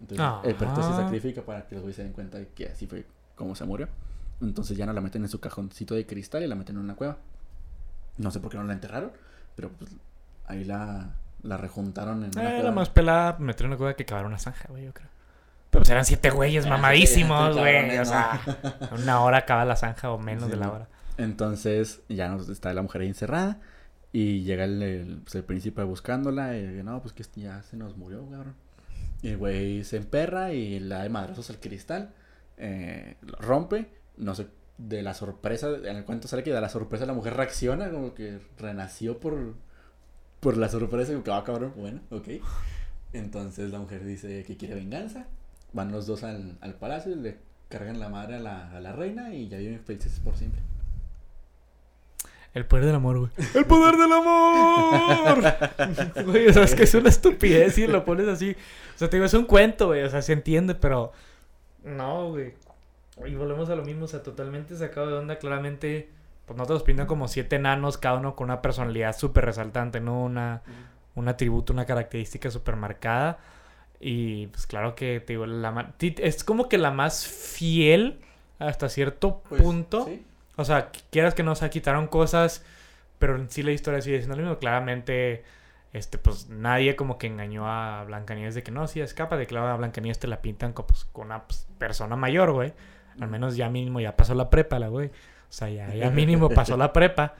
Entonces 0.00 0.24
el 0.44 0.54
perrito 0.54 0.82
se 0.82 0.90
Ah. 0.92 0.96
sacrifica 0.96 1.42
para 1.42 1.66
que 1.66 1.74
los 1.74 1.82
güeyes 1.82 1.96
se 1.96 2.04
den 2.04 2.12
cuenta 2.12 2.38
de 2.38 2.48
que 2.48 2.68
así 2.68 2.86
fue 2.86 3.04
como 3.34 3.56
se 3.56 3.64
murió. 3.64 3.88
Entonces 4.40 4.76
ya 4.76 4.86
no 4.86 4.92
la 4.92 5.00
meten 5.00 5.22
en 5.22 5.28
su 5.28 5.40
cajoncito 5.40 5.94
de 5.94 6.06
cristal 6.06 6.42
y 6.42 6.46
la 6.46 6.54
meten 6.54 6.76
en 6.76 6.82
una 6.82 6.94
cueva. 6.94 7.16
No 8.18 8.30
sé 8.30 8.40
por 8.40 8.50
qué 8.50 8.56
no 8.58 8.64
la 8.64 8.72
enterraron, 8.72 9.12
pero 9.56 9.70
pues 9.70 9.90
ahí 10.46 10.64
la, 10.64 11.10
la 11.42 11.56
rejuntaron 11.56 12.24
en 12.24 12.30
una 12.30 12.42
Eh, 12.42 12.46
cueva. 12.54 12.62
la 12.64 12.72
más 12.72 12.88
pelada 12.90 13.36
meter 13.38 13.66
una 13.66 13.76
cueva 13.76 13.94
que 13.94 14.04
cavar 14.04 14.26
una 14.26 14.38
zanja, 14.38 14.66
güey, 14.68 14.84
yo 14.84 14.92
creo. 14.94 15.08
Pero 15.70 15.80
pues 15.82 15.90
eran 15.90 16.04
siete 16.04 16.30
güeyes 16.30 16.64
Ah, 16.66 16.70
mamadísimos, 16.70 17.56
güey. 17.56 17.98
O 17.98 18.04
sea, 18.04 18.40
una 19.02 19.20
hora 19.22 19.38
acaba 19.38 19.64
la 19.64 19.76
zanja 19.76 20.10
o 20.10 20.18
menos 20.18 20.44
Sí, 20.44 20.50
de 20.50 20.56
la 20.56 20.70
hora. 20.72 20.88
Entonces 21.18 22.00
ya 22.08 22.34
está 22.50 22.72
la 22.72 22.82
mujer 22.82 23.02
ahí 23.02 23.08
encerrada 23.08 23.58
y 24.12 24.42
llega 24.44 24.64
el, 24.64 24.82
el, 24.82 25.18
pues, 25.22 25.34
el 25.34 25.44
príncipe 25.44 25.82
buscándola 25.82 26.56
y 26.56 26.82
no, 26.82 27.02
pues 27.02 27.12
que 27.12 27.22
este 27.22 27.42
ya 27.42 27.62
se 27.62 27.76
nos 27.76 27.96
murió, 27.96 28.24
cabrón. 28.30 28.54
Y 29.20 29.28
el 29.30 29.36
güey 29.36 29.84
se 29.84 29.96
emperra 29.98 30.52
y 30.52 30.78
le 30.80 30.94
da 30.94 31.02
de 31.02 31.08
madrazos 31.10 31.50
al 31.50 31.58
cristal, 31.58 32.14
eh, 32.56 33.16
lo 33.20 33.36
rompe, 33.38 33.90
no 34.18 34.34
sé, 34.34 34.46
de 34.78 35.02
la 35.02 35.14
sorpresa, 35.14 35.68
en 35.68 35.96
el 35.96 36.04
cuento 36.04 36.28
sale 36.28 36.42
que 36.42 36.52
de 36.52 36.60
la 36.60 36.68
sorpresa 36.68 37.06
la 37.06 37.12
mujer 37.12 37.34
reacciona, 37.34 37.90
como 37.90 38.14
que 38.14 38.40
renació 38.58 39.18
por, 39.18 39.54
por 40.40 40.56
la 40.56 40.68
sorpresa, 40.68 41.12
como 41.12 41.24
que 41.24 41.30
va 41.30 41.44
cabrón, 41.44 41.72
bueno, 41.76 42.00
ok. 42.10 42.28
Entonces 43.12 43.70
la 43.70 43.78
mujer 43.78 44.04
dice 44.04 44.44
que 44.44 44.56
quiere 44.56 44.74
venganza, 44.74 45.26
van 45.72 45.90
los 45.92 46.06
dos 46.06 46.22
al, 46.24 46.58
al 46.60 46.74
palacio, 46.74 47.14
le 47.16 47.38
cargan 47.68 47.98
la 48.00 48.08
madre 48.08 48.36
a 48.36 48.40
la, 48.40 48.70
a 48.70 48.80
la 48.80 48.92
reina 48.92 49.34
y 49.34 49.48
ya 49.48 49.58
viven 49.58 49.80
felices 49.80 50.20
por 50.20 50.36
siempre. 50.36 50.62
El 52.54 52.66
poder 52.66 52.86
del 52.86 52.94
amor, 52.94 53.18
güey. 53.18 53.30
¡El 53.54 53.66
poder 53.66 53.96
del 53.96 54.12
amor! 54.12 55.44
Güey, 56.24 56.48
o 56.48 56.52
sea, 56.52 56.64
es 56.64 56.74
que 56.74 56.84
es 56.84 56.94
una 56.94 57.10
estupidez 57.10 57.74
si 57.74 57.86
lo 57.86 58.04
pones 58.04 58.26
así. 58.26 58.56
O 58.94 58.98
sea, 58.98 59.08
te 59.08 59.16
digo, 59.16 59.26
es 59.26 59.34
un 59.34 59.44
cuento, 59.44 59.88
güey. 59.88 60.02
O 60.02 60.10
sea, 60.10 60.22
se 60.22 60.32
entiende, 60.32 60.74
pero. 60.74 61.12
No, 61.84 62.30
güey. 62.30 62.54
Y 63.26 63.34
volvemos 63.34 63.68
a 63.70 63.76
lo 63.76 63.84
mismo, 63.84 64.04
o 64.04 64.08
sea, 64.08 64.22
totalmente 64.22 64.76
sacado 64.76 65.08
de 65.08 65.14
onda. 65.18 65.38
Claramente, 65.38 66.08
pues 66.46 66.56
nosotros 66.56 66.82
pintan 66.82 67.06
como 67.06 67.28
siete 67.28 67.56
enanos, 67.56 67.98
cada 67.98 68.16
uno 68.18 68.34
con 68.36 68.46
una 68.46 68.62
personalidad 68.62 69.16
súper 69.16 69.44
resaltante, 69.44 70.00
¿no? 70.00 70.22
Una, 70.22 70.62
un 71.14 71.28
atributo, 71.28 71.72
una 71.72 71.84
característica 71.86 72.50
súper 72.50 72.76
marcada. 72.76 73.38
Y 74.00 74.46
pues 74.48 74.66
claro 74.66 74.94
que, 74.94 75.20
te 75.20 75.32
digo, 75.32 75.46
la 75.46 75.92
es 75.98 76.44
como 76.44 76.68
que 76.68 76.78
la 76.78 76.90
más 76.92 77.26
fiel 77.26 78.20
hasta 78.58 78.88
cierto 78.88 79.42
Pues, 79.48 79.60
punto. 79.62 80.04
sí. 80.04 80.24
O 80.56 80.64
sea, 80.64 80.92
qu- 80.92 81.02
quieras 81.10 81.34
que 81.34 81.42
no, 81.42 81.54
se 81.54 81.68
quitaron 81.70 82.06
cosas, 82.06 82.64
pero 83.18 83.36
en 83.36 83.50
sí 83.50 83.62
la 83.62 83.72
historia 83.72 84.00
sigue 84.00 84.18
siendo 84.18 84.36
lo 84.36 84.42
mismo. 84.42 84.58
Claramente, 84.58 85.44
este, 85.92 86.18
pues 86.18 86.48
nadie 86.48 86.94
como 86.96 87.18
que 87.18 87.26
engañó 87.26 87.68
a 87.68 88.04
Blancanieves 88.04 88.54
de 88.54 88.62
que 88.62 88.70
no, 88.70 88.86
sí, 88.86 89.00
escapa 89.00 89.36
de 89.36 89.46
claro, 89.46 89.66
a 89.68 89.76
Blancanieves 89.76 90.18
te 90.20 90.28
la 90.28 90.40
pintan 90.42 90.72
como, 90.72 90.88
pues, 90.88 91.04
con 91.06 91.26
una 91.26 91.44
pues, 91.44 91.66
persona 91.78 92.16
mayor, 92.16 92.52
güey. 92.52 92.72
Al 93.20 93.28
menos 93.28 93.56
ya 93.56 93.68
mínimo 93.68 94.00
ya 94.00 94.16
pasó 94.16 94.34
la 94.34 94.50
prepa, 94.50 94.78
la 94.78 94.88
güey. 94.88 95.08
O 95.08 95.52
sea, 95.52 95.70
ya, 95.70 95.94
ya 95.94 96.10
mínimo 96.10 96.48
pasó 96.54 96.76
la 96.76 96.92
prepa. 96.92 97.34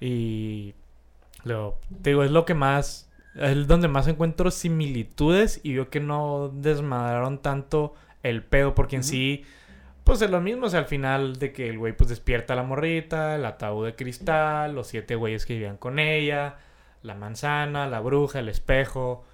Y 0.00 0.74
lo, 1.44 1.78
te 2.02 2.10
digo, 2.10 2.24
es 2.24 2.30
lo 2.30 2.44
que 2.44 2.54
más, 2.54 3.10
es 3.34 3.66
donde 3.66 3.88
más 3.88 4.06
encuentro 4.08 4.50
similitudes 4.50 5.60
y 5.62 5.74
veo 5.74 5.90
que 5.90 6.00
no 6.00 6.50
desmadraron 6.54 7.38
tanto 7.38 7.94
el 8.22 8.42
pedo, 8.42 8.74
porque 8.74 8.96
en 8.96 9.04
sí, 9.04 9.44
pues 10.04 10.22
es 10.22 10.30
lo 10.30 10.40
mismo, 10.40 10.66
o 10.66 10.68
sea, 10.70 10.80
al 10.80 10.86
final 10.86 11.36
de 11.36 11.52
que 11.52 11.68
el 11.68 11.78
güey 11.78 11.96
pues 11.96 12.10
despierta 12.10 12.54
a 12.54 12.56
la 12.56 12.62
morrita, 12.62 13.36
el 13.36 13.44
ataúd 13.44 13.86
de 13.86 13.94
cristal, 13.94 14.74
los 14.74 14.88
siete 14.88 15.14
güeyes 15.14 15.46
que 15.46 15.54
vivían 15.54 15.76
con 15.76 15.98
ella, 15.98 16.56
la 17.02 17.14
manzana, 17.14 17.86
la 17.86 18.00
bruja, 18.00 18.40
el 18.40 18.48
espejo, 18.48 19.24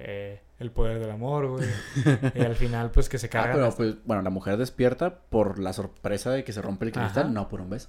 eh, 0.00 0.40
el 0.58 0.70
poder 0.70 0.98
del 1.00 1.10
amor, 1.10 1.46
güey. 1.48 1.68
y 2.34 2.40
al 2.40 2.54
final 2.56 2.90
pues 2.90 3.08
que 3.08 3.18
se 3.18 3.26
Ah, 3.26 3.30
cargan. 3.30 3.52
pero 3.54 3.66
hasta- 3.66 3.76
pues, 3.78 3.96
bueno, 4.04 4.22
la 4.22 4.30
mujer 4.30 4.56
despierta 4.56 5.18
por 5.28 5.58
la 5.58 5.72
sorpresa 5.72 6.30
de 6.30 6.44
que 6.44 6.52
se 6.52 6.62
rompe 6.62 6.84
el 6.86 6.92
cristal, 6.92 7.24
Ajá. 7.24 7.32
no 7.32 7.48
por 7.48 7.60
un 7.60 7.70
beso. 7.70 7.88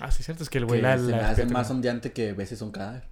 Ah, 0.00 0.10
sí, 0.10 0.22
cierto, 0.22 0.42
es 0.42 0.50
que 0.50 0.58
el 0.58 0.64
güey 0.66 0.80
que 0.80 0.86
la, 0.86 0.96
se 0.98 1.10
la 1.10 1.16
me 1.18 1.22
hace 1.24 1.46
más 1.46 1.70
ondeante 1.70 2.12
que 2.12 2.32
beses 2.32 2.62
un 2.62 2.72
cadáver. 2.72 3.04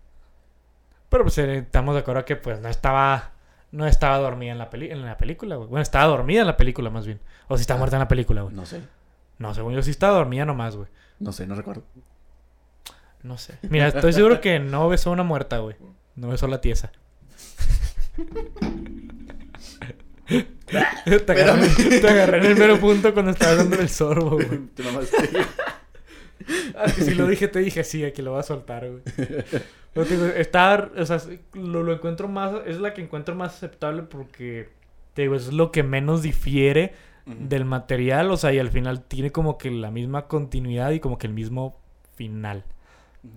Pero 1.10 1.24
pues 1.24 1.36
eh, 1.38 1.58
estamos 1.58 1.94
de 1.94 2.00
acuerdo 2.00 2.24
que 2.24 2.36
pues 2.36 2.60
no 2.60 2.68
estaba 2.68 3.32
no 3.72 3.86
estaba 3.86 4.18
dormida 4.18 4.52
en 4.52 4.58
la 4.58 4.70
peli 4.70 4.90
en 4.90 5.04
la 5.04 5.16
película, 5.16 5.56
güey. 5.56 5.68
Bueno, 5.68 5.82
estaba 5.82 6.06
dormida 6.06 6.40
en 6.40 6.46
la 6.46 6.56
película 6.56 6.88
más 6.90 7.06
bien. 7.06 7.20
O 7.48 7.56
si 7.56 7.62
está 7.62 7.74
Ah. 7.74 7.78
muerta 7.78 7.96
en 7.96 8.00
la 8.00 8.08
película, 8.08 8.42
güey. 8.42 8.54
No 8.54 8.64
sé, 8.66 8.80
No, 9.38 9.54
según 9.54 9.74
yo 9.74 9.82
sí 9.82 9.90
estaba 9.90 10.16
dormida 10.16 10.44
nomás, 10.44 10.76
güey. 10.76 10.88
no 11.18 11.32
sé, 11.32 11.46
no 11.46 11.54
recuerdo. 11.54 11.82
No 13.22 13.36
sé. 13.36 13.58
Mira, 13.62 13.88
estoy 13.88 14.12
seguro 14.14 14.40
que 14.40 14.58
no 14.58 14.88
besó 14.88 15.10
una 15.10 15.22
muerta, 15.22 15.58
güey. 15.58 15.76
No 16.20 16.28
besó 16.28 16.46
la 16.46 16.60
tiesa. 16.60 16.92
te, 20.26 21.32
agarré, 21.32 21.68
te 22.00 22.08
agarré 22.08 22.38
en 22.38 22.44
el 22.44 22.56
mero 22.58 22.78
punto 22.78 23.14
cuando 23.14 23.30
estabas 23.30 23.56
dando 23.56 23.76
el 23.80 23.88
sorbo, 23.88 24.32
güey. 24.32 24.66
Te 24.74 24.82
mamaste. 24.82 25.16
Ah, 26.76 26.84
que 26.94 27.02
si 27.02 27.14
lo 27.14 27.26
dije, 27.26 27.48
te 27.48 27.60
dije, 27.60 27.84
sí, 27.84 28.04
aquí 28.04 28.20
lo 28.20 28.32
voy 28.32 28.40
a 28.40 28.42
soltar, 28.42 28.86
güey. 28.86 29.02
Pero 29.94 30.06
digo, 30.06 30.26
está, 30.26 30.90
o 30.94 31.06
sea, 31.06 31.22
lo, 31.54 31.82
lo 31.82 31.94
encuentro 31.94 32.28
más, 32.28 32.52
es 32.66 32.78
la 32.78 32.92
que 32.92 33.00
encuentro 33.00 33.34
más 33.34 33.54
aceptable 33.54 34.02
porque, 34.02 34.68
te 35.14 35.22
digo, 35.22 35.36
es 35.36 35.54
lo 35.54 35.72
que 35.72 35.82
menos 35.82 36.20
difiere 36.20 36.92
del 37.24 37.64
material, 37.64 38.30
o 38.30 38.36
sea, 38.36 38.52
y 38.52 38.58
al 38.58 38.70
final 38.70 39.04
tiene 39.04 39.30
como 39.32 39.56
que 39.56 39.70
la 39.70 39.90
misma 39.90 40.26
continuidad 40.26 40.90
y 40.90 41.00
como 41.00 41.16
que 41.16 41.28
el 41.28 41.32
mismo 41.32 41.80
final. 42.16 42.64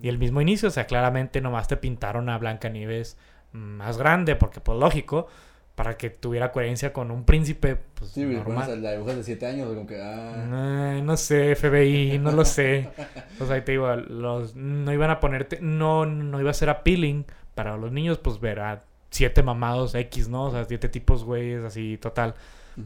Y 0.01 0.07
el 0.09 0.17
mismo 0.17 0.41
inicio, 0.41 0.69
o 0.69 0.71
sea, 0.71 0.85
claramente 0.85 1.41
nomás 1.41 1.67
te 1.67 1.77
pintaron 1.77 2.29
a 2.29 2.37
Blancanieves 2.37 3.17
más 3.51 3.97
grande, 3.97 4.35
porque 4.35 4.61
pues 4.61 4.79
lógico, 4.79 5.27
para 5.75 5.97
que 5.97 6.09
tuviera 6.09 6.51
coherencia 6.51 6.93
con 6.93 7.11
un 7.11 7.25
príncipe, 7.25 7.75
pues 7.95 8.11
Sí, 8.11 8.23
normal. 8.23 8.81
la 8.81 8.91
dibujas 8.91 9.17
de 9.17 9.23
7 9.23 9.45
años, 9.47 9.67
como 9.67 9.85
que, 9.87 10.01
ah... 10.01 10.91
Ay, 10.93 11.01
no 11.01 11.17
sé, 11.17 11.55
FBI, 11.55 12.19
no 12.19 12.31
lo 12.31 12.45
sé. 12.45 12.89
O 13.39 13.45
sea, 13.45 13.63
te 13.63 13.73
digo, 13.73 13.93
los, 13.95 14.55
no 14.55 14.93
iban 14.93 15.09
a 15.09 15.19
ponerte, 15.19 15.59
no, 15.61 16.05
no 16.05 16.39
iba 16.39 16.51
a 16.51 16.53
ser 16.53 16.69
appealing 16.69 17.25
para 17.55 17.75
los 17.77 17.91
niños, 17.91 18.19
pues 18.19 18.39
ver 18.39 18.59
a 18.59 18.83
siete 19.09 19.43
mamados 19.43 19.95
X, 19.95 20.29
¿no? 20.29 20.45
O 20.45 20.51
sea, 20.51 20.65
siete 20.65 20.89
tipos, 20.89 21.23
güeyes, 21.23 21.63
así, 21.63 21.97
total. 21.97 22.35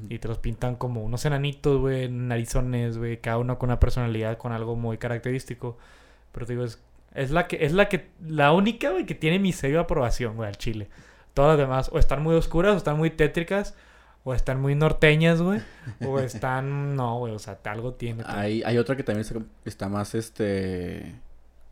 Y 0.09 0.19
te 0.19 0.27
los 0.27 0.37
pintan 0.39 0.75
como 0.75 1.01
unos 1.03 1.23
enanitos, 1.25 1.79
güey, 1.79 2.09
narizones, 2.09 2.97
güey, 2.97 3.21
cada 3.21 3.37
uno 3.37 3.57
con 3.57 3.69
una 3.69 3.79
personalidad, 3.79 4.37
con 4.37 4.51
algo 4.51 4.75
muy 4.75 4.97
característico. 4.97 5.77
Pero 6.33 6.45
te 6.45 6.53
digo, 6.53 6.65
es, 6.65 6.81
es 7.17 7.31
la 7.31 7.47
que, 7.47 7.65
es 7.65 7.73
la 7.73 7.89
que, 7.89 8.09
la 8.25 8.51
única, 8.53 8.91
güey, 8.91 9.05
que 9.05 9.15
tiene 9.15 9.39
mi 9.39 9.51
sello 9.51 9.75
de 9.75 9.81
aprobación, 9.81 10.35
güey, 10.35 10.47
al 10.47 10.57
chile. 10.57 10.87
Todas 11.33 11.57
las 11.57 11.67
demás, 11.67 11.89
o 11.91 11.99
están 11.99 12.23
muy 12.23 12.35
oscuras, 12.35 12.73
o 12.73 12.77
están 12.77 12.97
muy 12.97 13.09
tétricas, 13.09 13.75
o 14.23 14.33
están 14.33 14.61
muy 14.61 14.75
norteñas, 14.75 15.41
güey, 15.41 15.61
o 16.05 16.19
están, 16.19 16.95
no, 16.95 17.19
güey, 17.19 17.33
o 17.33 17.39
sea, 17.39 17.59
algo 17.65 17.93
tiene. 17.93 18.23
Hay, 18.25 18.63
hay 18.63 18.77
otra 18.77 18.95
que 18.95 19.03
también 19.03 19.25
está, 19.65 19.89
más, 19.89 20.15
este... 20.15 21.15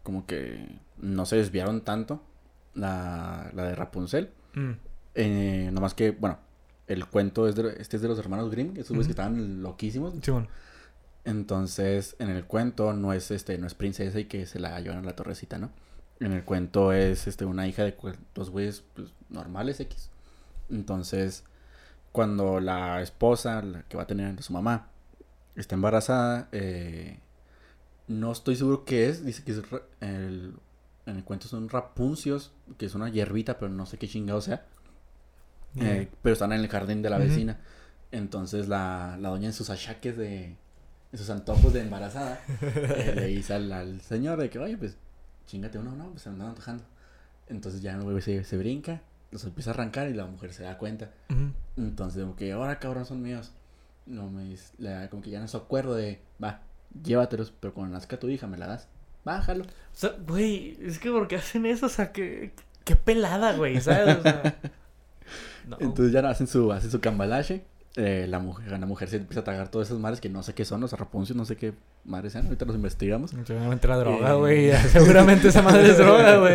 Como 0.04 0.26
que 0.28 0.68
no 0.98 1.26
se 1.26 1.38
desviaron 1.38 1.82
tanto. 1.82 2.22
La, 2.76 3.50
la 3.54 3.64
de 3.64 3.76
Rapunzel. 3.76 4.30
Mm, 4.54 4.72
Eh, 5.16 5.70
nomás 5.74 5.93
que, 5.96 6.12
bueno, 6.12 6.38
el 6.88 7.06
cuento 7.08 7.48
es 7.48 7.56
de, 7.56 7.76
este 7.80 7.96
es 7.96 8.02
de 8.04 8.08
los 8.10 8.20
hermanos 8.20 8.52
Grimm, 8.52 8.74
esos 8.78 8.89
güeyes 8.89 9.08
que 9.08 9.14
Ujú. 9.14 9.22
estaban 9.22 9.64
loquísimos. 9.64 10.14
sí, 10.22 10.30
bueno. 10.32 10.48
Entonces, 11.26 12.16
en 12.20 12.30
el 12.30 12.46
cuento 12.46 12.94
no 12.94 13.12
es 13.12 13.32
este, 13.32 13.58
no 13.58 13.68
es 13.68 13.74
princesa 13.74 14.20
y 14.20 14.26
que 14.26 14.46
se 14.46 14.60
la 14.60 14.80
llevan 14.80 15.00
a 15.00 15.02
la 15.02 15.16
torrecita, 15.16 15.58
¿no? 15.58 15.72
En 16.20 16.32
el 16.32 16.44
cuento 16.46 16.94
es 16.94 17.28
este 17.28 17.46
una 17.46 17.68
hija 17.68 17.84
de 17.84 17.98
dos 18.34 18.50
güeyes 18.52 18.84
pues, 18.94 19.10
normales 19.30 19.80
X. 19.80 20.10
Entonces, 20.70 21.44
cuando 22.12 22.60
la 22.60 23.02
esposa, 23.02 23.62
la 23.62 23.84
que 23.84 23.98
va 23.98 24.04
a 24.04 24.08
tener 24.08 24.42
su 24.42 24.54
mamá, 24.54 24.88
está 25.56 25.76
embarazada, 25.76 26.48
eh, 26.52 27.20
no 28.08 28.32
estoy 28.32 28.56
seguro 28.56 28.86
qué 28.86 29.10
es, 29.10 29.26
dice 29.26 29.44
que 29.44 29.52
es 29.52 29.62
el, 30.00 30.54
en 31.06 31.16
el 31.18 31.24
cuento 31.24 31.48
son 31.48 31.70
rapuncios, 31.70 32.54
que 32.78 32.86
es 32.86 32.96
una 32.96 33.10
hierbita, 33.10 33.58
pero 33.58 33.72
no 33.72 33.86
sé 33.86 33.98
qué 33.98 34.08
chingado 34.08 34.42
sea. 34.42 34.66
Eh, 35.78 36.08
pero 36.22 36.34
están 36.34 36.54
en 36.54 36.62
el 36.62 36.70
jardín 36.70 37.02
de 37.02 37.10
la 37.10 37.18
vecina. 37.18 37.60
Entonces 38.12 38.70
la, 38.70 39.18
la 39.20 39.30
doña 39.30 39.48
en 39.48 39.54
sus 39.54 39.70
achaques 39.70 40.16
de... 40.16 40.56
Sus 41.16 41.30
antojos 41.30 41.74
de 41.74 41.82
embarazada. 41.82 42.39
eh, 42.61 43.13
le 43.16 43.28
dice 43.28 43.53
al, 43.53 43.72
al 43.72 44.01
señor 44.01 44.39
de 44.39 44.49
que, 44.49 44.59
oye, 44.59 44.78
pues, 44.78 44.97
chingate 45.47 45.78
uno, 45.78 45.95
no, 45.95 46.09
pues 46.11 46.24
se 46.24 46.30
me 46.30 46.34
andaba 46.34 46.49
antojando. 46.51 46.84
Entonces 47.47 47.82
ya 47.82 47.93
el 47.95 48.01
güey 48.01 48.22
se, 48.22 48.43
se 48.43 48.57
brinca, 48.57 49.01
los 49.32 49.43
empieza 49.45 49.72
a 49.72 49.74
arrancar 49.76 50.09
y 50.09 50.13
la 50.13 50.26
mujer 50.26 50.51
se 50.53 50.63
da 50.63 50.78
cuenta. 50.78 51.11
Entonces, 51.78 52.22
como 52.24 52.36
que 52.36 52.51
ahora 52.51 52.80
cabrón 52.80 53.05
son 53.05 53.22
míos. 53.22 53.51
No 54.05 54.30
me 54.30 54.43
dice- 54.43 54.74
le- 54.78 55.09
como 55.09 55.22
que 55.22 55.30
ya 55.30 55.39
no 55.39 55.47
se 55.47 55.57
acuerdo 55.57 55.95
de, 55.95 56.22
va, 56.43 56.61
llévatelos, 57.03 57.53
pero 57.59 57.74
cuando 57.74 57.93
nazca 57.93 58.18
tu 58.20 58.28
hija 58.30 58.47
me 58.47 58.57
la 58.57 58.68
das. 58.68 58.88
Bájalo. 59.24 59.63
O 59.63 59.68
sea, 59.93 60.11
güey, 60.28 60.78
es 60.82 60.99
que 60.99 61.09
¿por 61.11 61.28
qué 61.28 61.38
hacen 61.38 61.66
eso? 61.66 61.88
O 61.88 61.89
sea, 61.89 62.11
que... 62.11 62.53
Qué 62.84 62.95
pelada, 62.95 63.53
güey, 63.55 63.80
¿sabes? 63.82 64.18
O 64.18 64.22
sea... 64.22 64.55
No. 65.68 65.78
Entonces 65.80 66.13
ya 66.13 66.22
no 66.22 66.28
hacen 66.28 66.45
su, 66.45 66.72
hacen 66.72 66.91
su 66.91 66.99
cambalache. 67.01 67.63
Eh, 67.98 68.26
la 68.28 68.39
mujer, 68.39 68.72
la 68.78 68.86
mujer 68.86 69.08
se 69.10 69.18
empieza 69.18 69.39
a 69.39 69.43
tragar 69.46 69.70
todas 69.70 69.88
esas 69.88 70.00
madres 70.00 70.20
que 70.20 70.28
no 70.28 70.43
sé 70.43 70.54
qué 70.54 70.66
son, 70.66 70.82
los 70.82 70.91
rapuncios, 70.91 71.38
no 71.38 71.46
sé 71.46 71.56
qué 71.56 71.74
madres 72.04 72.34
sean. 72.34 72.46
Ahorita 72.46 72.66
los 72.66 72.76
investigamos. 72.76 73.32
Seguramente 73.46 73.88
era 73.88 73.96
droga, 73.98 74.32
Eh. 74.32 74.36
güey. 74.36 74.72
Seguramente 74.89 75.48
esa 75.48 75.62
madre 75.62 75.89
es 75.91 75.98
droga, 75.98 76.38
güey. 76.38 76.54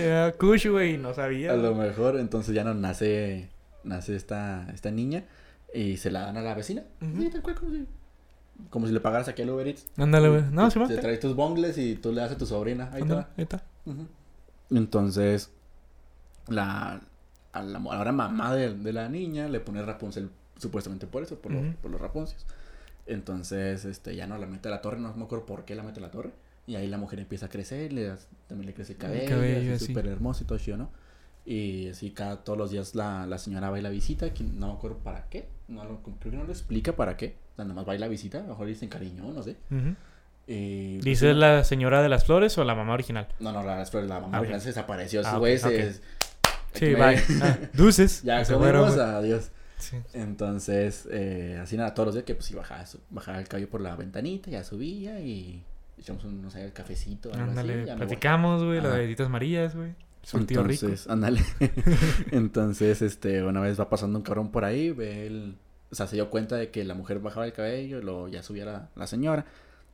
Era, 0.00 0.32
kush, 0.32 0.66
güey. 0.68 0.94
y 0.94 0.98
No 0.98 1.14
sabía. 1.14 1.52
A 1.52 1.56
lo 1.56 1.74
mejor, 1.76 2.18
entonces 2.18 2.54
ya 2.54 2.64
no 2.64 2.74
nace, 2.74 3.50
nace 3.84 4.16
esta, 4.16 4.66
esta 4.74 4.90
niña 4.90 5.24
y 5.72 5.96
se 5.98 6.10
la 6.10 6.22
dan 6.22 6.36
a 6.38 6.42
la 6.42 6.54
vecina. 6.54 6.82
Ujú. 7.00 7.22
Sí, 7.22 7.30
tal 7.30 7.42
cual, 7.42 7.54
como 7.54 7.70
si, 7.72 7.86
como 8.68 8.86
si 8.88 8.92
le 8.92 8.98
pagaras 8.98 9.28
aquí 9.28 9.42
al 9.42 9.50
Uber 9.50 9.68
Eats. 9.68 9.86
Ándale, 9.96 10.28
güey. 10.28 10.42
No, 10.50 10.68
Te- 10.70 10.80
sí, 10.80 10.80
Te 10.88 10.96
traes 10.98 11.20
tus 11.20 11.36
bongles 11.36 11.78
y 11.78 11.94
tú 11.94 12.10
le 12.12 12.20
das 12.22 12.32
a 12.32 12.36
tu 12.36 12.46
sobrina. 12.46 12.90
Ahí 12.92 13.02
va. 13.02 13.28
ahí 13.36 13.44
está. 13.44 13.62
Entonces, 14.70 15.52
la, 16.48 17.00
a 17.52 17.62
la 17.62 17.78
ahora 17.78 18.12
mamá 18.12 18.54
de, 18.54 18.74
de 18.74 18.92
la 18.92 19.08
niña 19.08 19.48
le 19.48 19.60
pone 19.60 19.82
Rapunzel 19.82 20.30
supuestamente 20.60 21.06
por 21.06 21.22
eso, 21.22 21.38
por, 21.40 21.50
los, 21.52 21.62
por 21.82 21.90
los 21.90 22.00
rapuncios. 22.00 22.46
Entonces, 23.06 23.84
este, 23.84 24.14
ya 24.14 24.26
no 24.26 24.38
la 24.38 24.46
mete 24.46 24.68
a 24.68 24.70
la 24.70 24.80
torre, 24.80 25.00
no 25.00 25.12
me 25.14 25.24
acuerdo 25.24 25.46
por 25.46 25.64
qué 25.64 25.74
la 25.74 25.82
mete 25.82 25.98
a 25.98 26.02
la 26.02 26.10
torre. 26.10 26.30
Y 26.66 26.76
ahí 26.76 26.86
la 26.86 26.98
mujer 26.98 27.18
empieza 27.18 27.46
a 27.46 27.48
crecer, 27.48 27.92
le 27.92 28.12
también 28.46 28.66
le 28.66 28.74
crece 28.74 28.92
el 28.92 28.98
cabello, 28.98 29.28
cabello, 29.30 29.78
súper 29.78 30.06
hermoso 30.06 30.44
y 30.44 30.46
todo 30.46 30.58
chido, 30.58 30.76
¿no? 30.76 30.90
Y 31.46 31.88
así 31.88 32.10
cada, 32.10 32.36
todos 32.44 32.58
los 32.58 32.70
días 32.70 32.94
la, 32.94 33.26
la 33.26 33.38
señora 33.38 33.70
va 33.70 33.78
y 33.78 33.82
la 33.82 33.88
visita, 33.88 34.32
que 34.32 34.44
no 34.44 34.68
me 34.68 34.72
acuerdo 34.74 34.98
para 34.98 35.24
qué, 35.28 35.48
no 35.68 35.84
lo, 35.84 36.00
creo 36.02 36.30
que 36.32 36.36
no 36.36 36.44
lo 36.44 36.52
explica 36.52 36.94
para 36.94 37.16
qué. 37.16 37.34
O 37.54 37.56
sea, 37.56 37.64
nomás 37.64 37.88
va 37.88 37.94
y 37.96 37.98
la 37.98 38.06
visita, 38.06 38.38
a 38.38 38.42
lo 38.42 38.48
mejor 38.48 38.66
dicen 38.68 38.88
cariño, 38.88 39.24
no 39.32 39.42
sé. 39.42 39.56
Y, 40.46 40.96
pues, 40.96 41.04
¿Dice 41.04 41.34
la 41.34 41.64
señora 41.64 42.02
de 42.02 42.08
las 42.08 42.24
flores 42.24 42.56
o 42.58 42.64
la 42.64 42.74
mamá 42.74 42.92
original? 42.94 43.26
no, 43.40 43.52
no, 43.52 43.62
la, 43.64 43.76
la, 43.82 44.00
la 44.02 44.20
mamá 44.20 44.36
Ah, 44.36 44.40
original 44.40 44.60
se 44.60 44.68
desapareció. 44.68 45.22
Ah, 45.24 45.40
se- 45.58 46.00
Sí, 46.74 46.94
bye. 46.94 47.20
Ah, 47.42 47.58
dulces. 47.72 48.22
Ya 48.22 48.44
Se 48.44 48.52
comimos, 48.54 48.96
adiós. 48.96 49.50
Sí. 49.80 49.96
Entonces, 50.12 51.08
eh, 51.10 51.58
así 51.60 51.76
nada, 51.76 51.94
todos 51.94 52.08
los 52.08 52.14
días 52.14 52.24
que 52.24 52.34
pues 52.34 52.46
sí 52.46 52.54
bajaba, 52.54 52.84
bajaba 53.10 53.38
el 53.38 53.48
cabello 53.48 53.68
por 53.68 53.80
la 53.80 53.96
ventanita, 53.96 54.50
ya 54.50 54.62
subía 54.62 55.20
y 55.20 55.64
echamos 55.98 56.24
un, 56.24 56.42
no 56.42 56.50
sé, 56.50 56.64
el 56.64 56.72
cafecito. 56.72 57.32
Ándale, 57.34 57.94
platicamos, 57.96 58.62
güey. 58.62 58.80
Las 58.80 58.92
galletitas 58.92 59.28
marías, 59.28 59.74
güey. 59.74 59.94
Surtido 60.22 60.62
rico. 60.62 60.86
Entonces, 60.86 61.08
ándale. 61.08 61.42
Entonces, 62.30 63.02
este, 63.02 63.42
una 63.42 63.60
vez 63.60 63.80
va 63.80 63.88
pasando 63.88 64.18
un 64.18 64.22
cabrón 64.22 64.50
por 64.50 64.64
ahí, 64.64 64.90
ve 64.90 65.26
el... 65.26 65.56
O 65.90 65.94
sea, 65.94 66.06
se 66.06 66.14
dio 66.14 66.30
cuenta 66.30 66.56
de 66.56 66.70
que 66.70 66.84
la 66.84 66.94
mujer 66.94 67.18
bajaba 67.18 67.46
el 67.46 67.52
cabello, 67.52 67.98
y 67.98 68.02
luego 68.02 68.28
ya 68.28 68.42
subía 68.42 68.64
la, 68.64 68.90
la 68.94 69.06
señora. 69.06 69.46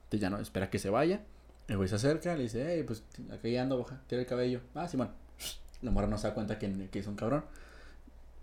Entonces 0.04 0.20
ya 0.20 0.30
no, 0.30 0.38
espera 0.38 0.68
que 0.68 0.78
se 0.78 0.90
vaya. 0.90 1.22
El 1.68 1.76
güey 1.78 1.88
se 1.88 1.96
acerca, 1.96 2.36
le 2.36 2.44
dice, 2.44 2.64
hey, 2.68 2.84
pues 2.86 3.02
aquí 3.32 3.56
ando, 3.56 3.78
baja, 3.78 4.00
tira 4.06 4.20
el 4.20 4.26
cabello. 4.26 4.60
Ah, 4.74 4.88
Simón. 4.88 5.10
La 5.82 5.90
morra 5.90 6.06
no 6.06 6.18
se 6.18 6.28
da 6.28 6.34
cuenta 6.34 6.58
que, 6.58 6.88
que 6.90 6.98
es 6.98 7.06
un 7.06 7.16
cabrón. 7.16 7.44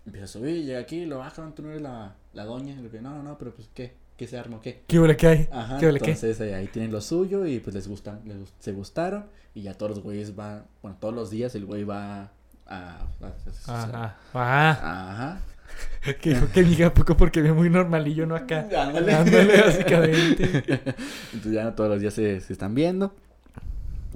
Empieza 0.06 0.24
a 0.24 0.28
subir, 0.28 0.64
llega 0.64 0.80
aquí, 0.80 1.06
lo 1.06 1.18
baja, 1.18 1.50
tú 1.54 1.62
no 1.62 1.70
eres 1.70 1.82
la, 1.82 2.14
la 2.34 2.44
doña. 2.44 2.72
Y 2.74 2.76
le 2.76 2.82
dice, 2.84 3.00
no, 3.00 3.10
no, 3.14 3.22
no, 3.22 3.38
pero 3.38 3.54
pues, 3.54 3.68
¿qué? 3.74 3.94
¿Qué 4.16 4.26
se 4.26 4.38
armó? 4.38 4.60
¿Qué? 4.60 4.82
¿Qué 4.86 5.00
huele 5.00 5.16
que 5.16 5.26
hay? 5.26 5.48
Ajá, 5.50 5.78
¿Qué 5.78 5.86
huele 5.86 5.98
entonces 5.98 6.40
ahí 6.40 6.66
tienen 6.68 6.92
lo 6.92 7.00
suyo 7.00 7.46
y 7.46 7.58
pues 7.60 7.74
les 7.74 7.88
gustan, 7.88 8.20
les 8.24 8.36
se 8.60 8.72
gustaron 8.72 9.26
y 9.54 9.62
ya 9.62 9.74
todos 9.74 9.90
los 9.90 10.02
güeyes 10.04 10.36
van, 10.36 10.64
bueno, 10.82 10.96
todos 11.00 11.14
los 11.14 11.30
días 11.30 11.54
el 11.56 11.64
güey 11.66 11.82
va 11.84 12.20
a... 12.22 12.30
a- 12.66 13.06
a- 13.20 13.84
Ajá. 13.84 14.16
Ajá. 14.32 15.10
Ajá. 15.10 15.40
Que 16.20 16.30
dijo 16.34 16.46
que 16.52 16.62
diga 16.62 16.92
poco 16.94 17.16
porque 17.16 17.40
ve 17.42 17.52
muy 17.52 17.68
normalillo, 17.70 18.26
¿no? 18.26 18.36
Acá. 18.36 18.68
Ándale. 18.78 19.12
Ándale, 19.14 19.60
básicamente. 19.66 20.44
Entonces 21.32 21.52
ya 21.52 21.64
no 21.64 21.72
todos 21.74 21.90
los 21.90 22.00
días 22.00 22.14
se, 22.14 22.40
se 22.40 22.52
están 22.52 22.74
viendo. 22.74 23.14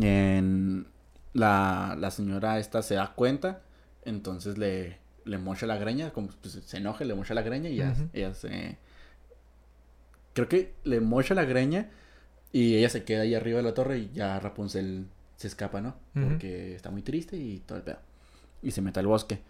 En 0.01 0.87
la, 1.33 1.97
la 1.99 2.11
señora 2.11 2.59
esta 2.59 2.83
se 2.83 2.95
da 2.95 3.13
cuenta, 3.15 3.61
entonces 4.05 4.59
le, 4.59 4.99
le 5.29 5.39
mocha 5.39 5.67
la 5.67 5.77
greña, 5.77 6.11
como 6.11 6.29
pues, 6.29 6.61
se 6.65 6.77
enoja, 6.77 7.05
le 7.05 7.15
mocha 7.15 7.35
la 7.35 7.43
greña 7.43 7.69
y 7.69 7.77
ya, 7.77 7.95
ella 8.13 8.35
se... 8.35 8.79
Creo 10.33 10.49
que 10.49 10.75
le 10.85 11.01
mocha 11.01 11.35
la 11.35 11.45
greña 11.45 11.91
y 12.53 12.77
ella 12.77 12.89
se 12.89 13.05
queda 13.05 13.23
ahí 13.23 13.35
arriba 13.35 13.59
de 13.59 13.65
la 13.65 13.75
torre 13.75 13.99
y 13.99 14.11
ya 14.13 14.41
Rapunzel 14.41 15.07
se 15.37 15.49
escapa, 15.49 15.81
¿no? 15.81 15.97
Porque 16.15 16.75
está 16.75 16.91
muy 16.91 17.03
triste 17.03 17.37
y 17.37 17.59
todo 17.61 17.79
el 17.79 17.85
pedo. 17.85 17.99
Y 18.63 18.71
se 18.71 18.83
mete 18.83 19.01
al 19.01 19.07
bosque. 19.07 19.41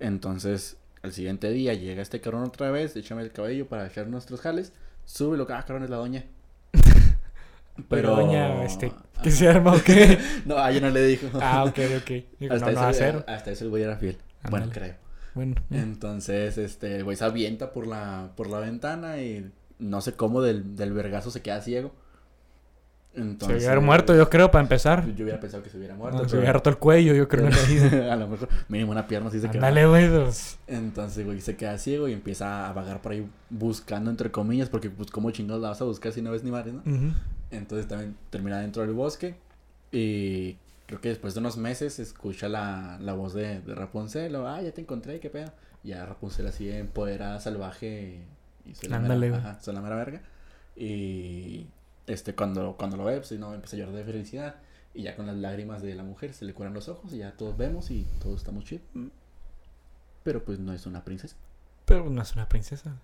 Entonces, 0.00 0.76
al 1.02 1.12
siguiente 1.12 1.50
día 1.50 1.74
llega 1.74 2.02
este 2.02 2.20
cabrón 2.20 2.44
otra 2.44 2.70
vez, 2.70 2.96
échame 2.96 3.22
el 3.22 3.32
cabello 3.32 3.68
para 3.68 3.86
echar 3.86 4.08
nuestros 4.08 4.40
jales, 4.40 4.72
sube 5.04 5.36
lo 5.36 5.46
que, 5.46 5.52
ah, 5.52 5.64
cabrón, 5.66 5.84
es 5.84 5.90
la 5.90 5.96
doña. 5.96 6.24
Pero, 7.88 8.16
doña, 8.16 8.64
este, 8.64 8.90
¿qué 9.22 9.28
Ajá. 9.28 9.30
se 9.30 9.48
arma 9.48 9.74
o 9.74 9.82
qué? 9.82 10.18
No, 10.46 10.56
a 10.58 10.70
ella 10.70 10.80
no 10.80 10.90
le 10.90 11.04
dijo. 11.04 11.28
Ah, 11.40 11.64
ok, 11.64 11.78
ok. 11.98 12.10
Digo, 12.40 12.54
hasta, 12.54 12.72
no, 12.72 12.80
no, 12.80 12.90
eso, 12.90 13.24
a 13.26 13.34
hasta 13.34 13.50
eso 13.50 13.64
el 13.64 13.70
güey 13.70 13.82
era 13.82 13.96
fiel. 13.96 14.16
Bueno, 14.48 14.68
creo. 14.72 15.05
Bueno. 15.36 15.54
Entonces, 15.70 16.56
este, 16.56 16.96
el 16.96 17.04
güey 17.04 17.16
se 17.16 17.24
avienta 17.24 17.70
por 17.70 17.86
la, 17.86 18.32
por 18.36 18.48
la 18.48 18.58
ventana 18.58 19.18
y 19.18 19.52
no 19.78 20.00
sé 20.00 20.14
cómo 20.14 20.40
del, 20.40 20.74
del 20.76 20.94
vergazo 20.94 21.30
se 21.30 21.42
queda 21.42 21.60
ciego. 21.60 21.92
se 23.14 23.20
Entonces, 23.20 23.58
hubiera 23.58 23.78
muerto, 23.80 24.16
yo 24.16 24.30
creo, 24.30 24.50
para 24.50 24.62
empezar. 24.62 25.06
Yo 25.14 25.24
hubiera 25.24 25.38
pensado 25.38 25.62
que 25.62 25.68
se 25.68 25.76
hubiera 25.76 25.94
muerto. 25.94 26.22
No, 26.22 26.28
se 26.28 26.36
hubiera 26.36 26.54
roto 26.54 26.70
el 26.70 26.78
cuello, 26.78 27.14
yo 27.14 27.28
creo, 27.28 27.48
a 28.10 28.16
lo 28.16 28.28
mejor, 28.28 28.48
mínimo 28.68 28.92
una 28.92 29.06
pierna 29.06 29.30
sí 29.30 29.38
se 29.38 29.50
queda. 29.50 29.68
Ándale, 29.68 29.86
güey. 29.86 30.08
pues. 30.08 30.58
Entonces, 30.66 31.26
güey, 31.26 31.42
se 31.42 31.54
queda 31.54 31.76
ciego 31.76 32.08
y 32.08 32.14
empieza 32.14 32.70
a 32.70 32.72
vagar 32.72 33.02
por 33.02 33.12
ahí 33.12 33.28
buscando, 33.50 34.10
entre 34.10 34.30
comillas, 34.30 34.70
porque, 34.70 34.88
pues, 34.88 35.10
¿cómo 35.10 35.30
chingados 35.32 35.62
la 35.62 35.68
vas 35.68 35.82
a 35.82 35.84
buscar 35.84 36.12
si 36.12 36.22
no 36.22 36.32
ves 36.32 36.44
ni 36.44 36.50
madre, 36.50 36.72
no? 36.72 36.82
Entonces 37.50 37.86
también 37.86 38.16
termina 38.30 38.58
dentro 38.58 38.80
del 38.80 38.92
bosque 38.92 39.36
y 39.92 40.56
creo 40.86 41.00
que 41.00 41.08
después 41.08 41.34
de 41.34 41.40
unos 41.40 41.56
meses 41.56 41.98
escucha 41.98 42.48
la, 42.48 42.98
la 43.00 43.12
voz 43.14 43.34
de, 43.34 43.60
de 43.60 43.74
Rapunzel, 43.74 44.34
o, 44.36 44.48
ah, 44.48 44.62
ya 44.62 44.72
te 44.72 44.80
encontré, 44.80 45.20
qué 45.20 45.30
pedo. 45.30 45.52
Y 45.84 45.88
ya 45.88 46.06
Rapunzel 46.06 46.46
así 46.46 46.70
empoderada, 46.70 47.40
salvaje 47.40 48.20
y 48.64 48.74
soy 48.74 48.88
la, 48.88 48.96
Ándale, 48.96 49.30
mera, 49.30 49.38
güey. 49.42 49.50
ajá, 49.52 49.60
soy 49.62 49.74
la 49.74 49.80
mera 49.80 49.96
verga. 49.96 50.22
Y 50.76 51.66
este 52.06 52.34
cuando, 52.34 52.76
cuando 52.76 52.96
lo 52.96 53.04
ve, 53.04 53.16
pues 53.18 53.32
no, 53.32 53.54
empieza 53.54 53.76
a 53.76 53.78
llorar 53.80 53.94
de 53.94 54.04
felicidad. 54.04 54.56
Y 54.94 55.02
ya 55.02 55.14
con 55.14 55.26
las 55.26 55.36
lágrimas 55.36 55.82
de 55.82 55.94
la 55.94 56.02
mujer 56.02 56.32
se 56.32 56.44
le 56.46 56.54
curan 56.54 56.72
los 56.72 56.88
ojos 56.88 57.12
y 57.12 57.18
ya 57.18 57.32
todos 57.32 57.56
vemos 57.56 57.90
y 57.90 58.06
todos 58.20 58.38
estamos 58.38 58.64
chidos. 58.64 58.84
Pero 60.22 60.42
pues 60.44 60.58
no 60.58 60.72
es 60.72 60.86
una 60.86 61.04
princesa. 61.04 61.36
Pero 61.84 62.08
no 62.08 62.22
es 62.22 62.32
una 62.32 62.48
princesa. 62.48 62.96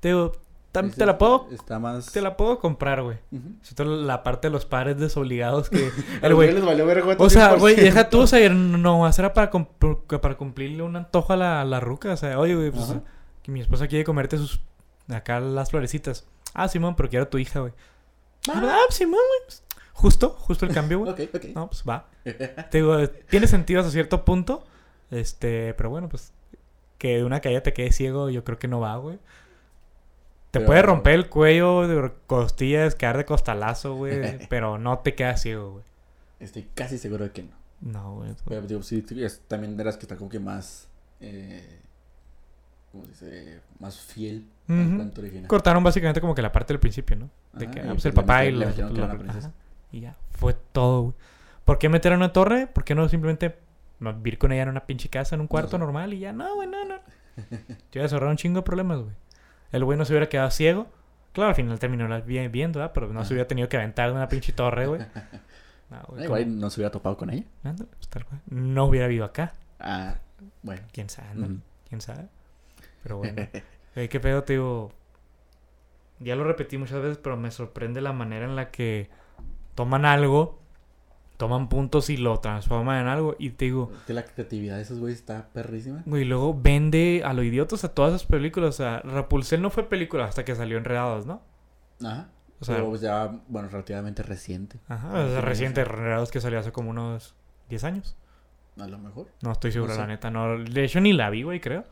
Te 0.00 0.08
digo, 0.08 0.32
tam- 0.72 0.92
te 0.94 1.06
la 1.06 1.18
puedo, 1.18 1.48
Está 1.52 1.78
más... 1.78 2.10
te 2.12 2.20
la 2.20 2.36
puedo 2.36 2.58
comprar, 2.58 3.02
güey. 3.02 3.18
Sobre 3.62 3.74
todo 3.76 3.96
la 4.02 4.22
parte 4.22 4.48
de 4.48 4.52
los 4.52 4.66
padres 4.66 4.98
desobligados 4.98 5.70
que... 5.70 5.90
El 6.22 6.34
güey... 6.34 6.52
les 6.52 6.64
valió 6.64 6.86
verga, 6.86 7.14
O 7.18 7.30
sea, 7.30 7.54
güey, 7.54 7.76
100%. 7.76 7.82
deja 7.82 8.08
tú, 8.10 8.20
o 8.20 8.26
sea, 8.26 8.48
no, 8.48 9.08
era 9.08 9.32
para, 9.32 9.50
para 9.50 10.36
cumplirle 10.36 10.82
un 10.82 10.96
antojo 10.96 11.32
a 11.32 11.36
la, 11.36 11.64
la 11.64 11.80
ruca. 11.80 12.12
O 12.12 12.16
sea, 12.16 12.38
oye, 12.38 12.54
güey, 12.54 12.70
pues 12.70 12.94
que 13.42 13.52
mi 13.52 13.60
esposa 13.60 13.86
quiere 13.88 14.04
comerte 14.04 14.38
sus... 14.38 14.60
Acá 15.08 15.40
las 15.40 15.70
florecitas. 15.70 16.26
Ah, 16.54 16.68
Simón, 16.68 16.94
pero 16.96 17.08
quiero 17.08 17.24
a 17.24 17.30
tu 17.30 17.38
hija, 17.38 17.60
güey. 17.60 17.72
Ah, 18.48 18.60
ah, 18.64 18.78
Simón, 18.90 19.20
güey. 19.28 19.40
pues, 19.46 19.64
Justo, 19.92 20.30
justo 20.30 20.64
el 20.66 20.72
cambio, 20.72 21.00
güey. 21.00 21.10
Ok, 21.12 21.20
ok. 21.34 21.44
No, 21.54 21.68
pues 21.68 21.84
va. 21.88 22.08
Te 22.24 22.78
digo, 22.78 22.96
tiene 23.28 23.46
sentido 23.46 23.80
hasta 23.80 23.92
cierto 23.92 24.24
punto. 24.24 24.64
Este, 25.10 25.74
pero 25.74 25.90
bueno, 25.90 26.08
pues 26.08 26.32
que 26.98 27.16
de 27.16 27.24
una 27.24 27.40
caída 27.40 27.62
te 27.62 27.72
quedes 27.72 27.96
ciego, 27.96 28.30
yo 28.30 28.44
creo 28.44 28.58
que 28.58 28.68
no 28.68 28.80
va, 28.80 28.96
güey. 28.96 29.18
Te 30.52 30.60
Pero- 30.60 30.66
puede 30.66 30.82
romper 30.82 31.14
el 31.14 31.28
cuello 31.28 31.88
de 31.88 32.12
costillas, 32.28 32.94
quedar 32.94 33.16
de 33.16 33.24
costalazo, 33.24 33.94
güey. 33.96 34.46
pero 34.48 34.78
no 34.78 34.98
te 35.00 35.14
quedas 35.14 35.42
ciego, 35.42 35.72
güey. 35.72 35.84
Estoy 36.38 36.68
casi 36.74 36.98
seguro 36.98 37.24
de 37.24 37.30
que 37.32 37.42
no. 37.42 37.50
No, 37.80 38.14
güey. 38.16 38.30
Pero 38.46 38.62
digo, 38.62 38.82
sí, 38.82 39.04
es 39.16 39.40
también 39.48 39.76
de 39.76 39.82
las 39.84 39.96
que 39.96 40.02
está 40.02 40.16
como 40.16 40.30
que 40.30 40.38
más. 40.38 40.88
Eh, 41.20 41.80
¿Cómo 42.92 43.04
se 43.06 43.10
dice? 43.10 43.60
Más 43.80 43.98
fiel 43.98 44.46
al 44.68 44.94
cuento 44.96 45.20
original. 45.22 45.48
Cortaron 45.48 45.82
básicamente 45.82 46.20
como 46.20 46.34
que 46.34 46.42
la 46.42 46.52
parte 46.52 46.72
del 46.74 46.80
principio, 46.80 47.16
¿no? 47.16 47.30
De 47.54 47.64
Ajá, 47.64 47.74
que 47.74 47.80
ah, 47.80 47.84
pues 47.84 47.94
pues 47.94 48.04
el 48.06 48.10
le 48.10 48.14
papá 48.14 48.44
y 48.44 48.54
una 48.54 49.18
princesa. 49.18 49.48
ajá. 49.48 49.52
Y 49.90 50.00
ya, 50.00 50.16
fue 50.30 50.54
todo, 50.72 51.02
güey. 51.02 51.14
¿Por 51.64 51.78
qué 51.78 51.88
meter 51.88 52.12
a 52.12 52.16
una 52.16 52.32
torre? 52.32 52.66
¿Por 52.66 52.84
qué 52.84 52.94
no 52.94 53.08
simplemente 53.08 53.56
vivir 54.00 54.36
con 54.38 54.52
ella 54.52 54.64
en 54.64 54.68
una 54.68 54.84
pinche 54.84 55.08
casa, 55.08 55.34
en 55.34 55.40
un 55.40 55.46
cuarto 55.46 55.72
sé. 55.72 55.78
normal 55.78 56.12
y 56.12 56.18
ya? 56.18 56.32
No, 56.32 56.54
güey, 56.56 56.68
no, 56.68 56.84
no. 56.84 56.96
Yo 57.92 58.00
iba 58.00 58.04
a 58.04 58.08
cerrar 58.08 58.28
un 58.28 58.36
chingo 58.36 58.60
de 58.60 58.64
problemas, 58.64 58.98
güey. 59.00 59.14
El 59.72 59.84
güey 59.84 59.98
no 59.98 60.04
se 60.04 60.12
hubiera 60.12 60.28
quedado 60.28 60.50
ciego. 60.50 60.86
Claro, 61.32 61.48
al 61.48 61.54
final 61.54 61.78
terminó 61.78 62.06
viendo, 62.22 62.78
¿verdad? 62.78 62.92
Pero 62.94 63.08
no 63.12 63.24
se 63.24 63.32
hubiera 63.32 63.48
tenido 63.48 63.68
que 63.68 63.76
aventar 63.78 64.10
de 64.10 64.14
una 64.14 64.28
pinche 64.28 64.52
torre, 64.52 64.86
güey. 64.86 65.00
No, 65.90 65.98
Ah, 65.98 66.26
güey. 66.26 66.46
No 66.46 66.70
se 66.70 66.80
hubiera 66.80 66.90
topado 66.90 67.18
con 67.18 67.28
ella. 67.28 67.44
Pues, 67.62 68.08
tal 68.08 68.24
cual. 68.24 68.40
No 68.48 68.86
hubiera 68.86 69.08
vivido 69.08 69.26
acá. 69.26 69.52
Ah, 69.78 70.14
bueno. 70.62 70.80
¿Quién 70.90 71.10
sabe? 71.10 71.28
¿Quién 71.86 72.00
sabe? 72.00 72.28
Pero 73.02 73.18
bueno. 73.18 73.46
Güey, 73.94 74.08
qué 74.10 74.18
pedo, 74.18 74.42
te 74.42 74.54
digo. 74.54 74.90
Ya 76.18 76.34
lo 76.34 76.44
repetí 76.44 76.78
muchas 76.78 77.02
veces, 77.02 77.18
pero 77.18 77.36
me 77.36 77.50
sorprende 77.50 78.00
la 78.00 78.14
manera 78.14 78.46
en 78.46 78.56
la 78.56 78.70
que 78.70 79.10
toman 79.74 80.06
algo 80.06 80.61
toman 81.36 81.68
puntos 81.68 82.08
y 82.10 82.16
lo 82.16 82.38
transforman 82.40 83.00
en 83.02 83.08
algo. 83.08 83.34
Y 83.38 83.50
te 83.50 83.66
digo, 83.66 83.90
Que 84.06 84.12
la 84.12 84.24
creatividad 84.24 84.76
de 84.76 84.82
esos 84.82 84.98
güeyes 85.00 85.18
está 85.18 85.48
perrísima. 85.52 86.02
güey, 86.06 86.24
luego 86.24 86.58
vende 86.60 87.22
a 87.24 87.32
lo 87.32 87.42
idiotas 87.42 87.84
a 87.84 87.92
todas 87.94 88.14
esas 88.14 88.26
películas. 88.26 88.70
O 88.70 88.72
sea, 88.72 89.00
Rapunzel 89.00 89.60
no 89.62 89.70
fue 89.70 89.88
película 89.88 90.24
hasta 90.24 90.44
que 90.44 90.54
salió 90.54 90.78
Enredados, 90.78 91.26
¿no? 91.26 91.42
Ajá. 92.04 92.28
O 92.60 92.64
sea, 92.64 92.76
Pero 92.76 92.94
ya, 92.96 93.40
bueno, 93.48 93.68
relativamente 93.68 94.22
reciente. 94.22 94.78
ajá, 94.88 95.08
o 95.10 95.28
sea, 95.28 95.40
reciente. 95.40 95.80
Enredados 95.80 96.30
que 96.30 96.40
salió 96.40 96.60
hace 96.60 96.70
como 96.70 96.90
unos 96.90 97.34
10 97.68 97.84
años. 97.84 98.16
A 98.78 98.86
lo 98.86 98.98
mejor. 98.98 99.26
No 99.42 99.50
estoy 99.52 99.72
seguro, 99.72 99.94
la 99.96 100.06
neta. 100.06 100.30
No, 100.30 100.58
de 100.58 100.84
hecho, 100.84 101.00
ni 101.00 101.12
la 101.12 101.28
vi, 101.28 101.42
güey, 101.42 101.60
creo. 101.60 101.84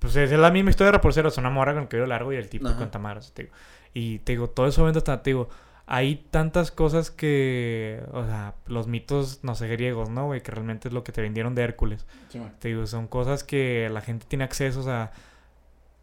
Pues 0.00 0.16
es 0.16 0.30
la 0.32 0.50
misma 0.50 0.70
historia 0.70 0.88
de 0.92 0.98
Rapunzel. 0.98 1.26
Es 1.26 1.38
una 1.38 1.50
morra 1.50 1.74
con 1.74 1.82
el 1.82 1.88
cabello 1.88 2.06
largo 2.06 2.32
y 2.32 2.36
el 2.36 2.48
tipo 2.48 2.66
Ajá. 2.68 2.76
con 2.76 2.90
tamaras, 2.90 3.32
te 3.32 3.44
digo. 3.44 3.54
Y 3.94 4.18
te 4.20 4.32
digo, 4.32 4.50
todo 4.50 4.66
eso 4.66 4.82
vende 4.84 4.98
hasta, 4.98 5.22
te 5.22 5.30
digo, 5.30 5.48
hay 5.92 6.24
tantas 6.30 6.70
cosas 6.70 7.10
que, 7.10 8.00
o 8.12 8.24
sea, 8.24 8.54
los 8.66 8.86
mitos, 8.86 9.40
no 9.42 9.56
sé, 9.56 9.66
griegos, 9.66 10.08
¿no, 10.08 10.26
güey? 10.26 10.40
Que 10.40 10.52
realmente 10.52 10.86
es 10.86 10.94
lo 10.94 11.02
que 11.02 11.10
te 11.10 11.20
vendieron 11.20 11.56
de 11.56 11.62
Hércules. 11.62 12.06
Sí. 12.28 12.40
Te 12.60 12.68
digo, 12.68 12.86
son 12.86 13.08
cosas 13.08 13.42
que 13.42 13.88
la 13.92 14.00
gente 14.00 14.24
tiene 14.28 14.44
acceso, 14.44 14.78
o 14.78 14.82
sea, 14.84 15.10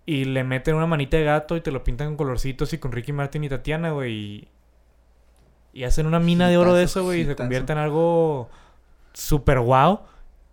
y 0.06 0.26
le 0.26 0.44
meten 0.44 0.76
una 0.76 0.88
manita 0.88 1.16
de 1.16 1.24
gato 1.24 1.56
y 1.56 1.62
te 1.62 1.72
lo 1.72 1.86
pintan 1.86 2.08
con 2.08 2.18
colorcitos 2.18 2.74
y 2.74 2.80
con 2.80 2.92
Ricky 2.92 3.14
Martin 3.14 3.46
y 3.46 3.50
Tatiana, 3.50 3.92
güey. 3.92 4.12
Y, 4.14 4.48
y 5.72 5.84
hacen 5.86 6.06
una 6.06 6.20
mina 6.20 6.50
de 6.50 6.58
oro 6.58 6.74
de 6.74 6.84
eso, 6.84 7.04
güey, 7.04 7.22
y 7.22 7.26
se 7.26 7.38
convierte 7.38 7.72
en 7.72 7.78
algo 7.78 8.50
súper 9.14 9.62
guau 9.62 10.02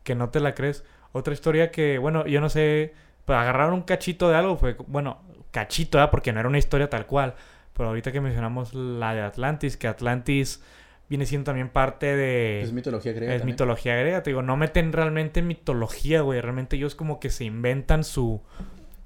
que 0.04 0.14
no 0.14 0.28
te 0.28 0.38
la 0.38 0.54
crees. 0.54 0.84
Otra 1.10 1.34
historia 1.34 1.72
que, 1.72 1.98
bueno, 1.98 2.24
yo 2.24 2.40
no 2.40 2.48
sé, 2.48 2.94
pues 3.24 3.36
agarraron 3.36 3.74
un 3.74 3.82
cachito 3.82 4.28
de 4.28 4.36
algo, 4.36 4.56
fue, 4.56 4.76
bueno, 4.86 5.18
cachito, 5.50 5.98
¿verdad? 5.98 6.12
Porque 6.12 6.32
no 6.32 6.38
era 6.38 6.48
una 6.48 6.58
historia 6.58 6.88
tal 6.88 7.06
cual. 7.06 7.34
Pero 7.76 7.88
ahorita 7.88 8.12
que 8.12 8.20
mencionamos 8.20 8.72
la 8.74 9.14
de 9.14 9.20
Atlantis, 9.22 9.76
que 9.76 9.88
Atlantis 9.88 10.62
viene 11.08 11.26
siendo 11.26 11.44
también 11.46 11.68
parte 11.68 12.06
de... 12.16 12.62
Es 12.62 12.72
mitología 12.72 13.12
griega. 13.12 13.34
Es 13.34 13.40
también. 13.40 13.54
mitología 13.54 13.96
griega, 13.96 14.22
te 14.22 14.30
digo, 14.30 14.42
no 14.42 14.56
meten 14.56 14.92
realmente 14.92 15.42
mitología, 15.42 16.22
güey. 16.22 16.40
Realmente 16.40 16.76
ellos 16.76 16.94
como 16.94 17.20
que 17.20 17.30
se 17.30 17.44
inventan 17.44 18.04
su. 18.04 18.40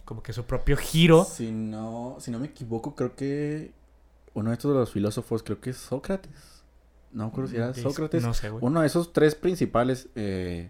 como 0.05 0.23
que 0.23 0.33
su 0.33 0.45
propio 0.45 0.77
giro. 0.77 1.25
Si 1.25 1.51
no, 1.51 2.17
si 2.21 2.31
no 2.31 2.39
me 2.39 2.47
equivoco, 2.49 2.95
creo 2.95 3.17
que 3.17 3.73
uno 4.35 4.51
de 4.51 4.55
estos 4.55 4.73
de 4.73 4.79
los 4.79 4.93
filósofos, 4.93 5.43
creo 5.43 5.61
que 5.61 5.71
es 5.71 5.77
Sócrates. 5.79 6.63
No 7.11 7.25
acuerdo 7.25 7.51
si 7.51 7.57
era 7.57 7.71
Es- 7.71 7.79
Sócrates. 7.81 8.23
No 8.23 8.35
sé, 8.35 8.51
güey. 8.51 8.63
Uno 8.65 8.83
de 8.83 8.87
esos 8.87 9.13
tres 9.15 9.35
principales 9.35 10.09
eh, 10.15 10.69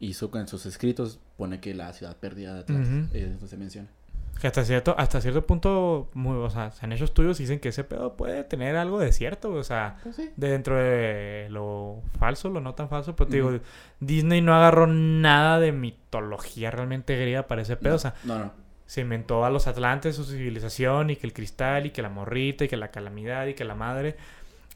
hizo 0.00 0.30
en 0.34 0.48
sus 0.48 0.66
escritos, 0.66 1.20
pone 1.36 1.60
que 1.60 1.74
la 1.74 1.92
ciudad 1.92 2.16
perdida 2.16 2.54
de 2.54 2.60
Atlantis. 2.60 3.14
Eh, 3.14 3.32
eso 3.36 3.46
se 3.46 3.56
menciona. 3.56 3.88
Que 4.40 4.48
hasta 4.48 4.64
cierto, 4.64 4.94
hasta 4.98 5.20
cierto 5.22 5.46
punto, 5.46 6.10
muy, 6.12 6.36
o 6.36 6.50
sea, 6.50 6.70
se 6.70 6.84
han 6.84 6.92
hecho 6.92 7.04
estudios 7.04 7.40
y 7.40 7.44
dicen 7.44 7.58
que 7.58 7.70
ese 7.70 7.84
pedo 7.84 8.16
puede 8.16 8.44
tener 8.44 8.76
algo 8.76 8.98
de 8.98 9.10
cierto, 9.12 9.50
o 9.52 9.64
sea, 9.64 9.96
Pues 10.02 10.16
sí. 10.16 10.30
de 10.36 10.50
dentro 10.50 10.76
de 10.76 11.46
lo 11.50 12.02
falso, 12.18 12.50
lo 12.50 12.60
no 12.60 12.74
tan 12.74 12.88
falso, 12.90 13.16
pero 13.16 13.30
te 13.30 13.36
digo. 13.36 13.58
Disney 14.00 14.42
no 14.42 14.54
agarró 14.54 14.86
nada 14.86 15.58
de 15.58 15.72
mitología 15.72 16.70
realmente 16.70 17.16
griega 17.18 17.46
para 17.46 17.62
ese 17.62 17.76
pedo, 17.76 17.92
No, 17.92 17.96
o 17.96 17.98
sea, 17.98 18.14
no, 18.24 18.38
no. 18.38 18.52
se 18.84 19.00
inventó 19.00 19.46
a 19.46 19.50
los 19.50 19.66
atlantes, 19.68 20.16
su 20.16 20.24
civilización, 20.24 21.08
y 21.10 21.16
que 21.16 21.26
el 21.26 21.32
cristal, 21.32 21.86
y 21.86 21.90
que 21.90 22.02
la 22.02 22.10
morrita, 22.10 22.64
y 22.64 22.68
que 22.68 22.76
la 22.76 22.90
calamidad, 22.90 23.46
y 23.46 23.54
que 23.54 23.64
la 23.64 23.74
madre. 23.74 24.16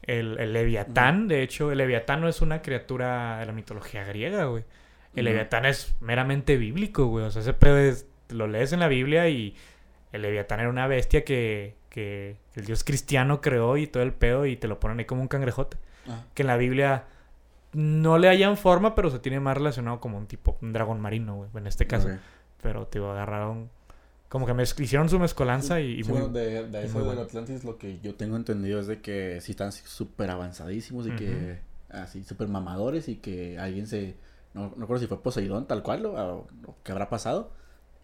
El, 0.01 0.39
el 0.39 0.53
leviatán, 0.53 1.27
de 1.27 1.43
hecho, 1.43 1.71
el 1.71 1.77
leviatán 1.77 2.21
no 2.21 2.27
es 2.27 2.41
una 2.41 2.63
criatura 2.63 3.37
de 3.37 3.45
la 3.45 3.51
mitología 3.51 4.03
griega, 4.05 4.45
güey. 4.45 4.63
El 5.15 5.25
leviatán 5.25 5.65
es 5.65 5.93
meramente 5.99 6.57
bíblico, 6.57 7.05
güey. 7.05 7.25
O 7.25 7.29
sea, 7.31 7.43
ese 7.43 7.53
pedo 7.53 7.77
es, 7.77 8.07
lo 8.31 8.47
lees 8.47 8.73
en 8.73 8.79
la 8.79 8.87
Biblia 8.87 9.29
y 9.29 9.55
el 10.11 10.21
leviatán 10.23 10.59
era 10.59 10.69
una 10.69 10.87
bestia 10.87 11.23
que, 11.23 11.75
que 11.89 12.37
el 12.55 12.65
dios 12.65 12.83
cristiano 12.83 13.41
creó 13.41 13.77
y 13.77 13.87
todo 13.87 14.03
el 14.03 14.13
pedo 14.13 14.45
y 14.45 14.55
te 14.57 14.67
lo 14.67 14.79
ponen 14.79 14.99
ahí 14.99 15.05
como 15.05 15.21
un 15.21 15.27
cangrejote. 15.27 15.77
Ah, 16.07 16.23
Que 16.33 16.43
en 16.43 16.47
la 16.47 16.57
Biblia 16.57 17.05
no 17.73 18.17
le 18.17 18.27
hayan 18.27 18.57
forma, 18.57 18.95
pero 18.95 19.09
se 19.09 19.19
tiene 19.19 19.39
más 19.39 19.55
relacionado 19.55 19.99
como 19.99 20.17
un 20.17 20.27
tipo, 20.27 20.57
un 20.61 20.73
dragón 20.73 20.99
marino, 20.99 21.35
güey, 21.35 21.49
en 21.55 21.67
este 21.67 21.87
caso. 21.87 22.09
Pero, 22.61 22.87
te 22.87 22.99
agarraron. 22.99 23.69
Como 24.27 24.45
que 24.45 24.53
mezc- 24.53 24.79
hicieron 24.81 25.09
su 25.09 25.19
mezcolanza 25.19 25.79
y, 25.81 25.99
y 25.99 26.03
Sí, 26.03 26.09
muy. 26.11 26.21
bueno, 26.21 26.33
de, 26.33 26.67
de 26.69 26.83
eso 26.85 26.97
del 26.99 27.07
bueno. 27.07 27.21
Atlantis 27.21 27.63
lo 27.65 27.77
que 27.77 27.99
yo 28.01 28.15
tengo 28.15 28.35
entendido 28.37 28.79
es 28.79 28.87
de 28.87 29.01
que 29.01 29.39
sí 29.41 29.51
están 29.51 29.71
súper 29.73 30.29
avanzadísimos 30.31 31.05
y 31.07 31.11
que 31.11 31.59
así 31.89 32.23
súper 32.23 32.47
mamadores 32.47 33.09
y 33.09 33.15
que 33.17 33.59
alguien 33.59 33.87
se 33.87 34.15
no, 34.53 34.63
no 34.75 34.81
recuerdo 34.81 34.99
si 35.01 35.07
fue 35.07 35.21
Poseidón 35.21 35.67
tal 35.67 35.83
cual 35.83 36.05
o, 36.05 36.47
o 36.65 36.75
que 36.83 36.93
habrá 36.93 37.09
pasado 37.09 37.51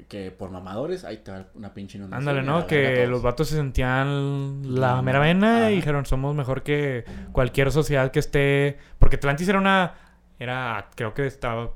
que 0.07 0.31
por 0.31 0.51
mamadores 0.51 1.03
ahí 1.03 1.17
te 1.17 1.31
va 1.31 1.45
una 1.55 1.73
pinche 1.73 1.97
inundación 1.97 2.27
Ándale, 2.29 2.45
¿no? 2.45 2.67
Que 2.67 3.07
los 3.07 3.21
vatos 3.21 3.49
se 3.49 3.55
sentían 3.55 4.61
la 4.79 4.95
La- 4.95 5.01
mera 5.01 5.19
vena 5.19 5.71
y 5.71 5.75
dijeron, 5.77 6.05
somos 6.05 6.35
mejor 6.35 6.63
que 6.63 7.03
cualquier 7.31 7.71
sociedad 7.71 8.11
que 8.11 8.19
esté... 8.19 8.77
Porque 8.99 9.15
Atlantis 9.17 9.49
era 9.49 9.59
una... 9.59 9.93
Era... 10.39 10.89
Creo 10.95 11.13
que 11.13 11.25
estaba... 11.27 11.71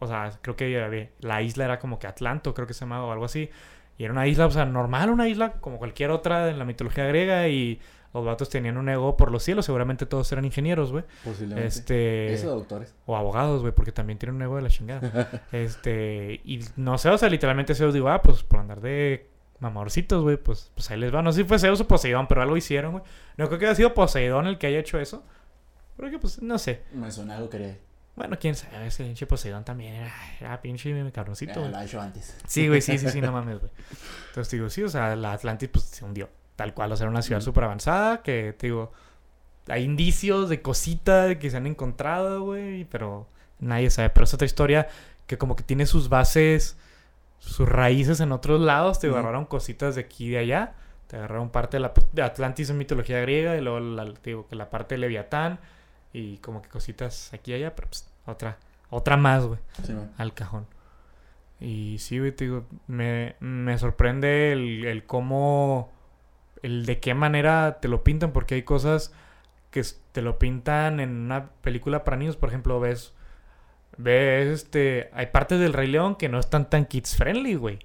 O 0.00 0.06
sea, 0.06 0.32
creo 0.42 0.56
que 0.56 1.10
la 1.20 1.40
isla 1.42 1.64
era 1.64 1.78
como 1.78 1.98
que 1.98 2.06
Atlanto, 2.08 2.52
creo 2.52 2.66
que 2.66 2.74
se 2.74 2.80
llamaba 2.80 3.04
o 3.06 3.12
algo 3.12 3.24
así. 3.26 3.48
Y 3.96 4.04
era 4.04 4.12
una 4.12 4.26
isla, 4.26 4.46
o 4.46 4.50
sea, 4.50 4.64
normal, 4.64 5.10
una 5.10 5.28
isla 5.28 5.52
como 5.52 5.78
cualquier 5.78 6.10
otra 6.10 6.48
en 6.50 6.58
la 6.58 6.64
mitología 6.64 7.04
griega 7.04 7.46
y 7.48 7.78
los 8.12 8.24
vatos 8.24 8.48
tenían 8.48 8.76
un 8.76 8.88
ego 8.88 9.16
por 9.16 9.30
los 9.30 9.42
cielos. 9.42 9.64
Seguramente 9.66 10.06
todos 10.06 10.30
eran 10.32 10.44
ingenieros, 10.44 10.90
güey. 10.90 11.04
posiblemente 11.24 11.66
Este... 11.66 12.32
eso 12.32 12.50
doctores 12.50 12.94
O 13.06 13.16
abogados, 13.16 13.60
güey, 13.60 13.72
porque 13.72 13.92
también 13.92 14.18
tienen 14.18 14.36
un 14.36 14.42
ego 14.42 14.56
de 14.56 14.62
la 14.62 14.68
chingada. 14.68 15.42
este, 15.52 16.40
y 16.44 16.60
no 16.76 16.98
sé, 16.98 17.08
o 17.08 17.18
sea, 17.18 17.28
literalmente 17.28 17.74
Zeus 17.74 17.94
digo, 17.94 18.08
ah, 18.08 18.20
pues 18.20 18.42
por 18.42 18.60
andar 18.60 18.80
de 18.80 19.30
mamorcitos, 19.60 20.22
güey, 20.22 20.36
pues, 20.36 20.72
pues 20.74 20.90
ahí 20.90 20.98
les 20.98 21.14
va. 21.14 21.22
No 21.22 21.32
sé 21.32 21.42
si 21.42 21.48
fue 21.48 21.58
Zeus 21.58 21.80
o 21.80 21.86
Poseidón, 21.86 22.26
pero 22.26 22.42
algo 22.42 22.56
hicieron, 22.56 22.92
güey. 22.92 23.04
No 23.36 23.46
creo 23.46 23.58
que 23.58 23.66
haya 23.66 23.74
sido 23.74 23.94
Poseidón 23.94 24.46
el 24.46 24.58
que 24.58 24.66
haya 24.66 24.80
hecho 24.80 24.98
eso. 24.98 25.22
Pero 25.96 26.10
que, 26.10 26.18
pues, 26.18 26.42
no 26.42 26.58
sé. 26.58 26.82
me 26.92 27.12
suena 27.12 27.36
algo 27.36 27.50
que 27.50 27.78
Bueno, 28.16 28.38
quién 28.40 28.54
sabe, 28.54 28.86
ese 28.86 29.04
pinche 29.04 29.26
Poseidón 29.26 29.64
también 29.64 29.94
era, 29.94 30.12
era 30.40 30.60
pinche 30.60 31.12
cabroncito, 31.12 31.52
eh, 31.52 31.58
güey. 31.58 31.70
lo 31.70 31.76
ha 31.76 31.84
hecho 31.84 32.00
antes 32.00 32.36
Sí, 32.46 32.66
güey, 32.68 32.80
sí, 32.80 32.98
sí, 32.98 33.08
sí, 33.10 33.20
no 33.20 33.30
mames, 33.32 33.60
güey. 33.60 33.70
Entonces, 34.28 34.50
digo, 34.50 34.68
sí, 34.70 34.82
o 34.82 34.88
sea, 34.88 35.14
la 35.14 35.32
Atlantis, 35.32 35.68
pues, 35.68 35.84
se 35.84 36.04
hundió. 36.04 36.28
Tal 36.60 36.74
cual, 36.74 36.92
o 36.92 36.96
sea, 36.96 37.04
era 37.04 37.10
una 37.10 37.22
ciudad 37.22 37.40
Ujú. 37.40 37.46
súper 37.46 37.64
avanzada 37.64 38.20
que, 38.22 38.52
te 38.52 38.66
digo, 38.66 38.92
hay 39.66 39.82
indicios 39.82 40.50
de 40.50 40.60
cositas 40.60 41.36
que 41.36 41.48
se 41.48 41.56
han 41.56 41.66
encontrado, 41.66 42.42
güey, 42.42 42.84
pero 42.84 43.26
nadie 43.60 43.88
sabe. 43.88 44.10
Pero 44.10 44.24
es 44.24 44.34
otra 44.34 44.44
historia 44.44 44.88
que 45.26 45.38
como 45.38 45.56
que 45.56 45.62
tiene 45.62 45.86
sus 45.86 46.10
bases, 46.10 46.76
sus 47.38 47.66
raíces 47.66 48.20
en 48.20 48.30
otros 48.30 48.60
lados. 48.60 48.98
Te 48.98 49.06
agarraron 49.06 49.46
cositas 49.46 49.94
de 49.94 50.02
aquí 50.02 50.26
y 50.26 50.30
de 50.32 50.38
allá. 50.38 50.74
Te 51.06 51.16
agarraron 51.16 51.48
parte 51.48 51.78
de 51.78 51.80
la 51.80 51.94
de 52.12 52.20
Atlantis 52.22 52.68
en 52.68 52.76
mitología 52.76 53.22
griega 53.22 53.56
y 53.56 53.62
luego 53.62 53.80
la, 53.80 54.04
te 54.12 54.30
digo, 54.30 54.46
que 54.46 54.54
la 54.54 54.68
parte 54.68 54.96
de 54.96 54.98
Leviatán 54.98 55.60
y 56.12 56.36
como 56.38 56.60
que 56.60 56.68
cositas 56.68 57.32
aquí 57.32 57.52
y 57.52 57.54
allá, 57.54 57.74
pero 57.74 57.88
pues 57.88 58.06
otra, 58.26 58.58
otra 58.90 59.16
más, 59.16 59.46
güey 59.46 59.60
Sí, 59.82 59.94
al 60.18 60.34
cajón. 60.34 60.66
Y 61.58 61.96
sí, 62.00 62.18
güey, 62.18 62.32
te 62.32 62.44
digo, 62.44 62.64
me, 62.86 63.36
me 63.40 63.78
sorprende 63.78 64.52
el, 64.52 64.84
el 64.84 65.04
cómo, 65.04 65.90
el 66.62 66.86
de 66.86 66.98
qué 67.00 67.14
manera 67.14 67.78
te 67.80 67.88
lo 67.88 68.02
pintan, 68.04 68.32
porque 68.32 68.54
hay 68.56 68.62
cosas 68.62 69.12
que 69.70 69.82
te 70.12 70.22
lo 70.22 70.38
pintan 70.38 71.00
en 71.00 71.10
una 71.10 71.50
película 71.62 72.02
para 72.04 72.16
niños, 72.16 72.36
por 72.36 72.48
ejemplo, 72.48 72.80
ves, 72.80 73.14
ves, 73.96 74.48
este, 74.48 75.10
hay 75.12 75.26
partes 75.26 75.60
del 75.60 75.72
Rey 75.72 75.86
León 75.88 76.16
que 76.16 76.28
no 76.28 76.38
están 76.38 76.68
tan 76.68 76.86
kids 76.86 77.16
friendly, 77.16 77.54
güey. 77.54 77.78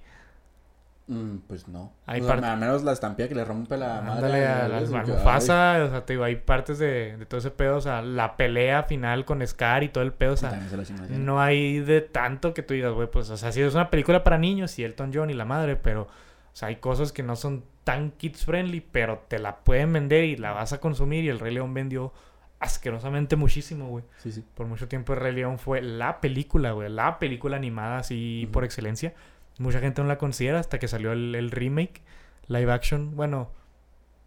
Mm, 1.08 1.38
pues 1.48 1.68
no 1.68 1.94
Hay 2.08 2.20
O 2.22 2.24
sea, 2.24 2.34
parte- 2.34 2.48
al 2.48 2.58
menos 2.60 2.84
la 2.84 2.92
estampilla 2.92 3.28
que 3.30 3.36
le 3.36 3.46
rompe 3.46 3.78
la 3.78 4.02
madre 4.02 4.26
Ándale 4.26 4.48
a- 4.48 4.66
a 4.66 4.68
la 4.68 4.76
a- 4.78 4.80
al 4.80 4.96
a- 4.96 5.04
Mufasa, 5.04 5.84
o 5.86 5.90
sea, 5.92 6.04
te 6.04 6.14
digo, 6.14 6.24
hay 6.24 6.36
partes 6.38 6.80
de, 6.80 7.16
de 7.18 7.26
todo 7.28 7.38
ese 7.40 7.52
pedo, 7.52 7.78
o 7.78 7.82
sea, 7.82 8.02
la 8.02 8.36
pelea 8.38 8.82
final 8.84 9.24
con 9.24 9.46
Scar 9.46 9.84
y 9.84 9.90
todo 9.90 10.04
el 10.04 10.14
pedo, 10.14 10.34
o 10.34 10.38
sea, 10.38 10.50
se 10.68 10.78
la. 10.78 10.84
No 11.20 11.40
hay 11.40 11.78
de 11.82 12.02
tanto 12.02 12.56
que 12.56 12.64
tú 12.64 12.74
digas, 12.74 12.92
güey, 12.94 13.08
pues, 13.12 13.30
o 13.30 13.38
sea, 13.38 13.52
sí 13.52 13.62
es 13.62 13.76
una 13.76 13.92
película 13.92 14.24
para 14.24 14.40
niños 14.40 14.80
y 14.80 14.84
Elton 14.84 15.12
John 15.14 15.30
y 15.30 15.36
la 15.36 15.46
madre, 15.46 15.76
pero, 15.76 16.02
o 16.04 16.08
sea, 16.54 16.70
hay 16.70 16.78
cosas 16.78 17.12
que 17.12 17.22
no 17.22 17.36
son 17.36 17.64
tan 17.86 18.12
kids 18.12 18.44
friendly, 18.44 18.82
pero 18.82 19.24
te 19.30 19.40
la 19.40 19.64
pueden 19.64 19.94
vender 19.94 20.26
y 20.26 20.36
la 20.36 20.52
vas 20.52 20.74
a 20.74 20.82
consumir 20.82 21.24
y 21.24 21.30
el 21.30 21.40
Rey 21.40 21.54
León 21.54 21.74
vendió 21.74 22.12
asquerosamente 22.60 23.36
muchísimo, 23.38 23.88
güey. 23.88 24.04
sí 24.18 24.32
sí 24.32 24.44
Por 24.56 24.68
mucho 24.68 24.90
tiempo 24.90 25.14
el 25.14 25.20
Rey 25.20 25.34
León 25.34 25.60
fue 25.60 25.82
la 25.82 26.20
película, 26.20 26.72
güey, 26.72 26.90
la 26.90 27.20
película 27.20 27.56
animada 27.56 28.00
así 28.00 28.50
por 28.52 28.66
excelencia. 28.66 29.14
Mucha 29.60 29.80
gente 29.80 30.02
no 30.02 30.08
la 30.08 30.18
considera 30.18 30.60
hasta 30.60 30.80
que 30.80 30.90
salió 30.90 31.14
el, 31.14 31.34
el 31.36 31.52
remake, 31.52 32.02
live 32.48 32.74
action, 32.74 33.16
bueno, 33.16 33.52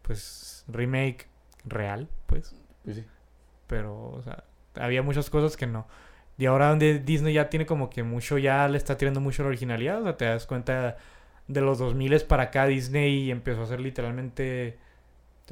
pues 0.03 0.65
remake 0.69 1.29
real, 1.65 2.09
pues. 2.27 2.55
pues 2.85 2.97
sí 2.97 3.05
Pero, 3.67 4.11
o 4.11 4.23
sea, 4.23 4.45
había 4.77 5.03
muchas 5.03 5.29
cosas 5.31 5.57
que 5.57 5.67
no. 5.67 5.87
Y 6.39 6.47
ahora 6.47 6.69
donde 6.69 7.01
Disney 7.01 7.35
ya 7.35 7.51
tiene 7.51 7.67
como 7.67 7.91
que 7.91 8.05
mucho, 8.05 8.39
ya 8.39 8.69
le 8.69 8.79
está 8.79 8.97
tirando 8.97 9.21
mucho 9.21 9.43
la 9.43 9.49
originalidad. 9.49 10.01
O 10.01 10.05
sea, 10.05 10.17
te 10.17 10.25
das 10.25 10.47
cuenta 10.47 10.97
de 11.49 11.61
los 11.61 11.79
2000 11.79 12.21
para 12.27 12.45
acá 12.45 12.67
Disney 12.67 13.31
empezó 13.31 13.63
a 13.63 13.65
hacer 13.65 13.81
literalmente 13.81 14.79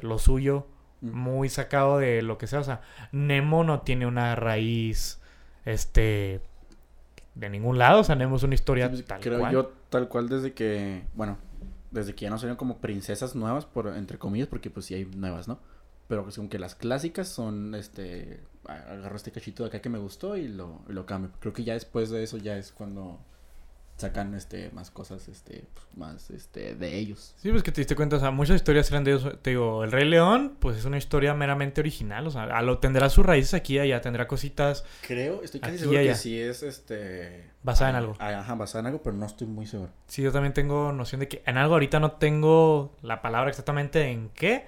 lo 0.02 0.18
suyo, 0.18 0.66
Mm. 1.02 1.10
muy 1.14 1.48
sacado 1.50 1.98
de 1.98 2.22
lo 2.22 2.38
que 2.38 2.46
sea. 2.46 2.60
O 2.60 2.64
sea, 2.64 2.80
Nemo 3.12 3.64
no 3.64 3.80
tiene 3.82 4.06
una 4.06 4.34
raíz, 4.34 5.20
este, 5.66 6.40
de 7.34 7.50
ningún 7.50 7.76
lado. 7.78 8.00
O 8.00 8.04
sea, 8.04 8.14
Nemo 8.14 8.36
es 8.36 8.42
una 8.42 8.54
historia 8.54 8.86
Sí, 8.86 8.92
pues, 8.92 9.04
tal 9.04 9.20
creo 9.20 9.38
cual. 9.40 9.52
yo 9.52 9.72
tal 9.90 10.08
cual 10.08 10.28
desde 10.28 10.52
que, 10.54 11.02
bueno, 11.14 11.36
desde 11.90 12.14
que 12.14 12.22
ya 12.24 12.30
no 12.30 12.38
salieron 12.38 12.56
como 12.56 12.78
princesas 12.78 13.34
nuevas, 13.34 13.66
por 13.66 13.88
entre 13.88 14.18
comillas, 14.18 14.48
porque 14.48 14.70
pues 14.70 14.86
sí 14.86 14.94
hay 14.94 15.04
nuevas, 15.04 15.48
¿no? 15.48 15.58
Pero 16.08 16.22
pues, 16.24 16.38
aunque 16.38 16.58
las 16.58 16.74
clásicas 16.74 17.28
son, 17.28 17.74
este, 17.74 18.40
agarro 18.66 19.16
este 19.16 19.32
cachito 19.32 19.64
de 19.64 19.68
acá 19.68 19.80
que 19.80 19.88
me 19.90 19.98
gustó 19.98 20.36
y 20.36 20.48
lo, 20.48 20.80
y 20.88 20.92
lo 20.92 21.04
cambio. 21.04 21.30
Creo 21.40 21.52
que 21.52 21.64
ya 21.64 21.74
después 21.74 22.08
de 22.10 22.22
eso 22.22 22.38
ya 22.38 22.56
es 22.56 22.72
cuando 22.72 23.18
sacan 23.96 24.34
este 24.34 24.70
más 24.72 24.90
cosas 24.90 25.26
este 25.28 25.64
más 25.94 26.30
este 26.30 26.74
de 26.74 26.96
ellos. 26.98 27.34
Sí, 27.38 27.50
pues 27.50 27.62
que 27.62 27.72
te 27.72 27.80
diste 27.80 27.96
cuenta, 27.96 28.16
o 28.16 28.20
sea, 28.20 28.30
muchas 28.30 28.56
historias 28.56 28.90
eran 28.90 29.04
de 29.04 29.12
ellos. 29.12 29.38
Te 29.42 29.50
digo, 29.50 29.84
El 29.84 29.92
Rey 29.92 30.06
León, 30.08 30.56
pues 30.60 30.76
es 30.76 30.84
una 30.84 30.98
historia 30.98 31.34
meramente 31.34 31.80
original, 31.80 32.26
o 32.26 32.30
sea, 32.30 32.44
a 32.44 32.62
lo 32.62 32.78
tendrá 32.78 33.08
sus 33.08 33.24
raíces 33.24 33.54
aquí 33.54 33.76
y 33.76 33.78
allá, 33.78 34.00
tendrá 34.00 34.28
cositas. 34.28 34.84
Creo, 35.06 35.42
estoy 35.42 35.60
casi 35.60 35.78
seguro 35.78 35.98
que 35.98 36.14
sí 36.14 36.38
es 36.38 36.62
este 36.62 37.50
Basada 37.62 37.90
en 37.90 37.96
ah, 37.96 37.98
algo. 37.98 38.14
ah, 38.20 38.28
Ajá, 38.38 38.54
basada 38.54 38.80
en 38.80 38.86
algo, 38.86 39.02
pero 39.02 39.16
no 39.16 39.26
estoy 39.26 39.48
muy 39.48 39.66
seguro. 39.66 39.90
Sí, 40.06 40.22
yo 40.22 40.30
también 40.30 40.52
tengo 40.52 40.92
noción 40.92 41.20
de 41.20 41.28
que 41.28 41.42
en 41.46 41.56
algo 41.56 41.74
ahorita 41.74 41.98
no 41.98 42.12
tengo 42.12 42.94
la 43.02 43.22
palabra 43.22 43.50
exactamente 43.50 44.08
en 44.10 44.28
qué, 44.28 44.66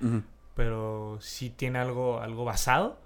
pero 0.55 1.19
sí 1.21 1.51
tiene 1.51 1.79
algo, 1.79 2.21
algo 2.21 2.45
basado. 2.45 2.99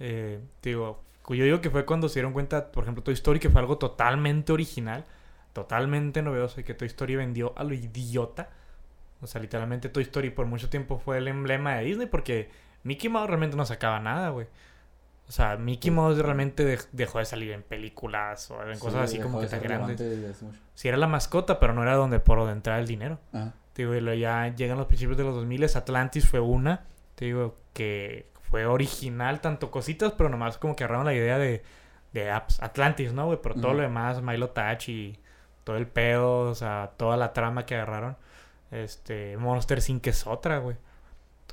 Eh, 0.00 0.40
te 0.60 0.70
digo, 0.70 1.02
yo 1.28 1.44
digo 1.44 1.60
que 1.60 1.70
fue 1.70 1.84
cuando 1.84 2.08
se 2.08 2.14
dieron 2.14 2.32
cuenta, 2.32 2.72
por 2.72 2.82
ejemplo, 2.84 3.04
Toy 3.04 3.14
Story, 3.14 3.38
que 3.38 3.50
fue 3.50 3.60
algo 3.60 3.78
totalmente 3.78 4.52
original, 4.52 5.04
totalmente 5.62 6.22
novedoso 6.22 6.60
y 6.60 6.64
que 6.64 6.74
Toy 6.74 6.86
Story 6.86 7.16
vendió 7.16 7.52
a 7.56 7.64
lo 7.64 7.74
idiota. 7.74 8.50
O 9.20 9.26
sea, 9.26 9.40
literalmente 9.40 9.88
Toy 9.88 10.04
Story 10.04 10.30
por 10.30 10.46
mucho 10.46 10.68
tiempo 10.70 10.98
fue 10.98 11.18
el 11.18 11.28
emblema 11.28 11.74
de 11.76 11.84
Disney 11.84 12.06
porque 12.06 12.50
Mickey 12.84 13.10
Mouse 13.10 13.26
realmente 13.28 13.56
no 13.56 13.66
sacaba 13.66 13.98
nada, 14.00 14.30
güey. 14.30 14.46
O 15.28 15.32
sea, 15.32 15.56
Mickey 15.56 15.90
Mouse 15.90 16.18
realmente 16.18 16.64
dej- 16.78 16.88
dejó 16.92 17.18
de 17.18 17.24
salir 17.26 17.50
en 17.52 17.62
películas 17.62 18.50
o 18.50 18.62
en 18.62 18.78
cosas 18.78 19.10
Sí, 19.10 19.16
así 19.16 19.22
como 19.22 19.40
que 19.40 19.46
tan 19.46 19.60
grandes. 19.60 19.98
Sí 20.74 20.88
era 20.88 20.96
la 20.96 21.06
mascota, 21.06 21.58
pero 21.60 21.74
no 21.74 21.82
era 21.82 21.94
donde 21.96 22.20
por 22.20 22.38
donde 22.38 22.52
entraba 22.52 22.78
el 22.78 22.86
dinero. 22.86 23.18
Ajá. 23.32 23.52
Te 23.72 23.82
digo, 23.86 23.94
y 24.12 24.20
ya 24.20 24.48
llegan 24.54 24.78
los 24.78 24.86
principios 24.86 25.16
de 25.18 25.24
los 25.24 25.34
2000, 25.34 25.64
Atlantis 25.64 26.26
fue 26.28 26.40
una, 26.40 26.84
te 27.14 27.26
digo, 27.26 27.56
que 27.74 28.30
fue 28.50 28.64
original, 28.66 29.40
tanto 29.40 29.70
cositas, 29.70 30.12
pero 30.12 30.30
nomás 30.30 30.56
como 30.58 30.74
que 30.74 30.84
agarraron 30.84 31.04
la 31.06 31.14
idea 31.14 31.36
de, 31.38 31.62
de 32.12 32.30
apps. 32.30 32.62
Atlantis, 32.62 33.12
¿no, 33.12 33.26
güey? 33.26 33.38
Pero 33.42 33.54
todo 33.56 33.74
lo 33.74 33.82
demás, 33.82 34.22
Milo 34.22 34.50
Touch 34.50 34.88
y 34.88 35.18
todo 35.68 35.76
el 35.76 35.86
pedo, 35.86 36.40
o 36.50 36.54
sea, 36.54 36.92
toda 36.96 37.18
la 37.18 37.34
trama 37.34 37.66
que 37.66 37.74
agarraron. 37.74 38.16
Este, 38.70 39.36
Monster 39.36 39.80
Inc. 39.86 40.06
es 40.06 40.26
otra, 40.26 40.58
güey. 40.60 40.76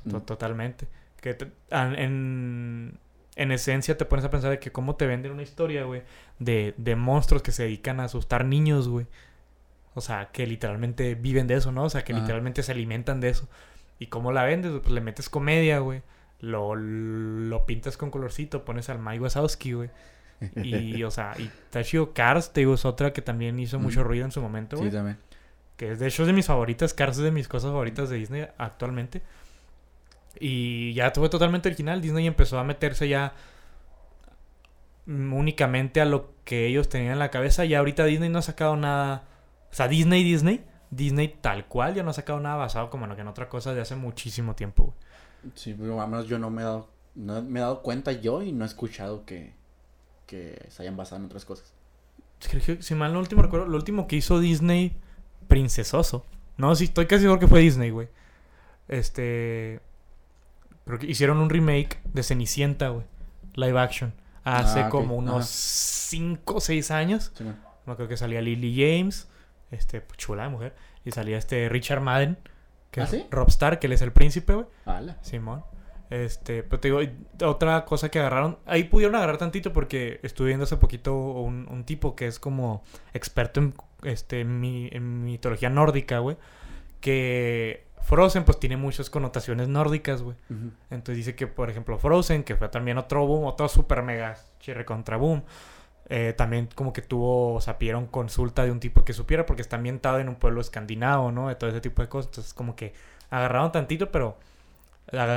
Mm. 0.04 0.20
Totalmente. 0.20 0.88
Que 1.20 1.34
te- 1.34 1.52
en, 1.70 2.98
en 3.36 3.52
esencia 3.52 3.98
te 3.98 4.06
pones 4.06 4.24
a 4.24 4.30
pensar 4.30 4.50
de 4.50 4.58
que 4.58 4.72
cómo 4.72 4.96
te 4.96 5.06
venden 5.06 5.32
una 5.32 5.42
historia, 5.42 5.84
güey, 5.84 6.02
de, 6.38 6.72
de 6.78 6.96
monstruos 6.96 7.42
que 7.42 7.52
se 7.52 7.64
dedican 7.64 8.00
a 8.00 8.04
asustar 8.04 8.46
niños, 8.46 8.88
güey. 8.88 9.06
O 9.94 10.00
sea, 10.00 10.30
que 10.32 10.46
literalmente 10.46 11.14
viven 11.14 11.46
de 11.46 11.54
eso, 11.56 11.72
¿no? 11.72 11.84
O 11.84 11.90
sea, 11.90 12.02
que 12.04 12.12
Ajá. 12.14 12.22
literalmente 12.22 12.62
se 12.62 12.72
alimentan 12.72 13.20
de 13.20 13.28
eso. 13.28 13.48
¿Y 13.98 14.06
cómo 14.06 14.32
la 14.32 14.44
vendes? 14.44 14.72
Pues 14.80 14.90
le 14.94 15.02
metes 15.02 15.28
comedia, 15.28 15.78
güey. 15.80 16.00
Lo, 16.40 16.74
lo 16.74 17.66
pintas 17.66 17.98
con 17.98 18.10
colorcito, 18.10 18.64
pones 18.64 18.88
al 18.88 18.98
Mike 18.98 19.20
Wazowski, 19.20 19.72
güey. 19.74 19.90
Y, 20.56 21.02
o 21.02 21.10
sea, 21.10 21.34
y 21.38 21.44
está 21.44 21.82
chido. 21.82 22.12
Cars, 22.12 22.52
te 22.52 22.60
digo, 22.60 22.74
es 22.74 22.84
otra 22.84 23.12
que 23.12 23.22
también 23.22 23.58
hizo 23.58 23.78
mucho 23.78 24.04
ruido 24.04 24.24
en 24.24 24.32
su 24.32 24.40
momento, 24.40 24.76
güey. 24.76 24.90
Sí, 24.90 24.96
también. 24.96 25.18
Que 25.76 25.92
es 25.92 25.98
de 25.98 26.08
hecho 26.08 26.22
es 26.22 26.26
de 26.26 26.32
mis 26.32 26.46
favoritas. 26.46 26.94
Cars 26.94 27.18
es 27.18 27.24
de 27.24 27.30
mis 27.30 27.48
cosas 27.48 27.70
favoritas 27.70 28.08
de 28.08 28.16
Disney 28.16 28.46
actualmente. 28.58 29.22
Y 30.38 30.92
ya 30.94 31.10
fue 31.10 31.28
totalmente 31.28 31.68
original. 31.68 32.00
Disney 32.00 32.26
empezó 32.26 32.58
a 32.58 32.64
meterse 32.64 33.08
ya 33.08 33.32
mm, 35.06 35.32
únicamente 35.32 36.00
a 36.00 36.04
lo 36.04 36.34
que 36.44 36.66
ellos 36.66 36.88
tenían 36.88 37.14
en 37.14 37.18
la 37.18 37.30
cabeza. 37.30 37.64
Y 37.64 37.74
ahorita 37.74 38.04
Disney 38.04 38.28
no 38.28 38.38
ha 38.38 38.42
sacado 38.42 38.76
nada. 38.76 39.24
O 39.70 39.74
sea, 39.74 39.88
Disney, 39.88 40.22
Disney. 40.24 40.64
Disney 40.90 41.36
tal 41.40 41.66
cual 41.66 41.94
ya 41.94 42.02
no 42.02 42.10
ha 42.10 42.14
sacado 42.14 42.40
nada 42.40 42.56
basado 42.56 42.90
como 42.90 43.06
en 43.06 43.18
en 43.18 43.28
otra 43.28 43.48
cosa 43.48 43.74
de 43.74 43.80
hace 43.80 43.96
muchísimo 43.96 44.54
tiempo, 44.54 44.84
güey. 44.84 44.96
Sí, 45.54 45.74
pero 45.78 46.00
al 46.00 46.08
menos 46.08 46.26
yo 46.26 46.38
no 46.38 46.50
me 46.50 46.62
he 46.62 46.64
dado, 46.64 46.88
no 47.14 47.42
me 47.42 47.60
he 47.60 47.62
dado 47.62 47.82
cuenta 47.82 48.12
yo 48.12 48.42
y 48.42 48.52
no 48.52 48.64
he 48.64 48.68
escuchado 48.68 49.24
que, 49.24 49.54
que 50.26 50.66
se 50.70 50.82
hayan 50.82 50.96
basado 50.96 51.20
en 51.20 51.26
otras 51.26 51.44
cosas. 51.44 51.72
Creo 52.50 52.62
que, 52.62 52.82
si 52.82 52.94
mal 52.94 53.12
no 53.12 53.18
último 53.18 53.42
recuerdo, 53.42 53.66
lo 53.66 53.76
último 53.76 54.06
que 54.06 54.16
hizo 54.16 54.38
Disney, 54.40 54.96
Princesoso. 55.48 56.24
No, 56.56 56.74
sí, 56.74 56.84
estoy 56.84 57.06
casi 57.06 57.22
seguro 57.22 57.40
que 57.40 57.46
fue 57.48 57.60
Disney, 57.60 57.90
güey. 57.90 58.08
Este. 58.88 59.80
Creo 60.84 60.98
que 60.98 61.06
hicieron 61.06 61.38
un 61.38 61.50
remake 61.50 62.00
de 62.12 62.22
Cenicienta, 62.22 62.88
güey. 62.90 63.04
Live 63.54 63.78
action. 63.78 64.12
Hace 64.44 64.80
Ah, 64.80 64.88
como 64.88 65.16
unos 65.16 65.36
Ajá. 65.36 65.44
5 65.46 66.54
o 66.54 66.60
6 66.60 66.90
años. 66.92 67.32
Sí. 67.34 67.44
Me 67.44 67.92
acuerdo 67.92 68.08
que 68.08 68.16
salía 68.16 68.40
Lily 68.40 68.74
James. 68.76 69.28
Este, 69.70 70.00
pues, 70.00 70.18
chula 70.18 70.44
de 70.44 70.48
mujer. 70.50 70.74
Y 71.04 71.10
salía 71.10 71.38
este 71.38 71.68
Richard 71.68 72.00
Madden. 72.00 72.38
Que 72.92 73.00
¿Ah, 73.00 73.04
es 73.04 73.10
sí? 73.10 73.26
Rob 73.30 73.48
Stark, 73.48 73.80
que 73.80 73.86
él 73.88 73.92
es 73.94 74.02
el 74.02 74.12
príncipe, 74.12 74.54
güey. 74.54 74.66
Simón. 75.22 75.64
Este, 76.10 76.62
pero 76.62 76.78
te 76.80 76.88
digo, 76.88 77.00
otra 77.44 77.84
cosa 77.84 78.08
que 78.10 78.20
agarraron, 78.20 78.58
ahí 78.64 78.84
pudieron 78.84 79.16
agarrar 79.16 79.38
tantito 79.38 79.72
porque 79.72 80.20
estuve 80.22 80.48
viendo 80.48 80.64
hace 80.64 80.76
poquito 80.76 81.16
un, 81.16 81.66
un 81.68 81.84
tipo 81.84 82.14
que 82.14 82.26
es 82.28 82.38
como 82.38 82.84
experto 83.12 83.58
en, 83.60 83.74
este, 84.04 84.40
en 84.42 84.60
mi- 84.60 84.88
en 84.92 85.24
mitología 85.24 85.68
nórdica, 85.68 86.20
güey, 86.20 86.36
que 87.00 87.84
Frozen 88.02 88.44
pues 88.44 88.60
tiene 88.60 88.76
muchas 88.76 89.10
connotaciones 89.10 89.68
nórdicas, 89.68 90.22
güey. 90.22 90.36
Entonces 90.90 91.16
dice 91.16 91.34
que, 91.34 91.46
por 91.48 91.70
ejemplo, 91.70 91.98
Frozen, 91.98 92.44
que 92.44 92.54
fue 92.56 92.68
también 92.68 92.98
otro 92.98 93.26
boom, 93.26 93.44
otro 93.44 93.68
super 93.68 94.02
mega 94.02 94.36
chirre 94.60 94.84
contra 94.84 95.16
boom, 95.16 95.42
eh, 96.08 96.34
también 96.36 96.68
como 96.74 96.92
que 96.92 97.02
tuvo, 97.02 97.54
o 97.54 97.60
sea, 97.60 97.78
pidieron 97.78 98.06
consulta 98.06 98.64
de 98.64 98.70
un 98.70 98.78
tipo 98.78 99.04
que 99.04 99.12
supiera 99.12 99.44
porque 99.44 99.62
está 99.62 99.74
ambientado 99.74 100.20
en 100.20 100.28
un 100.28 100.36
pueblo 100.36 100.60
escandinavo, 100.60 101.32
¿no? 101.32 101.48
De 101.48 101.56
todo 101.56 101.68
ese 101.70 101.80
tipo 101.80 102.00
de 102.00 102.08
cosas. 102.08 102.30
Entonces 102.30 102.54
como 102.54 102.76
que 102.76 102.92
agarraron 103.28 103.72
tantito, 103.72 104.12
pero 104.12 104.38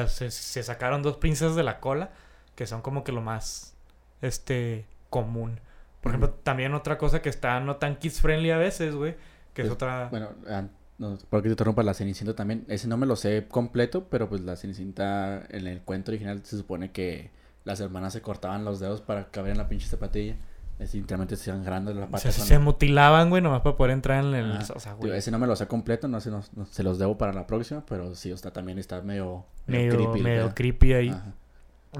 se, 0.07 0.31
se 0.31 0.63
sacaron 0.63 1.01
dos 1.01 1.17
princesas 1.17 1.55
de 1.55 1.63
la 1.63 1.79
cola, 1.79 2.11
que 2.55 2.67
son 2.67 2.81
como 2.81 3.03
que 3.03 3.11
lo 3.11 3.21
más, 3.21 3.75
este, 4.21 4.85
común. 5.09 5.59
Por 6.01 6.11
ejemplo, 6.11 6.31
también 6.43 6.73
otra 6.73 6.97
cosa 6.97 7.21
que 7.21 7.29
está 7.29 7.59
no 7.59 7.75
tan 7.77 7.97
kids 7.97 8.21
friendly 8.21 8.51
a 8.51 8.57
veces, 8.57 8.95
güey, 8.95 9.15
que 9.53 9.63
es 9.63 9.67
Pues, 9.67 9.75
otra... 9.75 10.07
Bueno, 10.09 10.29
ah, 10.47 10.63
no, 10.97 11.17
porque 11.29 11.47
te 11.47 11.53
interrumpa 11.53 11.83
la 11.83 11.93
Cenicienta 11.93 12.35
también. 12.35 12.65
Ese 12.67 12.87
no 12.87 12.97
me 12.97 13.05
lo 13.05 13.15
sé 13.15 13.47
completo, 13.47 14.07
pero 14.09 14.29
pues 14.29 14.41
la 14.41 14.55
Cenicienta 14.55 15.45
en 15.49 15.67
el 15.67 15.81
cuento 15.81 16.11
original 16.11 16.41
se 16.43 16.57
supone 16.57 16.91
que 16.91 17.31
las 17.63 17.79
hermanas 17.79 18.13
se 18.13 18.21
cortaban 18.21 18.65
los 18.65 18.79
dedos 18.79 19.01
para 19.01 19.29
caber 19.31 19.51
en 19.51 19.57
la 19.57 19.69
pinche 19.69 19.87
zapatilla. 19.87 20.35
Es 20.79 20.93
literalmente 20.93 21.35
se 21.35 21.51
hacían 21.51 21.63
grandes 21.63 21.95
las 21.95 22.05
o 22.07 22.11
patas. 22.11 22.21
sea, 22.23 22.31
cuando- 22.31 22.45
se 22.47 22.59
mutilaban, 22.59 23.29
güey, 23.29 23.41
nomás 23.41 23.61
para 23.61 23.75
poder 23.75 23.91
entrar 23.91 24.23
en 24.23 24.33
el... 24.33 24.51
O 24.73 24.79
sea, 24.79 24.93
güey. 24.93 25.11
ese 25.11 25.29
no 25.29 25.37
me 25.37 25.45
lo 25.45 25.55
sé 25.55 25.67
completo, 25.67 26.07
no 26.07 26.19
sé, 26.21 26.31
no, 26.31 26.41
no- 26.55 26.65
se 26.65 26.83
los 26.83 26.97
debo 26.97 27.17
para 27.17 27.33
la 27.33 27.45
próxima, 27.45 27.83
pero 27.85 28.15
sí, 28.15 28.31
o 28.31 28.37
sea, 28.37 28.51
también 28.51 28.79
está 28.79 29.01
medio, 29.01 29.45
medio, 29.67 29.93
creepy. 29.93 30.21
medio 30.21 30.53
creepy 30.55 30.93
ahí. 30.93 31.09
Ajá. 31.09 31.33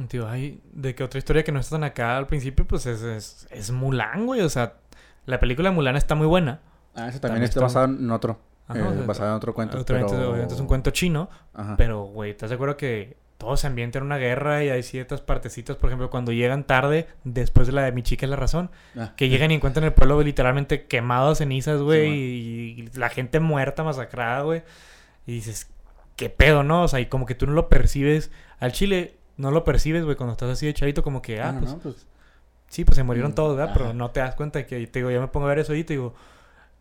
Tío, 0.08 0.30
ay, 0.30 0.62
de 0.72 0.94
que 0.96 1.04
otra 1.04 1.18
historia 1.18 1.44
que 1.44 1.52
no 1.52 1.60
está 1.60 1.76
tan 1.76 1.84
acá 1.84 2.16
al 2.18 2.28
principio, 2.28 2.66
pues 2.66 2.86
es, 2.86 3.02
es, 3.02 3.48
es 3.52 3.72
Mulan, 3.72 4.26
güey. 4.28 4.42
O 4.42 4.50
sea, 4.50 4.76
la 5.26 5.40
película 5.40 5.70
de 5.70 5.76
Mulan 5.76 5.96
está 5.96 6.16
muy 6.16 6.28
buena. 6.28 6.62
Ah, 6.96 7.08
ese 7.10 7.20
También 7.20 7.22
también, 7.22 7.44
está 7.44 7.52
está- 7.66 7.80
basado 7.82 7.86
en 7.86 8.12
otro. 8.12 8.40
Ajá, 8.68 8.80
eh, 8.80 8.84
o 8.84 8.94
sea, 8.94 9.06
basado 9.06 9.30
en 9.32 9.36
otro 9.36 9.54
cuento. 9.56 9.78
Obviamente, 9.80 10.14
pero... 10.14 10.30
obviamente 10.30 10.54
es 10.54 10.60
un 10.62 10.68
cuento 10.68 10.92
chino, 10.92 11.28
Ajá. 11.54 11.76
pero, 11.76 12.04
güey, 12.04 12.32
¿estás 12.32 12.50
de 12.50 12.56
acuerdo 12.56 12.78
que 12.78 13.18
todo 13.40 13.56
se 13.56 13.68
ambienta 13.68 14.00
en 14.00 14.04
una 14.04 14.18
guerra 14.18 14.66
y 14.66 14.70
hay 14.70 14.84
ciertas 14.84 15.22
partecitas, 15.22 15.78
por 15.78 15.90
ejemplo, 15.90 16.10
cuando 16.10 16.34
llegan 16.34 16.66
tarde, 16.66 17.08
después 17.24 17.68
de 17.68 17.74
la 17.74 17.84
de 17.84 17.94
Mi 17.94 18.04
chica 18.04 18.26
es 18.26 18.30
la 18.30 18.36
razón, 18.36 18.70
Ah, 18.98 19.14
que 19.16 19.30
llegan 19.30 19.50
y 19.50 19.56
encuentran 19.56 19.86
el 19.86 19.94
pueblo 19.94 20.22
literalmente 20.22 20.88
quemado 20.88 21.32
a 21.32 21.36
cenizas, 21.36 21.82
güey, 21.82 22.10
Sí, 22.10 22.76
y, 22.94 22.98
la 23.00 23.08
gente 23.10 23.40
muerta, 23.40 23.82
masacrada, 23.84 24.42
güey. 24.42 24.62
Y 25.26 25.32
dices, 25.36 25.72
¿qué 26.18 26.30
pedo, 26.30 26.64
no? 26.64 26.84
O 26.84 26.88
sea, 26.90 27.00
y 27.00 27.06
como 27.06 27.26
que 27.26 27.34
tú 27.34 27.48
no 27.48 27.54
lo 27.54 27.70
percibes. 27.70 28.30
Al 28.60 28.74
chile, 28.74 29.16
no 29.38 29.52
lo 29.52 29.64
percibes, 29.64 30.04
güey, 30.04 30.18
cuando 30.18 30.34
estás 30.34 30.50
así 30.50 30.66
de 30.66 30.74
chavito, 30.74 31.02
como 31.02 31.22
que, 31.22 31.40
ah, 31.40 31.52
bueno, 31.54 31.60
pues, 31.62 31.72
no, 31.72 31.80
pues, 31.80 32.08
Sí, 32.68 32.84
pues 32.84 32.98
se 32.98 33.04
murieron 33.04 33.32
Mm, 33.32 33.36
todos, 33.36 33.56
¿verdad? 33.58 33.74
Pero 33.74 33.94
no 33.94 34.12
te 34.12 34.20
das 34.20 34.36
cuenta 34.36 34.66
que, 34.68 34.86
te 34.86 35.00
digo, 35.00 35.12
yo 35.12 35.22
me 35.22 35.28
pongo 35.30 35.46
a 35.46 35.50
ver 35.50 35.60
eso 35.60 35.74
y 35.74 35.86
te 35.86 35.94
digo, 35.94 36.14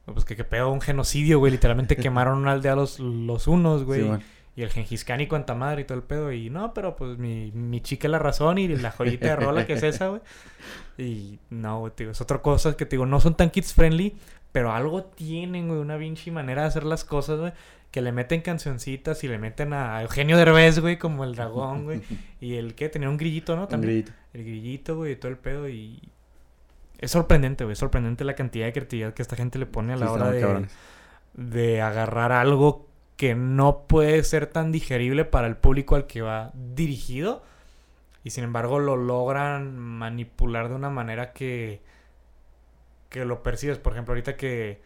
pues 0.07 0.25
que, 0.25 0.35
que 0.35 0.43
pedo 0.45 0.71
un 0.73 0.81
genocidio, 0.81 1.39
güey. 1.39 1.53
Literalmente 1.53 1.95
quemaron 1.97 2.39
una 2.39 2.51
aldea 2.53 2.75
los, 2.75 2.99
los 2.99 3.47
unos, 3.47 3.85
güey. 3.85 4.01
sí, 4.01 4.07
bueno. 4.09 4.25
Y 4.59 4.63
el 4.65 4.71
Gengis 4.71 5.05
Khan 5.05 5.21
y 5.21 5.29
cuanta 5.29 5.55
madre 5.55 5.83
y 5.83 5.85
todo 5.85 5.97
el 5.97 6.03
pedo. 6.03 6.33
Y 6.33 6.51
no, 6.51 6.75
pero 6.75 6.97
pues 6.97 7.17
mi, 7.17 7.53
mi 7.53 7.81
chica 7.81 8.09
la 8.09 8.19
razón 8.19 8.59
y 8.59 8.67
la 8.67 8.91
joyita 8.91 9.29
de 9.29 9.37
rola 9.37 9.65
que 9.65 9.75
es 9.75 9.85
esa, 9.85 10.09
güey. 10.09 10.21
Y 10.99 11.39
no, 11.49 11.79
güey, 11.79 11.93
digo, 11.97 12.11
es 12.11 12.21
otra 12.21 12.43
cosa 12.43 12.77
que 12.77 12.85
te 12.85 12.97
digo, 12.97 13.07
no 13.07 13.21
son 13.21 13.37
tan 13.37 13.51
kids 13.51 13.73
friendly, 13.73 14.17
pero 14.51 14.73
algo 14.73 15.05
tienen, 15.05 15.69
güey, 15.69 15.79
una 15.79 15.97
vinci 15.97 16.33
manera 16.33 16.63
de 16.63 16.69
hacer 16.69 16.83
las 16.83 17.05
cosas, 17.05 17.39
güey. 17.39 17.53
Que 17.93 18.03
le 18.03 18.11
meten 18.11 18.41
cancioncitas 18.41 19.23
y 19.23 19.29
le 19.29 19.39
meten 19.39 19.73
a 19.75 20.03
Eugenio 20.03 20.37
Derbez, 20.37 20.81
güey, 20.81 20.99
como 20.99 21.23
el 21.23 21.37
dragón, 21.37 21.85
güey. 21.85 22.01
Y 22.41 22.57
el 22.57 22.75
que 22.75 22.89
tenía 22.89 23.09
un 23.09 23.17
grillito, 23.17 23.55
¿no? 23.55 23.63
Un 23.63 23.69
También. 23.69 23.93
grillito. 23.93 24.13
El 24.33 24.43
grillito, 24.43 24.97
güey, 24.97 25.13
y 25.13 25.17
todo 25.17 25.31
el 25.31 25.39
pedo. 25.39 25.69
Y 25.69 26.03
es 26.99 27.13
sorprendente, 27.13 27.63
güey. 27.63 27.75
Es 27.75 27.79
sorprendente 27.79 28.25
la 28.25 28.35
cantidad 28.35 28.67
de 28.67 28.73
creatividad 28.73 29.15
que 29.15 29.23
esta 29.23 29.37
gente 29.37 29.61
le 29.61 29.67
pone 29.67 29.93
a 29.93 29.97
la 29.97 30.11
hora 30.11 30.33
de, 30.33 30.41
cabrones. 30.41 30.73
de 31.35 31.81
agarrar 31.81 32.33
algo 32.33 32.88
que 33.19 33.35
no 33.35 33.89
puede 33.89 34.23
ser 34.23 34.47
tan 34.47 34.71
digerible 34.71 35.25
para 35.25 35.49
el 35.49 35.57
público 35.57 35.97
al 35.97 36.07
que 36.07 36.23
va 36.23 36.53
dirigido. 36.55 37.43
Y 38.23 38.31
sin 38.31 38.45
embargo 38.45 38.79
lo 38.79 38.97
logran 38.97 39.77
manipular 39.77 40.69
de 40.69 40.77
una 40.77 40.89
manera 40.89 41.33
que, 41.33 41.83
que 43.09 43.25
lo 43.25 43.43
percibes. 43.43 43.79
Por 43.79 43.93
ejemplo, 43.93 44.13
ahorita 44.13 44.37
que, 44.37 44.81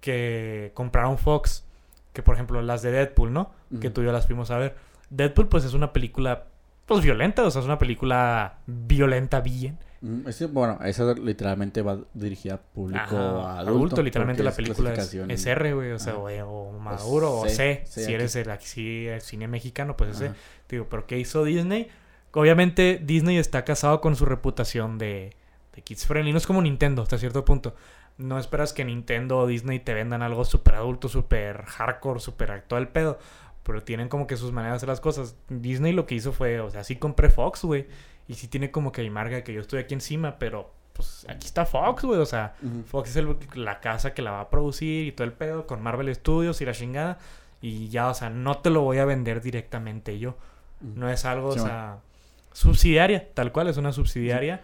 que 0.00 0.70
compraron 0.72 1.18
Fox, 1.18 1.66
que 2.14 2.22
por 2.22 2.34
ejemplo 2.34 2.62
las 2.62 2.80
de 2.80 2.92
Deadpool, 2.92 3.30
¿no? 3.30 3.50
Que 3.78 3.90
tú 3.90 4.00
y 4.00 4.06
yo 4.06 4.12
las 4.12 4.26
fuimos 4.26 4.50
a 4.50 4.56
ver. 4.56 4.76
Deadpool, 5.10 5.48
pues 5.48 5.64
es 5.64 5.74
una 5.74 5.92
película, 5.92 6.46
pues 6.86 7.02
violenta, 7.02 7.44
o 7.44 7.50
sea, 7.50 7.60
es 7.60 7.66
una 7.66 7.78
película 7.78 8.60
violenta 8.66 9.42
bien. 9.42 9.78
Mm, 10.06 10.28
es 10.28 10.52
bueno, 10.52 10.78
esa 10.84 11.12
literalmente 11.14 11.82
va 11.82 11.98
dirigida 12.14 12.54
a 12.54 12.58
público 12.58 13.00
Ajá, 13.00 13.58
adulto. 13.58 13.70
adulto, 13.72 14.02
literalmente 14.02 14.42
la 14.42 14.52
película 14.52 14.92
es, 14.94 15.14
es 15.14 15.46
R, 15.46 15.74
güey, 15.74 15.92
o 15.92 15.98
sea, 15.98 16.16
o 16.16 16.72
maduro, 16.78 17.40
o 17.40 17.48
C, 17.48 17.82
C, 17.84 17.86
C 17.86 18.00
si 18.00 18.02
aquí. 18.04 18.14
eres 18.14 18.36
el, 18.36 18.58
si 18.60 19.06
el 19.08 19.20
cine 19.20 19.48
mexicano, 19.48 19.96
pues 19.96 20.16
ese. 20.16 20.32
Digo, 20.68 20.86
pero 20.88 21.06
¿qué 21.06 21.18
hizo 21.18 21.44
Disney? 21.44 21.88
Obviamente 22.32 23.00
Disney 23.02 23.38
está 23.38 23.64
casado 23.64 24.00
con 24.00 24.14
su 24.14 24.26
reputación 24.26 24.98
de, 24.98 25.34
de 25.74 25.82
kids 25.82 26.06
friendly. 26.06 26.32
No 26.32 26.38
es 26.38 26.46
como 26.46 26.60
Nintendo 26.62 27.02
hasta 27.02 27.18
cierto 27.18 27.44
punto. 27.44 27.74
No 28.18 28.38
esperas 28.38 28.72
que 28.72 28.84
Nintendo 28.84 29.38
o 29.38 29.46
Disney 29.46 29.80
te 29.80 29.94
vendan 29.94 30.22
algo 30.22 30.44
súper 30.44 30.74
adulto, 30.76 31.08
súper 31.08 31.62
hardcore, 31.64 32.20
súper 32.20 32.50
actual 32.50 32.88
pedo. 32.88 33.18
Pero 33.62 33.82
tienen 33.82 34.08
como 34.08 34.26
que 34.26 34.36
sus 34.36 34.52
maneras 34.52 34.74
de 34.74 34.76
hacer 34.76 34.88
las 34.90 35.00
cosas. 35.00 35.36
Disney 35.48 35.92
lo 35.92 36.06
que 36.06 36.14
hizo 36.14 36.32
fue, 36.32 36.60
o 36.60 36.70
sea, 36.70 36.84
sí 36.84 36.96
compré 36.96 37.30
Fox, 37.30 37.62
güey. 37.64 37.86
Y 38.28 38.34
sí 38.34 38.48
tiene 38.48 38.70
como 38.70 38.92
que 38.92 39.02
mi 39.02 39.10
marca 39.10 39.42
que 39.44 39.52
yo 39.52 39.60
estoy 39.60 39.78
aquí 39.80 39.94
encima, 39.94 40.38
pero 40.38 40.72
pues 40.92 41.26
aquí 41.28 41.46
está 41.46 41.64
Fox, 41.66 42.04
güey. 42.04 42.18
O 42.20 42.26
sea. 42.26 42.54
Fox 42.86 43.10
es 43.10 43.16
el- 43.16 43.36
la 43.54 43.80
casa 43.80 44.14
que 44.14 44.22
la 44.22 44.30
va 44.32 44.40
a 44.40 44.50
producir 44.50 45.06
y 45.06 45.12
todo 45.12 45.26
el 45.26 45.32
pedo 45.32 45.66
con 45.66 45.82
Marvel 45.82 46.12
Studios 46.14 46.60
y 46.60 46.64
la 46.64 46.72
chingada. 46.72 47.18
Y 47.60 47.88
ya, 47.88 48.08
o 48.08 48.14
sea, 48.14 48.30
no 48.30 48.58
te 48.58 48.70
lo 48.70 48.82
voy 48.82 48.98
a 48.98 49.04
vender 49.04 49.40
directamente 49.40 50.18
yo. 50.18 50.36
No 50.80 51.08
es 51.10 51.24
algo, 51.24 51.52
Sí, 51.52 51.58
o 51.60 51.62
man. 51.62 51.70
sea, 51.70 51.98
subsidiaria, 52.52 53.32
tal 53.34 53.52
cual, 53.52 53.68
es 53.68 53.76
una 53.76 53.92
subsidiaria. 53.92 54.62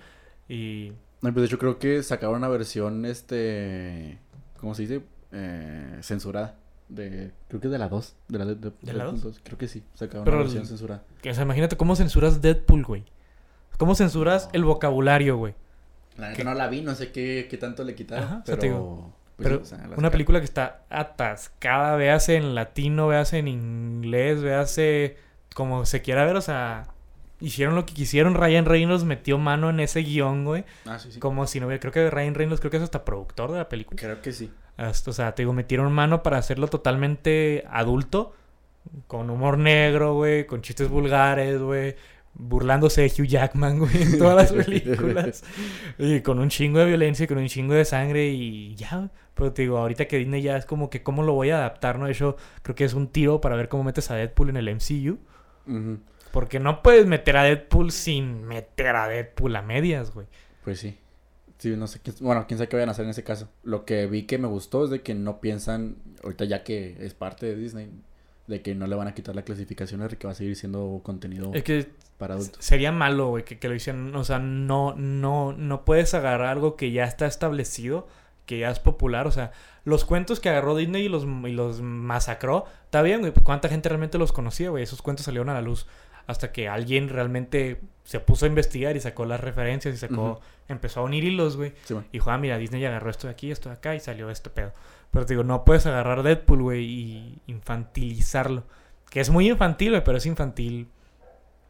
Y 0.48 0.92
No, 1.20 1.32
pues 1.32 1.42
de 1.42 1.46
hecho 1.46 1.58
creo 1.58 1.78
que 1.78 2.02
sacaron 2.02 2.36
una 2.36 2.48
versión, 2.48 3.04
este, 3.06 4.18
¿cómo 4.58 4.74
se 4.74 4.82
dice? 4.82 5.02
Eh, 5.32 5.98
censurada. 6.02 6.56
De, 6.88 7.30
creo 7.48 7.60
que 7.60 7.68
de 7.68 7.78
la 7.78 7.88
2. 7.88 8.16
De 8.28 8.38
la, 8.38 8.44
de, 8.44 8.54
de- 8.56 8.70
¿De 8.82 8.92
la 8.92 9.04
Deadpool 9.04 9.20
dos? 9.22 9.40
Creo 9.42 9.56
que 9.56 9.66
sí. 9.68 9.82
Sacaron 9.94 10.24
Pero 10.24 10.36
una 10.36 10.42
el- 10.42 10.48
versión 10.48 10.66
censurada. 10.66 11.02
que, 11.22 11.30
o 11.30 11.34
sea, 11.34 11.44
imagínate 11.44 11.76
cómo 11.76 11.96
censuras 11.96 12.42
Deadpool, 12.42 12.84
güey. 12.84 13.04
¿Cómo 13.82 13.96
censuras 13.96 14.48
el 14.52 14.62
vocabulario, 14.62 15.36
güey? 15.36 15.54
La 16.16 16.28
neta 16.28 16.44
no 16.44 16.54
la 16.54 16.68
vi, 16.68 16.82
no 16.82 16.94
sé 16.94 17.10
qué, 17.10 17.48
qué 17.50 17.56
tanto 17.56 17.82
le 17.82 17.96
quitaron. 17.96 18.24
Ajá, 18.24 18.34
o 18.34 18.46
sea, 18.46 18.54
pero, 18.54 18.58
te 18.60 18.66
digo, 18.68 19.12
pues, 19.34 19.48
Pero 19.48 19.56
sí, 19.56 19.74
o 19.74 19.76
sea, 19.76 19.88
la 19.88 19.96
una 19.96 20.10
película 20.12 20.38
que 20.38 20.44
está 20.44 20.82
atascada, 20.88 21.96
véase 21.96 22.36
en 22.36 22.54
latino, 22.54 23.08
véase 23.08 23.38
en 23.38 23.48
inglés, 23.48 24.40
véase 24.40 25.16
como 25.52 25.84
se 25.84 26.00
quiera 26.00 26.24
ver, 26.24 26.36
o 26.36 26.40
sea, 26.40 26.84
hicieron 27.40 27.74
lo 27.74 27.84
que 27.84 27.92
quisieron. 27.92 28.34
Ryan 28.36 28.66
Reynolds 28.66 29.02
metió 29.02 29.36
mano 29.38 29.68
en 29.68 29.80
ese 29.80 30.02
guion, 30.02 30.44
güey. 30.44 30.64
Ah, 30.86 31.00
sí, 31.00 31.10
sí. 31.10 31.18
Como 31.18 31.48
si 31.48 31.58
no 31.58 31.66
hubiera, 31.66 31.80
creo 31.80 31.92
que 31.92 32.08
Ryan 32.08 32.36
Reynolds 32.36 32.60
creo 32.60 32.70
que 32.70 32.76
es 32.76 32.84
hasta 32.84 33.04
productor 33.04 33.50
de 33.50 33.58
la 33.58 33.68
película. 33.68 34.00
Creo 34.00 34.22
que 34.22 34.30
sí. 34.32 34.48
Hasta- 34.76 35.10
o 35.10 35.12
sea, 35.12 35.34
te 35.34 35.42
digo, 35.42 35.52
metieron 35.54 35.92
mano 35.92 36.22
para 36.22 36.38
hacerlo 36.38 36.68
totalmente 36.68 37.64
adulto. 37.68 38.32
Con 39.08 39.28
humor 39.28 39.58
negro, 39.58 40.14
güey. 40.14 40.46
Con 40.46 40.62
chistes 40.62 40.88
vulgares, 40.88 41.60
güey. 41.60 41.96
Burlándose 42.34 43.02
de 43.02 43.08
Hugh 43.08 43.26
Jackman, 43.26 43.78
güey. 43.80 44.02
En 44.02 44.18
todas 44.18 44.36
las 44.36 44.64
películas. 44.66 45.44
Y 45.98 46.20
con 46.20 46.38
un 46.38 46.48
chingo 46.48 46.78
de 46.78 46.86
violencia 46.86 47.24
y 47.24 47.26
con 47.26 47.38
un 47.38 47.48
chingo 47.48 47.74
de 47.74 47.84
sangre 47.84 48.28
y 48.28 48.74
ya. 48.74 49.10
Pero 49.34 49.52
te 49.52 49.62
digo, 49.62 49.78
ahorita 49.78 50.06
que 50.06 50.18
Disney 50.18 50.42
ya 50.42 50.56
es 50.56 50.66
como 50.66 50.90
que 50.90 51.02
cómo 51.02 51.22
lo 51.22 51.34
voy 51.34 51.50
a 51.50 51.58
adaptar, 51.58 51.98
¿no? 51.98 52.06
De 52.06 52.12
hecho, 52.12 52.36
creo 52.62 52.74
que 52.74 52.84
es 52.84 52.94
un 52.94 53.08
tiro 53.08 53.40
para 53.40 53.56
ver 53.56 53.68
cómo 53.68 53.84
metes 53.84 54.10
a 54.10 54.14
Deadpool 54.14 54.50
en 54.50 54.56
el 54.56 54.74
MCU. 54.74 55.18
Porque 56.32 56.60
no 56.60 56.82
puedes 56.82 57.06
meter 57.06 57.36
a 57.36 57.44
Deadpool 57.44 57.92
sin 57.92 58.44
meter 58.44 58.96
a 58.96 59.08
Deadpool 59.08 59.54
a 59.56 59.62
medias, 59.62 60.12
güey. 60.12 60.26
Pues 60.64 60.80
sí. 60.80 60.98
Sí, 61.58 61.76
no 61.76 61.86
sé 61.86 62.00
quién, 62.00 62.16
bueno, 62.20 62.44
quién 62.48 62.58
sabe 62.58 62.68
qué 62.68 62.74
vayan 62.74 62.88
a 62.88 62.92
hacer 62.92 63.04
en 63.04 63.12
ese 63.12 63.22
caso. 63.22 63.48
Lo 63.62 63.84
que 63.84 64.06
vi 64.06 64.24
que 64.24 64.36
me 64.36 64.48
gustó 64.48 64.84
es 64.84 64.90
de 64.90 65.02
que 65.02 65.14
no 65.14 65.40
piensan, 65.40 65.96
ahorita 66.24 66.44
ya 66.44 66.64
que 66.64 66.96
es 66.98 67.14
parte 67.14 67.46
de 67.46 67.54
Disney, 67.54 67.88
de 68.46 68.62
que 68.62 68.74
no 68.74 68.86
le 68.86 68.96
van 68.96 69.08
a 69.08 69.14
quitar 69.14 69.34
la 69.34 69.42
clasificación 69.42 70.06
que 70.08 70.26
va 70.26 70.32
a 70.32 70.36
seguir 70.36 70.56
siendo 70.56 71.00
contenido 71.02 71.52
Es 71.54 71.62
que 71.62 71.90
para 72.18 72.34
adultos. 72.34 72.64
Sería 72.64 72.92
malo, 72.92 73.28
güey, 73.28 73.44
que, 73.44 73.58
que 73.58 73.68
lo 73.68 73.74
hicieran. 73.74 74.14
O 74.14 74.24
sea, 74.24 74.38
no, 74.38 74.94
no, 74.96 75.52
no 75.52 75.84
puedes 75.84 76.14
agarrar 76.14 76.48
algo 76.48 76.76
que 76.76 76.92
ya 76.92 77.04
está 77.04 77.26
establecido, 77.26 78.06
que 78.46 78.58
ya 78.60 78.70
es 78.70 78.78
popular. 78.78 79.26
O 79.26 79.32
sea, 79.32 79.52
los 79.84 80.04
cuentos 80.04 80.38
que 80.38 80.48
agarró 80.48 80.76
Disney 80.76 81.04
y 81.04 81.08
los, 81.08 81.24
y 81.24 81.52
los 81.52 81.80
masacró, 81.80 82.66
está 82.84 83.02
bien, 83.02 83.20
güey. 83.20 83.32
¿Cuánta 83.32 83.68
gente 83.68 83.88
realmente 83.88 84.18
los 84.18 84.32
conocía, 84.32 84.70
güey? 84.70 84.84
Esos 84.84 85.02
cuentos 85.02 85.24
salieron 85.24 85.48
a 85.48 85.54
la 85.54 85.62
luz 85.62 85.86
hasta 86.26 86.52
que 86.52 86.68
alguien 86.68 87.08
realmente 87.08 87.80
se 88.04 88.20
puso 88.20 88.46
a 88.46 88.48
investigar 88.48 88.96
y 88.96 89.00
sacó 89.00 89.24
las 89.24 89.40
referencias 89.40 89.94
y 89.94 89.98
sacó, 89.98 90.40
empezó 90.68 91.00
a 91.00 91.02
unir 91.04 91.24
hilos, 91.24 91.56
güey. 91.56 91.72
Sí. 91.84 91.94
Y 91.94 92.12
dijo, 92.14 92.30
ah, 92.30 92.38
mira, 92.38 92.58
Disney 92.58 92.84
agarró 92.84 93.10
esto 93.10 93.26
de 93.26 93.32
aquí, 93.32 93.50
esto 93.50 93.68
de 93.68 93.76
acá 93.76 93.94
y 93.94 94.00
salió 94.00 94.30
este 94.30 94.50
pedo. 94.50 94.72
Pero 95.10 95.26
te 95.26 95.34
digo, 95.34 95.44
no 95.44 95.64
puedes 95.64 95.86
agarrar 95.86 96.22
Deadpool, 96.22 96.62
güey, 96.62 96.84
y 96.84 97.42
infantilizarlo. 97.46 98.64
Que 99.10 99.20
es 99.20 99.30
muy 99.30 99.48
infantil, 99.48 99.90
güey, 99.90 100.04
pero 100.04 100.18
es 100.18 100.26
infantil. 100.26 100.88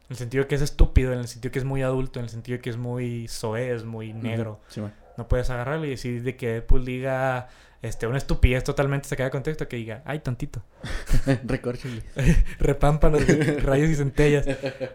En 0.03 0.09
el 0.09 0.15
sentido 0.17 0.47
que 0.47 0.55
es 0.55 0.61
estúpido, 0.61 1.13
en 1.13 1.19
el 1.19 1.27
sentido 1.27 1.51
que 1.51 1.59
es 1.59 1.65
muy 1.65 1.81
adulto, 1.81 2.19
en 2.19 2.25
el 2.25 2.29
sentido 2.29 2.59
que 2.59 2.69
es 2.69 2.77
muy 2.77 3.27
soez, 3.27 3.83
muy 3.83 4.13
negro. 4.13 4.59
Sí, 4.67 4.81
man. 4.81 4.93
No 5.17 5.27
puedes 5.27 5.49
agarrarlo 5.49 5.85
y 5.85 5.89
decir 5.91 6.23
de 6.23 6.35
que 6.35 6.47
Deadpool 6.47 6.85
diga 6.85 7.47
este, 7.83 8.07
una 8.07 8.17
estupidez 8.17 8.63
totalmente 8.63 9.09
sacada 9.09 9.27
de 9.27 9.31
contexto, 9.31 9.67
que 9.67 9.75
diga, 9.75 10.01
ay, 10.05 10.19
tantito. 10.19 10.63
Recórchale. 11.43 12.01
Repámpanos, 12.59 13.23
rayos 13.63 13.89
y 13.89 13.95
centellas. 13.95 14.47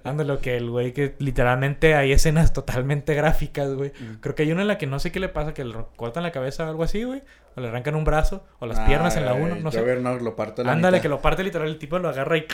Ándalo, 0.04 0.40
que 0.40 0.56
el 0.56 0.70
güey 0.70 0.92
que 0.92 1.14
literalmente 1.18 1.94
hay 1.94 2.12
escenas 2.12 2.52
totalmente 2.52 3.14
gráficas, 3.14 3.74
güey. 3.74 3.92
Creo 4.20 4.34
que 4.34 4.42
hay 4.44 4.52
una 4.52 4.62
en 4.62 4.68
la 4.68 4.78
que 4.78 4.86
no 4.86 4.98
sé 4.98 5.12
qué 5.12 5.20
le 5.20 5.28
pasa, 5.28 5.52
que 5.54 5.64
le 5.64 5.74
cortan 5.96 6.22
la 6.22 6.32
cabeza 6.32 6.64
o 6.64 6.70
algo 6.70 6.82
así, 6.82 7.04
güey. 7.04 7.22
O 7.56 7.60
le 7.60 7.68
arrancan 7.68 7.94
un 7.94 8.04
brazo, 8.04 8.44
o 8.58 8.66
las 8.66 8.80
piernas 8.80 9.16
en 9.16 9.24
la 9.26 9.34
uno, 9.34 9.56
no 9.56 9.70
sé. 9.70 9.78
A 9.80 9.82
ver, 9.82 10.00
no, 10.00 10.16
lo 10.18 10.34
parto 10.34 10.62
la 10.64 10.72
Ándale, 10.72 10.96
mitad. 10.96 11.02
que 11.02 11.08
lo 11.08 11.20
parte 11.20 11.44
literal, 11.44 11.68
el 11.68 11.78
tipo 11.78 11.98
lo 11.98 12.08
agarra 12.08 12.38
y, 12.38 12.46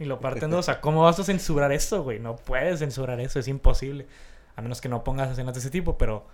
y 0.00 0.04
lo 0.06 0.18
parte 0.20 0.44
en 0.46 0.50
dos. 0.50 0.60
O 0.60 0.62
sea, 0.64 0.80
¿cómo 0.80 1.02
vas 1.02 1.18
a 1.20 1.24
censurar 1.24 1.70
eso, 1.70 2.02
güey? 2.02 2.18
No 2.18 2.34
puedes 2.36 2.80
censurar 2.80 3.20
eso, 3.20 3.38
es 3.38 3.46
imposible. 3.46 4.06
A 4.58 4.60
menos 4.60 4.80
que 4.80 4.88
no 4.88 5.04
pongas 5.04 5.30
escenas 5.30 5.54
de 5.54 5.60
ese 5.60 5.70
tipo, 5.70 5.96
pero 5.96 6.26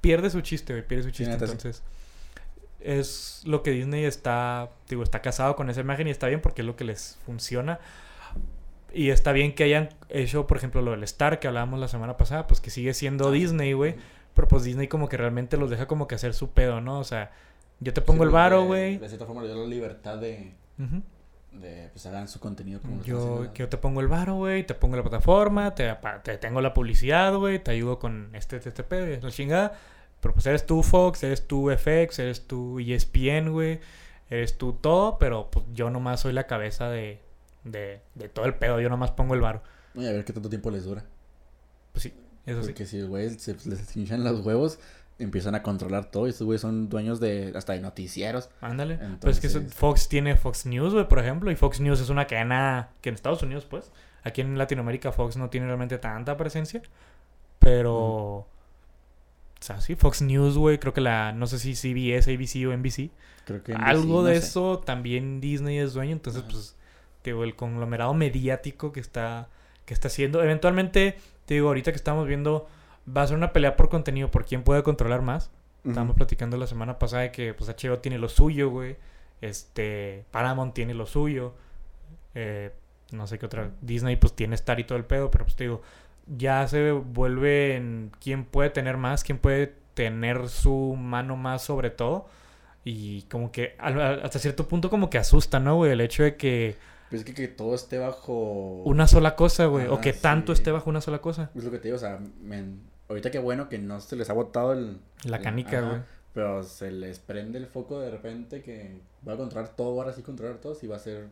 pierde 0.00 0.30
su 0.30 0.40
chiste, 0.40 0.72
güey, 0.72 0.86
pierde 0.86 1.04
su 1.04 1.10
chiste. 1.10 1.34
sí. 1.34 1.44
entonces, 1.44 1.82
es 2.80 3.42
lo 3.44 3.62
que 3.62 3.70
Disney 3.70 4.04
está, 4.04 4.70
digo, 4.88 5.02
está 5.02 5.20
casado 5.20 5.56
con 5.56 5.68
esa 5.68 5.82
imagen 5.82 6.08
y 6.08 6.10
está 6.10 6.26
bien 6.26 6.40
porque 6.40 6.62
es 6.62 6.66
lo 6.66 6.74
que 6.74 6.84
les 6.84 7.18
funciona. 7.26 7.78
Y 8.94 9.10
está 9.10 9.32
bien 9.32 9.54
que 9.54 9.64
hayan 9.64 9.90
hecho, 10.08 10.46
por 10.46 10.56
ejemplo, 10.56 10.80
lo 10.80 10.92
del 10.92 11.02
Star 11.02 11.38
que 11.38 11.48
hablábamos 11.48 11.78
la 11.78 11.88
semana 11.88 12.16
pasada, 12.16 12.46
pues 12.46 12.62
que 12.62 12.70
sigue 12.70 12.94
siendo 12.94 13.30
Disney, 13.30 13.74
güey. 13.74 13.96
Pero 14.32 14.48
pues 14.48 14.64
Disney 14.64 14.88
como 14.88 15.10
que 15.10 15.18
realmente 15.18 15.58
los 15.58 15.68
deja 15.68 15.86
como 15.86 16.08
que 16.08 16.14
hacer 16.14 16.32
su 16.32 16.52
pedo, 16.52 16.80
¿no? 16.80 16.98
O 16.98 17.04
sea, 17.04 17.30
yo 17.80 17.92
te 17.92 18.00
pongo 18.00 18.24
el 18.24 18.30
varo, 18.30 18.64
güey. 18.64 18.96
De 18.96 19.08
cierta 19.08 19.26
forma 19.26 19.44
dio 19.44 19.54
la 19.54 19.66
libertad 19.66 20.16
de, 20.16 20.54
Ujú. 20.78 21.02
De 21.60 21.90
pues 21.92 22.06
hagan 22.06 22.28
su 22.28 22.40
contenido 22.40 22.80
como 22.80 23.02
Yo, 23.02 23.52
yo 23.54 23.68
te 23.68 23.76
pongo 23.76 24.00
el 24.00 24.08
varo, 24.08 24.36
güey, 24.36 24.66
te 24.66 24.74
pongo 24.74 24.96
la 24.96 25.02
plataforma, 25.02 25.74
te, 25.74 25.96
te 26.22 26.38
tengo 26.38 26.60
la 26.60 26.74
publicidad, 26.74 27.34
güey, 27.36 27.62
te 27.62 27.70
ayudo 27.70 27.98
con 27.98 28.30
este, 28.34 28.56
este, 28.56 28.70
este 28.70 29.20
la 29.20 29.30
chingada. 29.30 29.78
Pero 30.20 30.34
pues 30.34 30.46
eres 30.46 30.66
tú 30.66 30.82
Fox, 30.82 31.22
eres 31.22 31.46
tú 31.46 31.70
FX, 31.70 32.18
eres 32.18 32.46
tú 32.46 32.80
ESPN, 32.80 33.52
güey, 33.52 33.80
eres 34.30 34.58
tú 34.58 34.72
todo, 34.72 35.18
pero 35.18 35.50
pues 35.50 35.64
yo 35.72 35.90
nomás 35.90 36.20
soy 36.20 36.32
la 36.32 36.46
cabeza 36.46 36.88
de, 36.88 37.20
de, 37.64 38.00
de 38.14 38.28
todo 38.28 38.46
el 38.46 38.54
pedo, 38.54 38.80
yo 38.80 38.88
nomás 38.88 39.10
pongo 39.10 39.34
el 39.34 39.40
varo. 39.40 39.62
Y 39.94 40.06
a 40.06 40.12
ver 40.12 40.24
qué 40.24 40.32
tanto 40.32 40.48
tiempo 40.48 40.70
les 40.70 40.84
dura. 40.84 41.04
Pues 41.92 42.04
sí, 42.04 42.14
eso 42.46 42.62
sí. 42.62 42.68
Porque 42.68 42.86
si 42.86 42.98
el 42.98 43.08
güey 43.08 43.30
se 43.30 43.54
les 43.64 43.96
hinchan 43.96 44.24
los 44.24 44.44
huevos, 44.44 44.78
empiezan 45.18 45.54
a 45.54 45.62
controlar 45.62 46.10
todo. 46.10 46.26
Y 46.26 46.30
estos 46.30 46.44
güeyes 46.44 46.60
son 46.60 46.88
dueños 46.88 47.20
de 47.20 47.52
hasta 47.56 47.72
de 47.72 47.80
noticieros. 47.80 48.50
Ándale. 48.60 48.98
Pues 49.20 49.36
es 49.36 49.40
que 49.40 49.46
eso- 49.48 49.58
Entonces- 49.58 49.78
Fox 49.78 50.08
tiene 50.08 50.36
Fox 50.36 50.66
News, 50.66 50.92
güey, 50.92 51.08
por 51.08 51.18
ejemplo, 51.18 51.50
y 51.50 51.56
Fox 51.56 51.80
News 51.80 52.00
es 52.00 52.08
una 52.10 52.26
cadena 52.26 52.90
que 53.00 53.08
en 53.08 53.14
Estados 53.14 53.42
Unidos, 53.42 53.64
pues, 53.64 53.90
aquí 54.24 54.40
en 54.42 54.58
Latinoamérica 54.58 55.12
Fox 55.12 55.36
no 55.36 55.48
tiene 55.50 55.66
realmente 55.66 55.98
tanta 55.98 56.36
presencia, 56.36 56.82
pero... 57.58 58.46
O 59.58 59.62
sea, 59.66 59.80
sí, 59.80 59.94
Fox 59.96 60.20
News, 60.20 60.58
güey, 60.58 60.78
creo 60.78 60.92
que 60.92 61.00
la, 61.00 61.32
no 61.32 61.46
sé 61.46 61.58
si 61.58 61.74
CBS, 61.74 62.30
ABC 62.32 62.66
o 62.68 62.72
NBC, 62.76 63.10
Creo 63.46 63.62
que 63.62 63.72
algo 63.72 64.20
NBC, 64.20 64.28
de 64.28 64.34
no 64.34 64.40
sé. 64.40 64.46
eso 64.46 64.78
también 64.84 65.40
Disney 65.40 65.78
es 65.78 65.94
dueño, 65.94 66.12
entonces, 66.12 66.42
Ajá. 66.42 66.50
pues, 66.52 66.76
te 67.22 67.30
digo, 67.30 67.42
el 67.42 67.56
conglomerado 67.56 68.12
mediático 68.12 68.92
que 68.92 69.00
está, 69.00 69.48
que 69.86 69.94
está 69.94 70.08
haciendo, 70.08 70.42
eventualmente, 70.42 71.16
te 71.46 71.54
digo, 71.54 71.68
ahorita 71.68 71.90
que 71.90 71.96
estamos 71.96 72.26
viendo, 72.28 72.68
va 73.14 73.22
a 73.22 73.26
ser 73.26 73.36
una 73.36 73.52
pelea 73.52 73.76
por 73.76 73.88
contenido, 73.88 74.30
por 74.30 74.44
quién 74.44 74.62
puede 74.62 74.82
controlar 74.82 75.22
más. 75.22 75.50
Estábamos 75.84 76.16
platicando 76.16 76.56
la 76.56 76.66
semana 76.66 76.98
pasada 76.98 77.22
de 77.22 77.30
que 77.30 77.54
pues 77.54 77.70
HBO 77.70 77.98
tiene 78.00 78.18
lo 78.18 78.28
suyo, 78.28 78.70
güey. 78.70 78.96
Este, 79.40 80.24
Paramount 80.32 80.74
tiene 80.74 80.94
lo 80.94 81.06
suyo. 81.06 81.54
Eh, 82.34 82.72
no 83.12 83.26
sé 83.28 83.38
qué 83.38 83.46
otra. 83.46 83.70
Disney 83.80 84.16
pues 84.16 84.32
tiene 84.34 84.56
Star 84.56 84.80
y 84.80 84.84
todo 84.84 84.98
el 84.98 85.04
pedo, 85.04 85.30
pero 85.30 85.44
pues 85.44 85.54
te 85.54 85.64
digo, 85.64 85.82
ya 86.26 86.66
se 86.66 86.90
vuelve 86.90 87.76
en 87.76 88.10
quién 88.20 88.44
puede 88.44 88.70
tener 88.70 88.96
más, 88.96 89.22
quién 89.22 89.38
puede 89.38 89.74
tener 89.94 90.48
su 90.48 90.96
mano 90.98 91.36
más 91.36 91.62
sobre 91.62 91.90
todo. 91.90 92.26
Y 92.84 93.22
como 93.22 93.52
que 93.52 93.76
hasta 93.78 94.38
cierto 94.40 94.66
punto 94.66 94.90
como 94.90 95.08
que 95.08 95.18
asusta, 95.18 95.60
¿no, 95.60 95.76
güey? 95.76 95.92
El 95.92 96.00
hecho 96.00 96.24
de 96.24 96.36
que 96.36 96.76
Pues 97.10 97.20
es 97.22 97.26
que, 97.26 97.34
que 97.34 97.46
todo 97.48 97.74
esté 97.76 97.98
bajo. 97.98 98.82
una 98.84 99.06
sola 99.06 99.36
cosa, 99.36 99.66
güey. 99.66 99.86
o 99.86 100.00
que 100.00 100.12
tanto 100.12 100.52
esté 100.52 100.72
bajo 100.72 100.90
una 100.90 101.00
sola 101.00 101.20
cosa. 101.20 101.50
Es 101.54 101.62
lo 101.62 101.70
que 101.70 101.78
te 101.78 101.84
digo, 101.88 101.96
o 101.96 102.00
sea, 102.00 102.18
men, 102.40 102.80
ahorita 103.08 103.30
qué 103.30 103.38
bueno 103.38 103.68
que 103.68 103.78
no 103.78 104.00
se 104.00 104.16
les 104.16 104.28
ha 104.30 104.32
botado 104.32 104.72
el. 104.72 104.98
La 105.24 105.40
canica, 105.40 105.80
güey. 105.80 106.00
Pero 106.34 106.62
se 106.64 106.90
les 106.90 107.18
prende 107.18 107.58
el 107.58 107.66
foco 107.66 108.00
de 108.00 108.10
repente 108.10 108.62
que 108.62 109.00
va 109.26 109.32
a 109.32 109.36
controlar 109.36 109.74
todo, 109.74 109.98
ahora 110.00 110.12
sí 110.12 110.22
controlar 110.22 110.56
todo, 110.58 110.74
sí 110.74 110.86
va 110.86 110.96
a 110.96 111.00
ser 111.00 111.28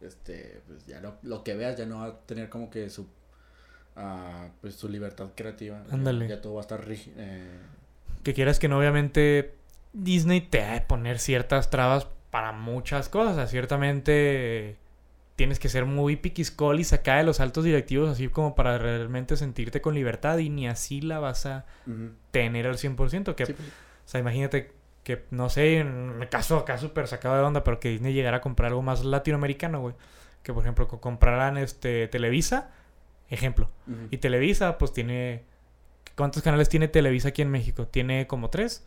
este, 0.00 0.60
pues 0.68 0.86
ya 0.86 1.00
lo, 1.00 1.14
lo 1.22 1.42
que 1.42 1.54
veas 1.54 1.76
ya 1.76 1.86
no 1.86 1.98
va 2.00 2.06
a 2.06 2.18
tener 2.20 2.48
como 2.50 2.70
que 2.70 2.88
su, 2.90 3.06
ah, 3.96 4.48
pues 4.60 4.74
su 4.76 4.88
libertad 4.88 5.30
creativa. 5.34 5.82
Ya- 5.88 5.94
Ándale. 5.94 6.28
Ya, 6.28 6.40
todo 6.40 6.54
va 6.54 6.60
a 6.60 6.62
estar 6.62 6.86
rígido. 6.86 7.16
Eh, 7.18 7.58
Que 8.22 8.32
quieras 8.34 8.58
que 8.60 8.68
no, 8.68 8.78
obviamente 8.78 9.54
Disney 9.92 10.40
te 10.40 10.62
ha 10.62 10.74
de 10.74 10.80
poner 10.82 11.18
ciertas 11.18 11.70
trabas 11.70 12.06
para 12.30 12.52
muchas 12.52 13.08
cosas. 13.08 13.50
Ciertamente 13.50 14.76
tienes 15.36 15.58
que 15.58 15.68
ser 15.68 15.84
muy 15.84 16.16
piquiscol 16.16 16.78
y 16.80 16.84
sacar 16.84 17.18
de 17.18 17.24
los 17.24 17.40
altos 17.40 17.64
directivos 17.64 18.08
así 18.10 18.28
como 18.28 18.54
para 18.54 18.78
realmente 18.78 19.36
sentirte 19.36 19.80
con 19.80 19.94
libertad 19.94 20.38
y 20.38 20.48
ni 20.50 20.68
así 20.68 21.00
la 21.00 21.18
vas 21.18 21.46
a 21.46 21.64
tener 22.30 22.66
al 22.66 22.76
100%. 22.76 23.34
Que, 23.34 23.46
Sí, 23.46 23.52
pues, 23.54 23.68
O 23.68 24.08
sea, 24.08 24.20
imagínate 24.20 24.72
que, 25.02 25.24
no 25.30 25.48
sé, 25.50 25.78
el 25.80 26.28
caso 26.30 26.56
acá 26.58 26.78
súper 26.78 27.08
sacado 27.08 27.36
de 27.36 27.42
onda, 27.42 27.64
pero 27.64 27.80
que 27.80 27.88
Disney 27.90 28.12
llegara 28.14 28.36
a 28.38 28.40
comprar 28.40 28.68
algo 28.68 28.82
más 28.82 29.04
latinoamericano, 29.04 29.80
güey. 29.80 29.94
Que, 30.42 30.52
por 30.52 30.62
ejemplo, 30.62 30.86
co- 30.88 31.00
compraran 31.00 31.56
este 31.58 32.06
Televisa, 32.08 32.70
ejemplo. 33.28 33.70
Y 34.10 34.18
Televisa, 34.18 34.78
pues 34.78 34.92
tiene... 34.92 35.42
¿Cuántos 36.16 36.42
canales 36.42 36.68
tiene 36.68 36.86
Televisa 36.86 37.28
aquí 37.30 37.42
en 37.42 37.50
México? 37.50 37.86
Tiene 37.88 38.26
como 38.28 38.50
tres. 38.50 38.84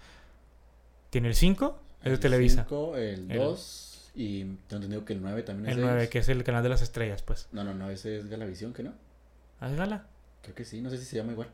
Tiene 1.09 1.27
el 1.29 1.35
5, 1.35 1.79
es 1.99 2.03
de 2.05 2.11
El 2.11 2.19
Televisa. 2.19 2.61
cinco, 2.63 2.95
el 2.95 3.29
El- 3.31 3.37
2 3.39 3.86
y 4.17 4.43
tengo 4.67 4.77
entendido 4.77 5.05
que 5.05 5.13
el 5.13 5.21
9 5.21 5.43
también 5.43 5.67
es 5.69 5.75
El 5.75 5.81
de 5.81 5.85
9, 5.87 5.99
ellos. 6.01 6.11
que 6.11 6.19
es 6.19 6.27
el 6.29 6.43
canal 6.43 6.63
de 6.63 6.69
las 6.69 6.81
estrellas, 6.81 7.21
pues. 7.21 7.47
No, 7.51 7.63
no, 7.63 7.73
no, 7.73 7.89
ese 7.89 8.17
es 8.17 8.27
Galavisión, 8.27 8.73
¿que 8.73 8.83
no? 8.83 8.93
¿Ah, 9.61 9.69
es 9.69 9.77
Gala? 9.77 10.07
Creo 10.41 10.55
que 10.55 10.65
sí, 10.65 10.81
no 10.81 10.89
sé 10.89 10.97
si 10.97 11.05
se 11.05 11.17
llama 11.17 11.31
igual. 11.31 11.49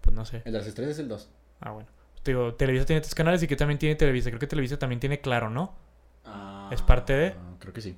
Pues 0.00 0.14
no 0.16 0.24
sé. 0.24 0.38
El 0.44 0.52
de 0.52 0.58
las 0.58 0.66
estrellas 0.66 0.92
es 0.94 0.98
el 1.00 1.08
2. 1.08 1.30
Ah, 1.60 1.70
bueno. 1.72 1.88
Te 2.22 2.32
digo, 2.32 2.54
Televisa 2.54 2.84
tiene 2.86 3.00
tres 3.00 3.14
canales 3.14 3.42
y 3.42 3.46
que 3.46 3.56
también 3.56 3.78
tiene 3.78 3.94
Televisa. 3.94 4.30
Creo 4.30 4.40
que 4.40 4.46
Televisa 4.46 4.78
también 4.78 5.00
tiene 5.00 5.20
Claro, 5.20 5.50
¿no? 5.50 5.74
Ah, 6.24 6.68
¿Es 6.72 6.82
parte 6.82 7.12
de? 7.14 7.34
Creo 7.58 7.72
que 7.72 7.80
sí. 7.80 7.96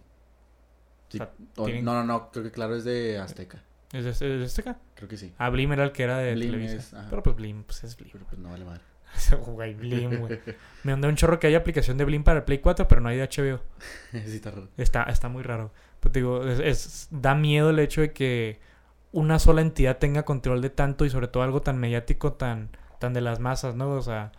Sí. 1.09 1.19
O 1.19 1.24
sea, 1.24 1.32
O- 1.57 1.65
tienen- 1.65 1.85
No, 1.85 1.95
no, 1.95 2.05
no, 2.05 2.31
creo 2.31 2.45
que 2.45 2.51
claro 2.53 2.77
es 2.77 2.85
de 2.85 3.19
Azteca. 3.19 3.62
¿Es 3.93 4.05
de, 4.05 4.45
es 4.45 4.55
de 4.57 4.62
acá? 4.62 4.78
Creo 4.95 5.09
que 5.09 5.16
sí. 5.16 5.32
Ah, 5.39 5.51
Blim 5.51 5.73
era 5.73 5.82
el 5.85 5.91
que 5.93 6.05
era 6.05 6.19
de 6.19 6.35
Blim 6.35 6.51
Televisa. 6.53 6.77
es. 6.77 7.07
Pero 7.11 7.23
pues 7.23 7.35
Blim, 7.37 7.65
pues 7.65 7.82
es 7.85 7.97
Blim. 7.97 8.11
Pero 8.12 8.24
pues 8.27 8.39
no 8.39 8.51
vale 8.51 8.65
madre. 8.65 8.82
Güey, 9.47 9.74
Blim, 9.74 10.20
güey. 10.20 10.41
Me 10.85 10.93
mandé 10.93 11.09
un 11.09 11.16
chorro 11.16 11.39
que 11.39 11.47
hay 11.47 11.55
aplicación 11.55 11.99
de 11.99 12.05
Blim 12.05 12.24
para 12.24 12.39
el 12.39 12.45
Play 12.45 12.59
4, 12.59 12.89
pero 12.89 13.01
no 13.01 13.09
hay 13.09 13.16
de 13.19 13.24
HBO. 13.24 13.61
sí, 14.12 14.37
está 14.37 14.51
raro. 14.51 14.69
Está, 14.77 15.03
está 15.05 15.28
muy 15.28 15.43
raro. 15.43 15.73
Pues 16.01 16.12
digo, 16.12 16.45
es, 16.47 16.59
es- 16.61 17.09
da 17.11 17.35
miedo 17.35 17.70
el 17.70 17.78
hecho 17.78 18.01
de 18.01 18.12
que 18.12 18.61
una 19.12 19.39
sola 19.39 19.61
entidad 19.61 19.99
tenga 19.99 20.24
control 20.24 20.62
de 20.62 20.70
tanto 20.70 21.05
y 21.05 21.11
sobre 21.11 21.28
todo 21.28 21.43
algo 21.43 21.61
tan 21.62 21.78
mediático, 21.78 22.32
tan, 22.35 22.70
tan 22.99 23.12
de 23.12 23.20
las 23.20 23.41
masas, 23.41 23.74
¿no? 23.74 23.91
O 23.93 24.03
sea, 24.03 24.32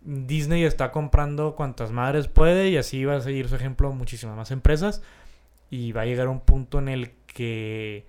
Disney 0.00 0.64
está 0.64 0.90
comprando 0.90 1.54
cuantas 1.54 1.92
madres 1.92 2.26
puede 2.26 2.70
y 2.70 2.76
así 2.78 3.04
va 3.04 3.16
a 3.16 3.20
seguir 3.20 3.48
su 3.48 3.56
ejemplo 3.56 3.92
muchísimas 3.92 4.34
más 4.36 4.50
empresas 4.50 5.02
y 5.68 5.92
va 5.92 6.02
a 6.02 6.06
llegar 6.06 6.28
un 6.28 6.40
punto 6.40 6.78
en 6.78 6.88
el 6.88 7.10
que 7.26 8.06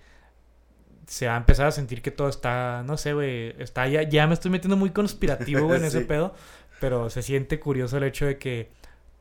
se 1.12 1.28
va 1.28 1.34
a 1.34 1.38
empezar 1.38 1.68
a 1.68 1.72
sentir 1.72 2.02
que 2.02 2.10
todo 2.10 2.30
está, 2.30 2.84
no 2.88 2.96
sé, 2.96 3.12
güey, 3.12 3.54
está 3.62 3.86
ya, 3.86 4.04
ya 4.04 4.28
me 4.28 4.34
estoy 4.34 4.50
metiendo 4.50 4.78
muy 4.78 4.92
conspirativo, 4.92 5.66
güey, 5.66 5.78
en 5.78 5.84
ese 5.88 6.00
pedo, 6.00 6.34
pero 6.80 7.10
se 7.10 7.22
siente 7.22 7.60
curioso 7.60 7.98
el 7.98 8.04
hecho 8.04 8.26
de 8.26 8.38
que 8.38 8.70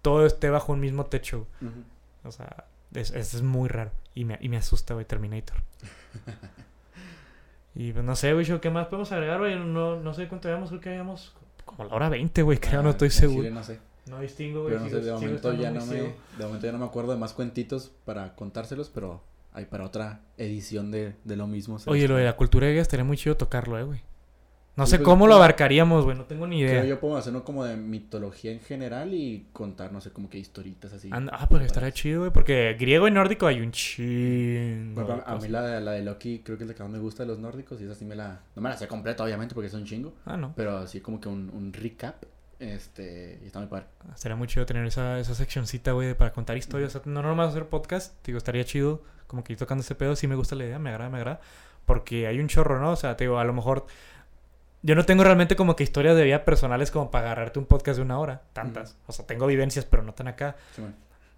todo 0.00 0.24
esté 0.24 0.50
bajo 0.50 0.72
un 0.72 0.78
mismo 0.78 1.06
techo. 1.06 1.48
O 2.22 2.30
sea, 2.30 2.66
es, 2.94 3.10
es, 3.10 3.42
muy 3.42 3.68
raro. 3.68 3.90
Y 4.14 4.24
me, 4.24 4.38
y 4.40 4.48
me 4.48 4.56
asusta, 4.56 4.94
güey, 4.94 5.04
Terminator. 5.04 5.56
y 7.74 7.92
pues 7.92 8.04
no 8.04 8.14
sé, 8.14 8.34
güey, 8.34 8.46
¿qué 8.60 8.70
más 8.70 8.86
podemos 8.86 9.10
agregar, 9.10 9.40
güey? 9.40 9.58
No, 9.58 9.96
no 9.96 10.14
sé 10.14 10.28
cuánto 10.28 10.46
llevamos, 10.46 10.68
creo 10.68 10.80
que 10.80 10.90
habíamos 10.90 11.34
como 11.64 11.88
la 11.88 11.94
hora 11.96 12.08
20, 12.08 12.42
güey, 12.42 12.58
creo, 12.58 12.82
no 12.84 12.90
Ah, 12.90 12.92
estoy 12.92 13.06
al 13.06 13.12
seguro. 13.12 13.42
chile 13.42 13.50
no 13.50 13.64
sé. 13.64 13.80
No 14.06 14.20
distingo, 14.20 14.62
güey. 14.62 14.74
Pero 14.74 14.84
no 14.84 14.90
sé, 14.90 15.00
de 15.00 15.12
momento 15.12 15.52
ya 15.54 15.72
no 15.72 15.84
me, 15.86 15.96
de 15.96 16.44
momento 16.44 16.66
ya 16.66 16.72
no 16.72 16.78
me 16.78 16.84
acuerdo 16.84 17.10
de 17.10 17.18
más 17.18 17.32
cuentitos 17.32 17.90
para 18.04 18.36
contárselos, 18.36 18.90
pero 18.90 19.22
hay 19.52 19.64
para 19.66 19.84
otra 19.84 20.20
edición 20.36 20.90
de, 20.90 21.14
de 21.24 21.36
lo 21.36 21.46
mismo. 21.46 21.78
Oye, 21.86 22.06
lo 22.08 22.16
de 22.16 22.24
la 22.24 22.36
cultura 22.36 22.66
griega 22.66 22.82
estaría 22.82 23.04
muy 23.04 23.16
chido 23.16 23.36
tocarlo, 23.36 23.78
eh, 23.78 23.82
güey. 23.82 24.02
No 24.76 24.86
Sí, 24.86 24.92
sé 24.92 24.98
pues, 24.98 25.04
cómo 25.04 25.26
lo 25.26 25.32
pues, 25.32 25.38
abarcaríamos, 25.38 26.04
güey, 26.04 26.16
no 26.16 26.24
tengo 26.24 26.46
ni 26.46 26.60
idea. 26.60 26.80
Creo 26.80 26.84
yo 26.84 27.00
puedo 27.00 27.16
hacer 27.16 27.32
uno 27.32 27.44
como 27.44 27.64
de 27.64 27.76
mitología 27.76 28.52
en 28.52 28.60
general 28.60 29.12
y 29.12 29.48
contar, 29.52 29.92
no 29.92 30.00
sé, 30.00 30.10
como 30.10 30.30
que 30.30 30.38
historitas 30.38 30.92
así. 30.92 31.10
Ah, 31.12 31.46
pues 31.50 31.64
estaría 31.66 31.92
chido, 31.92 32.20
güey, 32.20 32.32
porque 32.32 32.76
griego 32.78 33.08
y 33.08 33.10
nórdico 33.10 33.46
hay 33.46 33.60
un 33.60 33.72
chingo. 33.72 35.04
De 35.04 35.22
a 35.26 35.36
mí 35.36 35.48
la 35.48 35.62
de, 35.62 35.80
la 35.80 35.92
de 35.92 36.02
Loki 36.02 36.40
creo 36.44 36.56
que 36.56 36.64
es 36.64 36.68
la 36.68 36.74
que 36.74 36.82
más 36.82 36.92
me 36.92 36.98
gusta 36.98 37.24
de 37.24 37.28
los 37.28 37.38
nórdicos 37.38 37.80
y 37.80 37.84
esa 37.84 37.94
sí 37.94 38.04
me 38.04 38.14
la... 38.14 38.40
No 38.54 38.62
me 38.62 38.68
la 38.68 38.76
sé 38.76 38.86
completa, 38.86 39.24
obviamente, 39.24 39.54
porque 39.54 39.66
es 39.66 39.74
un 39.74 39.84
chingo. 39.84 40.14
Ah, 40.24 40.36
no. 40.36 40.54
Pero 40.56 40.78
así 40.78 41.00
como 41.00 41.20
que 41.20 41.28
un, 41.28 41.50
un 41.50 41.72
recap. 41.72 42.24
Este... 42.60 43.40
Y 43.42 43.46
está 43.46 43.58
muy 43.58 43.68
padre. 43.68 43.86
Estaría 44.14 44.36
muy 44.36 44.46
chido 44.46 44.64
tener 44.66 44.86
esa, 44.86 45.18
esa 45.18 45.34
seccioncita, 45.34 45.92
güey, 45.92 46.14
para 46.14 46.32
contar 46.32 46.56
historias. 46.56 46.94
O 46.94 47.02
sea, 47.02 47.12
no 47.12 47.22
nomás 47.22 47.50
hacer 47.50 47.66
podcast, 47.66 48.14
digo, 48.24 48.38
estaría 48.38 48.64
chido 48.64 49.02
como 49.30 49.44
que 49.44 49.52
ir 49.54 49.58
tocando 49.58 49.80
ese 49.82 49.94
pedo. 49.94 50.16
Sí 50.16 50.26
me 50.26 50.34
gusta 50.34 50.56
la 50.56 50.64
idea, 50.64 50.78
me 50.78 50.90
agrada, 50.90 51.08
me 51.08 51.18
agrada. 51.18 51.40
Porque 51.86 52.26
hay 52.26 52.40
un 52.40 52.48
chorro, 52.48 52.80
¿no? 52.80 52.90
O 52.92 52.96
sea, 52.96 53.16
te 53.16 53.24
digo, 53.24 53.38
a 53.38 53.44
lo 53.44 53.52
mejor... 53.52 53.86
Yo 54.82 54.94
no 54.94 55.04
tengo 55.04 55.22
realmente 55.24 55.56
como 55.56 55.76
que 55.76 55.84
historias 55.84 56.16
de 56.16 56.24
vida 56.24 56.44
personales 56.44 56.90
como 56.90 57.10
para 57.10 57.26
agarrarte 57.26 57.58
un 57.58 57.66
podcast 57.66 57.98
de 57.98 58.02
una 58.02 58.18
hora. 58.18 58.42
Tantas. 58.54 58.96
O 59.06 59.12
sea, 59.12 59.26
tengo 59.26 59.46
vivencias, 59.46 59.84
pero 59.84 60.02
no 60.02 60.14
tan 60.14 60.26
acá. 60.26 60.56
Sí. 60.74 60.82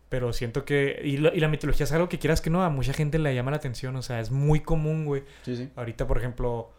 Pero 0.09 0.33
siento 0.33 0.65
que... 0.65 1.01
Y, 1.05 1.17
lo- 1.17 1.35
y 1.35 1.41
la 1.41 1.49
mitología 1.49 1.85
es 1.85 1.93
algo 1.93 2.09
que 2.09 2.19
quieras 2.21 2.41
que 2.41 2.51
no, 2.51 2.63
a 2.63 2.71
mucha 2.71 2.93
gente 2.93 3.19
le 3.19 3.35
llama 3.35 3.51
la 3.51 3.57
atención. 3.57 3.97
O 3.97 4.03
sea, 4.03 4.21
es 4.21 4.31
muy 4.31 4.61
común, 4.61 5.05
güey. 5.07 5.25
sí, 5.45 5.57
sí. 5.57 5.71
Ahorita, 5.75 6.07
por 6.07 6.19
ejemplo, 6.19 6.71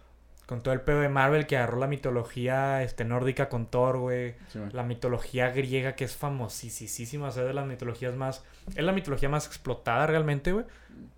con 0.45 0.61
todo 0.61 0.73
el 0.73 0.81
pedo 0.81 0.99
de 0.99 1.09
Marvel 1.09 1.47
que 1.47 1.57
agarró 1.57 1.79
la 1.79 1.87
mitología 1.87 2.83
este, 2.83 3.05
nórdica 3.05 3.49
con 3.49 3.67
Thor, 3.67 3.97
güey 3.97 4.35
sí, 4.49 4.59
la 4.71 4.83
mitología 4.83 5.49
griega 5.49 5.95
que 5.95 6.03
es 6.03 6.15
famosísima, 6.15 7.27
o 7.27 7.31
sea, 7.31 7.43
de 7.43 7.53
las 7.53 7.65
mitologías 7.65 8.15
más... 8.15 8.43
Es 8.75 8.83
la 8.83 8.91
mitología 8.91 9.29
más 9.29 9.47
explotada 9.47 10.07
realmente, 10.07 10.51
güey. 10.51 10.65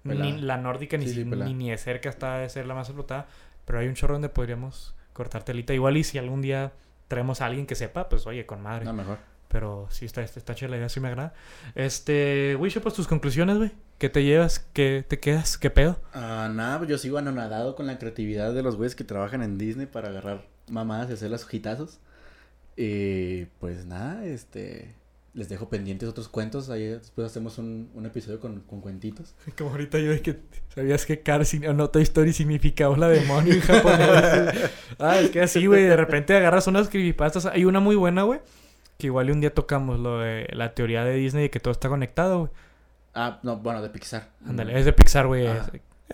Ni 0.04 0.40
la 0.40 0.58
nórdica 0.58 0.98
ni, 0.98 1.08
Sí, 1.08 1.26
ni, 1.26 1.54
ni 1.54 1.72
de 1.72 1.78
cerca 1.78 2.10
está 2.10 2.38
de 2.38 2.50
ser 2.50 2.68
la 2.68 2.76
más 2.76 2.88
explotada, 2.88 3.28
pero 3.66 3.80
hay 3.80 3.88
un 3.88 3.96
chorro 3.96 4.14
donde 4.14 4.30
podríamos 4.30 4.96
cortar 5.14 5.44
telita. 5.44 5.74
Igual 5.74 5.98
y 5.98 6.04
si 6.04 6.18
algún 6.18 6.42
día 6.42 6.74
traemos 7.08 7.42
a 7.42 7.48
alguien 7.48 7.66
que 7.66 7.76
sepa, 7.76 8.10
pues 8.10 8.28
oye, 8.28 8.46
con 8.46 8.62
madre. 8.62 8.86
No, 8.86 8.94
mejor. 8.94 9.18
Pero 9.48 9.88
sí, 9.90 10.06
está, 10.06 10.22
está, 10.22 10.40
está 10.40 10.54
chida 10.54 10.70
la 10.70 10.78
idea, 10.78 10.90
sí 10.90 11.00
me 11.00 11.08
agrada. 11.08 11.34
Este, 11.76 12.56
Wisho, 12.60 12.82
pues 12.82 12.94
tus 12.94 13.08
conclusiones, 13.08 13.58
güey. 13.58 13.72
¿Qué 13.98 14.10
te 14.10 14.24
llevas? 14.24 14.60
¿Qué 14.74 15.06
te 15.08 15.20
quedas? 15.20 15.58
¿Qué 15.58 15.70
pedo? 15.70 15.98
Ah, 16.14 16.52
nada, 16.54 16.80
pues 16.80 16.90
yo 16.90 16.98
sigo 16.98 17.18
anonadado 17.18 17.76
con 17.76 17.88
la 17.88 17.98
creatividad 17.98 18.54
de 18.54 18.62
los 18.62 18.76
güeyes 18.76 18.94
que 18.94 19.06
trabajan 19.06 19.42
en 19.42 19.58
Disney 19.58 19.86
para 19.86 20.10
agarrar 20.10 20.46
mamadas 20.68 21.10
y 21.10 21.14
hacer 21.14 21.32
los 21.32 21.46
hojitazos. 21.46 22.00
Y 22.76 23.46
pues 23.60 23.86
nada, 23.86 24.26
este. 24.26 24.94
Les 25.34 25.50
dejo 25.50 25.70
pendientes 25.70 26.08
otros 26.08 26.28
cuentos. 26.28 26.70
Ahí 26.70 26.86
después 26.88 27.28
hacemos 27.28 27.58
un, 27.58 27.90
un 27.94 28.06
episodio 28.06 28.40
con, 28.42 28.62
con 28.62 28.82
cuentitos. 28.82 29.34
Como 29.58 29.70
ahorita 29.70 30.00
yo 30.00 30.12
de 30.12 30.22
que 30.22 30.40
sabías 30.74 31.06
que 31.06 31.22
Car 31.22 31.42
o 31.68 31.74
no 31.74 31.90
Toy 31.90 32.04
Story 32.04 32.34
significa 32.34 32.90
hola 32.90 33.08
demonio 33.08 33.54
en 33.54 33.62
japonés. 33.62 34.72
ah, 35.00 35.20
es 35.20 35.30
que 35.32 35.42
así, 35.42 35.66
güey, 35.66 35.84
de 35.84 35.96
repente 35.96 36.36
agarras 36.36 36.68
unas 36.68 36.90
creepypastas. 36.90 37.46
Hay 37.46 37.64
una 37.64 37.80
muy 37.80 37.96
buena, 37.96 38.24
güey, 38.24 38.42
que 38.98 39.08
igual 39.08 39.32
un 39.32 39.40
día 39.40 39.54
tocamos 39.54 40.00
lo 40.00 40.20
de 40.20 40.48
la 40.52 40.74
teoría 40.74 41.06
de 41.06 41.16
Disney 41.16 41.44
de 41.44 41.50
que 41.50 41.62
todo 41.62 41.72
está 41.72 41.88
conectado, 41.88 42.40
güey. 42.40 42.52
Ah, 43.16 43.40
no, 43.44 43.58
bueno, 43.58 43.82
de 43.82 43.90
Pixar. 43.90 44.28
Ándale, 44.48 44.78
es 44.78 44.86
de 44.86 44.94
Pixar, 44.94 45.26
güey. 45.28 45.48
Eh, 45.48 45.54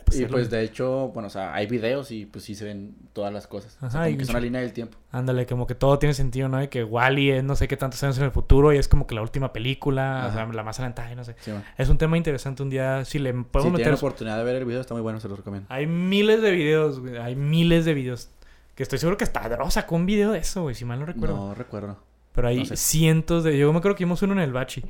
pues, 0.05 0.19
Y 0.19 0.21
lo 0.23 0.29
pues 0.29 0.49
de 0.49 0.63
hecho, 0.63 1.09
bueno, 1.09 1.27
o 1.27 1.29
sea, 1.29 1.53
hay 1.53 1.67
videos 1.67 2.11
y 2.11 2.25
pues 2.25 2.45
sí 2.45 2.55
se 2.55 2.63
ven 2.63 2.95
todas 3.11 3.33
las 3.33 3.47
cosas. 3.47 3.75
O 3.81 3.89
sea, 3.89 4.01
Ajá, 4.01 4.05
como 4.05 4.09
y 4.09 4.17
que 4.17 4.23
es 4.23 4.29
un 4.29 4.35
una 4.35 4.39
línea 4.41 4.61
del 4.61 4.71
tiempo. 4.71 4.97
Ándale, 5.11 5.45
como 5.45 5.67
que 5.67 5.75
todo 5.75 5.99
tiene 5.99 6.13
sentido, 6.13 6.47
¿no? 6.47 6.59
De 6.59 6.69
que 6.69 6.83
Wally 6.85 7.31
es 7.31 7.43
no 7.43 7.55
sé 7.55 7.67
qué 7.67 7.75
tantos 7.75 8.01
años 8.03 8.17
en 8.19 8.23
el 8.25 8.31
futuro 8.31 8.71
y 8.71 8.77
es 8.77 8.87
como 8.87 9.05
que 9.05 9.15
la 9.15 9.21
última 9.21 9.51
película, 9.51 10.27
o 10.29 10.33
sea, 10.33 10.45
la 10.45 10.63
más 10.63 10.79
adelantada 10.79 11.11
y 11.11 11.15
no 11.15 11.25
sé. 11.25 11.35
Sí. 11.41 11.51
Es 11.77 11.89
un 11.89 11.97
tema 11.97 12.15
interesante 12.17 12.63
un 12.63 12.69
día, 12.69 13.03
si 13.03 13.19
le 13.19 13.31
Si 13.31 13.43
podemos 13.43 13.75
tienen 13.77 13.91
meter... 13.91 13.93
oportunidad 13.95 14.37
de 14.37 14.43
ver 14.45 14.55
el 14.55 14.65
video, 14.65 14.79
está 14.79 14.93
muy 14.93 15.01
bueno, 15.01 15.19
se 15.19 15.27
los 15.27 15.37
recomiendo. 15.37 15.67
Hay 15.69 15.87
miles 15.87 16.41
de 16.41 16.51
videos, 16.51 16.99
güey, 17.01 17.17
hay 17.17 17.35
miles 17.35 17.83
de 17.83 17.93
videos. 17.93 18.29
Que 18.75 18.83
estoy 18.83 18.99
seguro 18.99 19.17
que 19.17 19.25
hasta 19.25 19.49
Dross 19.49 19.73
sacó 19.73 19.95
un 19.95 20.05
video 20.05 20.31
de 20.31 20.39
eso, 20.39 20.61
güey, 20.61 20.75
si 20.75 20.85
mal 20.85 20.99
no 20.99 21.05
recuerdo. 21.05 21.35
No 21.35 21.53
recuerdo. 21.53 21.97
Pero 22.33 22.47
hay 22.47 22.59
No 22.59 22.65
sé. 22.65 22.77
cientos 22.77 23.43
de. 23.43 23.57
Yo 23.57 23.71
me 23.73 23.79
acuerdo 23.79 23.97
que 23.97 24.05
vimos 24.05 24.21
uno 24.21 24.31
en 24.33 24.39
el 24.39 24.53
bachi. 24.53 24.83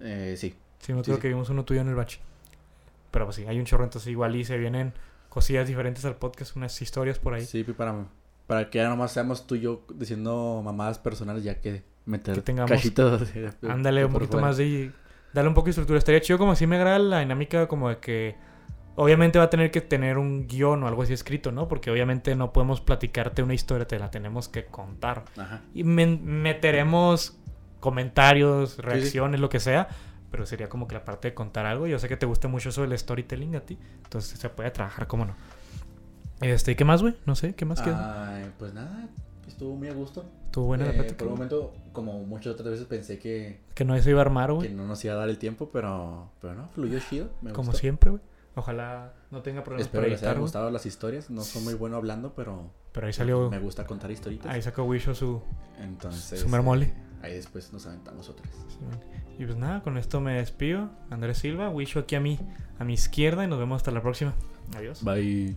Eh, 0.00 0.34
sí. 0.36 0.54
Sí, 0.86 0.92
me 0.92 0.98
Sí, 0.98 1.02
acuerdo 1.02 1.16
sí. 1.16 1.22
que 1.22 1.28
vimos 1.28 1.50
uno 1.50 1.64
tuyo 1.64 1.80
en 1.80 1.88
el 1.88 1.94
bachi. 1.96 2.20
Pero 3.10 3.24
pues 3.24 3.36
sí, 3.36 3.44
hay 3.46 3.58
un 3.58 3.64
chorro, 3.64 3.82
entonces 3.84 4.08
igual 4.10 4.36
y 4.36 4.44
se 4.44 4.56
vienen 4.56 4.92
cosillas 5.28 5.66
diferentes 5.66 6.04
al 6.04 6.14
podcast, 6.16 6.54
unas 6.56 6.80
historias 6.80 7.18
por 7.18 7.34
ahí. 7.34 7.44
Sí, 7.44 7.64
para, 7.64 8.04
para 8.46 8.70
que 8.70 8.78
ya 8.78 8.88
nomás 8.88 9.10
seamos 9.12 9.46
tú 9.46 9.56
y 9.56 9.60
yo 9.62 9.82
diciendo 9.94 10.62
mamadas 10.64 10.98
personales, 10.98 11.42
ya 11.42 11.60
que 11.60 11.82
meter 12.04 12.34
Que 12.36 12.42
tengamos- 12.42 12.70
cachitos 12.70 13.28
Ándale 13.68 14.04
un 14.04 14.12
poquito 14.12 14.32
fuera. 14.32 14.46
más 14.46 14.56
de. 14.58 14.92
Dale 15.34 15.48
un 15.48 15.54
poco 15.54 15.64
de 15.66 15.70
estructura. 15.70 15.98
Estaría 15.98 16.20
chido 16.20 16.38
como 16.38 16.54
si 16.54 16.66
me 16.66 16.76
agrada 16.76 16.98
la 16.98 17.20
dinámica 17.20 17.66
como 17.66 17.88
de 17.88 17.98
que. 17.98 18.36
Obviamente 18.98 19.38
va 19.38 19.44
a 19.46 19.50
tener 19.50 19.70
que 19.70 19.82
tener 19.82 20.16
un 20.16 20.46
guion 20.46 20.82
o 20.82 20.88
algo 20.88 21.02
así 21.02 21.12
escrito, 21.12 21.52
¿no? 21.52 21.68
Porque 21.68 21.90
obviamente 21.90 22.34
no 22.34 22.52
podemos 22.54 22.80
platicarte 22.80 23.42
una 23.42 23.52
historia, 23.52 23.86
te 23.86 23.98
la 23.98 24.10
tenemos 24.10 24.48
que 24.48 24.64
contar. 24.64 25.24
Ajá. 25.36 25.60
Y 25.74 25.84
meteremos 25.84 27.36
comentarios, 27.80 28.78
reacciones, 28.78 29.40
lo 29.40 29.48
que 29.50 29.60
sea. 29.60 29.88
Pero 30.36 30.44
sería 30.44 30.68
como 30.68 30.86
que 30.86 30.94
la 30.94 31.02
parte 31.02 31.28
de 31.28 31.34
contar 31.34 31.64
algo. 31.64 31.86
Yo 31.86 31.98
sé 31.98 32.08
que 32.08 32.16
te 32.18 32.26
gusta 32.26 32.46
mucho 32.46 32.68
eso 32.68 32.82
del 32.82 32.98
storytelling 32.98 33.56
a 33.56 33.60
ti. 33.60 33.78
Entonces 34.04 34.38
se 34.38 34.50
puede 34.50 34.70
trabajar, 34.70 35.06
cómo 35.06 35.24
no. 35.24 35.34
Este, 36.42 36.72
¿y 36.72 36.74
qué 36.74 36.84
más, 36.84 37.00
güey? 37.00 37.16
No 37.24 37.34
sé, 37.34 37.54
¿qué 37.54 37.64
más 37.64 37.80
queda? 37.80 38.36
Ay, 38.36 38.52
pues 38.58 38.74
nada, 38.74 39.08
estuvo 39.48 39.74
muy 39.76 39.88
a 39.88 39.94
gusto. 39.94 40.26
Estuvo 40.44 40.66
buena 40.66 40.84
la 40.84 40.90
Eh, 40.90 40.94
plática. 40.94 41.16
por 41.16 41.28
un 41.28 41.32
momento, 41.34 41.72
como 41.94 42.20
muchas 42.24 42.52
otras 42.52 42.68
veces 42.68 42.84
pensé 42.86 43.18
que, 43.18 43.62
Que 43.74 43.86
no 43.86 43.98
se 43.98 44.10
iba 44.10 44.18
a 44.20 44.24
armar, 44.26 44.48
que 44.50 44.54
güey. 44.56 44.74
no 44.74 44.86
nos 44.86 45.02
iba 45.06 45.14
a 45.14 45.16
dar 45.16 45.30
el 45.30 45.38
tiempo, 45.38 45.70
pero, 45.72 46.30
pero 46.42 46.54
no, 46.54 46.68
fluyó 46.68 46.98
chido. 47.00 47.30
Me 47.40 47.52
Como 47.52 47.68
gustó. 47.68 47.80
siempre, 47.80 48.10
güey. 48.10 48.22
Ojalá 48.56 49.14
no 49.30 49.40
tenga 49.40 49.64
problemas 49.64 49.86
Espero 49.86 50.02
para 50.02 50.10
les 50.10 50.20
editar, 50.20 50.34
güey. 50.34 50.42
gustado 50.42 50.70
las 50.70 50.84
historias. 50.84 51.30
No 51.30 51.40
soy 51.40 51.62
muy 51.62 51.72
bueno 51.72 51.96
hablando, 51.96 52.34
pero 52.34 52.70
Pero 52.92 53.06
ahí 53.06 53.14
salió... 53.14 53.48
me 53.50 53.58
gusta 53.58 53.86
contar 53.86 54.10
historitas. 54.10 54.52
Ahí 54.52 54.60
sacó 54.60 54.84
Wisho 54.84 55.14
su... 55.14 55.40
Entonces, 55.78 56.40
su 56.40 56.48
mermole. 56.50 56.84
eh, 56.86 56.94
ahí 57.22 57.32
después 57.34 57.72
nos 57.72 57.86
aventamos 57.86 58.28
otras. 58.28 58.50
Sí. 58.68 58.76
Y 59.38 59.44
pues 59.44 59.56
nada, 59.56 59.82
con 59.82 59.98
esto 59.98 60.20
me 60.20 60.34
despido. 60.34 60.90
Andrés 61.10 61.38
Silva, 61.38 61.68
Wisho 61.68 62.00
aquí 62.00 62.14
a 62.14 62.20
mí, 62.20 62.38
a 62.78 62.84
mi 62.84 62.94
izquierda 62.94 63.44
y 63.44 63.48
nos 63.48 63.58
vemos 63.58 63.76
hasta 63.76 63.90
la 63.90 64.02
próxima. 64.02 64.34
Adiós. 64.74 65.04
Bye. 65.04 65.56